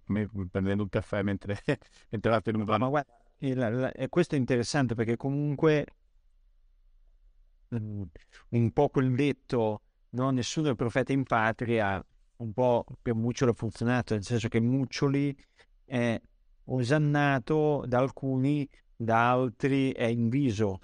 prendendo 0.50 0.84
un 0.84 0.90
caffè 0.90 1.22
mentre, 1.22 1.62
mentre 2.10 2.30
eravate 2.30 2.50
in 2.50 2.58
un 2.58 2.64
Ma 2.66 2.90
guarda, 2.90 3.92
e 3.94 4.10
questo 4.10 4.36
è 4.36 4.38
interessante 4.38 4.94
perché 4.94 5.16
comunque 5.16 5.86
mm, 7.74 8.02
un 8.50 8.72
po' 8.72 8.90
quel 8.90 9.16
detto 9.16 9.82
no, 10.10 10.30
nessuno 10.32 10.72
è 10.72 10.76
profeta 10.76 11.14
in 11.14 11.24
patria 11.24 12.04
un 12.42 12.54
po' 12.54 12.86
per 13.02 13.16
Muccioli 13.16 13.52
ha 13.52 13.54
funzionato 13.54 14.14
nel 14.14 14.24
senso 14.24 14.48
che 14.48 14.60
Muccioli 14.60 15.36
è 15.86 16.20
osannato 16.66 17.84
da 17.88 18.00
alcuni 18.00 18.68
da 18.96 19.32
altri 19.32 19.92
è 19.92 20.06
inviso 20.06 20.80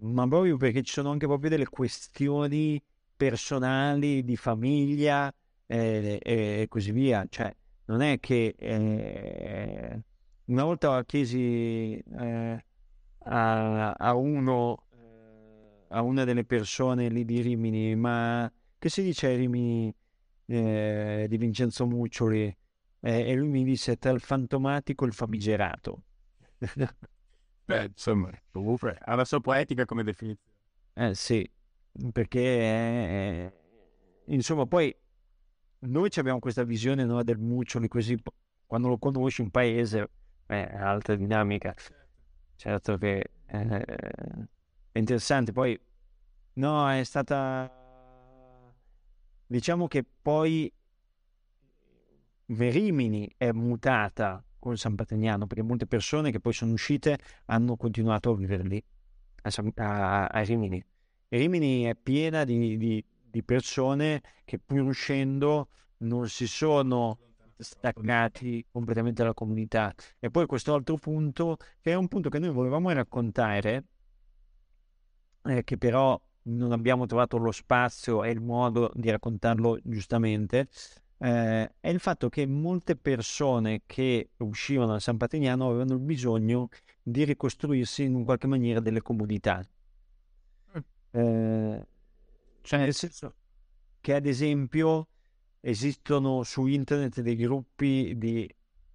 ma 0.00 0.26
proprio 0.26 0.56
perché 0.56 0.82
ci 0.82 0.92
sono 0.92 1.10
anche 1.10 1.26
proprio 1.26 1.50
delle 1.50 1.68
questioni 1.68 2.82
personali 3.16 4.24
di 4.24 4.36
famiglia 4.36 5.32
eh, 5.66 6.18
e, 6.22 6.66
così 6.68 6.92
via. 6.92 7.26
Cioè 7.28 7.54
non 7.86 8.00
è 8.00 8.18
che 8.18 8.54
eh, 8.56 10.00
una 10.46 10.64
volta 10.64 11.04
chiesi 11.04 11.98
eh, 11.98 12.64
a, 13.24 13.92
a, 13.92 14.14
uno, 14.14 14.84
eh, 14.90 15.84
a 15.88 16.02
una 16.02 16.24
delle 16.24 16.44
persone 16.44 17.08
lì 17.08 17.24
di 17.24 17.40
Rimini, 17.42 17.94
ma 17.94 18.50
che 18.78 18.88
si 18.88 19.02
dice 19.02 19.26
a 19.26 19.36
Rimini 19.36 19.94
eh, 20.50 21.26
di 21.28 21.36
Vincenzo 21.36 21.86
Muccioli? 21.86 22.56
Eh, 23.02 23.30
e 23.30 23.34
lui 23.34 23.48
mi 23.48 23.64
disse 23.64 23.96
tra 23.96 24.10
il 24.10 24.20
fantomatico 24.20 25.04
e 25.04 25.08
il 25.08 25.14
famigerato. 25.14 26.02
Beh, 27.64 27.84
insomma, 27.84 28.30
comunque 28.50 28.98
ha 29.00 29.14
la 29.14 29.24
sua 29.24 29.40
poetica 29.40 29.84
come 29.84 30.02
definizione. 30.02 30.56
Eh 30.92 31.14
sì, 31.14 31.48
perché 32.12 33.52
insomma 34.26 34.66
poi 34.66 34.94
noi 35.80 36.10
abbiamo 36.16 36.40
questa 36.40 36.64
visione 36.64 37.04
no, 37.04 37.22
del 37.22 37.38
Muccioli 37.38 37.88
così 37.88 38.20
quando 38.66 38.88
lo 38.88 38.98
conosci 38.98 39.42
in 39.42 39.50
paese 39.50 40.08
è 40.46 40.68
altra 40.74 41.14
dinamica. 41.14 41.74
Certo 42.56 42.98
che 42.98 43.30
eh, 43.46 43.84
è 44.92 44.98
interessante. 44.98 45.52
Poi, 45.52 45.78
no, 46.54 46.90
è 46.90 47.02
stata... 47.04 47.79
Diciamo 49.50 49.88
che 49.88 50.04
poi 50.04 50.72
Verimini 52.46 53.28
è 53.36 53.50
mutata 53.50 54.44
con 54.60 54.76
San 54.76 54.94
Patrignano, 54.94 55.48
perché 55.48 55.64
molte 55.64 55.88
persone 55.88 56.30
che 56.30 56.38
poi 56.38 56.52
sono 56.52 56.70
uscite 56.70 57.18
hanno 57.46 57.74
continuato 57.74 58.30
a 58.30 58.36
vivere 58.36 58.62
lì, 58.62 58.80
a, 59.42 59.50
San, 59.50 59.72
a, 59.74 60.26
a 60.26 60.40
Rimini. 60.42 60.80
E 61.26 61.36
Rimini 61.36 61.82
è 61.82 61.96
piena 61.96 62.44
di, 62.44 62.76
di, 62.76 63.04
di 63.28 63.42
persone 63.42 64.22
che 64.44 64.60
pur 64.60 64.82
uscendo 64.82 65.70
non 65.98 66.28
si 66.28 66.46
sono 66.46 67.18
staccati 67.56 68.64
completamente 68.70 69.22
dalla 69.22 69.34
comunità. 69.34 69.92
E 70.20 70.30
poi 70.30 70.46
questo 70.46 70.74
altro 70.74 70.94
punto, 70.94 71.56
che 71.80 71.90
è 71.90 71.94
un 71.94 72.06
punto 72.06 72.28
che 72.28 72.38
noi 72.38 72.50
volevamo 72.50 72.92
raccontare, 72.92 73.84
eh, 75.42 75.64
che 75.64 75.76
però 75.76 76.20
non 76.42 76.72
abbiamo 76.72 77.06
trovato 77.06 77.36
lo 77.36 77.52
spazio 77.52 78.24
e 78.24 78.30
il 78.30 78.40
modo 78.40 78.90
di 78.94 79.10
raccontarlo 79.10 79.78
giustamente, 79.82 80.68
eh, 81.18 81.74
è 81.78 81.88
il 81.88 82.00
fatto 82.00 82.28
che 82.28 82.46
molte 82.46 82.96
persone 82.96 83.82
che 83.84 84.30
uscivano 84.38 84.92
da 84.92 85.00
San 85.00 85.18
Patrignano 85.18 85.68
avevano 85.68 85.98
bisogno 85.98 86.68
di 87.02 87.24
ricostruirsi 87.24 88.04
in 88.04 88.24
qualche 88.24 88.46
maniera 88.46 88.80
delle 88.80 89.02
comunità. 89.02 89.62
Mm. 90.76 90.80
Eh, 91.10 91.86
cioè 92.62 92.78
nel 92.78 92.94
senso 92.94 93.34
che 94.00 94.14
ad 94.14 94.26
esempio 94.26 95.08
esistono 95.60 96.42
su 96.42 96.66
internet 96.66 97.20
dei 97.20 97.36
gruppi 97.36 98.14
di 98.16 98.48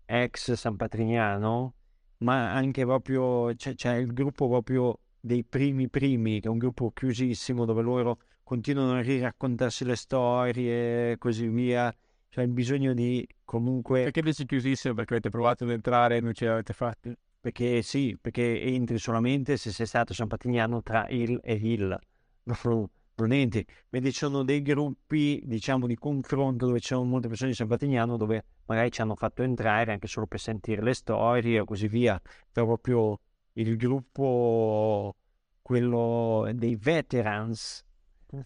ex 0.06 0.54
San 0.54 0.76
Patrignano, 0.76 1.74
ma 2.18 2.54
anche 2.54 2.84
proprio 2.84 3.54
c'è, 3.56 3.76
c'è, 3.76 3.96
il 3.96 4.14
gruppo 4.14 4.48
proprio 4.48 5.00
dei 5.26 5.44
primi 5.44 5.90
primi, 5.90 6.40
che 6.40 6.48
è 6.48 6.52
un 6.52 6.60
gruppo 6.60 6.92
chiusissimo 6.92 7.66
dove 7.66 7.82
loro 7.82 8.20
continuano 8.44 8.94
a 8.94 9.02
riraccontarsi 9.02 9.84
le 9.84 9.96
storie 9.96 11.14
e 11.14 11.18
così 11.18 11.48
via. 11.48 11.92
C'è 12.30 12.44
il 12.44 12.50
bisogno 12.50 12.94
di 12.94 13.28
comunque... 13.44 14.04
Perché 14.04 14.22
dici 14.22 14.46
chiusissimo? 14.46 14.94
Perché 14.94 15.14
avete 15.14 15.30
provato 15.30 15.64
ad 15.64 15.72
entrare 15.72 16.18
e 16.18 16.20
non 16.22 16.34
ce 16.34 16.46
l'avete 16.46 16.74
fatta? 16.74 17.12
Perché 17.40 17.82
sì, 17.82 18.16
perché 18.22 18.62
entri 18.62 19.00
solamente 19.00 19.58
se 19.58 19.72
sei 19.72 19.88
stato 19.88 20.14
San 20.14 20.28
Patrignano 20.28 20.84
tra 20.84 21.08
il 21.10 21.40
e 21.42 21.54
il 21.54 22.00
proponenti, 22.62 23.66
vedi 23.90 24.12
ci 24.12 24.20
sono 24.20 24.44
dei 24.44 24.62
gruppi 24.62 25.42
diciamo 25.44 25.88
di 25.88 25.96
confronto 25.96 26.68
dove 26.68 26.80
c'erano 26.80 27.08
molte 27.08 27.30
persone 27.30 27.50
di 27.50 27.56
San 27.56 27.68
Patignano 27.68 28.18
dove 28.18 28.44
magari 28.66 28.92
ci 28.92 29.02
hanno 29.02 29.16
fatto 29.16 29.42
entrare 29.42 29.92
anche 29.92 30.08
solo 30.08 30.28
per 30.28 30.40
sentire 30.40 30.84
le 30.84 30.94
storie 30.94 31.62
o 31.62 31.66
così 31.66 31.88
via, 31.88 32.22
però 32.52 32.66
proprio 32.66 33.20
il 33.58 33.78
gruppo 33.78 35.16
quello 35.62 36.50
dei 36.54 36.76
veterans 36.76 37.84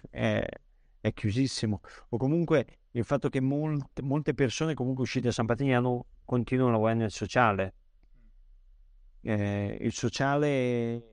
è, 0.10 0.46
è 1.00 1.14
chiusissimo. 1.14 1.82
O 2.10 2.18
comunque 2.18 2.80
il 2.92 3.04
fatto 3.04 3.30
che 3.30 3.40
molte, 3.40 4.02
molte 4.02 4.34
persone 4.34 4.74
comunque 4.74 5.04
uscite 5.04 5.28
da 5.28 5.34
San 5.34 5.46
Patrignano 5.46 6.06
continuano 6.26 6.70
a 6.70 6.74
lavorare 6.74 6.98
nel 6.98 7.12
sociale. 7.12 7.74
Eh, 9.22 9.78
il 9.82 9.92
sociale 9.92 11.04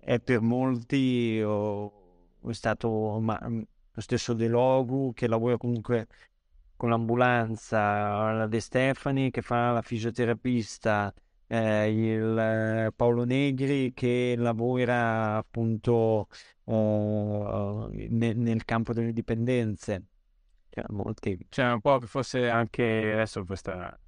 è 0.00 0.20
per 0.20 0.40
molti 0.40 1.40
o, 1.42 2.38
è 2.46 2.52
stato 2.52 3.18
ma, 3.20 3.38
lo 3.40 4.00
stesso 4.00 4.34
De 4.34 4.48
Logu 4.48 5.12
che 5.14 5.26
lavora 5.26 5.56
comunque 5.56 6.06
con 6.76 6.90
l'ambulanza, 6.90 8.32
la 8.32 8.46
De 8.46 8.60
Stefani 8.60 9.30
che 9.30 9.40
fa 9.40 9.72
la 9.72 9.82
fisioterapista, 9.82 11.12
eh, 11.46 11.90
il 11.90 12.38
eh, 12.38 12.92
Paolo 12.94 13.24
Negri 13.24 13.92
che 13.94 14.34
lavora 14.36 15.36
appunto 15.36 16.28
uh, 16.64 17.88
nel, 17.90 18.36
nel, 18.36 18.64
campo 18.64 18.92
delle 18.92 19.12
dipendenze. 19.12 20.04
Cioè, 20.70 20.84
molti. 20.88 21.38
Cioè, 21.48 21.72
un 21.72 21.80
po' 21.80 21.98
che 21.98 22.06
fosse 22.06 22.48
anche 22.48 23.12
adesso 23.12 23.44
questa 23.44 23.98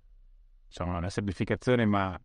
insomma, 0.66 0.98
una 0.98 1.10
semplificazione, 1.10 1.86
ma 1.86 2.19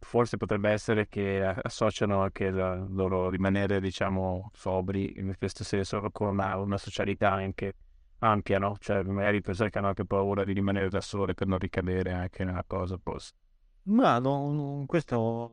forse 0.00 0.36
potrebbe 0.38 0.70
essere 0.70 1.06
che 1.08 1.44
associano 1.44 2.22
anche 2.22 2.50
la 2.50 2.74
loro 2.74 3.28
rimanere, 3.30 3.80
diciamo, 3.80 4.50
sobri 4.54 5.18
in 5.18 5.34
questo 5.38 5.62
senso 5.62 6.00
con 6.10 6.28
una, 6.28 6.56
una 6.56 6.78
socialità 6.78 7.32
anche 7.32 7.74
ampia, 8.20 8.58
no? 8.58 8.76
Cioè, 8.78 9.02
magari 9.02 9.40
persone 9.40 9.70
che 9.70 9.78
hanno 9.78 9.88
anche 9.88 10.04
paura 10.04 10.44
di 10.44 10.52
rimanere 10.52 10.88
da 10.88 11.00
sole 11.00 11.34
per 11.34 11.46
non 11.46 11.58
ricadere 11.58 12.12
anche 12.12 12.44
nella 12.44 12.64
cosa 12.66 12.94
opposta. 12.94 13.41
Ma 13.84 14.18
no, 14.18 14.84
questo 14.86 15.50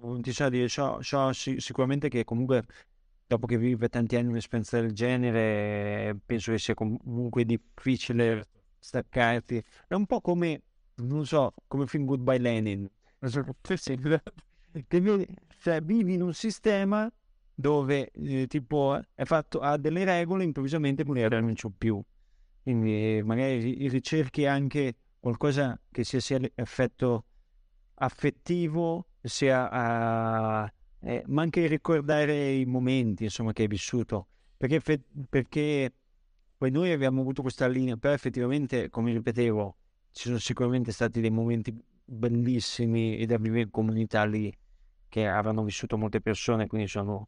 non 0.00 0.20
ti 0.20 0.32
sa 0.32 0.48
dire, 0.48 0.68
so, 0.68 1.00
so 1.00 1.32
sicuramente 1.32 2.08
che 2.08 2.24
comunque 2.24 2.64
dopo 3.26 3.46
che 3.46 3.58
vive 3.58 3.88
tanti 3.88 4.16
anni 4.16 4.28
un'esperienza 4.28 4.80
del 4.80 4.92
genere, 4.92 6.18
penso 6.24 6.50
che 6.52 6.58
sia 6.58 6.74
comunque 6.74 7.44
difficile 7.44 8.46
staccarti. 8.78 9.62
È 9.86 9.94
un 9.94 10.06
po' 10.06 10.20
come, 10.20 10.62
non 10.96 11.26
so, 11.26 11.54
come 11.66 11.84
il 11.84 11.88
film 11.88 12.04
Goodbye 12.06 12.38
Lenin. 12.38 12.88
Che 14.86 15.00
vivi, 15.00 15.26
cioè, 15.60 15.80
vivi 15.80 16.14
in 16.14 16.22
un 16.22 16.32
sistema 16.32 17.10
dove 17.54 18.10
eh, 18.10 18.46
tipo 18.46 19.00
è 19.14 19.24
fatto, 19.24 19.60
ha 19.60 19.76
delle 19.76 20.04
regole, 20.04 20.44
improvvisamente 20.44 21.04
regole 21.04 21.40
non 21.40 21.54
c'ho 21.54 21.72
più. 21.76 22.02
Quindi 22.62 23.20
magari 23.24 23.88
ricerchi 23.88 24.46
anche 24.46 24.96
qualcosa 25.18 25.78
che 25.90 26.04
sia, 26.04 26.20
sia 26.20 26.38
l'effetto 26.38 27.24
affettivo, 27.98 29.06
sia, 29.22 30.64
uh, 30.64 30.68
eh, 31.00 31.22
ma 31.26 31.42
anche 31.42 31.66
ricordare 31.66 32.52
i 32.52 32.64
momenti 32.64 33.24
insomma, 33.24 33.52
che 33.52 33.62
hai 33.62 33.68
vissuto. 33.68 34.28
Perché, 34.56 34.80
perché 35.28 35.92
poi 36.56 36.70
noi 36.70 36.92
abbiamo 36.92 37.20
avuto 37.20 37.42
questa 37.42 37.68
linea, 37.68 37.96
però 37.96 38.12
effettivamente, 38.14 38.88
come 38.90 39.12
ripetevo, 39.12 39.76
ci 40.12 40.24
sono 40.24 40.38
sicuramente 40.38 40.90
stati 40.90 41.20
dei 41.20 41.30
momenti 41.30 41.72
bellissimi 42.04 43.24
da 43.26 43.36
vivere 43.36 43.62
in 43.62 43.70
comunità 43.70 44.24
lì 44.24 44.52
che 45.08 45.26
avranno 45.26 45.62
vissuto 45.62 45.96
molte 45.96 46.20
persone, 46.20 46.66
quindi 46.66 46.88
sono 46.88 47.26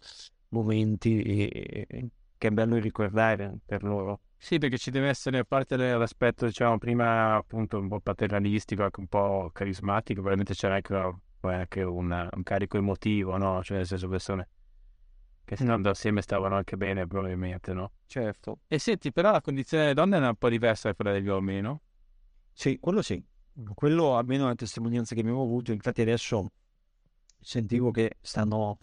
momenti 0.49 1.23
eh, 1.23 2.11
che 2.37 2.49
è 2.49 2.51
bello 2.51 2.77
ricordare 2.77 3.59
per 3.65 3.83
loro. 3.83 4.21
Sì, 4.43 4.57
perché 4.57 4.79
ci 4.79 4.91
deve 4.91 5.09
essere, 5.09 5.39
a 5.39 5.45
parte 5.45 5.77
l'aspetto, 5.77 6.47
diciamo, 6.47 6.79
prima 6.79 7.37
appunto 7.37 7.79
un 7.79 7.89
po' 7.89 8.01
paternalistico, 8.01 8.83
anche 8.83 8.99
un 8.99 9.07
po' 9.07 9.51
carismatico, 9.53 10.23
probabilmente 10.23 10.55
c'era 10.55 10.77
anche, 10.77 11.21
anche 11.43 11.83
una, 11.83 12.27
un 12.33 12.43
carico 12.43 12.79
emotivo, 12.79 13.37
no? 13.37 13.63
Cioè 13.63 13.77
nel 13.77 13.87
senso 13.87 14.09
persone 14.09 14.49
che 15.45 15.57
stando 15.57 15.91
assieme 15.91 16.23
stavano 16.23 16.57
anche 16.57 16.79
bene 16.79 17.07
probabilmente, 17.07 17.75
no? 17.75 17.93
Certo. 18.07 18.61
E 18.67 18.79
senti, 18.79 19.13
però 19.13 19.31
la 19.31 19.43
condizione 19.43 19.83
delle 19.83 19.95
donne 19.95 20.17
è 20.17 20.27
un 20.27 20.35
po' 20.37 20.49
diversa 20.49 20.89
da 20.89 20.95
quella 20.95 21.13
degli 21.13 21.29
uomini, 21.29 21.61
no? 21.61 21.83
Sì, 22.53 22.79
quello 22.81 23.03
sì. 23.03 23.23
Quello 23.75 24.17
almeno 24.17 24.45
è 24.45 24.49
la 24.49 24.55
testimonianza 24.55 25.15
che 25.15 25.21
abbiamo 25.21 25.43
avuto, 25.43 25.71
infatti 25.71 26.01
adesso 26.01 26.51
sentivo 27.39 27.91
che 27.91 28.17
stanno... 28.23 28.79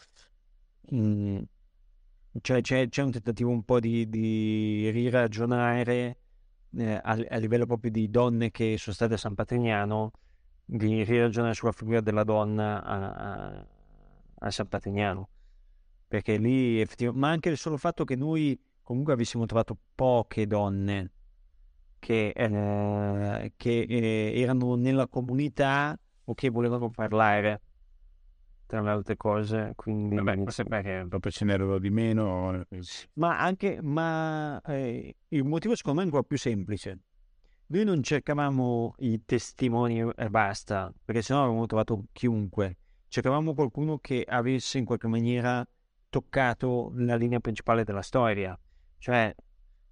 Mh, 0.92 1.42
cioè 2.42 2.62
c'è, 2.62 2.90
c'è 2.90 3.04
un 3.04 3.12
tentativo 3.12 3.50
un 3.50 3.64
po' 3.64 3.80
di, 3.80 4.08
di 4.10 4.90
riragionare 4.90 6.18
eh, 6.76 6.94
a, 6.94 7.18
a, 7.30 7.38
livello 7.38 7.66
proprio 7.66 7.92
di 7.92 8.10
donne 8.10 8.52
che 8.52 8.78
sono 8.78 8.96
state 8.96 9.16
a 9.16 9.18
San 9.18 9.36
Patrignano, 9.36 10.12
di 10.66 11.04
riragionare 11.04 11.54
sulla 11.54 11.72
figura 11.72 12.02
della 12.02 12.24
donna 12.24 12.84
a, 12.84 13.12
a, 13.12 13.68
a 14.40 14.52
San 14.52 14.68
Patrignano. 14.68 15.30
Perché 16.08 16.38
lì 16.38 16.80
effettivamente, 16.80 17.20
ma 17.20 17.32
anche 17.32 17.50
il 17.50 17.58
solo 17.58 17.78
fatto 17.78 18.04
che 18.06 18.16
noi 18.16 18.60
comunque 18.82 19.14
avessimo 19.14 19.46
trovato 19.46 19.78
poche 19.96 20.48
donne 20.48 21.12
che, 22.00 22.30
eh, 22.30 23.54
che 23.58 23.80
eh, 23.82 24.40
erano 24.40 24.76
nella 24.76 25.08
comunità 25.08 25.98
o 26.26 26.34
che 26.34 26.50
volevano 26.50 26.90
parlare 26.90 27.62
tra 28.68 28.82
le 28.82 28.90
altre 28.92 29.18
cose. 29.18 29.74
Quindi 29.76 30.16
Vabbè, 30.16 30.36
forse 30.36 30.64
perché 30.66 31.06
proprio 31.10 31.32
ce 31.32 31.46
n'erano 31.46 31.80
di 31.80 31.90
meno. 31.90 32.64
Ma 33.14 33.40
anche, 33.40 33.80
ma 33.82 34.62
eh, 34.62 35.16
il 35.30 35.44
motivo 35.44 35.76
secondo 35.76 35.98
me 35.98 36.04
è 36.04 36.10
ancora 36.10 36.24
più 36.24 36.38
semplice. 36.38 37.00
Noi 37.70 37.84
non 37.84 38.04
cercavamo 38.04 38.94
i 39.00 39.26
testimoni 39.26 40.00
e 40.16 40.30
basta, 40.30 40.94
perché 41.04 41.22
sennò 41.22 41.44
avremmo 41.44 41.66
trovato 41.66 42.06
chiunque. 42.12 42.78
Cercavamo 43.08 43.54
qualcuno 43.54 43.98
che 43.98 44.24
avesse 44.28 44.78
in 44.78 44.86
qualche 44.86 45.08
maniera 45.08 45.68
toccato 46.10 46.92
la 46.96 47.16
linea 47.16 47.40
principale 47.40 47.84
della 47.84 48.02
storia. 48.02 48.58
Cioè, 49.00 49.36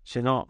se 0.01 0.21
no, 0.21 0.47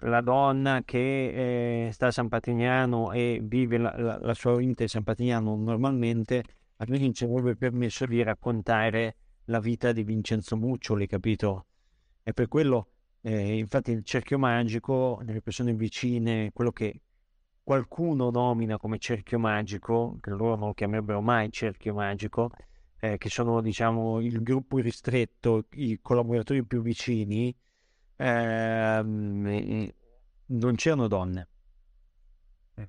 la 0.00 0.20
donna 0.20 0.82
che 0.84 1.86
eh, 1.86 1.92
sta 1.92 2.06
a 2.06 2.10
San 2.10 2.28
Patrignano 2.28 3.12
e 3.12 3.40
vive 3.42 3.78
la, 3.78 3.94
la, 3.96 4.18
la 4.18 4.34
sua 4.34 4.56
vita 4.56 4.84
a 4.84 4.88
San 4.88 5.02
Patrignano 5.02 5.56
normalmente 5.56 6.42
a 6.78 6.84
me 6.88 6.98
non 6.98 7.14
ci 7.14 7.24
avrebbe 7.24 7.56
permesso 7.56 8.04
di 8.04 8.22
raccontare 8.22 9.16
la 9.44 9.60
vita 9.60 9.92
di 9.92 10.02
Vincenzo 10.02 10.56
Muccioli, 10.56 11.06
capito? 11.06 11.66
E 12.22 12.32
per 12.32 12.48
quello, 12.48 12.90
eh, 13.22 13.56
infatti, 13.56 13.92
il 13.92 14.04
cerchio 14.04 14.38
magico, 14.38 15.20
nelle 15.24 15.40
persone 15.40 15.72
vicine, 15.72 16.50
quello 16.52 16.72
che 16.72 17.00
qualcuno 17.62 18.30
nomina 18.30 18.76
come 18.76 18.98
cerchio 18.98 19.38
magico, 19.38 20.18
che 20.20 20.30
loro 20.30 20.56
non 20.56 20.68
lo 20.68 20.74
chiamerebbero 20.74 21.20
mai 21.22 21.50
cerchio 21.50 21.94
magico, 21.94 22.50
eh, 22.98 23.16
che 23.16 23.28
sono, 23.30 23.62
diciamo, 23.62 24.20
il 24.20 24.42
gruppo 24.42 24.78
ristretto, 24.78 25.66
i 25.72 25.98
collaboratori 26.02 26.64
più 26.64 26.82
vicini, 26.82 27.56
ehm, 28.16 29.90
non 30.46 30.74
c'erano 30.74 31.08
donne. 31.08 31.48
Eh. 32.74 32.88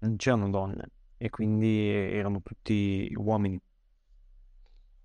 Non 0.00 0.16
c'erano 0.16 0.50
donne 0.50 0.93
e 1.16 1.30
quindi 1.30 1.88
erano 1.88 2.40
tutti 2.42 3.12
uomini. 3.16 3.60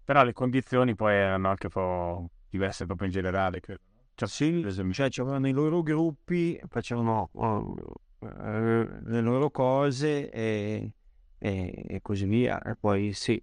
Però 0.04 0.24
le 0.24 0.34
condizioni 0.34 0.96
poi 0.96 1.14
erano 1.14 1.50
anche 1.50 1.68
un 1.68 1.72
po' 1.72 2.30
diverse 2.50 2.86
proprio 2.86 3.08
in 3.08 3.14
generale, 3.14 3.60
credo. 3.60 3.82
Cioè, 4.16 4.28
sì, 4.28 4.92
cioè 4.92 5.10
c'erano 5.10 5.48
i 5.48 5.52
loro 5.52 5.82
gruppi, 5.82 6.60
facevano 6.68 7.30
uh, 7.32 7.46
uh, 7.46 8.26
le 8.26 9.22
loro 9.22 9.50
cose 9.50 10.30
e, 10.30 10.92
e, 11.38 11.86
e, 11.88 12.02
così 12.02 12.26
via. 12.26 12.62
E 12.62 12.76
poi 12.76 13.14
sì, 13.14 13.42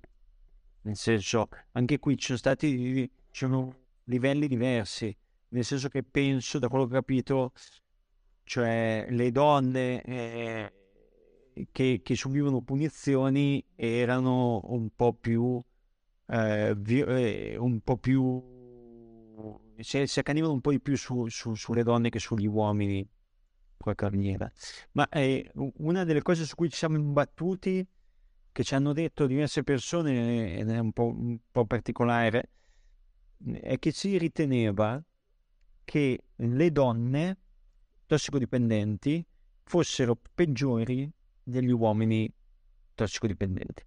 nel 0.83 0.97
senso, 0.97 1.49
anche 1.73 1.99
qui 1.99 2.19
ci 2.19 2.27
sono 2.27 2.39
stati 2.39 3.11
ci 3.31 3.45
sono 3.45 3.75
livelli 4.05 4.49
diversi, 4.49 5.17
nel 5.49 5.65
senso 5.65 5.89
che 5.89 6.03
penso, 6.03 6.59
da 6.59 6.69
quello 6.69 6.87
che 6.87 6.97
ho 6.97 6.99
capito, 6.99 7.53
cioè 8.43 9.07
le 9.09 9.31
donne... 9.31 10.03
Eh, 10.03 10.73
che, 11.73 12.01
che 12.03 12.15
subivano 12.15 12.63
punizioni 12.63 13.65
erano 13.75 14.61
un 14.65 14.91
po' 14.95 15.15
più, 15.15 15.61
eh, 16.27 16.75
vi, 16.77 17.01
eh, 17.01 17.57
un 17.57 17.81
po' 17.81 17.97
più 17.97 18.55
si, 19.79 20.07
si 20.07 20.19
accanivano 20.19 20.53
un 20.53 20.61
po' 20.61 20.71
di 20.71 20.81
più 20.81 20.97
su, 20.97 21.27
su, 21.29 21.55
sulle 21.55 21.83
donne 21.83 22.11
che 22.11 22.19
sugli 22.19 22.47
uomini 22.47 22.99
in 22.99 23.07
qualche 23.79 24.11
maniera. 24.11 24.51
Ma 24.93 25.09
eh, 25.09 25.51
una 25.55 26.05
delle 26.05 26.23
cose 26.23 26.45
su 26.45 26.55
cui 26.55 26.71
ci 26.71 26.77
siamo 26.77 26.97
imbattuti, 26.97 27.87
che 28.53 28.65
ci 28.65 28.75
hanno 28.75 28.93
detto 28.93 29.27
diverse 29.27 29.63
persone, 29.63 30.57
ed 30.57 30.71
è 30.71 30.79
un 30.79 30.93
po', 30.93 31.09
un 31.09 31.39
po 31.51 31.67
particolare, 31.67 32.51
è 33.61 33.79
che 33.79 33.93
si 33.93 34.17
riteneva 34.17 35.03
che 35.85 36.25
le 36.35 36.73
donne 36.73 37.39
tossicodipendenti 38.07 39.25
fossero 39.65 40.19
peggiori 40.35 41.11
degli 41.47 41.71
uomini 41.71 42.29
tossicodipendenti. 42.95 43.85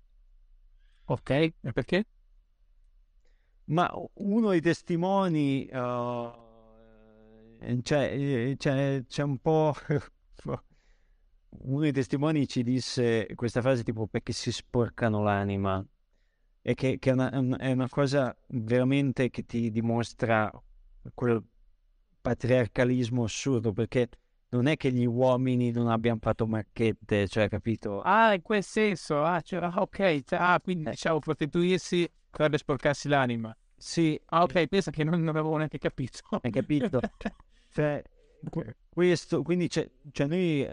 Ok, 1.06 1.30
e 1.30 1.54
perché? 1.74 2.06
Ma 3.66 3.92
uno 4.14 4.50
dei 4.52 4.62
testimoni, 4.62 5.68
uh, 5.72 6.32
cioè, 7.82 8.56
cioè, 8.58 9.04
c'è 9.06 9.24
un 9.24 9.38
po'... 9.40 9.74
uno 11.50 11.80
dei 11.80 11.92
testimoni 11.92 12.48
ci 12.48 12.64
disse 12.64 13.28
questa 13.36 13.62
frase 13.62 13.84
tipo 13.84 14.08
perché 14.08 14.32
si 14.34 14.52
sporcano 14.52 15.24
l'anima 15.24 15.84
e 16.62 16.76
che, 16.76 17.00
che 17.00 17.10
è, 17.10 17.14
una, 17.14 17.58
è, 17.58 17.72
una, 17.72 17.90
cosa 17.90 18.36
veramente 18.50 19.30
che 19.30 19.46
ti 19.46 19.72
dimostra 19.72 20.52
quel 21.14 21.44
patriarcalismo 22.22 23.24
assurdo, 23.24 23.72
perché 23.74 24.10
non 24.50 24.66
è 24.66 24.78
che 24.78 24.92
gli 24.92 25.06
uomini 25.06 25.72
non 25.72 25.90
abbiano 25.90 26.20
fatto 26.22 26.48
marchette, 26.48 27.28
cioè, 27.28 27.48
capito? 27.50 28.02
Ah, 28.02 28.34
in 28.34 28.42
quel 28.42 28.64
senso, 28.64 29.24
ah, 29.24 29.42
cioè, 29.42 29.64
ah, 29.64 29.82
ok, 29.82 30.24
cioè, 30.24 30.40
ah, 30.40 30.60
quindi 30.60 30.90
diciamo 30.90 31.20
prostituirsi 31.20 32.10
per 32.30 32.58
sporcarsi 32.58 33.08
l'anima. 33.08 33.56
Sì. 33.78 34.20
Ah, 34.26 34.44
ok, 34.44 34.68
pensa 34.68 34.92
che 34.92 35.04
non, 35.04 35.22
non 35.22 35.36
avevo 35.36 35.56
neanche 35.58 35.78
capito. 35.78 36.20
Hai 36.42 36.52
capito? 36.52 37.00
cioè, 37.72 38.02
questo, 38.90 39.44
quindi 39.44 39.68
c'è, 39.68 39.90
cioè 40.12 40.28
noi 40.28 40.64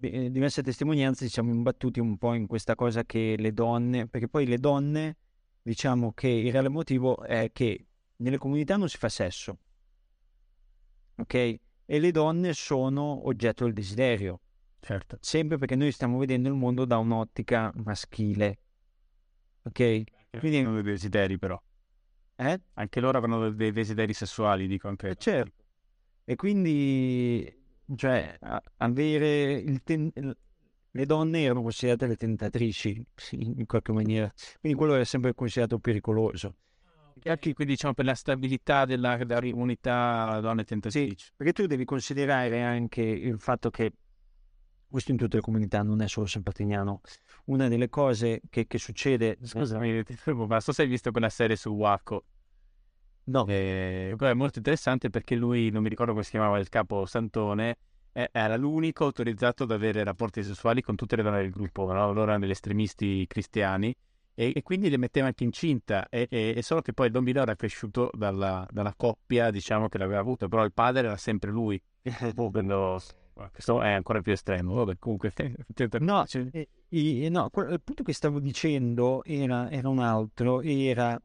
eh, 0.00 0.30
diverse 0.30 0.62
testimonianze 0.62 1.26
ci 1.26 1.32
siamo 1.32 1.52
imbattuti 1.52 2.00
un 2.00 2.16
po' 2.16 2.32
in 2.32 2.46
questa 2.46 2.74
cosa 2.74 3.04
che 3.04 3.36
le 3.38 3.52
donne, 3.52 4.06
perché 4.08 4.28
poi 4.28 4.46
le 4.46 4.58
donne, 4.58 5.16
diciamo 5.60 6.12
che 6.12 6.28
il 6.28 6.50
reale 6.50 6.68
motivo 6.68 7.22
è 7.22 7.50
che 7.52 7.86
nelle 8.16 8.38
comunità 8.38 8.76
non 8.76 8.88
si 8.88 8.96
fa 8.96 9.08
sesso, 9.10 9.58
ok? 11.16 11.58
E 11.90 11.98
le 11.98 12.10
donne 12.10 12.52
sono 12.52 13.26
oggetto 13.26 13.64
del 13.64 13.72
desiderio. 13.72 14.40
Certo. 14.78 15.16
Sempre 15.20 15.56
perché 15.56 15.74
noi 15.74 15.90
stiamo 15.90 16.18
vedendo 16.18 16.48
il 16.48 16.54
mondo 16.54 16.84
da 16.84 16.98
un'ottica 16.98 17.72
maschile, 17.76 18.58
ok? 19.62 20.02
Quindi... 20.38 20.58
Hanno 20.58 20.74
dei 20.74 20.92
desideri 20.92 21.38
però. 21.38 21.58
Eh? 22.36 22.60
Anche 22.74 23.00
loro 23.00 23.16
avranno 23.16 23.50
dei 23.50 23.72
desideri 23.72 24.12
sessuali, 24.12 24.66
dico 24.66 24.86
anche. 24.86 25.08
Eh, 25.08 25.16
certo. 25.16 25.64
E 26.24 26.36
quindi 26.36 27.56
cioè 27.96 28.38
avere 28.76 29.80
ten- 29.82 30.12
le 30.90 31.06
donne 31.06 31.42
erano 31.42 31.62
considerate 31.62 32.06
le 32.06 32.16
tentatrici 32.16 33.02
in 33.30 33.64
qualche 33.64 33.92
maniera 33.92 34.30
quindi 34.60 34.76
quello 34.76 34.94
è 34.94 35.04
sempre 35.04 35.34
considerato 35.34 35.78
pericoloso 35.78 36.56
e 37.22 37.30
anche 37.30 37.52
quindi 37.54 37.74
diciamo 37.74 37.94
per 37.94 38.04
la 38.04 38.14
stabilità 38.14 38.84
della, 38.84 39.16
della 39.16 39.40
comunità 39.40 40.38
donne 40.40 40.64
tentatrici. 40.64 41.16
Sì, 41.16 41.32
perché 41.36 41.52
tu 41.52 41.66
devi 41.66 41.84
considerare 41.84 42.62
anche 42.62 43.02
il 43.02 43.38
fatto 43.38 43.70
che 43.70 43.92
questo 44.88 45.10
in 45.10 45.18
tutte 45.18 45.36
le 45.36 45.42
comunità 45.42 45.82
non 45.82 46.00
è 46.00 46.08
solo 46.08 46.26
San 46.26 46.42
Patrignano 46.42 47.02
una 47.46 47.68
delle 47.68 47.88
cose 47.88 48.40
che, 48.48 48.66
che 48.66 48.78
succede 48.78 49.38
scusami 49.42 50.02
ma 50.48 50.60
so 50.60 50.72
se 50.72 50.82
hai 50.82 50.88
visto 50.88 51.10
quella 51.10 51.28
serie 51.28 51.56
su 51.56 51.70
Waco. 51.70 52.24
No. 53.24 53.44
Eh, 53.46 54.14
è 54.16 54.32
molto 54.32 54.58
interessante 54.58 55.10
perché 55.10 55.34
lui, 55.34 55.70
non 55.70 55.82
mi 55.82 55.90
ricordo 55.90 56.12
come 56.12 56.24
si 56.24 56.30
chiamava 56.30 56.58
il 56.58 56.70
capo 56.70 57.04
Santone, 57.04 57.76
eh, 58.12 58.30
era 58.32 58.56
l'unico 58.56 59.04
autorizzato 59.04 59.64
ad 59.64 59.70
avere 59.70 60.02
rapporti 60.02 60.42
sessuali 60.42 60.80
con 60.80 60.96
tutte 60.96 61.16
le 61.16 61.22
donne 61.22 61.42
del 61.42 61.50
gruppo, 61.50 61.92
no? 61.92 62.06
loro 62.06 62.22
erano 62.22 62.38
degli 62.38 62.50
estremisti 62.50 63.26
cristiani 63.26 63.94
e, 64.40 64.52
e, 64.54 64.62
quindi 64.62 64.88
le 64.88 64.98
metteva 64.98 65.26
anche 65.26 65.42
incinta. 65.42 66.08
E, 66.08 66.28
e, 66.30 66.54
e 66.56 66.62
solo 66.62 66.80
che 66.80 66.92
poi 66.92 67.06
il 67.06 67.12
bambino 67.12 67.42
era 67.42 67.56
cresciuto 67.56 68.08
dalla, 68.12 68.64
dalla, 68.70 68.94
coppia 68.96 69.50
diciamo 69.50 69.88
che 69.88 69.98
l'aveva 69.98 70.20
avuto, 70.20 70.46
però 70.46 70.64
il 70.64 70.72
padre 70.72 71.08
era 71.08 71.16
sempre 71.16 71.50
lui. 71.50 71.82
questo 73.50 73.82
è 73.82 73.90
ancora 73.90 74.20
più 74.20 74.30
estremo, 74.30 74.74
vabbè 74.74 74.96
comunque... 75.00 75.32
no, 75.98 76.24
cioè, 76.26 76.46
eh, 76.52 77.28
no, 77.28 77.50
il 77.52 77.80
punto 77.82 78.04
che 78.04 78.12
stavo 78.12 78.38
dicendo 78.38 79.24
era, 79.24 79.70
era 79.70 79.88
un 79.88 79.98
altro, 79.98 80.62
era 80.62 81.20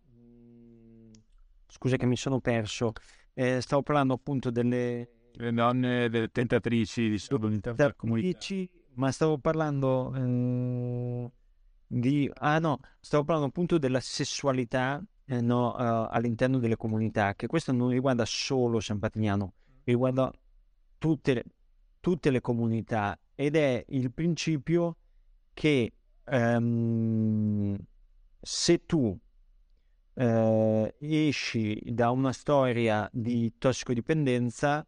scusa 1.68 1.98
che 1.98 2.06
mi 2.08 2.18
sono 2.18 2.40
perso, 2.40 2.94
eh, 3.36 3.62
stavo 3.62 3.84
parlando 3.84 4.16
appunto 4.16 4.50
delle... 4.50 5.10
Le 5.36 5.52
donne, 5.52 6.10
delle 6.10 6.30
tentatrici 6.30 7.10
di 7.10 7.20
tentatrici, 7.62 8.70
ma 8.96 9.12
stavo 9.12 9.38
parlando 9.38 10.14
eh, 10.16 11.32
di... 12.00 12.30
Ah 12.36 12.60
no, 12.60 12.80
stavo 13.00 13.24
parlando 13.24 13.50
appunto 13.50 13.78
della 13.78 14.00
sessualità 14.00 15.04
eh, 15.26 15.42
no, 15.42 15.74
uh, 15.74 16.08
all'interno 16.10 16.60
delle 16.60 16.76
comunità, 16.76 17.36
che 17.36 17.48
questo 17.48 17.72
non 17.72 17.90
riguarda 17.90 18.26
solo 18.26 18.80
San 18.80 19.00
Patrignano, 19.00 19.54
riguarda 19.84 20.32
tutte 20.98 21.34
le, 21.34 21.44
tutte 22.00 22.30
le 22.30 22.42
comunità 22.42 23.18
ed 23.36 23.56
è 23.56 23.84
il 23.90 24.12
principio 24.12 24.98
che 25.54 25.94
um, 26.26 27.78
se 28.40 28.86
tu 28.86 29.18
eh, 30.16 30.96
esci 31.00 31.82
da 31.86 32.10
una 32.10 32.32
storia 32.32 33.10
di 33.12 33.54
tossicodipendenza, 33.58 34.86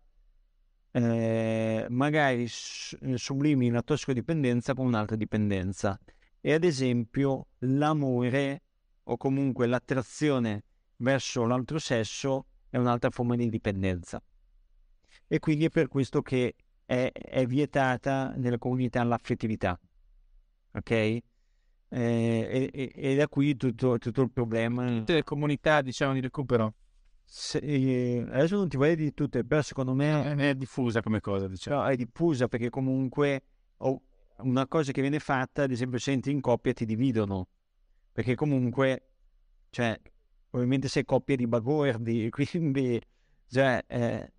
eh, 0.92 1.86
magari 1.90 2.46
sublimi 2.48 3.70
la 3.70 3.82
tossicodipendenza 3.82 4.74
con 4.74 4.86
un'altra 4.86 5.16
dipendenza. 5.16 6.00
E 6.48 6.54
ad 6.54 6.64
esempio 6.64 7.48
l'amore 7.62 8.62
o 9.06 9.18
comunque 9.18 9.66
l'attrazione 9.66 10.64
verso 10.98 11.44
l'altro 11.44 11.80
sesso 11.80 12.46
è 12.70 12.78
un'altra 12.78 13.10
forma 13.10 13.36
di 13.36 13.50
dipendenza. 13.50 14.22
E 15.26 15.40
quindi 15.40 15.66
è 15.66 15.70
per 15.70 15.88
questo 15.88 16.22
che 16.22 16.54
è, 16.86 17.12
è 17.12 17.48
vietata 17.48 18.32
nella 18.36 18.60
comunità 18.60 19.04
l'affettività. 19.04 19.80
Ok? 20.74 20.92
Eh, 20.92 21.24
e, 21.90 22.92
e, 22.94 23.16
da 23.16 23.28
qui 23.28 23.56
tutto, 23.56 23.98
tutto, 23.98 24.22
il 24.22 24.30
problema. 24.30 24.86
Tutte 25.00 25.14
le 25.16 25.24
comunità 25.24 25.82
diciamo 25.82 26.14
di 26.14 26.22
recupero. 26.22 26.76
Se, 27.24 27.58
eh, 27.58 28.24
adesso 28.30 28.56
non 28.56 28.70
ti 28.70 28.78
voglio 28.78 28.94
di 28.94 29.16
tutte, 29.16 29.44
però 29.44 29.64
secondo 29.64 29.96
me 29.96 30.36
è, 30.36 30.50
è 30.50 30.54
diffusa 30.54 31.02
come 31.02 31.22
cosa. 31.22 31.48
Diciamo. 31.48 31.82
No, 31.82 31.88
è 31.88 31.96
diffusa 31.96 32.48
perché 32.48 32.70
comunque 32.70 33.42
oh, 33.78 34.00
una 34.40 34.68
cosa 34.68 34.92
che 34.92 35.02
viene 35.02 35.20
fatta, 35.20 35.64
ad 35.64 35.72
esempio, 35.72 36.00
se 36.00 36.12
entri 36.12 36.32
in 36.32 36.42
coppia 36.42 36.74
ti 36.74 36.86
dividono. 36.86 37.48
Perché 38.12 38.36
comunque, 38.36 39.10
cioè, 39.70 40.00
ovviamente 40.52 40.88
sei 40.88 41.06
coppia 41.06 41.36
di 41.36 41.48
bagordi, 41.48 42.30
quindi, 42.32 43.02
cioè, 43.48 43.84
eh, 43.88 44.32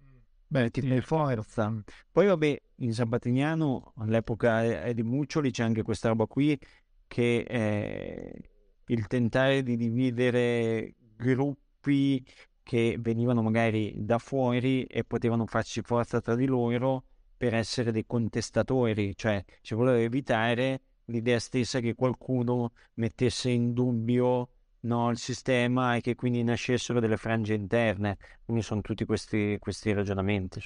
beh, 0.47 0.71
ti 0.71 0.83
fai 0.83 1.01
forza. 1.01 1.73
Poi, 2.11 2.27
vabbè, 2.27 2.63
in 2.77 2.93
San 2.93 3.09
Patrignano, 3.09 3.93
all'epoca 3.97 4.93
di 4.93 5.03
Muccioli, 5.03 5.51
c'è 5.51 5.63
anche 5.63 5.83
questa 5.83 6.09
roba 6.09 6.27
qui 6.27 6.59
che 7.07 7.39
eh, 7.49 8.51
il 8.87 9.07
tentare 9.07 9.63
di 9.63 9.77
dividere 9.77 10.95
gruppi 11.17 12.25
che 12.63 12.97
venivano 12.99 13.43
magari 13.43 13.95
da 13.97 14.19
fuori 14.19 14.85
e 14.85 15.05
potevano 15.05 15.47
farci 15.47 15.83
forza 15.83 16.21
tra 16.21 16.35
di 16.35 16.47
loro 16.47 17.05
per 17.37 17.55
essere 17.55 17.93
dei 17.93 18.07
contestatori, 18.07 19.15
cioè 19.17 19.45
si 19.61 19.75
voleva 19.75 19.99
evitare 19.99 20.81
l'idea 21.07 21.39
stessa 21.39 21.81
che 21.81 21.95
qualcuno 21.95 22.73
mettesse 22.95 23.51
in 23.51 23.73
dubbio 23.73 24.51
no, 24.81 25.11
il 25.11 25.19
sistema 25.19 25.97
e 25.97 26.01
che 26.01 26.15
quindi 26.15 26.43
nascessero 26.43 27.01
delle 27.01 27.17
frange 27.17 27.55
interne. 27.55 28.17
Quindi 28.45 28.63
sono 28.63 28.81
tutti 28.81 29.05
questi, 29.05 29.57
questi 29.59 29.93
ragionamenti. 29.93 30.61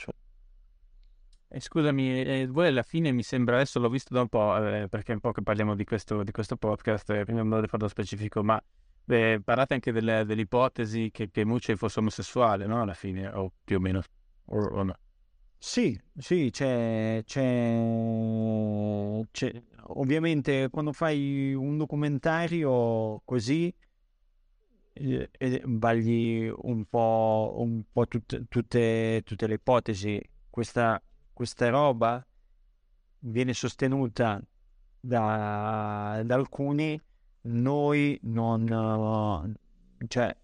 Eh, 1.53 1.61
scusami, 1.61 2.23
eh, 2.23 2.47
voi 2.47 2.69
alla 2.69 2.83
fine 2.83 3.11
mi 3.11 3.23
sembra, 3.23 3.57
adesso 3.57 3.81
l'ho 3.81 3.89
visto 3.89 4.15
da 4.15 4.21
un 4.21 4.29
po', 4.29 4.57
eh, 4.65 4.89
perché 4.89 5.13
è 5.13 5.15
un 5.15 5.21
po' 5.21 5.33
che 5.33 5.43
parliamo 5.43 5.75
di 5.75 5.85
questo, 5.85 6.23
di 6.23 6.31
questo 6.31 6.57
podcast, 6.57 7.11
eh, 7.11 7.25
quindi 7.25 7.43
non 7.43 7.49
me 7.49 7.67
lo 7.69 7.89
specifico, 7.89 8.45
ma 8.45 8.63
beh, 9.05 9.41
parlate 9.43 9.75
anche 9.75 9.91
delle, 9.91 10.25
dell'ipotesi 10.25 11.11
che, 11.11 11.29
che 11.31 11.45
Mucci 11.45 11.75
fosse 11.75 11.99
omosessuale, 11.99 12.67
no? 12.67 12.83
Alla 12.83 12.95
fine, 12.95 13.27
o 13.27 13.53
più 13.65 13.79
o 13.79 13.81
meno, 13.81 14.01
o, 14.45 14.59
o 14.59 14.83
no? 14.85 14.95
Sì, 15.63 15.99
sì, 16.17 16.49
c'è, 16.51 17.23
c'è, 17.25 17.79
c'è, 19.31 19.63
ovviamente 19.89 20.69
quando 20.71 20.93
fai 20.93 21.53
un 21.55 21.77
documentario 21.77 23.21
così 23.25 23.73
eh, 24.93 25.63
bagli 25.67 26.51
un 26.63 26.85
po', 26.87 27.55
un 27.59 27.83
po 27.93 28.07
tut, 28.09 28.47
tutte, 28.49 29.23
tutte 29.25 29.47
le 29.47 29.55
ipotesi. 29.55 30.21
Questa 30.49 31.01
questa 31.33 31.69
roba 31.71 32.25
viene 33.21 33.53
sostenuta 33.55 34.43
da, 35.01 36.21
da 36.25 36.35
alcuni, 36.35 37.01
noi 37.43 38.19
non... 38.25 39.57
cioè, 40.09 40.37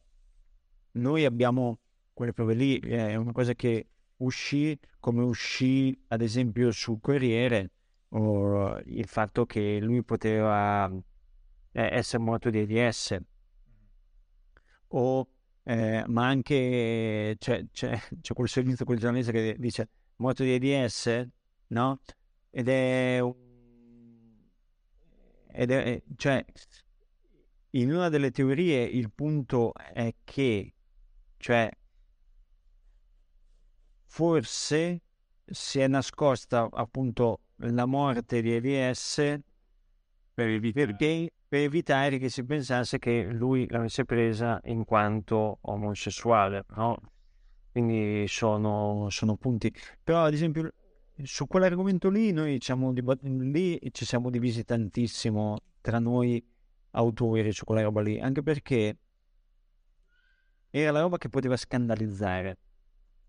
noi 0.92 1.24
abbiamo 1.24 1.78
quelle 2.14 2.32
prove 2.32 2.54
lì, 2.54 2.78
è 2.80 3.14
una 3.16 3.32
cosa 3.32 3.54
che 3.54 3.88
uscì 4.18 4.78
come 4.98 5.22
uscì 5.22 5.98
ad 6.08 6.22
esempio 6.22 6.70
sul 6.72 6.98
Corriere 7.00 7.70
o 8.10 8.78
il 8.86 9.06
fatto 9.06 9.46
che 9.46 9.78
lui 9.80 10.02
poteva 10.02 10.90
eh, 11.72 11.88
essere 11.92 12.22
morto 12.22 12.50
di 12.50 12.58
AIDS 12.58 13.16
o 14.88 15.28
eh, 15.64 16.04
ma 16.06 16.26
anche 16.26 17.34
c'è, 17.38 17.66
c'è, 17.72 18.00
c'è 18.20 18.34
quel 18.34 18.48
servizio 18.48 18.84
quel 18.84 18.98
giornalista 18.98 19.32
che 19.32 19.56
dice 19.58 19.88
moto 20.16 20.42
di 20.44 20.54
ADS, 20.54 21.26
no? 21.68 22.00
Ed 22.50 22.68
è. 22.68 23.20
Ed 25.58 25.70
è, 25.70 26.02
cioè, 26.16 26.44
in 27.70 27.92
una 27.92 28.08
delle 28.08 28.30
teorie 28.30 28.82
il 28.84 29.10
punto 29.10 29.72
è 29.74 30.14
che, 30.24 30.74
cioè, 31.38 31.70
forse 34.16 35.02
si 35.44 35.78
è 35.78 35.86
nascosta 35.86 36.70
appunto 36.72 37.40
la 37.56 37.84
morte 37.84 38.40
di 38.40 38.50
EVS 38.50 39.38
per 40.32 40.48
evitare, 40.48 40.86
perché, 40.86 41.30
per 41.46 41.60
evitare 41.60 42.16
che 42.16 42.30
si 42.30 42.42
pensasse 42.42 42.98
che 42.98 43.24
lui 43.30 43.66
l'avesse 43.68 44.06
presa 44.06 44.58
in 44.64 44.86
quanto 44.86 45.58
omosessuale, 45.60 46.64
no? 46.76 46.96
quindi 47.70 48.26
sono, 48.26 49.08
sono 49.10 49.36
punti. 49.36 49.70
Però 50.02 50.24
ad 50.24 50.32
esempio 50.32 50.72
su 51.22 51.46
quell'argomento 51.46 52.08
lì 52.08 52.32
noi 52.32 52.56
siamo, 52.62 52.92
lì 52.92 53.78
ci 53.92 54.06
siamo 54.06 54.30
divisi 54.30 54.64
tantissimo 54.64 55.58
tra 55.82 55.98
noi 55.98 56.42
autori 56.92 57.52
su 57.52 57.66
quella 57.66 57.82
roba 57.82 58.00
lì, 58.00 58.18
anche 58.18 58.42
perché 58.42 58.96
era 60.70 60.90
la 60.90 61.00
roba 61.00 61.18
che 61.18 61.28
poteva 61.28 61.58
scandalizzare, 61.58 62.56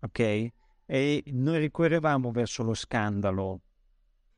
ok? 0.00 0.52
E 0.90 1.22
noi 1.26 1.58
ricorrevamo 1.58 2.30
verso 2.30 2.62
lo 2.62 2.72
scandalo, 2.72 3.60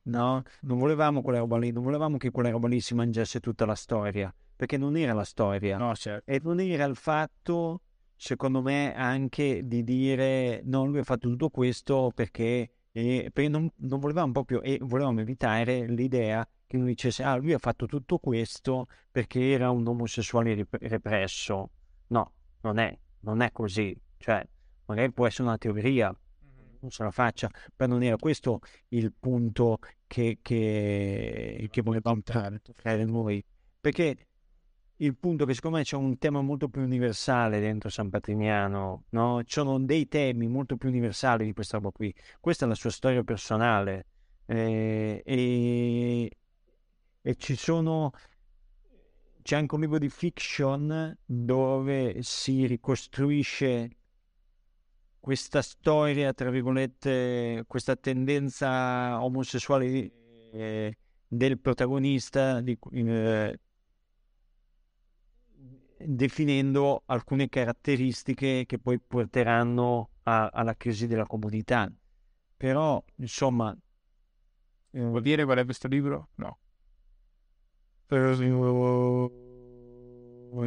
no? 0.03 0.43
Non 0.63 0.79
volevamo 0.79 1.23
quella 1.23 1.39
roba 1.39 1.57
lì, 1.59 1.71
non 1.71 1.85
volevamo 1.85 2.17
che 2.17 2.33
quella 2.33 2.51
roba 2.51 2.67
lì 2.67 2.81
si 2.81 2.93
mangiasse 2.93 3.39
tutta 3.39 3.65
la 3.65 3.77
storia, 3.77 4.35
perché 4.57 4.77
non 4.77 4.97
era 4.97 5.13
la 5.13 5.23
storia. 5.23 5.79
No, 5.79 5.95
certo. 5.95 6.29
E 6.29 6.41
non 6.43 6.59
era 6.59 6.87
il 6.87 6.97
fatto, 6.97 7.83
secondo 8.17 8.63
me, 8.63 8.93
anche 8.97 9.65
di 9.65 9.85
dire 9.85 10.61
no, 10.65 10.87
lui 10.87 10.99
ha 10.99 11.05
fatto 11.05 11.29
tutto 11.29 11.51
questo 11.51 12.11
perché, 12.13 12.71
eh, 12.91 13.31
perché 13.33 13.49
non, 13.49 13.71
non 13.77 14.01
volevamo 14.01 14.33
proprio, 14.33 14.61
e 14.61 14.77
volevamo 14.83 15.21
evitare 15.21 15.87
l'idea 15.87 16.45
che 16.67 16.77
lui 16.79 16.89
dicesse 16.89 17.23
ah, 17.23 17.37
lui 17.37 17.53
ha 17.53 17.59
fatto 17.59 17.87
tutto 17.87 18.19
questo 18.19 18.89
perché 19.13 19.53
era 19.53 19.71
un 19.71 19.87
omosessuale 19.87 20.67
represso. 20.69 21.71
No, 22.09 22.33
non 22.63 22.79
è, 22.79 22.99
non 23.21 23.41
è 23.41 23.53
così. 23.53 23.97
Cioè, 24.17 24.45
magari 24.87 25.13
può 25.13 25.29
essere 25.29 25.45
una 25.45 25.59
teoria, 25.59 26.13
non 26.81 26.91
se 26.91 27.03
la 27.03 27.11
faccia, 27.11 27.49
però 27.75 27.93
non 27.93 28.03
era 28.03 28.17
questo 28.17 28.61
il 28.89 29.13
punto 29.19 29.79
che, 30.07 30.39
che, 30.43 31.69
che 31.71 31.83
volevamo 31.83 32.21
toccare 32.23 33.05
noi. 33.05 33.45
Perché 33.81 34.27
il 34.97 35.17
punto 35.17 35.47
che 35.47 35.55
secondo 35.55 35.79
me 35.79 35.85
c'è 35.85 35.97
un 35.97 36.19
tema 36.19 36.43
molto 36.43 36.69
più 36.69 36.83
universale 36.83 37.61
dentro 37.61 37.89
San 37.89 38.11
Patrignano, 38.11 39.05
no? 39.11 39.43
Ci 39.45 39.53
sono 39.53 39.79
dei 39.81 40.09
temi 40.09 40.47
molto 40.47 40.77
più 40.77 40.89
universali 40.89 41.45
di 41.45 41.53
questa 41.53 41.79
roba 41.79 41.91
qui. 41.91 42.15
Questa 42.39 42.65
è 42.65 42.69
la 42.69 42.75
sua 42.75 42.91
storia 42.91 43.23
personale 43.23 44.07
eh, 44.47 45.23
e, 45.25 46.31
e 47.23 47.35
ci 47.37 47.57
sono 47.57 48.13
c'è 49.43 49.57
anche 49.57 49.75
un 49.75 49.81
libro 49.81 49.99
di 49.99 50.11
fiction 50.11 51.17
dove 51.25 52.23
si 52.23 52.67
ricostruisce 52.67 53.97
questa 55.21 55.63
storia, 55.63 56.33
tra 56.33 56.51
virgolette, 56.51 57.65
questa 57.67 57.95
tendenza 57.95 59.23
omosessuale 59.23 60.13
eh, 60.53 60.97
del 61.29 61.59
protagonista, 61.61 62.61
di, 62.61 62.77
eh, 62.93 63.61
definendo 65.99 67.03
alcune 67.07 67.49
caratteristiche 67.49 68.65
che 68.67 68.79
poi 68.79 68.99
porteranno 68.99 70.11
a, 70.23 70.47
alla 70.47 70.75
crisi 70.75 71.07
della 71.07 71.27
comunità. 71.27 71.91
Però, 72.57 73.03
insomma... 73.17 73.77
Eh, 74.93 75.01
Vuol 75.01 75.23
dire 75.23 75.45
qual 75.45 75.59
è 75.59 75.65
questo 75.65 75.87
libro? 75.87 76.31
No. 76.37 76.59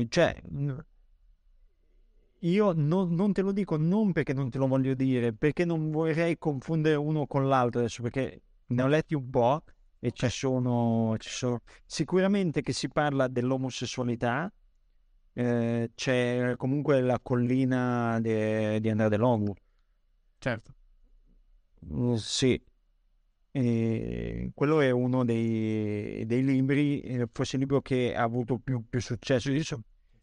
Cioè, 0.08 0.42
io 2.44 2.74
non, 2.74 3.14
non, 3.14 3.34
te 3.34 3.42
lo 3.42 3.52
dico 3.52 3.78
non 3.78 4.12
perché 4.12 4.34
non 4.34 4.50
te 4.50 4.58
lo 4.58 4.68
voglio 4.68 4.94
dire, 4.94 5.34
perché 5.34 5.66
non 5.66 5.92
vorrei 5.92 6.38
confondere 6.38 6.96
uno 6.96 7.26
con 7.26 7.48
l'altro 7.48 7.80
adesso, 7.80 8.02
perché 8.02 8.42
ne 8.68 8.82
ho 8.82 8.88
letti 8.88 9.16
un 9.16 9.30
po' 9.30 9.64
e 10.00 10.12
ci 10.12 10.30
sono, 10.30 11.16
ci 11.18 11.30
sono... 11.30 11.62
sicuramente 11.86 12.62
che 12.62 12.74
si 12.74 12.90
parla 12.90 13.28
dell'omosessualità, 13.28 14.52
eh, 15.34 15.92
c'è 15.96 16.56
comunque 16.58 17.02
la 17.02 17.20
collina 17.22 18.20
de, 18.20 18.80
di 18.82 18.90
Andrea 18.90 19.08
Dell'Omu. 19.08 19.54
Certo. 20.38 20.74
Mm, 21.86 22.16
sì, 22.16 22.62
e 23.52 24.52
quello 24.54 24.82
è 24.82 24.90
uno 24.90 25.24
dei, 25.24 26.26
dei 26.26 26.44
libri, 26.44 27.00
eh, 27.02 27.28
forse 27.32 27.56
il 27.56 27.62
libro 27.62 27.82
che 27.82 28.14
ha 28.14 28.24
avuto 28.24 28.58
più, 28.58 28.84
più 28.90 29.00
successo. 29.00 29.52
Io, 29.52 29.64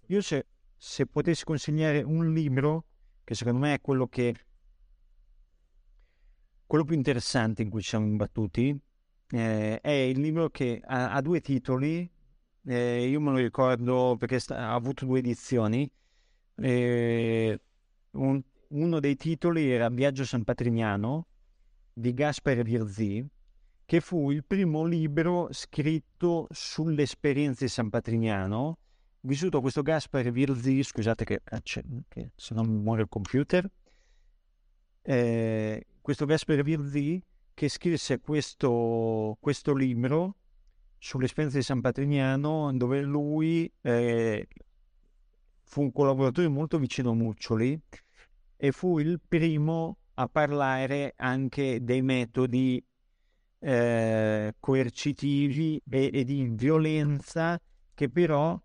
io 0.07 0.21
se 0.21 0.47
se 0.83 1.05
potessi 1.05 1.45
consigliare 1.45 2.01
un 2.01 2.33
libro, 2.33 2.87
che 3.23 3.35
secondo 3.35 3.59
me 3.59 3.75
è 3.75 3.81
quello 3.83 4.07
che 4.07 4.35
quello 6.67 6.85
più 6.85 6.95
interessante 6.95 7.61
in 7.61 7.69
cui 7.69 7.83
ci 7.83 7.91
siamo 7.91 8.07
imbattuti, 8.07 8.75
eh, 9.29 9.79
è 9.79 9.91
il 9.91 10.19
libro 10.21 10.49
che 10.49 10.81
ha, 10.83 11.13
ha 11.13 11.21
due 11.21 11.43
titoli, 11.43 12.11
eh, 12.65 13.07
io 13.07 13.21
me 13.21 13.31
lo 13.31 13.37
ricordo 13.37 14.17
perché 14.19 14.39
sta, 14.39 14.57
ha 14.57 14.73
avuto 14.73 15.05
due 15.05 15.19
edizioni, 15.19 15.91
eh, 16.55 17.61
un, 18.13 18.43
uno 18.69 19.01
dei 19.01 19.17
titoli 19.17 19.71
era 19.71 19.91
Viaggio 19.91 20.25
San 20.25 20.45
Patrignano 20.45 21.27
di 21.93 22.15
Gaspare 22.15 22.63
Virzì, 22.63 23.23
che 23.85 24.01
fu 24.01 24.31
il 24.31 24.45
primo 24.47 24.87
libro 24.87 25.49
scritto 25.51 26.47
sull'esperienza 26.49 27.65
di 27.65 27.71
San 27.71 27.91
Patrignano, 27.91 28.79
vissuto 29.23 29.61
questo 29.61 29.83
Gaspar 29.83 30.31
Virzì, 30.31 30.83
scusate 30.83 31.25
che, 31.25 31.43
che 32.09 32.31
se 32.35 32.55
non 32.55 32.67
muore 32.67 33.03
il 33.03 33.09
computer, 33.09 33.71
eh, 35.03 35.87
questo 36.01 36.27
Gaspar 36.27 36.63
Virzì 36.63 37.23
che 37.55 37.69
scrisse 37.69 38.21
questo, 38.21 39.37
questo 39.41 39.75
libro 39.75 40.37
sull'esperienza 40.99 41.59
di 41.59 41.65
San 41.65 41.81
Patrignano 41.81 42.75
dove 42.75 43.01
lui 43.03 43.71
eh, 43.81 44.49
fu 45.63 45.83
un 45.83 45.93
collaboratore 45.93 46.49
molto 46.49 46.79
vicino 46.79 47.11
a 47.11 47.15
Muccioli 47.15 47.81
e 48.57 48.73
fu 48.73 48.99
il 48.99 49.21
primo 49.27 49.99
a 50.15 50.29
parlare 50.29 51.15
anche 51.17 51.83
dei 51.83 52.03
metodi 52.03 52.83
eh, 53.59 54.55
coercitivi 54.59 55.83
e, 55.89 56.11
e 56.13 56.25
di 56.25 56.49
violenza 56.53 57.61
che 57.95 58.09
però 58.09 58.61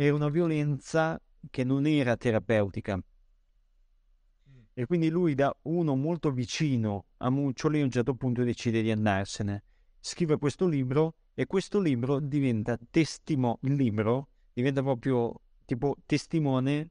era 0.00 0.14
una 0.14 0.28
violenza 0.28 1.20
che 1.50 1.64
non 1.64 1.84
era 1.84 2.16
terapeutica. 2.16 2.96
Mm. 2.96 4.60
E 4.72 4.86
quindi 4.86 5.08
lui, 5.08 5.34
da 5.34 5.52
uno 5.62 5.96
molto 5.96 6.30
vicino 6.30 7.06
a 7.16 7.30
Muccioli, 7.30 7.80
a 7.80 7.84
un 7.84 7.90
certo 7.90 8.14
punto 8.14 8.44
decide 8.44 8.80
di 8.80 8.92
andarsene. 8.92 9.64
Scrive 9.98 10.38
questo 10.38 10.68
libro 10.68 11.16
e 11.34 11.46
questo 11.46 11.80
libro 11.80 12.20
diventa 12.20 12.78
testimone, 12.90 13.58
il 13.62 13.74
libro 13.74 14.28
diventa 14.52 14.82
proprio 14.82 15.40
tipo 15.64 15.96
testimone 16.06 16.90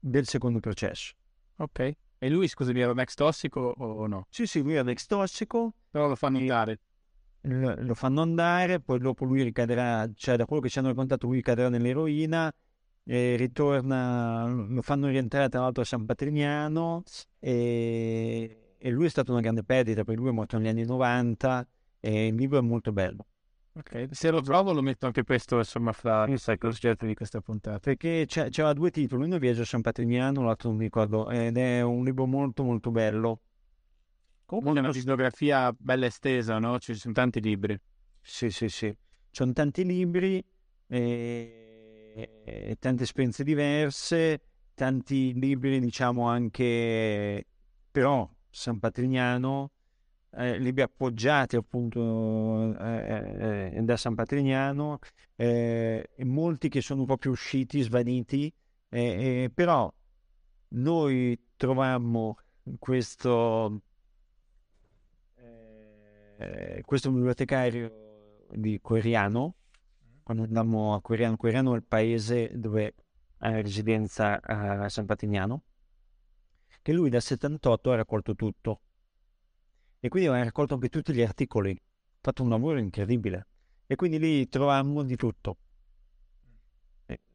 del 0.00 0.26
secondo 0.26 0.58
processo. 0.58 1.14
Ok. 1.58 1.96
E 2.18 2.28
lui, 2.28 2.48
scusami, 2.48 2.80
era 2.80 2.90
un 2.90 2.98
ex 2.98 3.14
tossico 3.14 3.60
o 3.60 4.08
no? 4.08 4.26
Sì, 4.28 4.44
sì, 4.46 4.60
lui 4.60 4.72
era 4.72 4.82
un 4.82 4.88
ex 4.88 5.06
tossico. 5.06 5.72
Però 5.88 6.08
lo 6.08 6.16
fanno 6.16 6.38
andare 6.38 6.80
lo 7.48 7.94
fanno 7.94 8.20
andare, 8.20 8.80
poi 8.80 8.98
dopo 8.98 9.24
lui 9.24 9.42
ricaderà, 9.42 10.08
cioè 10.14 10.36
da 10.36 10.44
quello 10.44 10.62
che 10.62 10.68
ci 10.68 10.78
hanno 10.78 10.88
raccontato 10.88 11.26
lui 11.26 11.40
cadrà 11.40 11.68
nell'eroina, 11.68 12.52
e 13.10 13.36
ritorna, 13.36 14.46
lo 14.46 14.82
fanno 14.82 15.08
rientrare 15.08 15.48
tra 15.48 15.60
l'altro 15.60 15.82
a 15.82 15.86
San 15.86 16.04
Patrignano 16.04 17.04
e, 17.38 18.74
e 18.76 18.90
lui 18.90 19.06
è 19.06 19.08
stata 19.08 19.32
una 19.32 19.40
grande 19.40 19.64
perdita 19.64 20.04
perché 20.04 20.20
lui 20.20 20.28
è 20.28 20.32
morto 20.32 20.58
negli 20.58 20.68
anni 20.68 20.84
90 20.84 21.66
e 22.00 22.26
il 22.26 22.34
libro 22.34 22.58
è 22.58 22.60
molto 22.60 22.92
bello. 22.92 23.26
Ok, 23.72 24.08
se 24.10 24.30
lo 24.30 24.42
trovo 24.42 24.72
lo 24.72 24.82
metto 24.82 25.06
anche 25.06 25.22
questo 25.22 25.56
insomma 25.56 25.92
fra 25.92 26.26
i 26.26 26.36
soggetti 26.36 27.06
di 27.06 27.14
questa 27.14 27.40
puntata. 27.40 27.78
Perché 27.78 28.26
c'era 28.26 28.74
due 28.74 28.90
titoli, 28.90 29.24
uno 29.24 29.36
è 29.36 29.38
Viaggio 29.38 29.62
a 29.62 29.64
San 29.64 29.80
Patrignano, 29.80 30.42
l'altro 30.42 30.68
non 30.68 30.78
mi 30.78 30.84
ricordo, 30.84 31.30
ed 31.30 31.56
è 31.56 31.80
un 31.80 32.04
libro 32.04 32.26
molto 32.26 32.62
molto 32.62 32.90
bello 32.90 33.40
Comunque 34.48 34.80
una 34.80 34.88
bibliografia 34.88 35.70
bella 35.78 36.06
estesa, 36.06 36.58
no? 36.58 36.78
Ci 36.78 36.94
sono 36.94 37.12
tanti 37.12 37.38
libri. 37.38 37.78
Sì, 38.22 38.48
sì, 38.48 38.70
sì. 38.70 38.86
Ci 38.88 38.96
sono 39.30 39.52
tanti 39.52 39.84
libri, 39.84 40.42
e... 40.86 42.30
e 42.44 42.76
tante 42.78 43.02
esperienze 43.02 43.44
diverse, 43.44 44.40
tanti 44.72 45.34
libri, 45.34 45.78
diciamo 45.80 46.26
anche, 46.26 47.44
però, 47.90 48.26
San 48.48 48.78
Patrignano, 48.78 49.72
eh, 50.30 50.58
libri 50.58 50.80
appoggiati 50.80 51.56
appunto 51.56 52.74
eh, 52.80 53.72
eh, 53.74 53.82
da 53.82 53.98
San 53.98 54.14
Patrignano, 54.14 54.98
eh, 55.36 56.08
molti 56.20 56.70
che 56.70 56.80
sono 56.80 57.04
proprio 57.04 57.32
usciti, 57.32 57.82
svaniti, 57.82 58.50
eh, 58.88 59.42
eh, 59.44 59.50
però 59.52 59.92
noi 60.68 61.38
trovammo 61.54 62.38
questo 62.78 63.82
eh, 66.38 66.82
questo 66.84 67.10
bibliotecario 67.10 68.46
di 68.50 68.78
Queriano, 68.80 69.56
quando 70.22 70.44
andammo 70.44 70.94
a 70.94 71.00
Queriano, 71.00 71.36
Queriano 71.36 71.72
è 71.72 71.76
il 71.76 71.84
paese 71.84 72.50
dove 72.54 72.94
ha 73.38 73.60
residenza 73.60 74.40
a 74.40 74.88
San 74.88 75.04
Patignano, 75.04 75.64
che 76.80 76.92
lui 76.92 77.10
dal 77.10 77.22
78 77.22 77.90
ha 77.90 77.96
raccolto 77.96 78.34
tutto 78.34 78.80
e 80.00 80.08
quindi 80.08 80.28
ha 80.28 80.42
raccolto 80.42 80.74
anche 80.74 80.88
tutti 80.88 81.12
gli 81.12 81.22
articoli, 81.22 81.72
ha 81.72 82.18
fatto 82.20 82.42
un 82.44 82.50
lavoro 82.50 82.78
incredibile 82.78 83.46
e 83.86 83.96
quindi 83.96 84.18
lì 84.18 84.48
trovammo 84.48 85.02
di 85.02 85.16
tutto. 85.16 85.56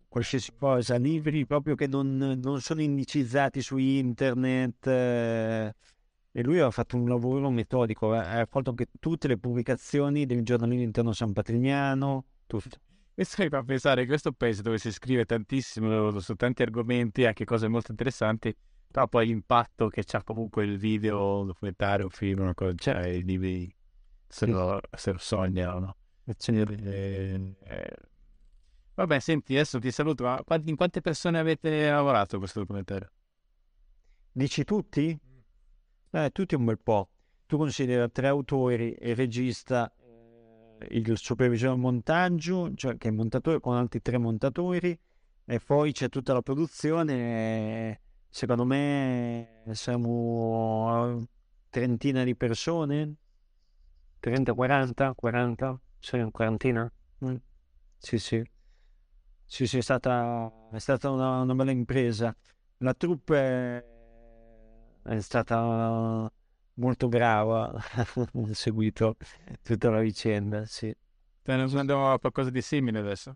qualsiasi 0.08 0.54
cosa, 0.56 0.96
libri 0.98 1.46
proprio 1.46 1.74
che 1.74 1.88
non, 1.88 2.40
non 2.42 2.62
sono 2.62 2.82
indicizzati 2.82 3.62
su 3.62 3.78
internet. 3.78 4.88
Eh, 4.88 5.74
e 6.36 6.42
lui 6.42 6.60
ha 6.60 6.72
fatto 6.72 6.98
un 6.98 7.08
lavoro 7.08 7.52
metodico, 7.52 8.12
ha 8.12 8.38
raccolto 8.38 8.72
anche 8.72 8.88
tutte 9.00 9.28
le 9.28 9.38
pubblicazioni 9.38 10.26
del 10.26 10.42
giornalino 10.42 10.82
interno 10.82 11.14
San 11.14 11.32
Patrignano, 11.32 12.26
tutto. 12.48 12.78
Questo 13.14 13.44
mi 13.44 13.50
fa 13.50 13.62
pensare 13.62 14.02
che 14.02 14.08
questo 14.08 14.32
paese 14.32 14.64
dove 14.64 14.80
si 14.80 14.92
scrive 14.92 15.26
tantissimo 15.26 16.20
su 16.20 16.34
tanti 16.34 16.64
argomenti, 16.64 17.26
anche 17.26 17.46
cose 17.46 17.68
molto 17.68 17.92
interessanti, 17.92 18.56
però 18.88 19.08
poi 19.08 19.28
l'impatto 19.28 19.90
che 19.90 20.04
c'ha 20.04 20.24
comunque 20.24 20.64
il 20.64 20.80
video, 20.80 21.42
un 21.42 21.48
documentario, 21.48 22.06
un 22.06 22.12
film, 22.12 22.42
una 22.42 22.56
cosa, 22.56 22.74
cioè 22.78 23.06
i 23.06 23.24
libri 23.24 23.72
se 24.28 24.48
lo, 24.48 24.82
se 24.92 25.12
lo 25.12 25.20
sognano, 25.20 25.80
no? 25.80 25.96
Eh, 26.26 27.56
eh. 27.64 27.96
Vabbè, 28.96 29.20
senti, 29.20 29.54
adesso 29.54 29.78
ti 29.78 29.92
saluto, 29.92 30.24
ma 30.24 30.44
in 30.66 30.76
quante 30.76 31.02
persone 31.02 31.38
avete 31.38 31.92
lavorato 31.92 32.40
questo 32.40 32.62
documentario? 32.62 33.12
Dici 34.32 34.64
tutti? 34.64 35.20
Eh, 36.16 36.30
tutti 36.32 36.54
un 36.54 36.66
bel 36.66 36.78
po'. 36.80 37.10
Tu 37.48 37.58
consideri 37.58 38.12
tre 38.12 38.28
autori, 38.28 38.96
il 39.02 39.16
regista, 39.16 39.92
eh, 40.80 40.88
il 40.92 41.18
supervisore 41.18 41.76
montaggio, 41.76 42.72
cioè 42.76 42.98
che 42.98 43.08
è 43.08 43.12
montatore 43.12 43.60
con 43.60 43.76
altri 43.76 44.00
tre 44.02 44.20
montatori, 44.20 44.98
e 45.46 45.60
poi 45.60 45.92
c'è 45.92 46.10
tutta 46.10 46.34
la 46.34 46.42
produzione. 46.44 48.00
Secondo 48.30 48.64
me 48.66 49.64
siamo 49.72 51.28
trentina 51.70 52.24
di 52.24 52.36
persone, 52.36 53.16
30, 54.20 54.54
40, 54.54 55.14
40, 55.16 55.80
sei 56.00 56.22
una 56.22 56.32
quarantina? 56.32 56.92
Mm. 57.26 57.36
Sì, 57.98 58.20
sì. 58.20 58.44
Sì, 59.46 59.68
sì, 59.68 59.78
è 59.78 59.82
stata, 59.82 60.52
è 60.72 60.80
stata 60.80 61.10
una, 61.10 61.42
una 61.42 61.54
bella 61.56 61.72
impresa. 61.72 62.36
La 62.78 62.94
troupe 62.94 63.93
è 65.04 65.20
stata 65.20 66.32
molto 66.76 67.08
brava, 67.08 67.72
ha 67.74 68.08
seguito 68.52 69.16
tutta 69.62 69.90
la 69.90 70.00
vicenda, 70.00 70.66
sì. 70.66 70.96
Stai 71.42 71.58
lavorando 71.58 72.12
a 72.12 72.20
qualcosa 72.20 72.50
di 72.50 72.62
simile 72.62 73.00
adesso? 73.00 73.36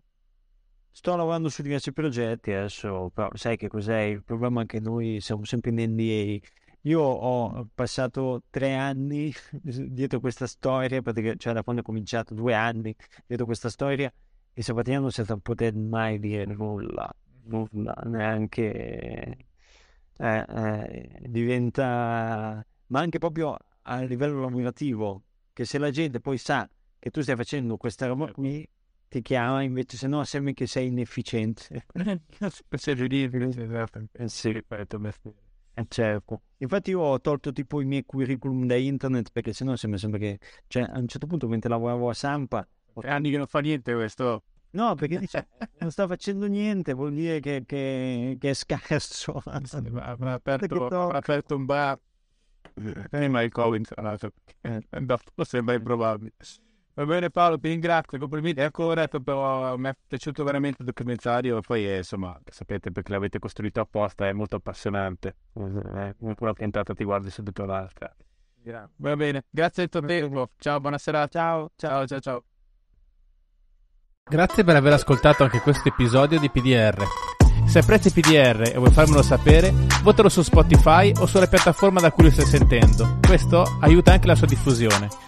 Sto 0.90 1.14
lavorando 1.14 1.48
su 1.48 1.62
diversi 1.62 1.92
progetti 1.92 2.52
adesso, 2.52 3.10
però 3.12 3.28
sai 3.34 3.56
che 3.56 3.68
cos'è? 3.68 4.00
Il 4.00 4.24
problema 4.24 4.62
è 4.62 4.66
che 4.66 4.80
noi 4.80 5.20
siamo 5.20 5.44
sempre 5.44 5.70
in 5.70 5.92
NDA. 5.92 6.46
Io 6.82 7.00
ho 7.00 7.68
passato 7.74 8.42
tre 8.50 8.74
anni 8.74 9.32
dietro 9.62 10.20
questa 10.20 10.46
storia, 10.46 11.02
perché, 11.02 11.36
cioè 11.36 11.52
da 11.52 11.62
quando 11.62 11.82
ho 11.82 11.84
cominciato, 11.84 12.34
due 12.34 12.54
anni 12.54 12.94
dietro 13.26 13.44
questa 13.44 13.68
storia, 13.68 14.12
e 14.52 14.62
Sabatino 14.62 15.10
senza 15.10 15.36
poter 15.36 15.74
mai 15.74 16.18
dire 16.18 16.46
nulla, 16.46 17.14
nulla, 17.44 17.94
neanche 18.06 19.47
eh, 20.18 20.44
eh, 20.48 21.20
diventa, 21.28 22.64
ma 22.86 23.00
anche 23.00 23.18
proprio 23.18 23.56
a 23.82 24.00
livello 24.02 24.40
lavorativo, 24.40 25.22
che 25.52 25.64
se 25.64 25.78
la 25.78 25.90
gente 25.90 26.20
poi 26.20 26.38
sa 26.38 26.68
che 26.98 27.10
tu 27.10 27.20
stai 27.22 27.36
facendo 27.36 27.76
questa 27.76 28.06
roba 28.06 28.30
qui, 28.32 28.68
ti 29.08 29.22
chiama, 29.22 29.62
invece 29.62 29.96
se 29.96 30.06
no 30.06 30.22
sembra 30.24 30.52
che 30.52 30.66
sei 30.66 30.88
inefficiente. 30.88 31.86
ridicolo, 32.94 33.50
sì, 34.28 34.52
ripeto, 34.52 35.00
eh, 35.78 35.86
certo. 35.88 36.42
Infatti 36.58 36.90
io 36.90 37.00
ho 37.00 37.20
tolto 37.20 37.52
tipo 37.52 37.80
i 37.80 37.84
miei 37.84 38.04
curriculum 38.04 38.66
da 38.66 38.74
internet 38.74 39.30
perché 39.30 39.52
sennò 39.52 39.76
sembra 39.76 39.98
sempre 39.98 40.18
che... 40.18 40.38
Cioè, 40.66 40.82
a 40.82 40.98
un 40.98 41.06
certo 41.06 41.26
punto 41.26 41.46
mentre 41.46 41.70
lavoravo 41.70 42.08
a 42.08 42.14
Sampa... 42.14 42.66
Tre 42.92 43.10
anni 43.10 43.30
che 43.30 43.36
non 43.36 43.46
fa 43.46 43.60
niente 43.60 43.94
questo. 43.94 44.42
No, 44.70 44.94
perché 44.94 45.18
dice, 45.18 45.48
non 45.78 45.90
sta 45.90 46.06
facendo 46.06 46.46
niente, 46.46 46.92
vuol 46.92 47.12
dire 47.14 47.40
che, 47.40 47.64
che, 47.66 48.36
che 48.38 48.50
è 48.50 48.54
scarso. 48.54 49.42
Avrà 49.44 50.34
aperto, 50.34 50.86
aperto 51.10 51.56
un 51.56 51.64
bar. 51.64 51.98
Prima 53.08 53.42
il 53.42 53.50
Covid, 53.50 53.86
tra 53.86 54.02
l'altro. 54.02 54.32
Eh. 54.60 54.80
Dopo 55.00 55.44
sembra 55.44 55.74
improbabile. 55.74 56.32
Va 56.94 57.06
bene 57.06 57.30
Paolo, 57.30 57.58
ti 57.60 57.68
ringrazio, 57.68 58.18
complimenti 58.18 58.60
ancora, 58.60 59.06
però 59.06 59.76
mi 59.76 59.88
è 59.88 59.92
piaciuto 60.06 60.42
veramente 60.42 60.82
il 60.82 60.86
documentario, 60.86 61.60
poi 61.60 61.84
è, 61.86 61.98
insomma, 61.98 62.36
sapete 62.50 62.90
perché 62.90 63.12
l'avete 63.12 63.38
costruito 63.38 63.80
apposta, 63.80 64.26
è 64.26 64.32
molto 64.32 64.56
appassionante, 64.56 65.36
eh, 65.54 66.14
una 66.18 66.52
puntata 66.54 66.94
ti 66.94 67.04
guardi 67.04 67.30
subito 67.30 67.64
l'altra. 67.64 68.12
Va 68.96 69.16
bene, 69.16 69.44
grazie 69.50 69.86
del 69.86 69.90
tuo 69.90 70.08
tempo, 70.08 70.50
ciao, 70.58 70.80
buona 70.80 70.98
serata, 70.98 71.28
ciao, 71.28 71.70
ciao, 71.76 72.06
ciao, 72.06 72.20
ciao. 72.20 72.47
Grazie 74.30 74.62
per 74.62 74.76
aver 74.76 74.92
ascoltato 74.92 75.42
anche 75.42 75.60
questo 75.60 75.88
episodio 75.88 76.38
di 76.38 76.50
PDR. 76.50 77.02
Se 77.66 77.78
apprezzi 77.78 78.10
PDR 78.10 78.72
e 78.74 78.76
vuoi 78.76 78.92
farmelo 78.92 79.22
sapere, 79.22 79.72
votalo 80.02 80.28
su 80.28 80.42
Spotify 80.42 81.10
o 81.18 81.24
sulla 81.24 81.46
piattaforma 81.46 81.98
da 81.98 82.10
cui 82.10 82.24
lo 82.24 82.30
stai 82.30 82.44
sentendo. 82.44 83.16
Questo 83.26 83.78
aiuta 83.80 84.12
anche 84.12 84.26
la 84.26 84.34
sua 84.34 84.46
diffusione. 84.46 85.27